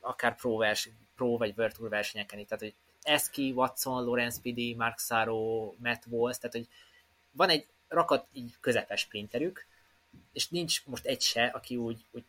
akár 0.00 0.36
pro, 0.36 0.56
vers, 0.56 0.88
pro 1.16 1.36
vagy 1.36 1.54
World 1.56 1.74
Tour 1.74 1.88
versenyeken 1.88 2.38
itt, 2.38 2.48
tehát 2.48 2.64
hogy 2.64 2.74
Eski, 3.02 3.50
Watson, 3.50 4.04
Lorenz 4.04 4.40
Pidi, 4.40 4.74
Mark 4.74 4.98
Saro, 4.98 5.72
Matt 5.78 6.02
Walls, 6.06 6.38
tehát 6.38 6.56
hogy 6.56 6.68
van 7.30 7.48
egy 7.48 7.66
rakat 7.88 8.26
így 8.32 8.54
közepes 8.60 9.00
sprinterük, 9.00 9.66
és 10.32 10.48
nincs 10.48 10.84
most 10.84 11.06
egy 11.06 11.20
se, 11.20 11.44
aki 11.44 11.76
úgy, 11.76 12.04
úgy 12.10 12.24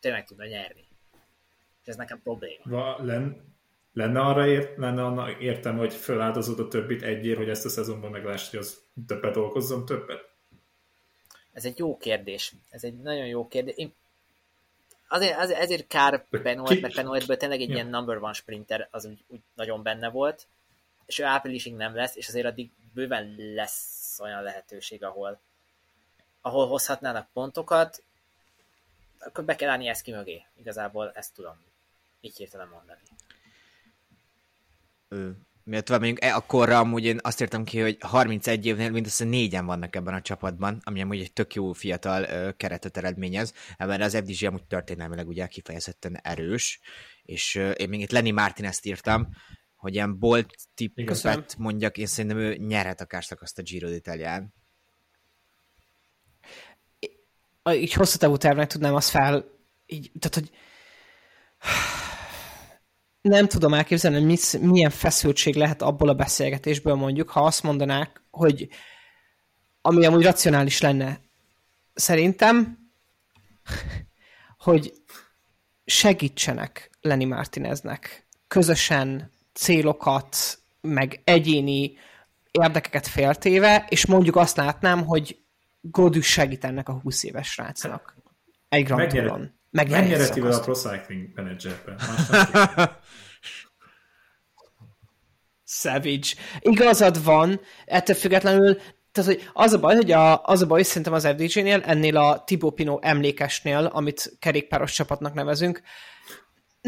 tényleg 0.00 0.26
tudna 0.26 0.46
nyerni. 0.46 0.84
És 1.84 1.90
ez 1.90 1.96
nekem 1.96 2.22
probléma. 2.22 2.62
Va, 2.64 3.04
len, 3.04 3.54
lenne 3.92 4.20
arra 4.20 4.46
ért, 4.46 4.76
lenne 4.76 5.04
anna 5.04 5.38
értem, 5.38 5.76
hogy 5.76 5.92
feláldozod 5.92 6.58
a 6.58 6.68
többit 6.68 7.02
egyért, 7.02 7.36
hogy 7.36 7.48
ezt 7.48 7.64
a 7.64 7.68
szezonban 7.68 8.10
megláss, 8.10 8.50
hogy 8.50 8.58
az 8.58 8.80
többet 9.06 9.34
dolgozzon 9.34 9.84
többet? 9.84 10.28
Ez 11.52 11.64
egy 11.64 11.78
jó 11.78 11.96
kérdés. 11.96 12.52
Ez 12.70 12.84
egy 12.84 13.00
nagyon 13.00 13.26
jó 13.26 13.48
kérdés. 13.48 13.76
Én 13.76 13.94
azért, 15.08 15.38
azért, 15.38 15.60
ezért 15.60 15.86
kár 15.86 16.24
Benoit, 16.30 16.80
mert 16.80 16.94
Benoitből 16.94 17.36
tényleg 17.36 17.60
egy 17.60 17.68
ja. 17.68 17.74
ilyen 17.74 17.86
number 17.86 18.16
one 18.16 18.32
sprinter 18.32 18.88
az 18.90 19.04
úgy, 19.04 19.24
úgy 19.26 19.40
nagyon 19.54 19.82
benne 19.82 20.10
volt, 20.10 20.46
és 21.06 21.18
ő 21.18 21.24
áprilisig 21.24 21.74
nem 21.74 21.94
lesz, 21.94 22.16
és 22.16 22.28
azért 22.28 22.46
addig 22.46 22.70
bőven 22.94 23.34
lesz 23.54 24.18
olyan 24.20 24.42
lehetőség, 24.42 25.04
ahol, 25.04 25.40
ahol 26.40 26.66
hozhatnának 26.66 27.28
pontokat, 27.32 28.02
akkor 29.18 29.44
be 29.44 29.56
kell 29.56 29.68
állni 29.68 29.88
ezt 29.88 30.02
ki 30.02 30.12
mögé. 30.12 30.44
Igazából 30.56 31.12
ezt 31.14 31.34
tudom 31.34 31.56
így 32.24 32.36
hirtelen 32.36 32.68
mondani. 32.68 33.00
Ő, 35.08 35.36
miatt 35.64 35.88
van 35.88 35.98
mondjuk 35.98 36.24
e, 36.24 36.34
akkorra 36.34 36.78
amúgy 36.78 37.04
én 37.04 37.18
azt 37.22 37.40
értem 37.40 37.64
ki, 37.64 37.80
hogy 37.80 37.96
31 38.00 38.66
évnél 38.66 38.90
mindössze 38.90 39.24
négyen 39.24 39.66
vannak 39.66 39.96
ebben 39.96 40.14
a 40.14 40.20
csapatban, 40.20 40.80
ami 40.84 41.02
amúgy 41.02 41.20
egy 41.20 41.32
tök 41.32 41.54
jó 41.54 41.72
fiatal 41.72 42.22
ö, 42.22 42.52
keretet 42.56 42.96
eredményez, 42.96 43.52
ebben 43.76 44.00
az 44.00 44.16
FDG 44.16 44.46
amúgy 44.46 44.64
történelmileg 44.64 45.28
ugye 45.28 45.46
kifejezetten 45.46 46.20
erős, 46.22 46.80
és 47.22 47.54
ö, 47.54 47.70
én 47.70 47.88
még 47.88 48.00
itt 48.00 48.10
Lenny 48.10 48.32
Martinez-t 48.32 48.84
írtam, 48.84 49.28
hogy 49.76 49.94
ilyen 49.94 50.18
bolt 50.18 50.54
tippet 50.74 51.56
mondjak, 51.58 51.98
én 51.98 52.06
szerintem 52.06 52.38
ő 52.38 52.56
nyerhet 52.56 53.00
a 53.00 53.22
azt 53.40 53.58
a 53.58 53.62
Giro 53.62 53.88
d'Italián. 53.90 54.44
Így 57.70 57.92
hosszú 57.92 58.18
távú 58.18 58.36
tervnek 58.36 58.68
tudnám 58.68 58.94
azt 58.94 59.08
fel, 59.08 59.44
így, 59.86 60.12
tehát, 60.18 60.34
hogy 60.34 60.50
nem 63.28 63.48
tudom 63.48 63.74
elképzelni, 63.74 64.16
hogy 64.16 64.26
mit, 64.26 64.60
milyen 64.60 64.90
feszültség 64.90 65.54
lehet 65.54 65.82
abból 65.82 66.08
a 66.08 66.14
beszélgetésből 66.14 66.94
mondjuk, 66.94 67.30
ha 67.30 67.44
azt 67.44 67.62
mondanák, 67.62 68.22
hogy 68.30 68.68
ami 69.80 70.04
amúgy 70.04 70.22
racionális 70.22 70.80
lenne, 70.80 71.20
szerintem, 71.94 72.78
hogy 74.58 74.92
segítsenek 75.84 76.90
Lenny 77.00 77.26
Martineznek 77.26 78.26
közösen 78.48 79.30
célokat, 79.52 80.36
meg 80.80 81.20
egyéni 81.24 81.96
érdekeket 82.50 83.06
féltéve, 83.06 83.86
és 83.88 84.06
mondjuk 84.06 84.36
azt 84.36 84.56
látnám, 84.56 85.04
hogy 85.04 85.38
Godű 85.80 86.20
segít 86.20 86.64
ennek 86.64 86.88
a 86.88 86.92
20 86.92 87.22
éves 87.22 87.50
srácnak. 87.50 88.16
Egy 88.68 88.92
Grand 89.82 89.90
Touron. 89.90 90.08
Megnyereti 90.08 90.40
vele 90.40 90.56
a 90.56 90.60
Pro 90.60 90.74
Cycling 90.74 91.28
Managerben. 91.34 91.96
Savage. 95.66 96.28
Igazad 96.60 97.24
van, 97.24 97.60
ettől 97.84 98.16
függetlenül, 98.16 98.76
tehát 99.12 99.30
hogy 99.30 99.50
az 99.52 99.72
a 99.72 99.78
baj, 99.78 99.94
hogy 99.94 100.12
a, 100.12 100.42
az 100.42 100.62
a 100.62 100.66
baj, 100.66 100.78
hogy 100.78 100.86
szerintem 100.86 101.12
az 101.12 101.26
FDJ-nél, 101.26 101.80
ennél 101.80 102.16
a 102.16 102.42
Thibaut 102.44 102.74
Pinot 102.74 103.04
emlékesnél, 103.04 103.90
amit 103.92 104.36
kerékpáros 104.38 104.92
csapatnak 104.92 105.34
nevezünk, 105.34 105.82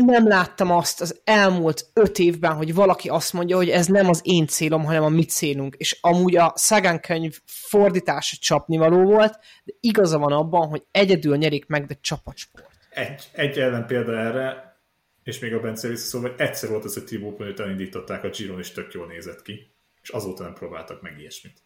nem 0.05 0.28
láttam 0.28 0.70
azt 0.70 1.01
az 1.01 1.20
elmúlt 1.24 1.91
öt 1.93 2.18
évben, 2.18 2.57
hogy 2.57 2.74
valaki 2.74 3.09
azt 3.09 3.32
mondja, 3.32 3.57
hogy 3.57 3.70
ez 3.70 3.87
nem 3.87 4.09
az 4.09 4.20
én 4.22 4.47
célom, 4.47 4.84
hanem 4.84 5.03
a 5.03 5.09
mi 5.09 5.24
célunk. 5.24 5.74
És 5.74 5.99
amúgy 6.01 6.37
a 6.37 6.53
Sagan 6.57 7.01
könyv 7.01 7.39
fordítása 7.45 8.37
csapnivaló 8.41 9.03
volt, 9.03 9.39
de 9.64 9.72
igaza 9.80 10.18
van 10.18 10.32
abban, 10.32 10.68
hogy 10.68 10.82
egyedül 10.91 11.37
nyerik 11.37 11.66
meg, 11.66 11.87
de 11.87 11.99
csapatsport. 12.01 12.76
Egy, 12.97 13.28
egy 13.32 13.59
ellen 13.59 13.86
példa 13.86 14.18
erre, 14.18 14.78
és 15.23 15.39
még 15.39 15.55
a 15.55 15.60
Bence 15.60 15.89
visszaszól, 15.89 16.20
hogy 16.20 16.35
egyszer 16.36 16.70
volt 16.70 16.85
az, 16.85 16.94
hogy 16.94 17.05
Thibaut 17.05 17.36
Pinot 17.36 17.60
elindították 17.60 18.24
a 18.24 18.28
Giron, 18.28 18.59
és 18.59 18.70
tök 18.70 18.93
jól 18.93 19.06
nézett 19.06 19.43
ki, 19.43 19.70
és 20.02 20.09
azóta 20.09 20.43
nem 20.43 20.55
próbáltak 20.55 21.02
meg 21.02 21.18
ilyesmit. 21.18 21.62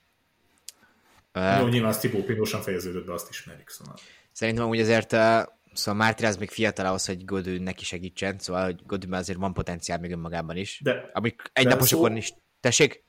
Uh, 1.34 1.58
Jó, 1.60 1.66
nyilván 1.66 1.90
az 1.90 1.98
Thibaut 1.98 2.24
Pinot 2.24 2.48
fejeződött 2.48 3.06
be, 3.06 3.12
azt 3.12 3.30
ismerik, 3.30 3.68
szóval. 3.68 3.94
Szerintem 4.32 4.68
úgy 4.68 4.80
azért 4.80 5.12
uh, 5.12 5.42
Szóval 5.72 5.94
Mártir 5.94 6.26
az 6.26 6.36
még 6.36 6.50
fiatal 6.50 6.86
ahhoz, 6.86 7.06
hogy 7.06 7.24
Godő 7.24 7.58
neki 7.58 7.84
segítsen, 7.84 8.38
szóval 8.38 8.64
hogy 8.64 8.80
Godőben 8.86 9.18
azért 9.18 9.38
van 9.38 9.52
potenciál 9.52 9.98
még 9.98 10.10
önmagában 10.12 10.56
is. 10.56 10.80
De, 10.82 11.10
amik 11.12 11.42
egy 11.52 11.66
naposokon 11.66 12.10
szó... 12.10 12.16
is. 12.16 12.34
Tessék? 12.60 13.04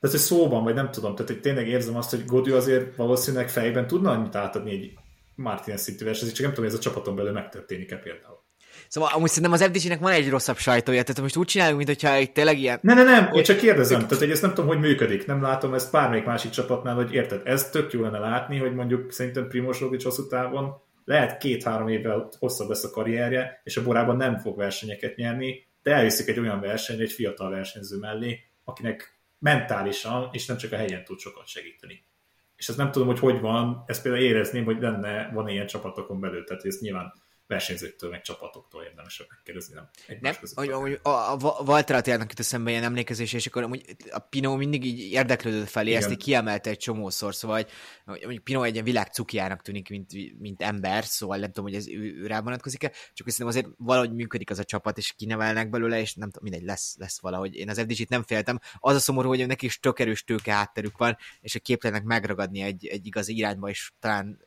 Tehát, 0.00 0.16
hogy 0.16 0.26
szóban, 0.26 0.64
vagy 0.64 0.74
nem 0.74 0.90
tudom, 0.90 1.14
tehát 1.14 1.30
hogy 1.30 1.40
tényleg 1.40 1.68
érzem 1.68 1.96
azt, 1.96 2.10
hogy 2.10 2.24
Godő 2.24 2.56
azért 2.56 2.96
valószínűleg 2.96 3.50
fejben 3.50 3.86
tudna 3.86 4.10
annyit 4.10 4.34
átadni 4.34 4.70
egy 4.70 4.98
Martinez 5.34 5.82
szintű 5.82 6.04
versenyt, 6.04 6.32
csak 6.32 6.44
nem 6.44 6.54
tudom, 6.54 6.70
hogy 6.70 6.78
ez 6.78 6.86
a 6.86 6.90
csapaton 6.90 7.16
belül 7.16 7.32
megtörténik-e 7.32 7.96
például. 7.96 8.42
Szóval 8.88 9.10
amúgy 9.14 9.28
szerintem 9.28 9.52
az 9.52 9.62
FDG-nek 9.62 10.00
van 10.00 10.12
egy 10.12 10.30
rosszabb 10.30 10.56
sajtója, 10.56 11.02
tehát 11.02 11.20
most 11.20 11.36
úgy 11.36 11.46
csinálunk, 11.46 11.86
mintha 11.86 12.18
itt 12.18 12.34
tényleg 12.34 12.58
ilyen... 12.58 12.78
Ne, 12.82 12.94
ne, 12.94 13.02
nem, 13.02 13.32
én 13.32 13.42
csak 13.42 13.56
kérdezem, 13.56 14.00
tehát 14.00 14.18
hogy 14.18 14.30
ezt 14.30 14.42
nem 14.42 14.54
tudom, 14.54 14.66
hogy 14.66 14.78
működik, 14.78 15.26
nem 15.26 15.42
látom 15.42 15.74
ezt 15.74 15.92
bármelyik 15.92 16.24
másik 16.24 16.50
csapatnál, 16.50 16.94
hogy 16.94 17.14
érted, 17.14 17.40
ez 17.44 17.70
tök 17.70 17.92
jó 17.92 18.02
lenne 18.02 18.18
látni, 18.18 18.58
hogy 18.58 18.74
mondjuk 18.74 19.12
szerintem 19.12 19.48
Primoz 19.48 19.78
Roglic 19.78 20.04
hosszú 20.04 20.26
távon 20.26 20.80
lehet 21.04 21.38
két-három 21.38 21.88
évvel 21.88 22.28
hosszabb 22.38 22.68
lesz 22.68 22.84
a 22.84 22.90
karrierje, 22.90 23.60
és 23.64 23.76
a 23.76 23.82
borában 23.82 24.16
nem 24.16 24.38
fog 24.38 24.56
versenyeket 24.56 25.16
nyerni, 25.16 25.66
de 25.82 25.92
elviszik 25.94 26.28
egy 26.28 26.38
olyan 26.38 26.60
versenyre, 26.60 27.02
egy 27.02 27.12
fiatal 27.12 27.50
versenyző 27.50 27.98
mellé, 27.98 28.40
akinek 28.64 29.18
mentálisan, 29.38 30.28
és 30.32 30.46
nem 30.46 30.56
csak 30.56 30.72
a 30.72 30.76
helyen 30.76 31.04
tud 31.04 31.18
sokat 31.18 31.46
segíteni. 31.46 32.04
És 32.62 32.68
ezt 32.68 32.78
nem 32.78 32.90
tudom, 32.90 33.08
hogy 33.08 33.18
hogy 33.18 33.40
van, 33.40 33.82
ezt 33.86 34.02
például 34.02 34.24
érezném, 34.24 34.64
hogy 34.64 34.80
lenne, 34.80 35.30
van 35.34 35.48
ilyen 35.48 35.66
csapatokon 35.66 36.20
belül, 36.20 36.44
tehát 36.44 36.64
ez 36.64 36.80
nyilván 36.80 37.12
versenyzőktől, 37.52 38.10
meg 38.10 38.22
csapatoktól 38.22 38.82
érdemes 38.82 39.24
megkérdezni, 39.28 39.74
nem 39.74 39.88
nem, 40.20 40.34
hogy, 40.54 40.70
hogy 40.70 40.98
a, 41.02 41.08
a 41.08 41.62
Walter 41.66 41.96
Attilának 41.96 42.32
itt 42.32 42.38
eszembe 42.38 42.70
ilyen 42.70 42.82
emlékezés, 42.82 43.32
és 43.32 43.46
akkor 43.46 43.62
amúgy 43.62 43.96
a 44.10 44.18
Pino 44.18 44.56
mindig 44.56 44.84
így 44.84 45.12
érdeklődött 45.12 45.68
felé, 45.68 45.90
Igen. 45.90 46.02
ezt 46.02 46.10
így 46.10 46.16
kiemelte 46.16 46.70
egy 46.70 46.78
csomószor, 46.78 47.34
szóval 47.34 47.66
hogy, 48.04 48.24
hogy 48.24 48.40
Pino 48.40 48.62
egy 48.62 48.72
ilyen 48.72 48.84
világ 48.84 49.06
cukiának 49.06 49.62
tűnik, 49.62 49.88
mint, 49.88 50.38
mint 50.38 50.62
ember, 50.62 51.04
szóval 51.04 51.36
nem 51.36 51.52
tudom, 51.52 51.64
hogy 51.64 51.74
ez 51.74 51.88
ő, 51.88 52.16
ő 52.22 52.26
rá 52.26 52.40
vonatkozik-e, 52.40 52.88
csak 52.88 53.28
szerintem 53.30 53.46
azért 53.46 53.68
valahogy 53.76 54.12
működik 54.12 54.50
az 54.50 54.58
a 54.58 54.64
csapat, 54.64 54.98
és 54.98 55.12
kinevelnek 55.12 55.70
belőle, 55.70 56.00
és 56.00 56.14
nem 56.14 56.30
tudom, 56.30 56.48
mindegy, 56.50 56.66
lesz, 56.68 56.96
lesz 56.98 57.20
valahogy. 57.20 57.54
Én 57.54 57.68
az 57.68 57.78
FDG-t 57.80 58.08
nem 58.08 58.22
féltem. 58.22 58.58
Az 58.78 58.94
a 58.94 59.00
szomorú, 59.00 59.28
hogy 59.28 59.46
neki 59.46 59.66
is 59.66 59.80
tök 59.80 59.98
erős 59.98 60.24
tőke 60.24 60.52
hátterük 60.52 60.98
van, 60.98 61.16
és 61.40 61.54
a 61.54 61.58
képtelenek 61.58 62.04
megragadni 62.04 62.60
egy, 62.60 62.86
egy 62.86 63.06
igazi 63.06 63.36
irányba, 63.36 63.68
és 63.68 63.90
talán 64.00 64.40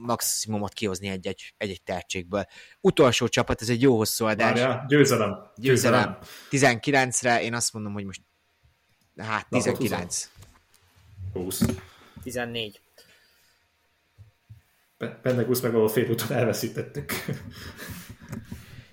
maximumot 0.00 0.72
kihozni 0.72 1.08
egy-egy, 1.08 1.54
egy-egy 1.56 1.82
tehetségből. 1.82 2.44
Utolsó 2.80 3.28
csapat, 3.28 3.62
ez 3.62 3.68
egy 3.68 3.82
jó 3.82 3.96
hosszú 3.96 4.24
adás. 4.24 4.60
Várja, 4.60 4.84
győzelem. 4.88 5.36
Győzelem. 5.56 6.18
19-re 6.50 7.42
én 7.42 7.54
azt 7.54 7.72
mondom, 7.72 7.92
hogy 7.92 8.04
most 8.04 8.20
hát 9.16 9.48
19. 9.48 10.30
20. 11.32 11.62
14. 12.22 12.80
Pendegusz 15.22 15.60
meg 15.60 15.74
a 15.74 15.88
fél 15.88 16.10
után 16.10 16.32
elveszítettek. 16.32 17.24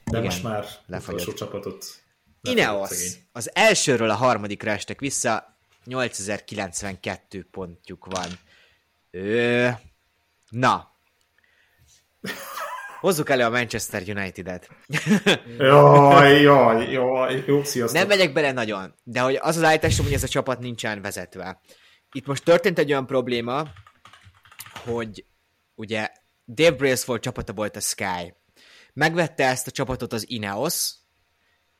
De 0.03 0.17
Igen, 0.17 0.23
most 0.23 0.43
már 0.43 0.65
lefagyott. 0.85 1.21
utolsó 1.21 1.33
csapatot 1.45 2.03
Ineos. 2.41 3.17
Az 3.31 3.49
elsőről 3.53 4.09
a 4.09 4.15
harmadikra 4.15 4.71
estek 4.71 4.99
vissza, 4.99 5.57
8092 5.83 7.47
pontjuk 7.51 8.05
van. 8.05 8.27
Ö... 9.11 9.69
Na, 10.49 10.94
Hozzuk 12.99 13.29
elő 13.29 13.43
a 13.43 13.49
Manchester 13.49 14.03
United-et. 14.07 14.69
jaj, 15.57 16.41
jaj, 16.41 16.91
jaj, 16.91 17.43
jó, 17.47 17.63
sziasztok. 17.63 17.99
Nem 17.99 18.07
megyek 18.07 18.33
bele 18.33 18.51
nagyon, 18.51 18.95
de 19.03 19.19
hogy 19.19 19.35
az 19.41 19.57
az 19.57 19.63
állításom, 19.63 20.05
hogy 20.05 20.13
ez 20.13 20.23
a 20.23 20.27
csapat 20.27 20.59
nincsen 20.59 21.01
vezetve. 21.01 21.61
Itt 22.11 22.25
most 22.25 22.43
történt 22.43 22.79
egy 22.79 22.91
olyan 22.91 23.05
probléma, 23.05 23.67
hogy 24.85 25.25
ugye 25.75 26.09
Dave 26.45 26.71
Brailsford 26.71 27.21
csapata 27.21 27.53
volt 27.53 27.75
a 27.75 27.79
Sky. 27.79 28.33
Megvette 28.93 29.47
ezt 29.47 29.67
a 29.67 29.71
csapatot 29.71 30.13
az 30.13 30.29
Ineos, 30.29 30.93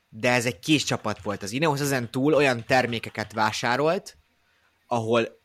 de 0.09 0.31
ez 0.31 0.45
egy 0.45 0.59
kis 0.59 0.83
csapat 0.83 1.21
volt. 1.21 1.43
Az 1.43 1.51
Ineos 1.51 1.79
ezen 1.79 2.11
túl 2.11 2.33
olyan 2.33 2.65
termékeket 2.65 3.33
vásárolt, 3.33 4.17
ahol 4.87 5.43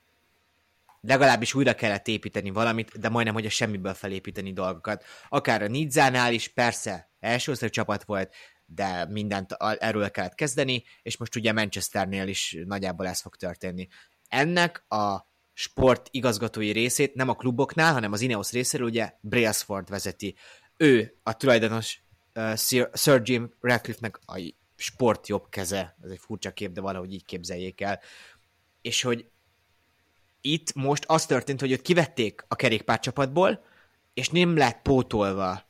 legalábbis 1.00 1.54
újra 1.54 1.74
kellett 1.74 2.08
építeni 2.08 2.50
valamit, 2.50 2.98
de 2.98 3.08
majdnem, 3.08 3.34
hogy 3.34 3.46
a 3.46 3.50
semmiből 3.50 3.94
felépíteni 3.94 4.52
dolgokat. 4.52 5.04
Akár 5.28 5.62
a 5.62 5.66
Nidzánál 5.66 6.32
is, 6.32 6.48
persze, 6.48 7.10
első 7.20 7.68
csapat 7.68 8.04
volt, 8.04 8.34
de 8.66 9.06
mindent 9.06 9.52
erről 9.78 10.10
kellett 10.10 10.34
kezdeni, 10.34 10.84
és 11.02 11.16
most 11.16 11.36
ugye 11.36 11.52
Manchesternél 11.52 12.28
is 12.28 12.56
nagyjából 12.64 13.06
ez 13.06 13.20
fog 13.20 13.36
történni. 13.36 13.88
Ennek 14.28 14.84
a 14.88 15.28
sport 15.52 16.08
igazgatói 16.10 16.70
részét 16.70 17.14
nem 17.14 17.28
a 17.28 17.34
kluboknál, 17.34 17.92
hanem 17.92 18.12
az 18.12 18.20
Ineos 18.20 18.50
részéről 18.50 18.86
ugye 18.86 19.12
Brailsford 19.20 19.88
vezeti. 19.88 20.36
Ő 20.76 21.18
a 21.22 21.36
tulajdonos 21.36 22.02
Sir 22.92 23.20
Jim 23.22 23.54
Ratcliffe-nek 23.60 24.20
a 24.26 24.54
sport 24.76 25.28
jobb 25.28 25.48
keze, 25.48 25.96
ez 26.02 26.10
egy 26.10 26.18
furcsa 26.18 26.50
kép, 26.50 26.72
de 26.72 26.80
valahogy 26.80 27.12
így 27.12 27.24
képzeljék 27.24 27.80
el. 27.80 28.00
És 28.80 29.02
hogy 29.02 29.30
itt 30.40 30.74
most 30.74 31.04
az 31.06 31.26
történt, 31.26 31.60
hogy 31.60 31.70
őt 31.70 31.82
kivették 31.82 32.44
a 32.48 32.56
kerékpárcsapatból, 32.56 33.64
és 34.14 34.28
nem 34.28 34.56
lett 34.56 34.82
pótolva. 34.82 35.68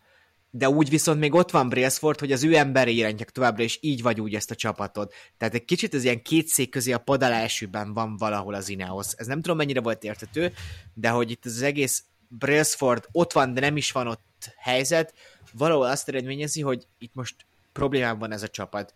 De 0.51 0.69
úgy 0.69 0.89
viszont 0.89 1.21
még 1.21 1.35
ott 1.35 1.51
van 1.51 1.69
Brailsford, 1.69 2.19
hogy 2.19 2.33
az 2.33 2.45
ő 2.45 2.57
emberi 2.57 2.97
irányítják 2.97 3.31
továbbra, 3.31 3.63
és 3.63 3.79
így 3.81 4.03
vagy 4.03 4.21
úgy 4.21 4.35
ezt 4.35 4.51
a 4.51 4.55
csapatot. 4.55 5.15
Tehát 5.37 5.55
egy 5.55 5.65
kicsit 5.65 5.95
az 5.95 6.05
ilyen 6.05 6.23
két 6.23 6.47
szék 6.47 6.71
közé 6.71 6.93
a 6.93 6.99
pad 6.99 7.23
alá 7.23 7.47
van 7.71 8.17
valahol 8.17 8.55
az 8.55 8.69
Ineos. 8.69 9.07
Ez 9.17 9.27
nem 9.27 9.41
tudom 9.41 9.57
mennyire 9.57 9.81
volt 9.81 10.05
értető, 10.05 10.53
de 10.95 11.09
hogy 11.09 11.31
itt 11.31 11.45
az 11.45 11.63
egész 11.63 12.05
Brailsford 12.29 13.09
ott 13.13 13.33
van, 13.33 13.55
de 13.55 13.61
nem 13.61 13.77
is 13.77 13.93
van 13.93 14.07
ott 14.07 14.55
helyzet, 14.57 15.15
valahol 15.53 15.87
azt 15.87 16.09
eredményezi, 16.09 16.61
hogy 16.61 16.87
itt 16.99 17.15
most 17.15 17.35
problémában 17.73 18.19
van 18.19 18.33
ez 18.33 18.43
a 18.43 18.49
csapat. 18.49 18.93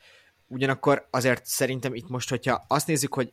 Ugyanakkor 0.47 1.09
azért 1.11 1.47
szerintem 1.47 1.95
itt 1.95 2.09
most, 2.09 2.29
hogyha 2.29 2.65
azt 2.69 2.87
nézzük, 2.87 3.15
hogy 3.15 3.33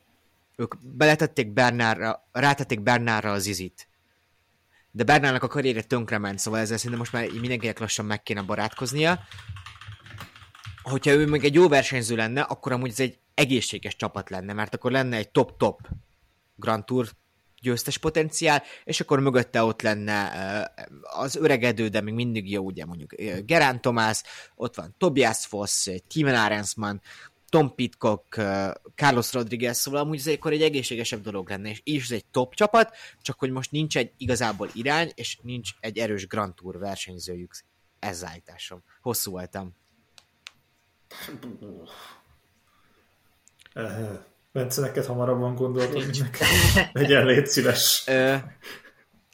ők 0.61 0.75
beletették 0.81 1.53
Bernárra, 1.53 2.27
rátették 2.31 2.81
Bernárra 2.81 3.31
az 3.31 3.45
izit. 3.45 3.87
De 4.91 5.03
Bernárnak 5.03 5.43
a 5.43 5.47
karrierje 5.47 5.81
tönkrement, 5.81 6.39
szóval 6.39 6.59
ezzel 6.59 6.77
szerintem 6.77 6.99
most 6.99 7.11
már 7.11 7.29
mindenkinek 7.39 7.79
lassan 7.79 8.05
meg 8.05 8.23
kéne 8.23 8.41
barátkoznia. 8.41 9.19
Hogyha 10.81 11.11
ő 11.11 11.27
még 11.27 11.43
egy 11.43 11.53
jó 11.53 11.67
versenyző 11.67 12.15
lenne, 12.15 12.41
akkor 12.41 12.71
amúgy 12.71 12.89
ez 12.89 12.99
egy 12.99 13.19
egészséges 13.33 13.95
csapat 13.95 14.29
lenne, 14.29 14.53
mert 14.53 14.73
akkor 14.73 14.91
lenne 14.91 15.17
egy 15.17 15.29
top-top 15.29 15.79
Grand 16.55 16.85
Tour 16.85 17.09
győztes 17.61 17.97
potenciál, 17.97 18.63
és 18.83 18.99
akkor 18.99 19.19
mögötte 19.19 19.63
ott 19.63 19.81
lenne 19.81 20.31
az 21.01 21.35
öregedő, 21.35 21.87
de 21.87 22.01
még 22.01 22.13
mindig 22.13 22.51
jó, 22.51 22.63
ugye 22.63 22.85
mondjuk 22.85 23.15
Gerán 23.45 23.81
Tomás, 23.81 24.23
ott 24.55 24.75
van 24.75 24.95
Tobias 24.97 25.45
Foss, 25.45 25.89
Timen 26.07 26.35
Arensman, 26.35 27.01
Tom 27.51 27.75
Pitcock, 27.75 28.41
Carlos 28.95 29.33
Rodriguez, 29.33 29.77
szóval 29.77 29.99
amúgy 29.99 30.17
ez 30.17 30.27
akkor 30.27 30.51
egy 30.51 30.61
egészségesebb 30.61 31.21
dolog 31.21 31.49
lenne, 31.49 31.69
és 31.69 31.81
is 31.83 32.03
ez 32.03 32.11
egy 32.11 32.25
top 32.25 32.53
csapat, 32.53 32.95
csak 33.21 33.39
hogy 33.39 33.51
most 33.51 33.71
nincs 33.71 33.97
egy 33.97 34.11
igazából 34.17 34.69
irány, 34.73 35.11
és 35.15 35.37
nincs 35.41 35.69
egy 35.79 35.97
erős 35.97 36.27
Grand 36.27 36.53
Tour 36.53 36.79
versenyzőjük. 36.79 37.51
Ez 37.99 38.23
állításom. 38.23 38.83
Hosszú 39.01 39.31
voltam. 39.31 39.75
Bence, 44.51 44.81
neked 44.81 45.05
hamarabban 45.05 45.55
gondolod, 45.55 45.91
hogy 45.91 46.21
legyen 46.93 47.25
légy 47.25 47.47
szíves. 47.47 48.03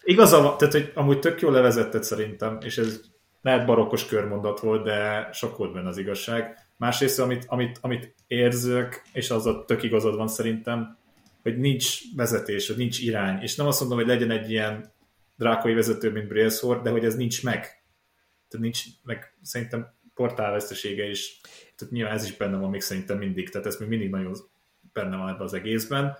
Igaza 0.03 0.41
van, 0.41 0.57
tehát 0.57 0.73
hogy 0.73 0.91
amúgy 0.95 1.19
tök 1.19 1.41
jól 1.41 1.51
levezetted 1.51 2.03
szerintem, 2.03 2.57
és 2.61 2.77
ez 2.77 2.99
lehet 3.41 3.65
barokkos 3.65 4.05
körmondat 4.05 4.59
volt, 4.59 4.83
de 4.83 5.29
sok 5.31 5.57
volt 5.57 5.73
benne 5.73 5.87
az 5.87 5.97
igazság 5.97 6.66
Másrészt, 6.77 7.19
amit, 7.19 7.45
amit, 7.47 7.77
amit 7.81 8.15
érzök, 8.27 9.01
és 9.13 9.29
az 9.29 9.45
a 9.45 9.65
tök 9.65 9.83
igazad 9.83 10.15
van 10.15 10.27
szerintem, 10.27 10.97
hogy 11.41 11.57
nincs 11.57 11.99
vezetés, 12.15 12.67
hogy 12.67 12.77
nincs 12.77 12.99
irány, 12.99 13.41
és 13.41 13.55
nem 13.55 13.67
azt 13.67 13.79
mondom, 13.79 13.97
hogy 13.97 14.07
legyen 14.07 14.31
egy 14.31 14.49
ilyen 14.51 14.91
drákai 15.37 15.73
vezető, 15.73 16.11
mint 16.11 16.27
Brailsford, 16.27 16.81
de 16.81 16.89
hogy 16.89 17.05
ez 17.05 17.15
nincs 17.15 17.43
meg. 17.43 17.59
Tehát 18.47 18.65
nincs 18.65 18.83
meg 19.03 19.37
szerintem 19.41 19.95
portálvesztesége 20.13 21.09
is, 21.09 21.41
tehát 21.75 21.93
nyilván 21.93 22.13
ez 22.13 22.25
is 22.25 22.37
benne 22.37 22.57
van 22.57 22.69
még 22.69 22.81
szerintem 22.81 23.17
mindig, 23.17 23.49
tehát 23.49 23.67
ez 23.67 23.77
még 23.79 23.89
mindig 23.89 24.09
nagyon 24.09 24.35
benne 24.93 25.17
van 25.17 25.29
ebben 25.29 25.41
az 25.41 25.53
egészben. 25.53 26.17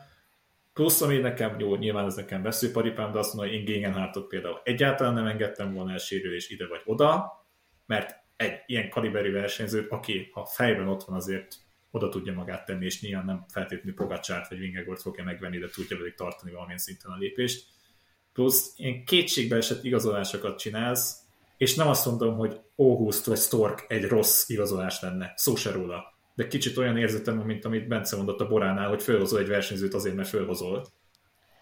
Plusz, 0.74 1.02
ami 1.02 1.18
nekem 1.18 1.60
jó, 1.60 1.76
nyilván 1.76 2.06
ez 2.06 2.16
nekem 2.16 2.42
veszőparipám, 2.42 3.12
de 3.12 3.20
azt 3.20 3.34
mondom, 3.34 3.54
hogy 3.54 3.62
én 3.62 3.66
Gegenhardtot 3.66 4.28
például 4.28 4.62
egyáltalán 4.64 5.14
nem 5.14 5.26
engedtem 5.26 5.74
volna 5.74 5.92
elsérülés 5.92 6.50
ide 6.50 6.68
vagy 6.68 6.82
oda, 6.86 7.32
mert 7.86 8.26
egy 8.38 8.62
ilyen 8.66 8.90
kaliberű 8.90 9.32
versenyzőt, 9.32 9.92
aki 9.92 10.30
ha 10.34 10.46
fejben 10.46 10.88
ott 10.88 11.04
van 11.04 11.16
azért 11.16 11.56
oda 11.92 12.10
tudja 12.10 12.34
magát 12.34 12.66
tenni, 12.66 12.86
és 12.86 13.02
nyilván 13.02 13.26
nem 13.26 13.46
feltétlenül 13.48 13.94
Pogacsát 13.94 14.50
vagy 14.50 14.60
Vingegort 14.60 15.02
fogja 15.02 15.24
megvenni, 15.24 15.58
de 15.58 15.68
tudja 15.70 15.98
velük 15.98 16.16
tartani 16.16 16.52
valamilyen 16.52 16.80
szinten 16.80 17.12
a 17.12 17.18
lépést. 17.18 17.66
Plusz 18.34 18.74
ilyen 18.76 19.06
kétségbe 19.06 19.56
esett 19.56 19.84
igazolásokat 19.84 20.60
csinálsz, 20.60 21.22
és 21.58 21.76
nem 21.76 21.88
azt 21.88 22.06
mondom, 22.06 22.36
hogy 22.36 22.60
August 22.76 23.26
vagy 23.26 23.38
Stork 23.38 23.86
egy 23.88 24.04
rossz 24.04 24.50
igazolás 24.50 25.02
lenne, 25.02 25.34
szó 25.36 25.56
se 25.56 25.72
róla. 25.72 26.16
De 26.36 26.48
kicsit 26.48 26.78
olyan 26.78 26.98
érzetem, 26.98 27.38
mint 27.38 27.66
amit 27.66 27.88
Bence 27.88 28.16
mondott 28.16 28.40
a 28.40 28.48
Boránál, 28.48 28.90
hogy 28.90 29.04
fölhozol 29.04 29.40
egy 29.40 29.48
versenyzőt 29.48 29.94
azért, 29.94 30.16
mert 30.16 30.30
fölhozol. 30.30 30.88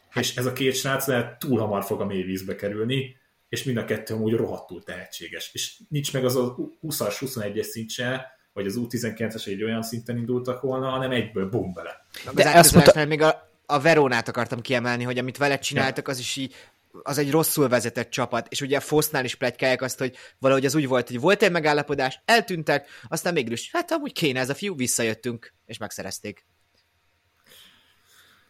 Hát. 0.09 0.23
És 0.23 0.35
ez 0.35 0.45
a 0.45 0.53
két 0.53 0.75
srác 0.75 1.07
lehet 1.07 1.39
túl 1.39 1.59
hamar 1.59 1.83
fog 1.83 2.01
a 2.01 2.05
mély 2.05 2.23
vízbe 2.23 2.55
kerülni, 2.55 3.15
és 3.49 3.63
mind 3.63 3.77
a 3.77 3.85
kettő 3.85 4.13
amúgy 4.13 4.33
rohadtul 4.33 4.83
tehetséges. 4.83 5.49
És 5.53 5.79
nincs 5.89 6.13
meg 6.13 6.25
az 6.25 6.35
a 6.35 6.55
20-as, 6.81 7.15
21-es 7.19 7.63
szint 7.63 7.89
se, 7.89 8.33
vagy 8.53 8.65
az 8.65 8.75
U19-es 8.77 9.47
egy 9.47 9.63
olyan 9.63 9.83
szinten 9.83 10.17
indultak 10.17 10.61
volna, 10.61 10.89
hanem 10.89 11.11
egyből 11.11 11.49
bum 11.49 11.73
bele. 11.73 12.05
De 12.33 12.53
ezt 12.53 12.73
mondta... 12.73 13.05
még 13.05 13.21
a, 13.21 13.49
a 13.65 13.79
Verónát 13.79 14.27
akartam 14.27 14.61
kiemelni, 14.61 15.03
hogy 15.03 15.17
amit 15.17 15.37
vele 15.37 15.59
csináltak, 15.59 16.07
az 16.07 16.19
is 16.19 16.35
így 16.35 16.55
az 17.03 17.17
egy 17.17 17.31
rosszul 17.31 17.67
vezetett 17.67 18.09
csapat, 18.09 18.47
és 18.49 18.61
ugye 18.61 18.77
a 18.77 18.81
Fosznál 18.81 19.25
is 19.25 19.35
plegykálják 19.35 19.81
azt, 19.81 19.99
hogy 19.99 20.15
valahogy 20.39 20.65
az 20.65 20.75
úgy 20.75 20.87
volt, 20.87 21.07
hogy 21.07 21.19
volt 21.19 21.43
egy 21.43 21.51
megállapodás, 21.51 22.19
eltűntek, 22.25 22.89
aztán 23.07 23.33
mégis, 23.33 23.71
hát 23.71 23.91
amúgy 23.91 24.13
kéne 24.13 24.39
ez 24.39 24.49
a 24.49 24.55
fiú, 24.55 24.75
visszajöttünk, 24.75 25.53
és 25.65 25.77
megszerezték. 25.77 26.45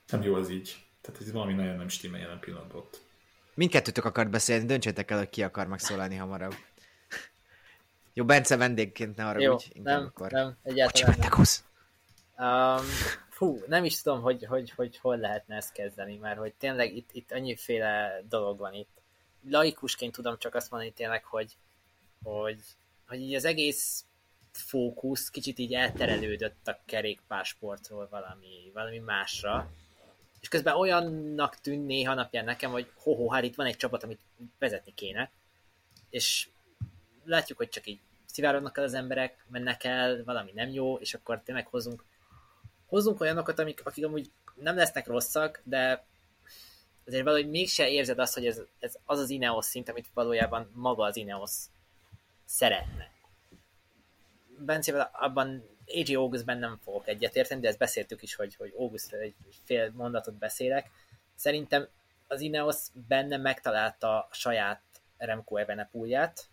Nem 0.07 0.23
jó 0.23 0.35
az 0.35 0.49
így. 0.49 0.75
Tehát 1.01 1.21
ez 1.21 1.31
valami 1.31 1.53
nagyon 1.53 1.75
nem 1.75 1.87
stimmel 1.87 2.19
jelen 2.19 2.39
pillanatban 2.39 2.77
ott. 2.77 3.04
Mindkettőtök 3.55 4.05
akart 4.05 4.29
beszélni, 4.29 4.65
döntsétek 4.65 5.11
el, 5.11 5.17
hogy 5.17 5.29
ki 5.29 5.43
akar 5.43 5.67
megszólalni 5.67 6.15
hamarabb. 6.15 6.53
Jó, 8.13 8.25
Bence 8.25 8.57
vendégként 8.57 9.15
ne 9.15 9.27
arra 9.27 9.39
Jó, 9.39 9.53
úgy, 9.53 9.71
nem, 9.83 10.03
akkor. 10.05 10.31
nem, 10.31 10.57
egyáltalán 10.63 11.15
nem. 11.19 11.43
Um, 12.37 12.85
fú, 13.29 13.63
nem 13.67 13.83
is 13.83 14.01
tudom, 14.01 14.21
hogy, 14.21 14.45
hogy, 14.45 14.69
hogy 14.69 14.97
hol 14.97 15.17
lehetne 15.17 15.55
ezt 15.55 15.71
kezdeni, 15.71 16.17
mert 16.17 16.37
hogy 16.37 16.53
tényleg 16.53 16.95
itt, 16.95 17.09
itt 17.11 17.31
annyiféle 17.31 18.21
dolog 18.29 18.57
van 18.57 18.73
itt. 18.73 19.01
Laikusként 19.49 20.13
tudom 20.13 20.37
csak 20.37 20.55
azt 20.55 20.71
mondani 20.71 20.91
tényleg, 20.93 21.23
hogy, 21.23 21.57
hogy, 22.23 22.59
hogy 23.07 23.19
így 23.19 23.35
az 23.35 23.45
egész 23.45 24.05
fókusz 24.51 25.29
kicsit 25.29 25.59
így 25.59 25.73
elterelődött 25.73 26.67
a 26.67 26.79
kerékpársportról 26.85 28.07
valami, 28.11 28.71
valami 28.73 28.99
másra, 28.99 29.71
és 30.45 30.51
közben 30.51 30.75
olyannak 30.75 31.55
tűn 31.55 31.79
néha 31.79 32.13
napján 32.13 32.45
nekem, 32.45 32.71
hogy 32.71 32.91
ho-ho, 32.95 33.29
hát 33.29 33.43
itt 33.43 33.55
van 33.55 33.65
egy 33.65 33.77
csapat, 33.77 34.03
amit 34.03 34.19
vezetni 34.59 34.93
kéne, 34.93 35.31
és 36.09 36.49
látjuk, 37.23 37.57
hogy 37.57 37.69
csak 37.69 37.87
így 37.87 37.99
szivárodnak 38.25 38.77
el 38.77 38.83
az 38.83 38.93
emberek, 38.93 39.45
mennek 39.47 39.83
el, 39.83 40.23
valami 40.23 40.51
nem 40.51 40.69
jó, 40.69 40.97
és 40.97 41.13
akkor 41.13 41.41
tényleg 41.43 41.67
hozunk, 41.67 42.03
hozunk 42.85 43.21
olyanokat, 43.21 43.59
amik, 43.59 43.85
akik 43.85 44.05
amúgy 44.05 44.31
nem 44.55 44.75
lesznek 44.75 45.07
rosszak, 45.07 45.61
de 45.63 46.05
azért 47.05 47.23
valahogy 47.23 47.49
mégse 47.49 47.89
érzed 47.89 48.19
azt, 48.19 48.33
hogy 48.33 48.45
ez, 48.45 48.61
ez 48.79 48.95
az 49.05 49.19
az 49.19 49.29
Ineos 49.29 49.65
szint, 49.65 49.89
amit 49.89 50.09
valójában 50.13 50.71
maga 50.73 51.03
az 51.03 51.17
Ineos 51.17 51.51
szeretne. 52.45 53.11
Bencével 54.57 55.09
abban 55.13 55.74
AJ 55.87 56.15
Augustben 56.15 56.57
nem 56.57 56.79
fogok 56.83 57.07
egyetérteni, 57.07 57.61
de 57.61 57.67
ezt 57.67 57.77
beszéltük 57.77 58.21
is, 58.21 58.35
hogy, 58.35 58.55
hogy 58.55 58.73
Augustra 58.77 59.17
egy 59.17 59.35
fél 59.63 59.91
mondatot 59.93 60.33
beszélek. 60.33 60.89
Szerintem 61.35 61.87
az 62.27 62.41
Ineos 62.41 62.75
benne 63.07 63.37
megtalálta 63.37 64.17
a 64.17 64.27
saját 64.31 64.81
Remco 65.17 65.55
Evenepoelját, 65.55 66.49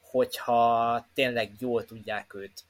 hogyha 0.00 1.06
tényleg 1.14 1.52
jól 1.58 1.84
tudják 1.84 2.34
őt 2.34 2.64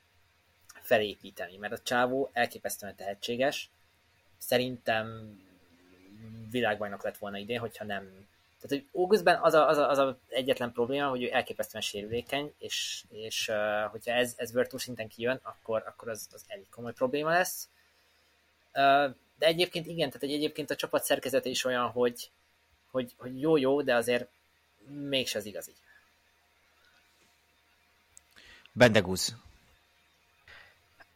felépíteni, 0.81 1.56
mert 1.56 1.72
a 1.72 1.82
csávó 1.82 2.31
elképesztően 2.32 2.97
tehetséges, 2.97 3.70
szerintem 4.39 5.36
világbajnok 6.51 7.02
lett 7.02 7.18
volna 7.18 7.39
idén, 7.39 7.59
hogyha 7.59 7.85
nem 7.85 8.26
tehát, 8.66 8.85
hogy 8.85 9.01
Augustben 9.01 9.39
az 9.43 9.55
a, 9.55 9.69
az, 9.69 9.77
a, 9.77 9.91
az 9.91 9.99
a 9.99 10.19
egyetlen 10.28 10.73
probléma, 10.73 11.09
hogy 11.09 11.23
ő 11.23 11.32
elképesztően 11.32 11.82
sérülékeny, 11.82 12.53
és, 12.59 13.05
és 13.11 13.49
uh, 13.49 13.91
hogyha 13.91 14.12
ez, 14.12 14.35
ez 14.36 14.53
Virtus 14.53 14.82
szinten 14.82 15.09
kijön, 15.09 15.41
akkor, 15.43 15.82
akkor 15.86 16.09
az, 16.09 16.28
az 16.32 16.45
elég 16.47 16.69
komoly 16.70 16.93
probléma 16.93 17.31
lesz. 17.31 17.69
Uh, 18.74 19.15
de 19.39 19.47
egyébként 19.47 19.86
igen, 19.86 20.09
tehát 20.09 20.23
egy, 20.23 20.32
egyébként 20.32 20.70
a 20.70 20.77
csapat 20.77 21.05
szerkezete 21.05 21.49
is 21.49 21.65
olyan, 21.65 21.89
hogy, 21.89 22.31
hogy, 22.91 23.12
hogy 23.16 23.41
jó-jó, 23.41 23.82
de 23.82 23.95
azért 23.95 24.28
mégse 25.09 25.39
az 25.39 25.47
igazi. 25.47 25.73
Bendegúz. 28.73 29.35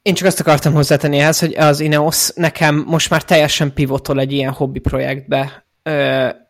Én 0.03 0.15
csak 0.15 0.27
azt 0.27 0.41
akartam 0.41 0.73
hozzátenni 0.73 1.19
ehhez, 1.19 1.39
hogy 1.39 1.55
az 1.55 1.81
Ineos 1.81 2.31
nekem 2.35 2.77
most 2.77 3.11
már 3.11 3.25
teljesen 3.25 3.73
pivotol 3.73 4.21
egy 4.21 4.33
ilyen 4.33 4.53
hobbi 4.53 4.79
projektbe, 4.79 5.67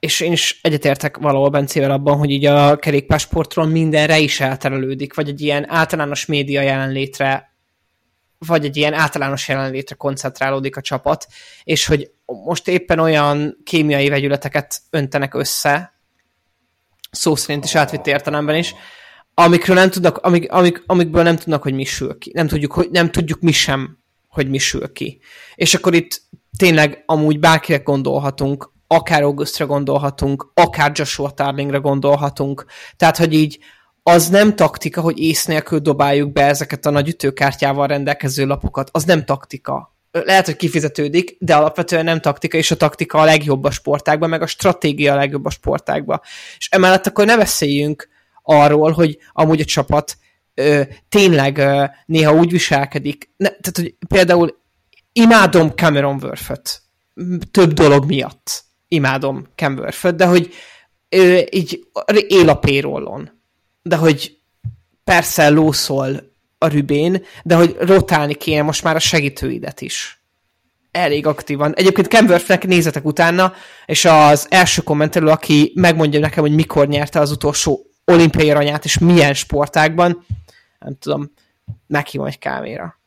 És 0.01 0.21
én 0.21 0.33
is 0.33 0.59
egyetértek 0.63 1.17
valahol 1.17 1.49
Bencével 1.49 1.91
abban, 1.91 2.19
hogy 2.19 2.31
így 2.31 2.45
a 2.45 2.77
kerékpársportról 2.77 3.67
mindenre 3.67 4.19
is 4.19 4.41
elterelődik, 4.41 5.15
vagy 5.15 5.29
egy 5.29 5.41
ilyen 5.41 5.71
általános 5.71 6.27
média 6.27 6.61
jelenlétre, 6.61 7.57
vagy 8.39 8.65
egy 8.65 8.77
ilyen 8.77 8.95
általános 8.95 9.49
jelenlétre 9.49 9.95
koncentrálódik 9.95 10.77
a 10.77 10.81
csapat, 10.81 11.27
és 11.65 11.87
hogy 11.87 12.11
most 12.25 12.69
éppen 12.69 12.99
olyan 12.99 13.57
kémiai 13.65 14.09
vegyületeket 14.09 14.81
öntenek 14.91 15.35
össze, 15.35 15.93
szó 17.11 17.35
szerint 17.35 17.65
is 17.65 17.75
átvitt 17.75 18.07
értelemben 18.07 18.57
is, 18.57 18.75
amikről 19.35 19.77
nem 19.77 19.91
tudnak, 19.91 20.17
amik, 20.17 20.53
amik, 20.53 20.83
amikből 20.87 21.23
nem 21.23 21.37
tudnak, 21.37 21.63
hogy 21.63 21.75
mi 21.75 21.85
sül 21.85 22.19
ki. 22.19 22.31
Nem 22.35 22.47
tudjuk, 22.47 22.73
hogy, 22.73 22.91
nem 22.91 23.11
tudjuk 23.11 23.41
mi 23.41 23.53
sem, 23.53 23.99
hogy 24.29 24.49
mi 24.49 24.59
sül 24.59 24.93
ki. 24.93 25.21
És 25.55 25.75
akkor 25.75 25.95
itt 25.95 26.23
tényleg 26.57 27.03
amúgy 27.07 27.39
bárkire 27.39 27.79
gondolhatunk, 27.79 28.73
akár 28.89 29.23
Augustra 29.23 29.67
gondolhatunk, 29.67 30.51
akár 30.55 30.93
Joshua 30.95 31.31
Tarlingra 31.31 31.81
gondolhatunk. 31.81 32.65
Tehát, 32.97 33.17
hogy 33.17 33.33
így 33.33 33.59
az 34.03 34.29
nem 34.29 34.57
taktika, 34.57 35.01
hogy 35.01 35.19
ész 35.19 35.45
nélkül 35.45 35.79
dobáljuk 35.79 36.33
be 36.33 36.45
ezeket 36.45 36.87
a 36.87 36.91
nagy 36.91 37.09
ütőkártyával 37.09 37.87
rendelkező 37.87 38.47
lapokat. 38.47 38.89
Az 38.93 39.05
nem 39.05 39.25
taktika. 39.25 39.97
Lehet, 40.11 40.45
hogy 40.45 40.57
kifizetődik, 40.57 41.37
de 41.39 41.55
alapvetően 41.55 42.05
nem 42.05 42.21
taktika, 42.21 42.57
és 42.57 42.71
a 42.71 42.77
taktika 42.77 43.19
a 43.19 43.25
legjobb 43.25 43.65
a 43.65 43.71
sportákban, 43.71 44.29
meg 44.29 44.43
a 44.43 44.47
stratégia 44.47 45.13
a 45.13 45.17
legjobb 45.17 45.45
a 45.45 45.51
sportákban. 45.51 46.21
És 46.59 46.69
emellett 46.71 47.07
akkor 47.07 47.27
ne 47.27 47.37
beszéljünk 47.37 48.09
arról, 48.43 48.93
hogy 48.93 49.19
amúgy 49.33 49.61
a 49.61 49.65
csapat 49.65 50.17
ö, 50.55 50.83
tényleg 51.09 51.59
ö, 51.59 51.85
néha 52.07 52.35
úgy 52.35 52.51
viselkedik, 52.51 53.31
ne, 53.37 53.49
tehát 53.49 53.77
hogy 53.77 53.95
például 54.09 54.59
imádom 55.13 55.71
Cameron 55.71 56.19
Worth-öt 56.23 56.83
több 57.51 57.73
dolog 57.73 58.05
miatt 58.05 58.67
imádom 58.89 59.47
Camberford, 59.55 60.17
de 60.17 60.27
hogy 60.27 60.55
ö, 61.09 61.41
így 61.51 61.87
él 62.27 62.49
a 62.49 62.59
payrollon. 62.59 63.31
De 63.83 63.97
hogy 63.97 64.39
persze 65.05 65.49
lószol 65.49 66.33
a 66.59 66.67
rübén, 66.67 67.25
de 67.45 67.55
hogy 67.55 67.77
rotálni 67.79 68.35
kéne 68.35 68.63
most 68.63 68.83
már 68.83 68.97
a 68.97 68.99
segítőidet 68.99 69.81
is. 69.81 70.23
Elég 70.91 71.27
aktívan. 71.27 71.75
Egyébként 71.75 72.07
Camberfnek 72.07 72.67
nézetek 72.67 73.05
utána, 73.05 73.53
és 73.87 74.05
az 74.05 74.47
első 74.51 74.83
kommentelő, 74.83 75.27
aki 75.27 75.73
megmondja 75.75 76.21
nekem, 76.21 76.43
hogy 76.43 76.55
mikor 76.55 76.89
nyerte 76.89 77.21
az 77.21 77.31
utolsó 77.31 77.87
olimpiai 78.05 78.51
aranyát, 78.51 78.85
és 78.85 78.99
milyen 78.99 79.35
sportákban, 79.35 80.27
nem 80.79 80.97
tudom, 80.99 81.33
meghívom 81.87 82.27
egy 82.27 82.39
kávéra. 82.39 82.99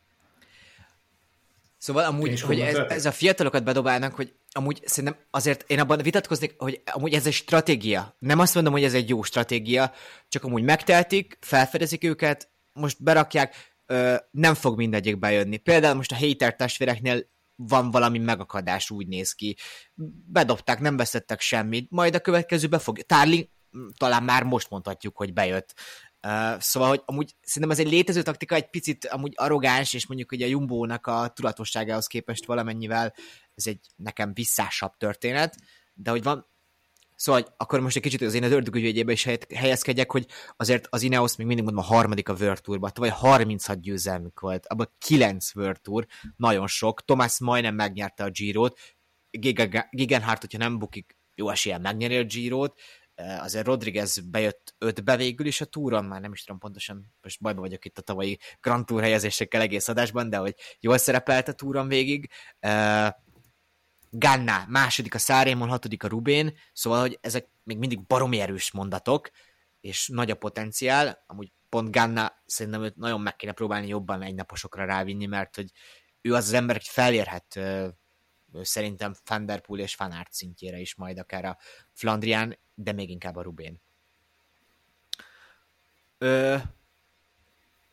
Szóval 1.78 2.04
amúgy, 2.04 2.40
hogy 2.40 2.60
ez, 2.60 2.76
ez 2.88 3.06
a 3.06 3.12
fiatalokat 3.12 3.64
bedobálnak, 3.64 4.14
hogy 4.14 4.32
amúgy 4.52 4.82
szerintem 4.84 5.20
azért 5.30 5.70
én 5.70 5.80
abban 5.80 5.98
vitatkoznék, 5.98 6.54
hogy 6.58 6.82
amúgy 6.92 7.14
ez 7.14 7.26
egy 7.26 7.32
stratégia. 7.32 8.16
Nem 8.18 8.38
azt 8.38 8.54
mondom, 8.54 8.72
hogy 8.72 8.84
ez 8.84 8.94
egy 8.94 9.08
jó 9.08 9.22
stratégia, 9.22 9.92
csak 10.28 10.44
amúgy 10.44 10.62
megteltik, 10.62 11.38
felfedezik 11.40 12.04
őket, 12.04 12.50
most 12.72 13.02
berakják, 13.02 13.74
ö, 13.86 14.14
nem 14.30 14.54
fog 14.54 14.76
mindegyik 14.76 15.18
bejönni. 15.18 15.56
Például 15.56 15.94
most 15.94 16.12
a 16.12 16.16
hater 16.16 16.56
testvéreknél 16.56 17.30
van 17.56 17.90
valami 17.90 18.18
megakadás, 18.18 18.90
úgy 18.90 19.06
néz 19.06 19.32
ki. 19.32 19.56
Bedobták, 20.26 20.80
nem 20.80 20.96
veszettek 20.96 21.40
semmit, 21.40 21.90
majd 21.90 22.14
a 22.14 22.20
következőbe 22.20 22.78
fog. 22.78 23.00
Tárling 23.00 23.48
talán 23.96 24.22
már 24.22 24.42
most 24.42 24.70
mondhatjuk, 24.70 25.16
hogy 25.16 25.32
bejött. 25.32 25.74
Uh, 26.26 26.60
szóval, 26.60 26.88
hogy 26.88 27.02
amúgy 27.04 27.34
szerintem 27.40 27.70
ez 27.70 27.78
egy 27.78 27.92
létező 27.92 28.22
taktika, 28.22 28.54
egy 28.54 28.70
picit 28.70 29.06
amúgy 29.06 29.32
arrogáns, 29.36 29.94
és 29.94 30.06
mondjuk 30.06 30.28
hogy 30.28 30.42
a 30.42 30.46
Jumbo-nak 30.46 31.06
a 31.06 31.28
tudatosságához 31.34 32.06
képest 32.06 32.46
valamennyivel 32.46 33.14
ez 33.54 33.66
egy 33.66 33.86
nekem 33.96 34.34
visszásabb 34.34 34.96
történet, 34.96 35.56
de 35.94 36.10
hogy 36.10 36.22
van, 36.22 36.50
Szóval 37.22 37.40
hogy 37.40 37.52
akkor 37.56 37.80
most 37.80 37.96
egy 37.96 38.02
kicsit 38.02 38.20
az 38.20 38.34
én 38.34 38.44
az 38.44 38.50
ördögügyvédjébe 38.50 39.12
is 39.12 39.28
helyezkedjek, 39.54 40.10
hogy 40.10 40.26
azért 40.56 40.86
az 40.90 41.02
Ineos 41.02 41.36
még 41.36 41.46
mindig 41.46 41.64
mondom 41.64 41.84
a 41.84 41.86
harmadik 41.86 42.28
a 42.28 42.34
World 42.40 42.60
Tourba, 42.60 42.90
vagy 42.94 43.10
36 43.10 43.80
győzelmük 43.80 44.40
volt, 44.40 44.66
abban 44.66 44.92
9 44.98 45.54
World 45.54 45.80
Tour, 45.80 46.06
nagyon 46.36 46.66
sok. 46.66 47.04
Tomás 47.04 47.38
majdnem 47.38 47.74
megnyerte 47.74 48.24
a 48.24 48.30
Giro-t, 48.30 48.78
Gigenhardt, 49.90 50.40
hogyha 50.40 50.58
nem 50.58 50.78
bukik, 50.78 51.16
jó 51.34 51.48
esélyen 51.48 51.80
megnyeri 51.80 52.16
a 52.16 52.24
Giro-t, 52.24 52.80
azért 53.14 53.66
Rodriguez 53.66 54.18
bejött 54.18 54.74
ötbe 54.78 55.16
végül 55.16 55.46
is 55.46 55.60
a 55.60 55.64
túron, 55.64 56.04
már 56.04 56.20
nem 56.20 56.32
is 56.32 56.44
tudom 56.44 56.60
pontosan, 56.60 57.14
most 57.22 57.40
bajba 57.40 57.60
vagyok 57.60 57.84
itt 57.84 57.98
a 57.98 58.02
tavalyi 58.02 58.38
Grand 58.60 58.86
Tour 58.86 59.02
helyezésekkel 59.02 59.60
egész 59.60 59.88
adásban, 59.88 60.30
de 60.30 60.36
hogy 60.36 60.54
jól 60.80 60.98
szerepelt 60.98 61.48
a 61.48 61.52
túron 61.52 61.88
végig. 61.88 62.30
Ganna, 64.14 64.64
második 64.68 65.14
a 65.14 65.18
Szárémon, 65.18 65.68
hatodik 65.68 66.04
a 66.04 66.08
Rubén, 66.08 66.58
szóval, 66.72 67.00
hogy 67.00 67.18
ezek 67.20 67.48
még 67.62 67.78
mindig 67.78 68.06
baromi 68.06 68.40
erős 68.40 68.72
mondatok, 68.72 69.30
és 69.80 70.08
nagy 70.08 70.30
a 70.30 70.34
potenciál, 70.34 71.24
amúgy 71.26 71.52
pont 71.68 71.90
Ganna 71.90 72.32
szerintem 72.46 72.82
őt 72.82 72.96
nagyon 72.96 73.20
meg 73.20 73.36
kéne 73.36 73.52
próbálni 73.52 73.86
jobban 73.86 74.22
egy 74.22 74.34
naposokra 74.34 74.84
rávinni, 74.84 75.26
mert 75.26 75.56
hogy 75.56 75.70
ő 76.20 76.34
az 76.34 76.46
az 76.46 76.52
ember, 76.52 76.76
aki 76.76 76.88
felérhet 76.88 77.60
szerintem 78.62 79.14
Fanderpool 79.24 79.78
és 79.78 79.94
Fanart 79.94 80.32
szintjére 80.32 80.78
is 80.78 80.94
majd 80.94 81.18
akár 81.18 81.44
a 81.44 81.58
Flandrián, 81.92 82.58
de 82.74 82.92
még 82.92 83.10
inkább 83.10 83.36
a 83.36 83.42
Rubén. 83.42 83.80
Ö, 86.18 86.56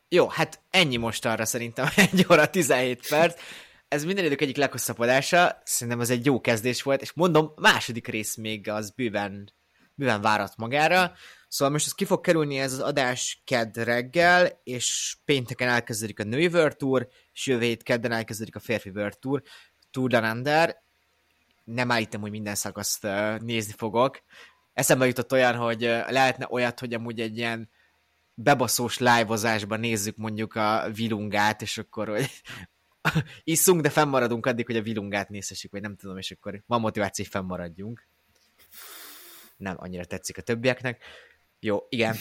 jó, 0.09 0.27
hát 0.27 0.61
ennyi 0.69 0.97
most 0.97 1.25
arra 1.25 1.45
szerintem, 1.45 1.87
egy 2.11 2.25
óra 2.31 2.49
17 2.49 3.07
perc. 3.07 3.41
Ez 3.89 4.05
minden 4.05 4.25
idők 4.25 4.41
egyik 4.41 4.57
leghosszabb 4.57 4.99
adása, 4.99 5.61
szerintem 5.63 6.01
ez 6.01 6.09
egy 6.09 6.25
jó 6.25 6.41
kezdés 6.41 6.81
volt, 6.81 7.01
és 7.01 7.13
mondom, 7.13 7.51
második 7.55 8.07
rész 8.07 8.35
még 8.35 8.69
az 8.69 8.89
bőven, 8.89 9.53
bőven 9.95 10.21
várat 10.21 10.57
magára. 10.57 11.13
Szóval 11.47 11.73
most 11.73 11.85
ez 11.85 11.93
ki 11.93 12.05
fog 12.05 12.21
kerülni 12.21 12.59
ez 12.59 12.73
az 12.73 12.79
adás 12.79 13.41
kedd 13.45 13.79
reggel, 13.79 14.59
és 14.63 15.17
pénteken 15.25 15.69
elkezdődik 15.69 16.19
a 16.19 16.23
női 16.23 16.47
World 16.47 16.77
Tour, 16.77 17.07
és 17.33 17.47
jövő 17.47 17.65
hét 17.65 17.83
kedden 17.83 18.11
elkezdődik 18.11 18.55
a 18.55 18.59
férfi 18.59 18.89
World 18.89 19.19
Tour. 19.19 19.41
Tour 19.91 20.09
de 20.09 20.31
Under. 20.31 20.81
Nem 21.63 21.91
állítom, 21.91 22.21
hogy 22.21 22.31
minden 22.31 22.55
szakaszt 22.55 23.07
nézni 23.39 23.73
fogok, 23.77 24.21
eszembe 24.73 25.07
jutott 25.07 25.31
olyan, 25.31 25.55
hogy 25.55 25.81
lehetne 26.07 26.47
olyat, 26.49 26.79
hogy 26.79 26.93
amúgy 26.93 27.19
egy 27.19 27.37
ilyen 27.37 27.69
bebaszós 28.33 28.97
live 28.97 29.77
nézzük 29.77 30.17
mondjuk 30.17 30.55
a 30.55 30.89
vilungát, 30.93 31.61
és 31.61 31.77
akkor 31.77 32.07
hogy 32.07 32.29
iszunk, 33.43 33.81
de 33.81 33.89
fennmaradunk 33.89 34.45
addig, 34.45 34.65
hogy 34.65 34.75
a 34.77 34.81
vilungát 34.81 35.29
nézhessük, 35.29 35.71
vagy 35.71 35.81
nem 35.81 35.95
tudom, 35.95 36.17
és 36.17 36.31
akkor 36.31 36.63
van 36.67 36.79
motiváció, 36.79 37.23
hogy 37.23 37.33
fennmaradjunk. 37.33 38.07
Nem 39.57 39.75
annyira 39.79 40.05
tetszik 40.05 40.37
a 40.37 40.41
többieknek. 40.41 41.03
Jó, 41.59 41.85
igen. 41.89 42.15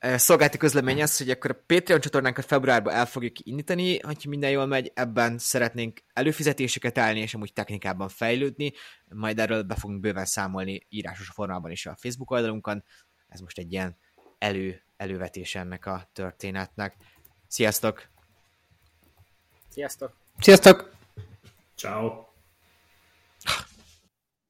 Szolgálti 0.00 0.58
közlemény 0.58 1.02
az, 1.02 1.18
hogy 1.18 1.30
akkor 1.30 1.50
a 1.50 1.62
Patreon 1.66 2.00
csatornánkat 2.00 2.44
februárban 2.44 2.94
el 2.94 3.06
fogjuk 3.06 3.38
indítani, 3.38 3.98
hogyha 4.00 4.28
minden 4.28 4.50
jól 4.50 4.66
megy, 4.66 4.90
ebben 4.94 5.38
szeretnénk 5.38 6.00
előfizetéseket 6.12 6.98
állni, 6.98 7.20
és 7.20 7.34
amúgy 7.34 7.52
technikában 7.52 8.08
fejlődni, 8.08 8.72
majd 9.08 9.38
erről 9.38 9.62
be 9.62 9.74
fogunk 9.74 10.00
bőven 10.00 10.24
számolni 10.24 10.86
írásos 10.88 11.28
formában 11.28 11.70
is 11.70 11.86
a 11.86 11.96
Facebook 11.98 12.30
oldalunkon. 12.30 12.84
Ez 13.28 13.40
most 13.40 13.58
egy 13.58 13.72
ilyen 13.72 13.96
elő, 14.38 14.82
elővetés 14.96 15.54
ennek 15.54 15.86
a 15.86 16.10
történetnek. 16.12 16.96
Sziasztok! 17.48 18.08
Sziasztok! 19.68 20.25
Sziasztok! 20.40 20.90
Ciao. 21.76 22.26